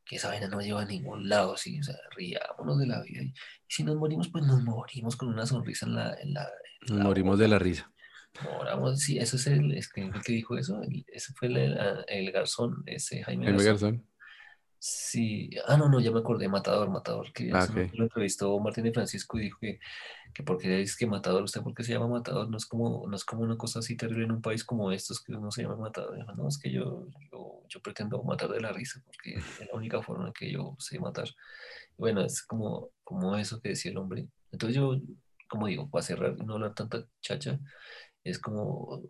que 0.07 0.15
esa 0.15 0.29
vaina 0.29 0.47
no 0.47 0.61
lleva 0.61 0.81
a 0.81 0.85
ningún 0.85 1.27
lado, 1.27 1.57
sí, 1.57 1.79
o 1.79 1.83
sea, 1.83 1.95
riámonos 2.15 2.79
de 2.79 2.87
la 2.87 3.01
vida 3.01 3.21
y, 3.21 3.33
si 3.67 3.83
nos 3.83 3.97
morimos, 3.97 4.29
pues 4.29 4.45
nos 4.45 4.63
morimos 4.63 5.15
con 5.15 5.29
una 5.29 5.45
sonrisa 5.45 5.85
en 5.85 5.95
la, 5.95 6.13
en 6.21 6.33
la, 6.33 6.49
nos 6.89 6.99
morimos 6.99 7.37
de 7.37 7.47
la 7.47 7.59
risa. 7.59 7.91
Moramos, 8.43 8.99
sí, 8.99 9.17
eso 9.17 9.35
es 9.35 9.47
el, 9.47 9.73
es 9.73 9.91
que, 9.91 10.11
que 10.23 10.31
dijo 10.31 10.57
eso, 10.57 10.81
ese 11.07 11.33
fue 11.33 11.47
el, 11.47 11.77
el, 12.07 12.31
garzón, 12.31 12.83
ese 12.85 13.23
Jaime 13.23 13.45
Jaime 13.45 13.63
Garzón. 13.63 14.05
Sí, 14.89 15.49
ah, 15.65 15.75
no, 15.75 15.89
no, 15.89 15.99
ya 15.99 16.11
me 16.11 16.19
acordé, 16.19 16.47
Matador, 16.47 16.89
Matador, 16.89 17.33
que 17.33 17.51
ah, 17.53 17.67
lo 17.93 18.03
entrevistó 18.03 18.57
Martín 18.59 18.85
de 18.85 18.93
Francisco 18.93 19.37
y 19.37 19.41
dijo 19.41 19.59
que, 19.59 19.81
que 20.33 20.43
porque 20.43 20.81
es 20.81 20.95
que 20.95 21.05
Matador, 21.05 21.43
¿usted 21.43 21.61
por 21.61 21.73
qué 21.73 21.83
se 21.83 21.91
llama 21.91 22.07
Matador? 22.07 22.49
No 22.49 22.55
es 22.55 22.65
como, 22.65 23.05
no 23.05 23.15
es 23.17 23.25
como 23.25 23.41
una 23.41 23.57
cosa 23.57 23.79
así 23.79 23.97
terrible 23.97 24.23
en 24.23 24.31
un 24.31 24.41
país 24.41 24.63
como 24.63 24.89
estos 24.93 25.21
que 25.21 25.33
uno 25.33 25.51
se 25.51 25.63
llama 25.63 25.75
Matador. 25.75 26.17
no, 26.37 26.47
es 26.47 26.57
que 26.57 26.71
yo, 26.71 27.05
yo, 27.29 27.63
yo, 27.67 27.81
pretendo 27.81 28.23
matar 28.23 28.49
de 28.49 28.61
la 28.61 28.71
risa 28.71 29.01
porque 29.05 29.33
es 29.35 29.67
la 29.67 29.75
única 29.77 30.01
forma 30.01 30.27
en 30.27 30.33
que 30.33 30.49
yo 30.49 30.77
sé 30.79 30.99
matar. 30.99 31.27
Bueno, 31.97 32.21
es 32.21 32.41
como, 32.43 32.91
como 33.03 33.35
eso 33.35 33.59
que 33.59 33.69
decía 33.69 33.91
el 33.91 33.97
hombre. 33.97 34.29
Entonces 34.53 34.77
yo, 34.77 34.95
como 35.49 35.67
digo, 35.67 35.89
para 35.89 36.03
cerrar 36.03 36.35
y 36.39 36.45
no 36.45 36.53
hablar 36.53 36.73
tanta 36.75 37.05
chacha, 37.19 37.59
es 38.23 38.39
como 38.39 39.03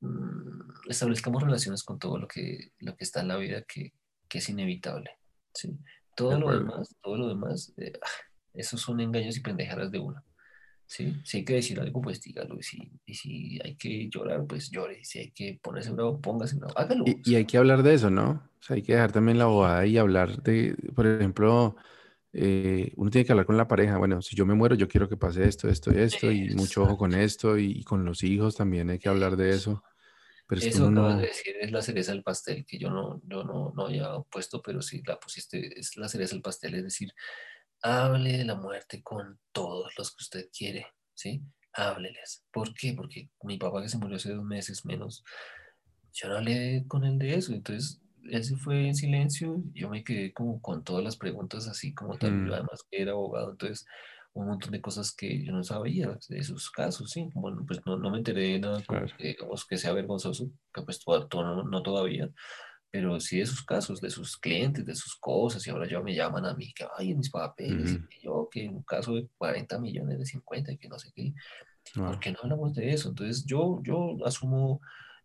mm, 0.00 0.90
establezcamos 0.90 1.42
relaciones 1.42 1.82
con 1.82 1.98
todo 1.98 2.18
lo 2.18 2.28
que, 2.28 2.72
lo 2.80 2.94
que 2.94 3.04
está 3.04 3.20
en 3.22 3.28
la 3.28 3.38
vida 3.38 3.62
que, 3.62 3.94
que 4.28 4.38
es 4.38 4.48
inevitable. 4.48 5.10
¿sí? 5.54 5.76
Todo 6.14 6.38
lo 6.38 6.50
demás, 6.50 6.94
todo 7.02 7.16
lo 7.16 7.28
demás, 7.28 7.72
eh, 7.76 7.92
esos 8.54 8.80
son 8.80 9.00
engaños 9.00 9.36
y 9.36 9.40
pendejadas 9.40 9.90
de 9.90 9.98
uno. 9.98 10.22
¿sí? 10.86 11.16
Si 11.24 11.38
hay 11.38 11.44
que 11.44 11.54
decir 11.54 11.80
algo, 11.80 12.00
pues 12.00 12.20
dígalo. 12.22 12.58
Y 12.58 12.62
si, 12.62 12.92
y 13.04 13.14
si 13.14 13.60
hay 13.62 13.76
que 13.76 14.08
llorar, 14.08 14.44
pues 14.46 14.70
llore. 14.70 15.04
Si 15.04 15.18
hay 15.18 15.30
que 15.30 15.58
ponerse 15.62 15.90
bravo, 15.90 16.20
póngase 16.20 16.56
bravo. 16.56 16.76
Hágalo. 16.78 17.04
Y, 17.06 17.34
hay 17.34 17.44
que 17.44 17.58
hablar 17.58 17.82
de 17.82 17.94
eso, 17.94 18.10
¿no? 18.10 18.48
O 18.58 18.62
sea, 18.62 18.76
hay 18.76 18.82
que 18.82 18.94
dejar 18.94 19.12
también 19.12 19.38
la 19.38 19.46
bobada 19.46 19.86
y 19.86 19.98
hablar 19.98 20.42
de, 20.42 20.74
por 20.94 21.06
ejemplo, 21.06 21.76
eh, 22.32 22.92
uno 22.96 23.10
tiene 23.10 23.24
que 23.24 23.32
hablar 23.32 23.46
con 23.46 23.56
la 23.56 23.68
pareja. 23.68 23.98
Bueno, 23.98 24.22
si 24.22 24.36
yo 24.36 24.46
me 24.46 24.54
muero, 24.54 24.74
yo 24.74 24.88
quiero 24.88 25.08
que 25.08 25.16
pase 25.16 25.44
esto, 25.46 25.68
esto, 25.68 25.90
esto, 25.90 26.30
y 26.30 26.50
mucho 26.54 26.82
ojo 26.82 26.96
con 26.96 27.14
esto, 27.14 27.58
y, 27.58 27.82
con 27.84 28.04
los 28.04 28.22
hijos 28.22 28.56
también 28.56 28.90
hay 28.90 28.98
que 28.98 29.08
hablar 29.08 29.36
de 29.36 29.50
eso. 29.50 29.82
Pero 30.46 30.60
es 30.60 30.66
eso 30.68 30.90
no... 30.90 31.16
decir 31.16 31.56
es 31.60 31.72
la 31.72 31.82
cereza 31.82 32.12
del 32.12 32.22
pastel, 32.22 32.64
que 32.64 32.78
yo 32.78 32.90
no, 32.90 33.20
yo 33.24 33.42
no, 33.44 33.72
no 33.74 33.86
había 33.86 34.08
puesto, 34.30 34.62
pero 34.62 34.80
sí 34.80 35.02
la 35.04 35.18
pusiste, 35.18 35.78
es 35.78 35.96
la 35.96 36.08
cereza 36.08 36.34
del 36.34 36.42
pastel, 36.42 36.74
es 36.74 36.84
decir, 36.84 37.12
hable 37.82 38.38
de 38.38 38.44
la 38.44 38.54
muerte 38.54 39.02
con 39.02 39.38
todos 39.52 39.92
los 39.98 40.10
que 40.10 40.22
usted 40.22 40.48
quiere, 40.56 40.86
¿sí? 41.14 41.42
Hábleles. 41.72 42.44
¿Por 42.52 42.74
qué? 42.74 42.94
Porque 42.94 43.28
mi 43.42 43.58
papá 43.58 43.82
que 43.82 43.88
se 43.88 43.98
murió 43.98 44.16
hace 44.16 44.32
dos 44.32 44.44
meses 44.44 44.84
menos, 44.84 45.24
yo 46.12 46.28
no 46.28 46.36
hablé 46.36 46.84
con 46.86 47.04
él 47.04 47.18
de 47.18 47.34
eso, 47.34 47.52
entonces 47.52 48.00
él 48.30 48.44
se 48.44 48.56
fue 48.56 48.86
en 48.86 48.94
silencio, 48.94 49.62
yo 49.74 49.88
me 49.88 50.04
quedé 50.04 50.32
como 50.32 50.60
con 50.60 50.84
todas 50.84 51.04
las 51.04 51.16
preguntas 51.16 51.68
así 51.68 51.92
como 51.92 52.18
tal, 52.18 52.30
yo 52.30 52.50
mm. 52.50 52.52
además 52.52 52.84
que 52.90 53.02
era 53.02 53.12
abogado, 53.12 53.50
entonces 53.50 53.86
un 54.36 54.48
montón 54.48 54.70
de 54.70 54.80
cosas 54.80 55.14
que 55.14 55.42
yo 55.44 55.52
no 55.52 55.64
sabía 55.64 56.18
de 56.28 56.38
esos 56.38 56.70
casos, 56.70 57.10
sí, 57.10 57.30
bueno, 57.34 57.64
pues 57.66 57.80
no, 57.86 57.96
no 57.96 58.10
me 58.10 58.18
enteré 58.18 58.52
de 58.52 58.58
nada, 58.60 58.82
que, 59.16 59.28
digamos, 59.28 59.64
que 59.64 59.78
sea 59.78 59.92
vergonzoso, 59.92 60.50
que 60.72 60.82
pues 60.82 61.00
todo, 61.00 61.26
no, 61.30 61.64
no, 61.64 61.82
todavía, 61.82 62.30
pero 62.90 63.18
sí 63.18 63.38
de 63.38 63.46
sus 63.46 63.64
casos, 63.64 64.00
de 64.00 64.10
sus 64.10 64.36
clientes, 64.36 64.84
de 64.84 64.94
sus 64.94 65.16
cosas, 65.16 65.66
y 65.66 65.70
ahora 65.70 65.88
ya 65.88 66.00
me 66.00 66.14
llaman 66.14 66.44
a 66.44 66.54
mí, 66.54 66.72
que 66.74 66.86
ay, 66.96 67.14
mis 67.14 67.30
papeles, 67.30 67.98
y 68.10 68.24
yo, 68.24 68.48
que 68.50 68.64
en 68.64 68.76
un 68.76 68.82
caso 68.82 69.14
de 69.14 69.26
40 69.38 69.78
millones, 69.78 70.18
de 70.18 70.26
50, 70.26 70.72
y 70.72 70.78
que 70.78 70.88
no 70.88 70.98
sé 70.98 71.10
qué, 71.14 71.32
¿por 71.94 72.20
qué 72.20 72.32
no 72.32 72.38
hablamos 72.42 72.74
de 72.74 72.90
eso? 72.92 73.08
Entonces 73.08 73.44
yo, 73.46 73.80
yo 73.82 74.16
asumo 74.24 74.80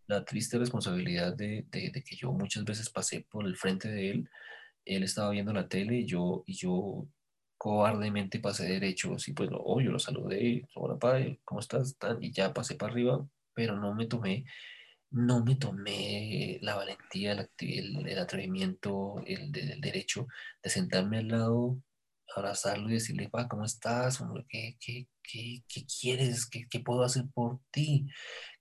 la 0.08 0.24
triste 0.24 0.58
responsabilidad 0.58 1.36
de, 1.36 1.66
de, 1.70 2.04
que 2.04 2.16
yo 2.16 2.32
muchas 2.32 2.64
veces 2.64 2.90
pasé 2.90 3.26
por 3.30 3.46
el 3.46 3.56
frente 3.56 3.90
de 3.90 4.12
él. 4.12 4.30
Él 4.86 5.04
estaba 5.04 5.32
viendo 5.32 5.54
la 5.54 5.68
tele 5.68 6.00
y 6.00 6.06
yo, 6.06 6.44
y 6.46 6.56
yo 6.56 7.08
cobardemente 7.62 8.40
pasé 8.40 8.66
derecho. 8.66 9.20
Sí, 9.20 9.34
pues 9.34 9.52
lo, 9.52 9.80
yo 9.82 9.92
lo 9.92 10.00
saludé, 10.00 10.68
hola 10.74 10.98
padre, 10.98 11.42
¿cómo 11.46 11.60
estás? 11.60 11.96
Y 12.20 12.32
ya 12.32 12.54
pasé 12.54 12.74
para 12.76 12.92
arriba, 12.92 13.24
pero 13.54 13.78
no 13.80 13.94
me 13.94 14.08
tomé, 14.08 14.46
no 15.12 15.44
me 15.46 15.56
tomé 15.58 16.58
la 16.64 16.76
valentía, 16.76 17.34
el, 17.34 18.18
atrevimiento, 18.20 19.22
el, 19.28 19.52
derecho 19.80 20.26
de 20.64 20.70
sentarme 20.72 21.20
al 21.20 21.28
lado 21.28 21.78
abrazarlo 22.36 22.90
y 22.90 22.94
decirle, 22.94 23.30
pa, 23.30 23.48
¿cómo 23.48 23.66
estás? 23.66 24.24
¿Qué, 24.50 24.78
qué, 24.80 25.08
qué, 25.22 25.86
quieres? 25.86 26.48
¿Qué, 26.48 26.68
¿Qué, 26.68 26.80
puedo 26.80 27.04
hacer 27.04 27.26
por 27.34 27.60
ti? 27.70 28.08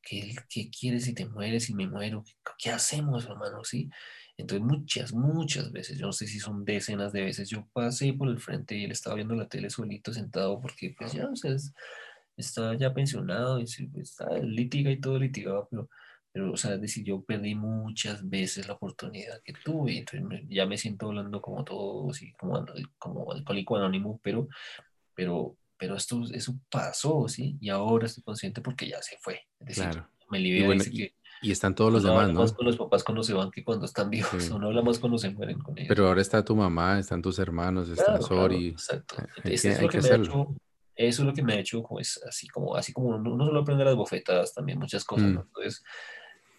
¿Qué, 0.02 0.34
¿Qué, 0.50 0.70
quieres 0.70 1.04
si 1.04 1.14
te 1.14 1.26
mueres, 1.26 1.64
si 1.64 1.74
me 1.74 1.86
muero? 1.86 2.22
¿Qué, 2.24 2.32
¿Qué, 2.58 2.70
hacemos, 2.70 3.24
hermano? 3.24 3.64
¿Sí? 3.64 3.88
Entonces 4.40 4.66
muchas, 4.66 5.12
muchas 5.12 5.72
veces, 5.72 5.98
yo 5.98 6.06
no 6.06 6.12
sé 6.12 6.26
si 6.26 6.38
son 6.40 6.64
decenas 6.64 7.12
de 7.12 7.22
veces, 7.22 7.48
yo 7.48 7.66
pasé 7.72 8.12
por 8.12 8.28
el 8.28 8.40
frente 8.40 8.76
y 8.76 8.84
él 8.84 8.92
estaba 8.92 9.16
viendo 9.16 9.34
la 9.34 9.48
tele 9.48 9.70
solito 9.70 10.12
sentado 10.12 10.60
porque 10.60 10.94
pues 10.98 11.12
ya, 11.12 11.28
o 11.28 11.36
sea, 11.36 11.54
está 12.36 12.74
ya 12.76 12.92
pensionado 12.94 13.60
y 13.60 13.64
pues, 13.64 14.10
está 14.10 14.38
litiga 14.38 14.90
y 14.90 15.00
todo 15.00 15.18
litigado, 15.18 15.68
pero 15.70 15.88
pero, 16.32 16.52
o 16.52 16.56
sea, 16.56 16.74
es 16.74 16.80
decir, 16.80 17.04
yo 17.04 17.22
perdí 17.22 17.54
muchas 17.56 18.28
veces 18.28 18.68
la 18.68 18.74
oportunidad 18.74 19.42
que 19.42 19.52
tuve, 19.52 19.98
entonces 19.98 20.42
ya 20.48 20.64
me 20.64 20.78
siento 20.78 21.08
hablando 21.08 21.42
como 21.42 21.64
todo, 21.64 22.10
así 22.10 22.32
como, 22.34 22.64
como 22.98 23.32
alcohólico 23.32 23.76
anónimo, 23.76 24.20
pero, 24.22 24.48
pero, 25.14 25.56
pero 25.76 25.96
esto, 25.96 26.22
eso 26.32 26.54
pasó, 26.70 27.26
¿sí? 27.26 27.58
Y 27.60 27.68
ahora 27.68 28.06
estoy 28.06 28.22
consciente 28.22 28.60
porque 28.60 28.88
ya 28.88 29.02
se 29.02 29.16
fue. 29.18 29.40
Es 29.58 29.76
decir, 29.76 30.04
me 30.30 30.38
libera 30.38 30.76
y, 30.84 31.12
y, 31.42 31.50
están 31.50 31.74
todos 31.74 31.92
los 31.92 32.02
demás, 32.02 32.28
¿no? 32.32 32.40
más 32.40 32.52
con 32.52 32.66
los 32.66 32.76
papás 32.76 33.04
cuando 33.04 33.22
se 33.22 33.34
van 33.34 33.50
que 33.50 33.64
cuando 33.64 33.86
están 33.86 34.10
vivos, 34.10 34.50
uno 34.50 34.66
habla 34.66 34.82
más 34.82 34.98
cuando 34.98 35.18
se 35.18 35.30
mueren 35.30 35.58
con 35.58 35.76
ellos. 35.76 35.88
Pero 35.88 36.08
ahora 36.08 36.20
está 36.20 36.44
tu 36.44 36.54
mamá, 36.54 36.98
están 36.98 37.22
tus 37.22 37.38
hermanos, 37.38 37.88
está 37.88 38.20
Sori. 38.20 38.68
exacto. 38.68 39.16
eso, 39.44 39.68
es 39.68 39.80
lo 39.82 39.88
que 39.88 40.00
me 40.00 40.08
ha 40.08 40.16
hecho, 40.16 40.56
eso 40.96 41.22
es 41.22 41.26
lo 41.26 41.34
que 41.34 41.42
me 41.42 41.52
ha 41.54 41.58
hecho, 41.60 41.82
como 41.82 42.00
es 42.00 42.20
así 42.28 42.46
como, 42.48 42.76
así 42.76 42.92
como 42.92 43.08
uno, 43.08 43.44
solo 43.46 43.60
aprende 43.60 43.84
las 43.84 43.96
bofetadas, 43.96 44.54
también 44.54 44.78
muchas 44.78 45.04
cosas, 45.04 45.28
¿no? 45.28 45.40
Mm. 45.40 45.46
Entonces, 45.46 45.82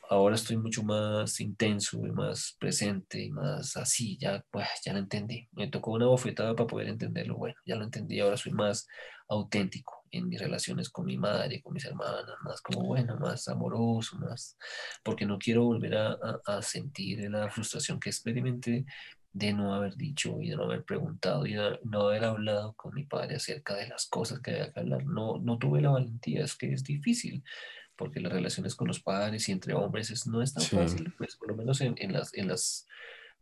ahora 0.10 0.36
estoy 0.36 0.58
mucho 0.58 0.84
más 0.84 1.40
intenso 1.40 2.06
y 2.06 2.12
más 2.12 2.58
presente 2.60 3.24
y 3.24 3.30
más 3.30 3.78
así, 3.78 4.18
ya, 4.18 4.44
pues, 4.52 4.68
ya 4.84 4.94
lo 4.94 5.00
entendí. 5.00 5.48
Me 5.54 5.68
tocó 5.68 5.92
una 5.92 6.08
bofetada 6.08 6.56
para 6.56 6.68
poder 6.68 6.90
entenderlo, 6.90 7.38
bueno, 7.38 7.56
ya 7.66 7.76
lo 7.76 7.84
entendí, 7.84 8.20
ahora 8.20 8.36
soy 8.36 8.52
más 8.52 8.88
auténtico 9.30 10.01
en 10.12 10.28
mis 10.28 10.40
relaciones 10.40 10.90
con 10.90 11.06
mi 11.06 11.18
madre, 11.18 11.62
con 11.62 11.74
mis 11.74 11.86
hermanas, 11.86 12.26
más 12.44 12.62
como, 12.62 12.84
bueno, 12.84 13.18
más 13.18 13.48
amoroso, 13.48 14.18
más, 14.18 14.58
porque 15.04 15.26
no 15.26 15.40
quiero 15.40 15.66
volver 15.66 15.96
a, 15.96 16.18
a, 16.46 16.62
sentir 16.62 17.30
la 17.30 17.50
frustración 17.50 18.00
que 18.00 18.10
experimenté 18.10 18.86
de 19.34 19.54
no 19.54 19.74
haber 19.74 19.96
dicho 19.96 20.42
y 20.42 20.50
de 20.50 20.58
no 20.58 20.64
haber 20.64 20.84
preguntado 20.84 21.46
y 21.46 21.54
de 21.54 21.80
no 21.84 22.02
haber 22.02 22.26
hablado 22.26 22.74
con 22.74 22.94
mi 22.94 23.04
padre 23.04 23.36
acerca 23.36 23.76
de 23.76 23.88
las 23.88 24.06
cosas 24.08 24.42
que 24.42 24.52
había 24.52 24.74
que 24.74 24.82
hablar. 24.82 25.06
No, 25.06 25.38
no 25.38 25.58
tuve 25.58 25.82
la 25.82 25.92
valentía, 25.92 26.44
es 26.44 26.56
que 26.56 26.74
es 26.74 26.84
difícil 26.84 27.44
porque 27.96 28.20
las 28.20 28.34
relaciones 28.34 28.76
con 28.76 28.88
los 28.88 29.00
padres 29.00 29.48
y 29.48 29.52
entre 29.52 29.76
hombres 29.76 30.26
no 30.26 30.42
es 30.42 30.54
tan 30.54 30.64
fácil, 30.64 31.14
pues 31.18 31.36
por 31.36 31.50
lo 31.50 31.56
menos 31.56 31.82
en, 31.82 31.94
en, 31.98 32.14
las, 32.14 32.34
en 32.34 32.48
las 32.48 32.88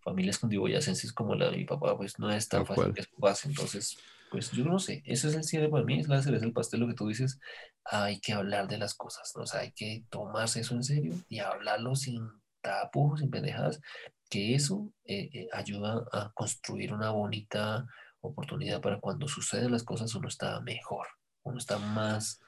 familias 0.02 0.38
condiboyacenses 0.38 1.14
como 1.14 1.34
la 1.36 1.50
de 1.50 1.58
mi 1.58 1.66
papá, 1.66 1.96
pues 1.98 2.20
no 2.20 2.30
es 2.30 2.48
tan 2.48 2.66
fácil 2.66 2.94
que 2.94 3.02
eso 3.02 3.10
Entonces, 3.46 3.98
pues 4.30 4.52
yo 4.52 4.66
no 4.66 4.80
sé, 4.80 5.02
ese 5.06 5.28
es 5.30 5.36
el 5.36 5.44
cierre 5.44 5.70
para 5.70 5.84
mí, 5.84 6.00
es 6.00 6.08
la 6.08 6.22
cereza 6.22 6.46
del 6.46 6.54
pastel, 6.54 6.82
lo 6.82 6.88
que 6.88 6.94
tú 6.94 7.08
dices, 7.08 7.40
hay 7.84 8.20
que 8.20 8.34
hablar 8.34 8.68
de 8.68 8.78
las 8.78 8.94
cosas, 8.94 9.32
¿no? 9.36 9.44
o 9.44 9.46
sea, 9.46 9.62
hay 9.62 9.72
que 9.72 10.04
tomarse 10.10 10.62
eso 10.62 10.76
en 10.76 10.84
serio 10.84 11.14
y 11.28 11.40
hablarlo 11.40 11.96
sin 11.96 12.28
tapujos, 12.62 13.20
sin 13.22 13.30
pendejadas, 13.30 13.82
que 14.30 14.54
eso 14.54 14.92
eh, 15.06 15.30
eh, 15.34 15.48
ayuda 15.54 16.06
a 16.12 16.32
construir 16.34 16.94
una 16.94 17.10
bonita 17.12 17.88
oportunidad 18.22 18.82
para 18.82 19.00
cuando 19.00 19.28
suceden 19.28 19.72
las 19.72 19.84
cosas 19.84 20.14
uno 20.14 20.28
está 20.28 20.60
mejor, 20.62 21.08
uno 21.44 21.58
está 21.58 21.80
más, 21.80 22.42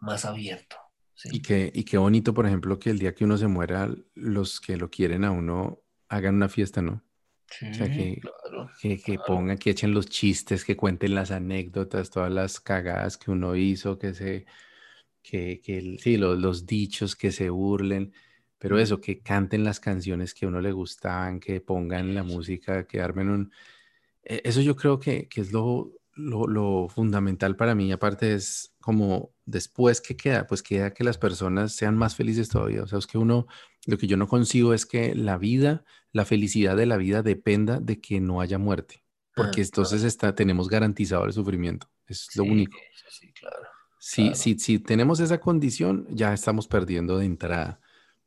más 0.00 0.24
abierto. 0.24 0.76
Y, 1.24 1.42
qué, 1.42 1.70
y 1.74 1.84
qué 1.84 1.98
bonito, 1.98 2.32
por 2.32 2.46
ejemplo, 2.46 2.78
que 2.78 2.88
el 2.88 2.98
día 2.98 3.14
que 3.14 3.24
uno 3.24 3.36
se 3.36 3.46
muera, 3.46 3.90
los 4.14 4.58
que 4.58 4.78
lo 4.78 4.88
quieren 4.88 5.24
a 5.24 5.30
uno 5.30 5.80
hagan 6.08 6.36
una 6.36 6.48
fiesta, 6.48 6.80
¿no? 6.80 7.02
O 7.70 7.74
sea, 7.74 7.90
que, 7.90 8.20
que, 9.02 9.18
pongan, 9.26 9.58
que 9.58 9.70
echen 9.70 9.92
los 9.92 10.06
chistes, 10.06 10.64
que 10.64 10.76
cuenten 10.76 11.14
las 11.14 11.30
anécdotas, 11.30 12.10
todas 12.10 12.32
las 12.32 12.60
cagadas 12.60 13.18
que 13.18 13.30
uno 13.30 13.56
hizo, 13.56 13.98
que 13.98 14.14
se, 14.14 14.46
que, 15.22 15.60
que 15.60 15.96
sí, 15.98 16.16
los, 16.16 16.38
los 16.38 16.66
dichos, 16.66 17.16
que 17.16 17.32
se 17.32 17.50
burlen, 17.50 18.12
pero 18.58 18.78
eso, 18.78 19.00
que 19.00 19.20
canten 19.20 19.64
las 19.64 19.80
canciones 19.80 20.34
que 20.34 20.46
a 20.46 20.48
uno 20.48 20.60
le 20.60 20.72
gustaban, 20.72 21.40
que 21.40 21.60
pongan 21.60 22.14
la 22.14 22.22
música, 22.22 22.86
que 22.86 23.00
armen 23.00 23.30
un... 23.30 23.52
E, 24.22 24.42
eso 24.44 24.60
yo 24.60 24.76
creo 24.76 24.98
que, 25.00 25.28
que 25.28 25.40
es 25.40 25.52
lo, 25.52 25.92
lo, 26.14 26.46
lo, 26.46 26.88
fundamental 26.88 27.56
para 27.56 27.74
mí, 27.74 27.92
aparte 27.92 28.34
es 28.34 28.74
como 28.80 29.32
después 29.44 30.00
que 30.00 30.16
queda, 30.16 30.46
pues 30.46 30.62
queda 30.62 30.92
que 30.92 31.04
las 31.04 31.18
personas 31.18 31.72
sean 31.74 31.96
más 31.96 32.16
felices 32.16 32.48
todavía. 32.48 32.82
O 32.82 32.86
sea, 32.86 32.98
es 32.98 33.06
que 33.06 33.18
uno, 33.18 33.46
lo 33.86 33.98
que 33.98 34.06
yo 34.06 34.16
no 34.16 34.28
consigo 34.28 34.74
es 34.74 34.86
que 34.86 35.14
la 35.14 35.38
vida, 35.38 35.84
la 36.12 36.24
felicidad 36.24 36.76
de 36.76 36.86
la 36.86 36.96
vida 36.96 37.22
dependa 37.22 37.80
de 37.80 38.00
que 38.00 38.20
no 38.20 38.40
haya 38.40 38.58
muerte, 38.58 39.02
porque 39.34 39.60
ah, 39.60 39.64
entonces 39.64 40.02
está, 40.02 40.34
tenemos 40.34 40.68
garantizado 40.68 41.24
el 41.24 41.32
sufrimiento, 41.32 41.90
es 42.06 42.28
lo 42.36 42.44
único. 42.44 42.78
Sí, 43.08 43.32
claro. 43.32 43.66
Si, 43.98 44.34
si, 44.34 44.58
si 44.58 44.78
tenemos 44.78 45.20
esa 45.20 45.40
condición, 45.40 46.06
ya 46.10 46.32
estamos 46.32 46.66
perdiendo 46.66 47.18
de 47.18 47.26
entrada. 47.26 47.80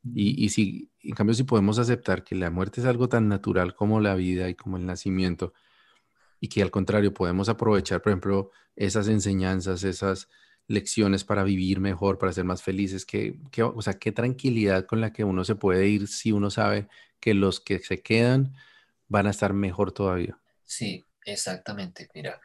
Y, 0.04 0.44
y 0.44 0.50
si, 0.50 0.90
en 1.00 1.14
cambio, 1.14 1.34
si 1.34 1.42
podemos 1.42 1.78
aceptar 1.78 2.22
que 2.22 2.36
la 2.36 2.50
muerte 2.50 2.80
es 2.80 2.86
algo 2.86 3.08
tan 3.08 3.28
natural 3.28 3.74
como 3.74 4.00
la 4.00 4.14
vida 4.14 4.48
y 4.48 4.54
como 4.54 4.76
el 4.76 4.86
nacimiento, 4.86 5.52
y 6.40 6.48
que 6.48 6.62
al 6.62 6.70
contrario 6.70 7.14
podemos 7.14 7.48
aprovechar, 7.48 8.02
por 8.02 8.10
ejemplo, 8.12 8.50
esas 8.76 9.08
enseñanzas, 9.08 9.82
esas 9.82 10.28
lecciones 10.66 11.24
para 11.24 11.44
vivir 11.44 11.80
mejor, 11.80 12.18
para 12.18 12.32
ser 12.32 12.44
más 12.44 12.62
felices, 12.62 13.04
que, 13.04 13.38
o 13.60 13.82
sea, 13.82 13.94
qué 13.94 14.12
tranquilidad 14.12 14.86
con 14.86 15.00
la 15.00 15.12
que 15.12 15.24
uno 15.24 15.44
se 15.44 15.54
puede 15.54 15.88
ir 15.88 16.08
si 16.08 16.32
uno 16.32 16.50
sabe 16.50 16.88
que 17.20 17.34
los 17.34 17.60
que 17.60 17.78
se 17.78 18.02
quedan 18.02 18.54
van 19.08 19.26
a 19.26 19.30
estar 19.30 19.52
mejor 19.52 19.92
todavía. 19.92 20.38
Sí, 20.64 21.04
exactamente. 21.24 22.08
Mira, 22.14 22.40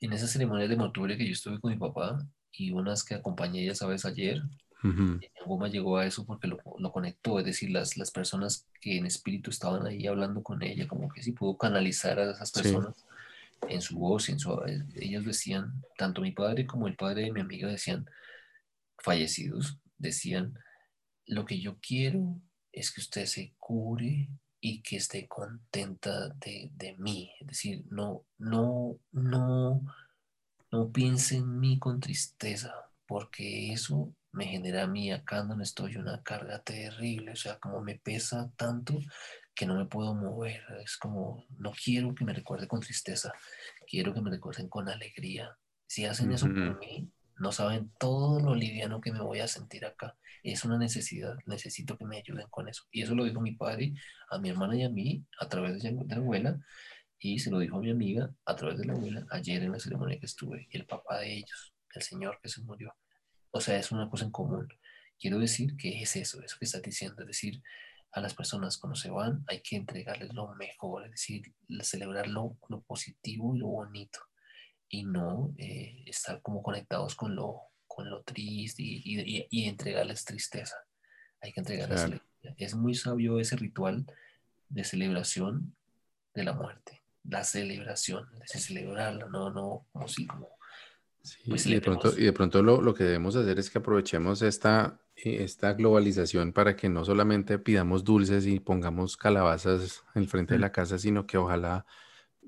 en 0.00 0.12
esas 0.12 0.30
ceremonias 0.30 0.68
de 0.68 0.76
mortuoria 0.76 1.16
que 1.16 1.26
yo 1.26 1.32
estuve 1.32 1.60
con 1.60 1.72
mi 1.72 1.78
papá 1.78 2.18
y 2.52 2.70
unas 2.70 3.04
que 3.04 3.14
acompañé, 3.14 3.64
ya 3.64 3.74
sabes, 3.74 4.04
ayer, 4.04 4.40
uh 4.84 5.18
Goma 5.46 5.68
llegó 5.68 5.96
a 5.96 6.04
eso 6.04 6.26
porque 6.26 6.46
lo, 6.46 6.58
lo, 6.78 6.92
conectó, 6.92 7.38
es 7.38 7.46
decir, 7.46 7.70
las, 7.70 7.96
las 7.96 8.10
personas 8.10 8.66
que 8.80 8.98
en 8.98 9.06
espíritu 9.06 9.50
estaban 9.50 9.86
ahí 9.86 10.06
hablando 10.06 10.42
con 10.42 10.62
ella, 10.62 10.86
como 10.86 11.08
que 11.08 11.22
sí 11.22 11.32
pudo 11.32 11.56
canalizar 11.56 12.18
a 12.18 12.32
esas 12.32 12.52
personas 12.52 13.06
en 13.68 13.80
su 13.80 13.98
voz, 13.98 14.28
en 14.28 14.38
su, 14.38 14.52
eh, 14.64 14.84
ellos 14.96 15.24
decían, 15.24 15.82
tanto 15.96 16.20
mi 16.20 16.32
padre 16.32 16.66
como 16.66 16.86
el 16.86 16.96
padre 16.96 17.24
de 17.24 17.32
mi 17.32 17.40
amiga 17.40 17.68
decían, 17.68 18.06
fallecidos, 18.98 19.78
decían, 19.96 20.54
lo 21.26 21.44
que 21.44 21.60
yo 21.60 21.78
quiero 21.80 22.40
es 22.72 22.92
que 22.92 23.00
usted 23.00 23.26
se 23.26 23.54
cure 23.58 24.28
y 24.60 24.82
que 24.82 24.96
esté 24.96 25.26
contenta 25.28 26.28
de, 26.30 26.70
de 26.74 26.96
mí. 26.96 27.30
Es 27.40 27.46
decir, 27.46 27.84
no, 27.90 28.24
no, 28.38 28.98
no, 29.12 29.82
no 30.70 30.92
piense 30.92 31.36
en 31.36 31.58
mí 31.58 31.78
con 31.78 32.00
tristeza, 32.00 32.74
porque 33.06 33.72
eso 33.72 34.14
me 34.32 34.46
genera 34.46 34.84
a 34.84 34.86
mí 34.86 35.10
acá 35.10 35.42
donde 35.42 35.64
estoy 35.64 35.96
una 35.96 36.22
carga 36.22 36.62
terrible, 36.62 37.32
o 37.32 37.36
sea, 37.36 37.58
como 37.58 37.80
me 37.80 37.96
pesa 37.96 38.50
tanto 38.56 38.98
que 39.58 39.66
no 39.66 39.74
me 39.74 39.86
puedo 39.86 40.14
mover. 40.14 40.62
Es 40.84 40.96
como, 40.96 41.44
no 41.58 41.72
quiero 41.72 42.14
que 42.14 42.24
me 42.24 42.32
recuerde 42.32 42.68
con 42.68 42.78
tristeza, 42.78 43.32
quiero 43.88 44.14
que 44.14 44.20
me 44.20 44.30
recuerden 44.30 44.68
con 44.68 44.88
alegría. 44.88 45.58
Si 45.84 46.04
hacen 46.04 46.30
eso 46.30 46.46
por 46.46 46.78
mí, 46.78 47.10
no 47.38 47.50
saben 47.50 47.90
todo 47.98 48.38
lo 48.38 48.54
liviano 48.54 49.00
que 49.00 49.12
me 49.12 49.20
voy 49.20 49.40
a 49.40 49.48
sentir 49.48 49.84
acá. 49.84 50.16
Es 50.44 50.64
una 50.64 50.78
necesidad, 50.78 51.36
necesito 51.46 51.98
que 51.98 52.04
me 52.04 52.18
ayuden 52.18 52.46
con 52.50 52.68
eso. 52.68 52.84
Y 52.92 53.02
eso 53.02 53.16
lo 53.16 53.24
dijo 53.24 53.40
mi 53.40 53.56
padre 53.56 53.94
a 54.30 54.38
mi 54.38 54.48
hermana 54.48 54.76
y 54.76 54.84
a 54.84 54.90
mí 54.90 55.26
a 55.40 55.48
través 55.48 55.82
de 55.82 55.90
la 55.90 56.16
abuela, 56.16 56.60
y 57.18 57.40
se 57.40 57.50
lo 57.50 57.58
dijo 57.58 57.78
a 57.78 57.80
mi 57.80 57.90
amiga 57.90 58.30
a 58.44 58.54
través 58.54 58.78
de 58.78 58.84
la 58.84 58.92
abuela 58.92 59.26
ayer 59.30 59.60
en 59.64 59.72
la 59.72 59.80
ceremonia 59.80 60.20
que 60.20 60.26
estuve, 60.26 60.68
y 60.70 60.76
el 60.76 60.86
papá 60.86 61.18
de 61.18 61.38
ellos, 61.38 61.74
el 61.94 62.02
señor 62.02 62.38
que 62.40 62.48
se 62.48 62.62
murió. 62.62 62.94
O 63.50 63.60
sea, 63.60 63.76
es 63.76 63.90
una 63.90 64.08
cosa 64.08 64.24
en 64.24 64.30
común. 64.30 64.68
Quiero 65.18 65.40
decir 65.40 65.76
que 65.76 66.00
es 66.00 66.14
eso, 66.14 66.40
eso 66.44 66.56
que 66.60 66.64
estás 66.64 66.82
diciendo, 66.82 67.22
es 67.22 67.26
decir, 67.26 67.60
a 68.12 68.20
las 68.20 68.34
personas 68.34 68.78
cuando 68.78 68.96
se 68.96 69.10
van 69.10 69.44
hay 69.48 69.60
que 69.60 69.76
entregarles 69.76 70.32
lo 70.32 70.54
mejor, 70.54 71.04
es 71.04 71.10
decir, 71.12 71.54
celebrar 71.82 72.26
lo, 72.28 72.56
positivo 72.86 73.54
y 73.54 73.58
lo 73.58 73.68
bonito. 73.68 74.20
Y 74.88 75.04
no 75.04 75.52
eh, 75.58 76.04
estar 76.06 76.40
como 76.40 76.62
conectados 76.62 77.14
con 77.14 77.34
lo, 77.34 77.60
con 77.86 78.08
lo 78.08 78.22
triste 78.22 78.82
y, 78.82 79.46
y, 79.50 79.68
entregarles 79.68 80.24
tristeza. 80.24 80.76
Hay 81.42 81.52
que 81.52 81.60
entregarles 81.60 82.20
Es 82.56 82.74
muy 82.74 82.94
sabio 82.94 83.38
ese 83.38 83.56
ritual 83.56 84.06
de 84.70 84.84
celebración 84.84 85.76
de 86.34 86.44
la 86.44 86.54
muerte, 86.54 87.02
la 87.24 87.44
celebración, 87.44 88.28
es 88.34 88.52
decir, 88.52 88.60
celebrarla, 88.60 89.26
no, 89.26 89.50
no 89.50 89.86
como 89.92 90.08
si 90.08 90.26
como 90.26 90.57
pues 91.46 91.66
y, 91.66 91.74
de 91.74 91.80
pronto, 91.80 92.12
y 92.16 92.24
de 92.24 92.32
pronto 92.32 92.62
lo, 92.62 92.80
lo, 92.80 92.94
que 92.94 93.04
debemos 93.04 93.36
hacer 93.36 93.58
es 93.58 93.70
que 93.70 93.78
aprovechemos 93.78 94.42
esta, 94.42 95.00
esta 95.16 95.72
globalización 95.74 96.52
para 96.52 96.76
que 96.76 96.88
no 96.88 97.04
solamente 97.04 97.58
pidamos 97.58 98.04
dulces 98.04 98.46
y 98.46 98.60
pongamos 98.60 99.16
calabazas 99.16 100.04
en 100.14 100.28
frente 100.28 100.54
de 100.54 100.60
la 100.60 100.72
casa, 100.72 100.98
sino 100.98 101.26
que 101.26 101.38
ojalá 101.38 101.86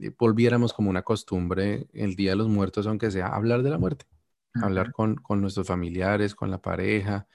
eh, 0.01 0.13
volviéramos 0.19 0.73
como 0.73 0.91
una 0.91 1.03
costumbre 1.03 1.89
el 1.93 2.17
Día 2.17 2.31
de 2.31 2.37
los 2.37 2.49
Muertos, 2.49 2.87
aunque 2.87 3.11
sea 3.11 3.29
hablar 3.29 3.63
de 3.63 3.71
la 3.71 3.79
muerte, 3.79 4.07
hablar 4.55 4.93
con, 4.93 5.17
con, 5.17 5.41
nuestros 5.41 5.67
familiares, 5.67 6.35
con 6.35 6.51
la 6.51 6.61
pareja, 6.63 7.27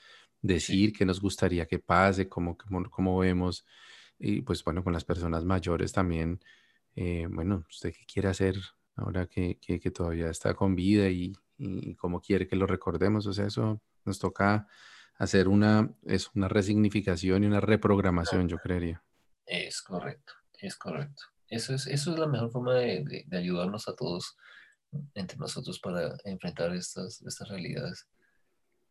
decir 0.42 0.94
qué 0.94 1.06
nos 1.06 1.22
gustaría 1.22 1.66
que 1.66 1.80
pase, 1.80 2.30
cómo, 2.30 2.58
cómo, 2.58 2.90
cómo, 2.90 3.20
vemos, 3.20 3.66
y 4.20 4.42
pues 4.42 4.64
bueno, 4.64 4.84
con 4.84 4.94
las 4.94 5.06
personas 5.06 5.46
mayores 5.46 5.92
también, 5.92 6.40
eh, 6.96 7.28
bueno, 7.30 7.66
usted 7.70 7.94
qué 7.94 8.06
quiere 8.06 8.30
hacer 8.30 8.56
ahora 8.96 9.28
que, 9.28 9.58
todavía 9.94 10.30
está 10.30 10.54
con 10.54 10.76
vida 10.76 11.10
y, 11.10 11.34
cómo 11.98 12.22
quiere 12.22 12.48
que 12.48 12.56
lo 12.56 12.68
recordemos. 12.68 13.28
O 13.28 13.34
sea, 13.34 13.46
eso 13.46 13.82
nos 14.04 14.20
toca 14.20 14.68
hacer 15.18 15.48
una, 15.48 15.90
es 16.04 16.30
una 16.36 16.48
resignificación 16.48 17.44
y 17.44 17.48
una 17.48 17.62
reprogramación, 17.62 18.50
yo 18.50 18.58
creería. 18.58 19.02
Es 19.46 19.82
correcto, 19.82 20.34
es 20.60 20.76
correcto. 20.76 21.24
Eso 21.48 21.74
es, 21.74 21.88
eso 21.88 22.14
es 22.14 22.20
la 22.20 22.28
mejor 22.28 22.52
forma 22.52 22.76
de, 22.76 23.26
ayudarnos 23.32 23.88
a 23.88 23.96
todos 23.96 24.36
entre 25.14 25.38
nosotros 25.38 25.80
para 25.80 26.16
enfrentar 26.24 26.74
estas, 26.74 27.22
estas 27.22 27.48
realidades 27.50 28.08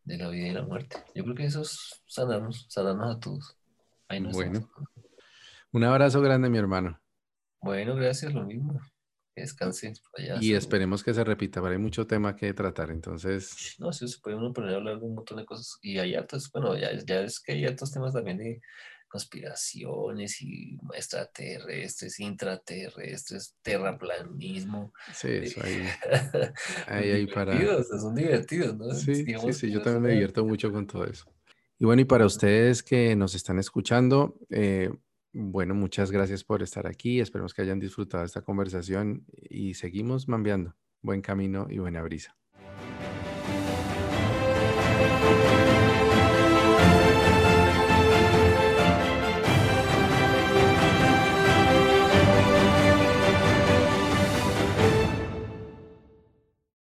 de 0.03 0.17
la 0.17 0.29
vida 0.29 0.47
y 0.47 0.53
la 0.53 0.63
muerte. 0.63 0.97
Yo 1.13 1.23
creo 1.23 1.35
que 1.35 1.45
eso 1.45 1.61
es 1.61 2.01
sanarnos, 2.07 2.65
sanarnos 2.69 3.15
a 3.15 3.19
todos. 3.19 3.57
bueno, 4.31 4.69
un 5.71 5.83
abrazo 5.83 6.21
grande, 6.21 6.49
mi 6.49 6.57
hermano. 6.57 6.99
Bueno, 7.61 7.95
gracias, 7.95 8.33
lo 8.33 8.45
mismo. 8.45 8.79
Descanse. 9.41 9.93
y 10.41 10.53
esperemos 10.53 11.03
que 11.03 11.13
se 11.13 11.23
repita, 11.23 11.61
pero 11.61 11.73
hay 11.73 11.79
mucho 11.79 12.07
tema 12.07 12.35
que 12.35 12.53
tratar, 12.53 12.91
entonces... 12.91 13.75
No, 13.79 13.91
sí, 13.91 14.07
se 14.07 14.19
puede 14.19 14.37
uno 14.37 14.53
poner 14.53 14.73
a 14.73 14.77
hablar 14.77 14.99
de 14.99 15.05
un 15.05 15.15
montón 15.15 15.37
de 15.37 15.45
cosas. 15.45 15.77
Y 15.81 15.97
hay 15.97 16.15
hartos, 16.15 16.51
bueno, 16.51 16.77
ya, 16.77 16.91
ya 17.05 17.21
es 17.21 17.39
que 17.39 17.53
hay 17.53 17.65
hartos 17.65 17.91
temas 17.91 18.13
también 18.13 18.37
de 18.37 18.61
conspiraciones 19.07 20.41
y 20.41 20.77
extraterrestres, 20.93 22.19
intraterrestres, 22.19 23.55
terraplanismo. 23.61 24.93
Sí, 25.13 25.29
eso 25.29 25.61
ahí, 25.63 25.83
ahí, 26.87 27.11
ahí 27.11 27.27
para... 27.27 27.57
Son 27.83 28.15
divertidos, 28.15 28.75
¿no? 28.75 28.93
Sí, 28.93 29.25
sí, 29.25 29.53
sí, 29.53 29.71
yo 29.71 29.81
también 29.81 30.01
me 30.01 30.11
divierto 30.11 30.45
mucho 30.45 30.71
con 30.71 30.85
todo 30.87 31.05
eso. 31.05 31.25
Y 31.77 31.85
bueno, 31.85 32.01
y 32.01 32.05
para 32.05 32.25
ustedes 32.25 32.83
que 32.83 33.15
nos 33.15 33.35
están 33.35 33.59
escuchando, 33.59 34.37
eh, 34.49 34.89
bueno, 35.37 35.75
muchas 35.75 36.11
gracias 36.11 36.45
por 36.45 36.63
estar 36.63 36.87
aquí. 36.87 37.19
Esperemos 37.19 37.53
que 37.53 37.61
hayan 37.61 37.79
disfrutado 37.79 38.23
esta 38.23 38.41
conversación 38.41 39.25
y 39.33 39.73
seguimos 39.73 40.29
mambeando. 40.29 40.75
Buen 41.01 41.21
camino 41.21 41.67
y 41.69 41.77
buena 41.79 42.01
brisa. 42.01 42.37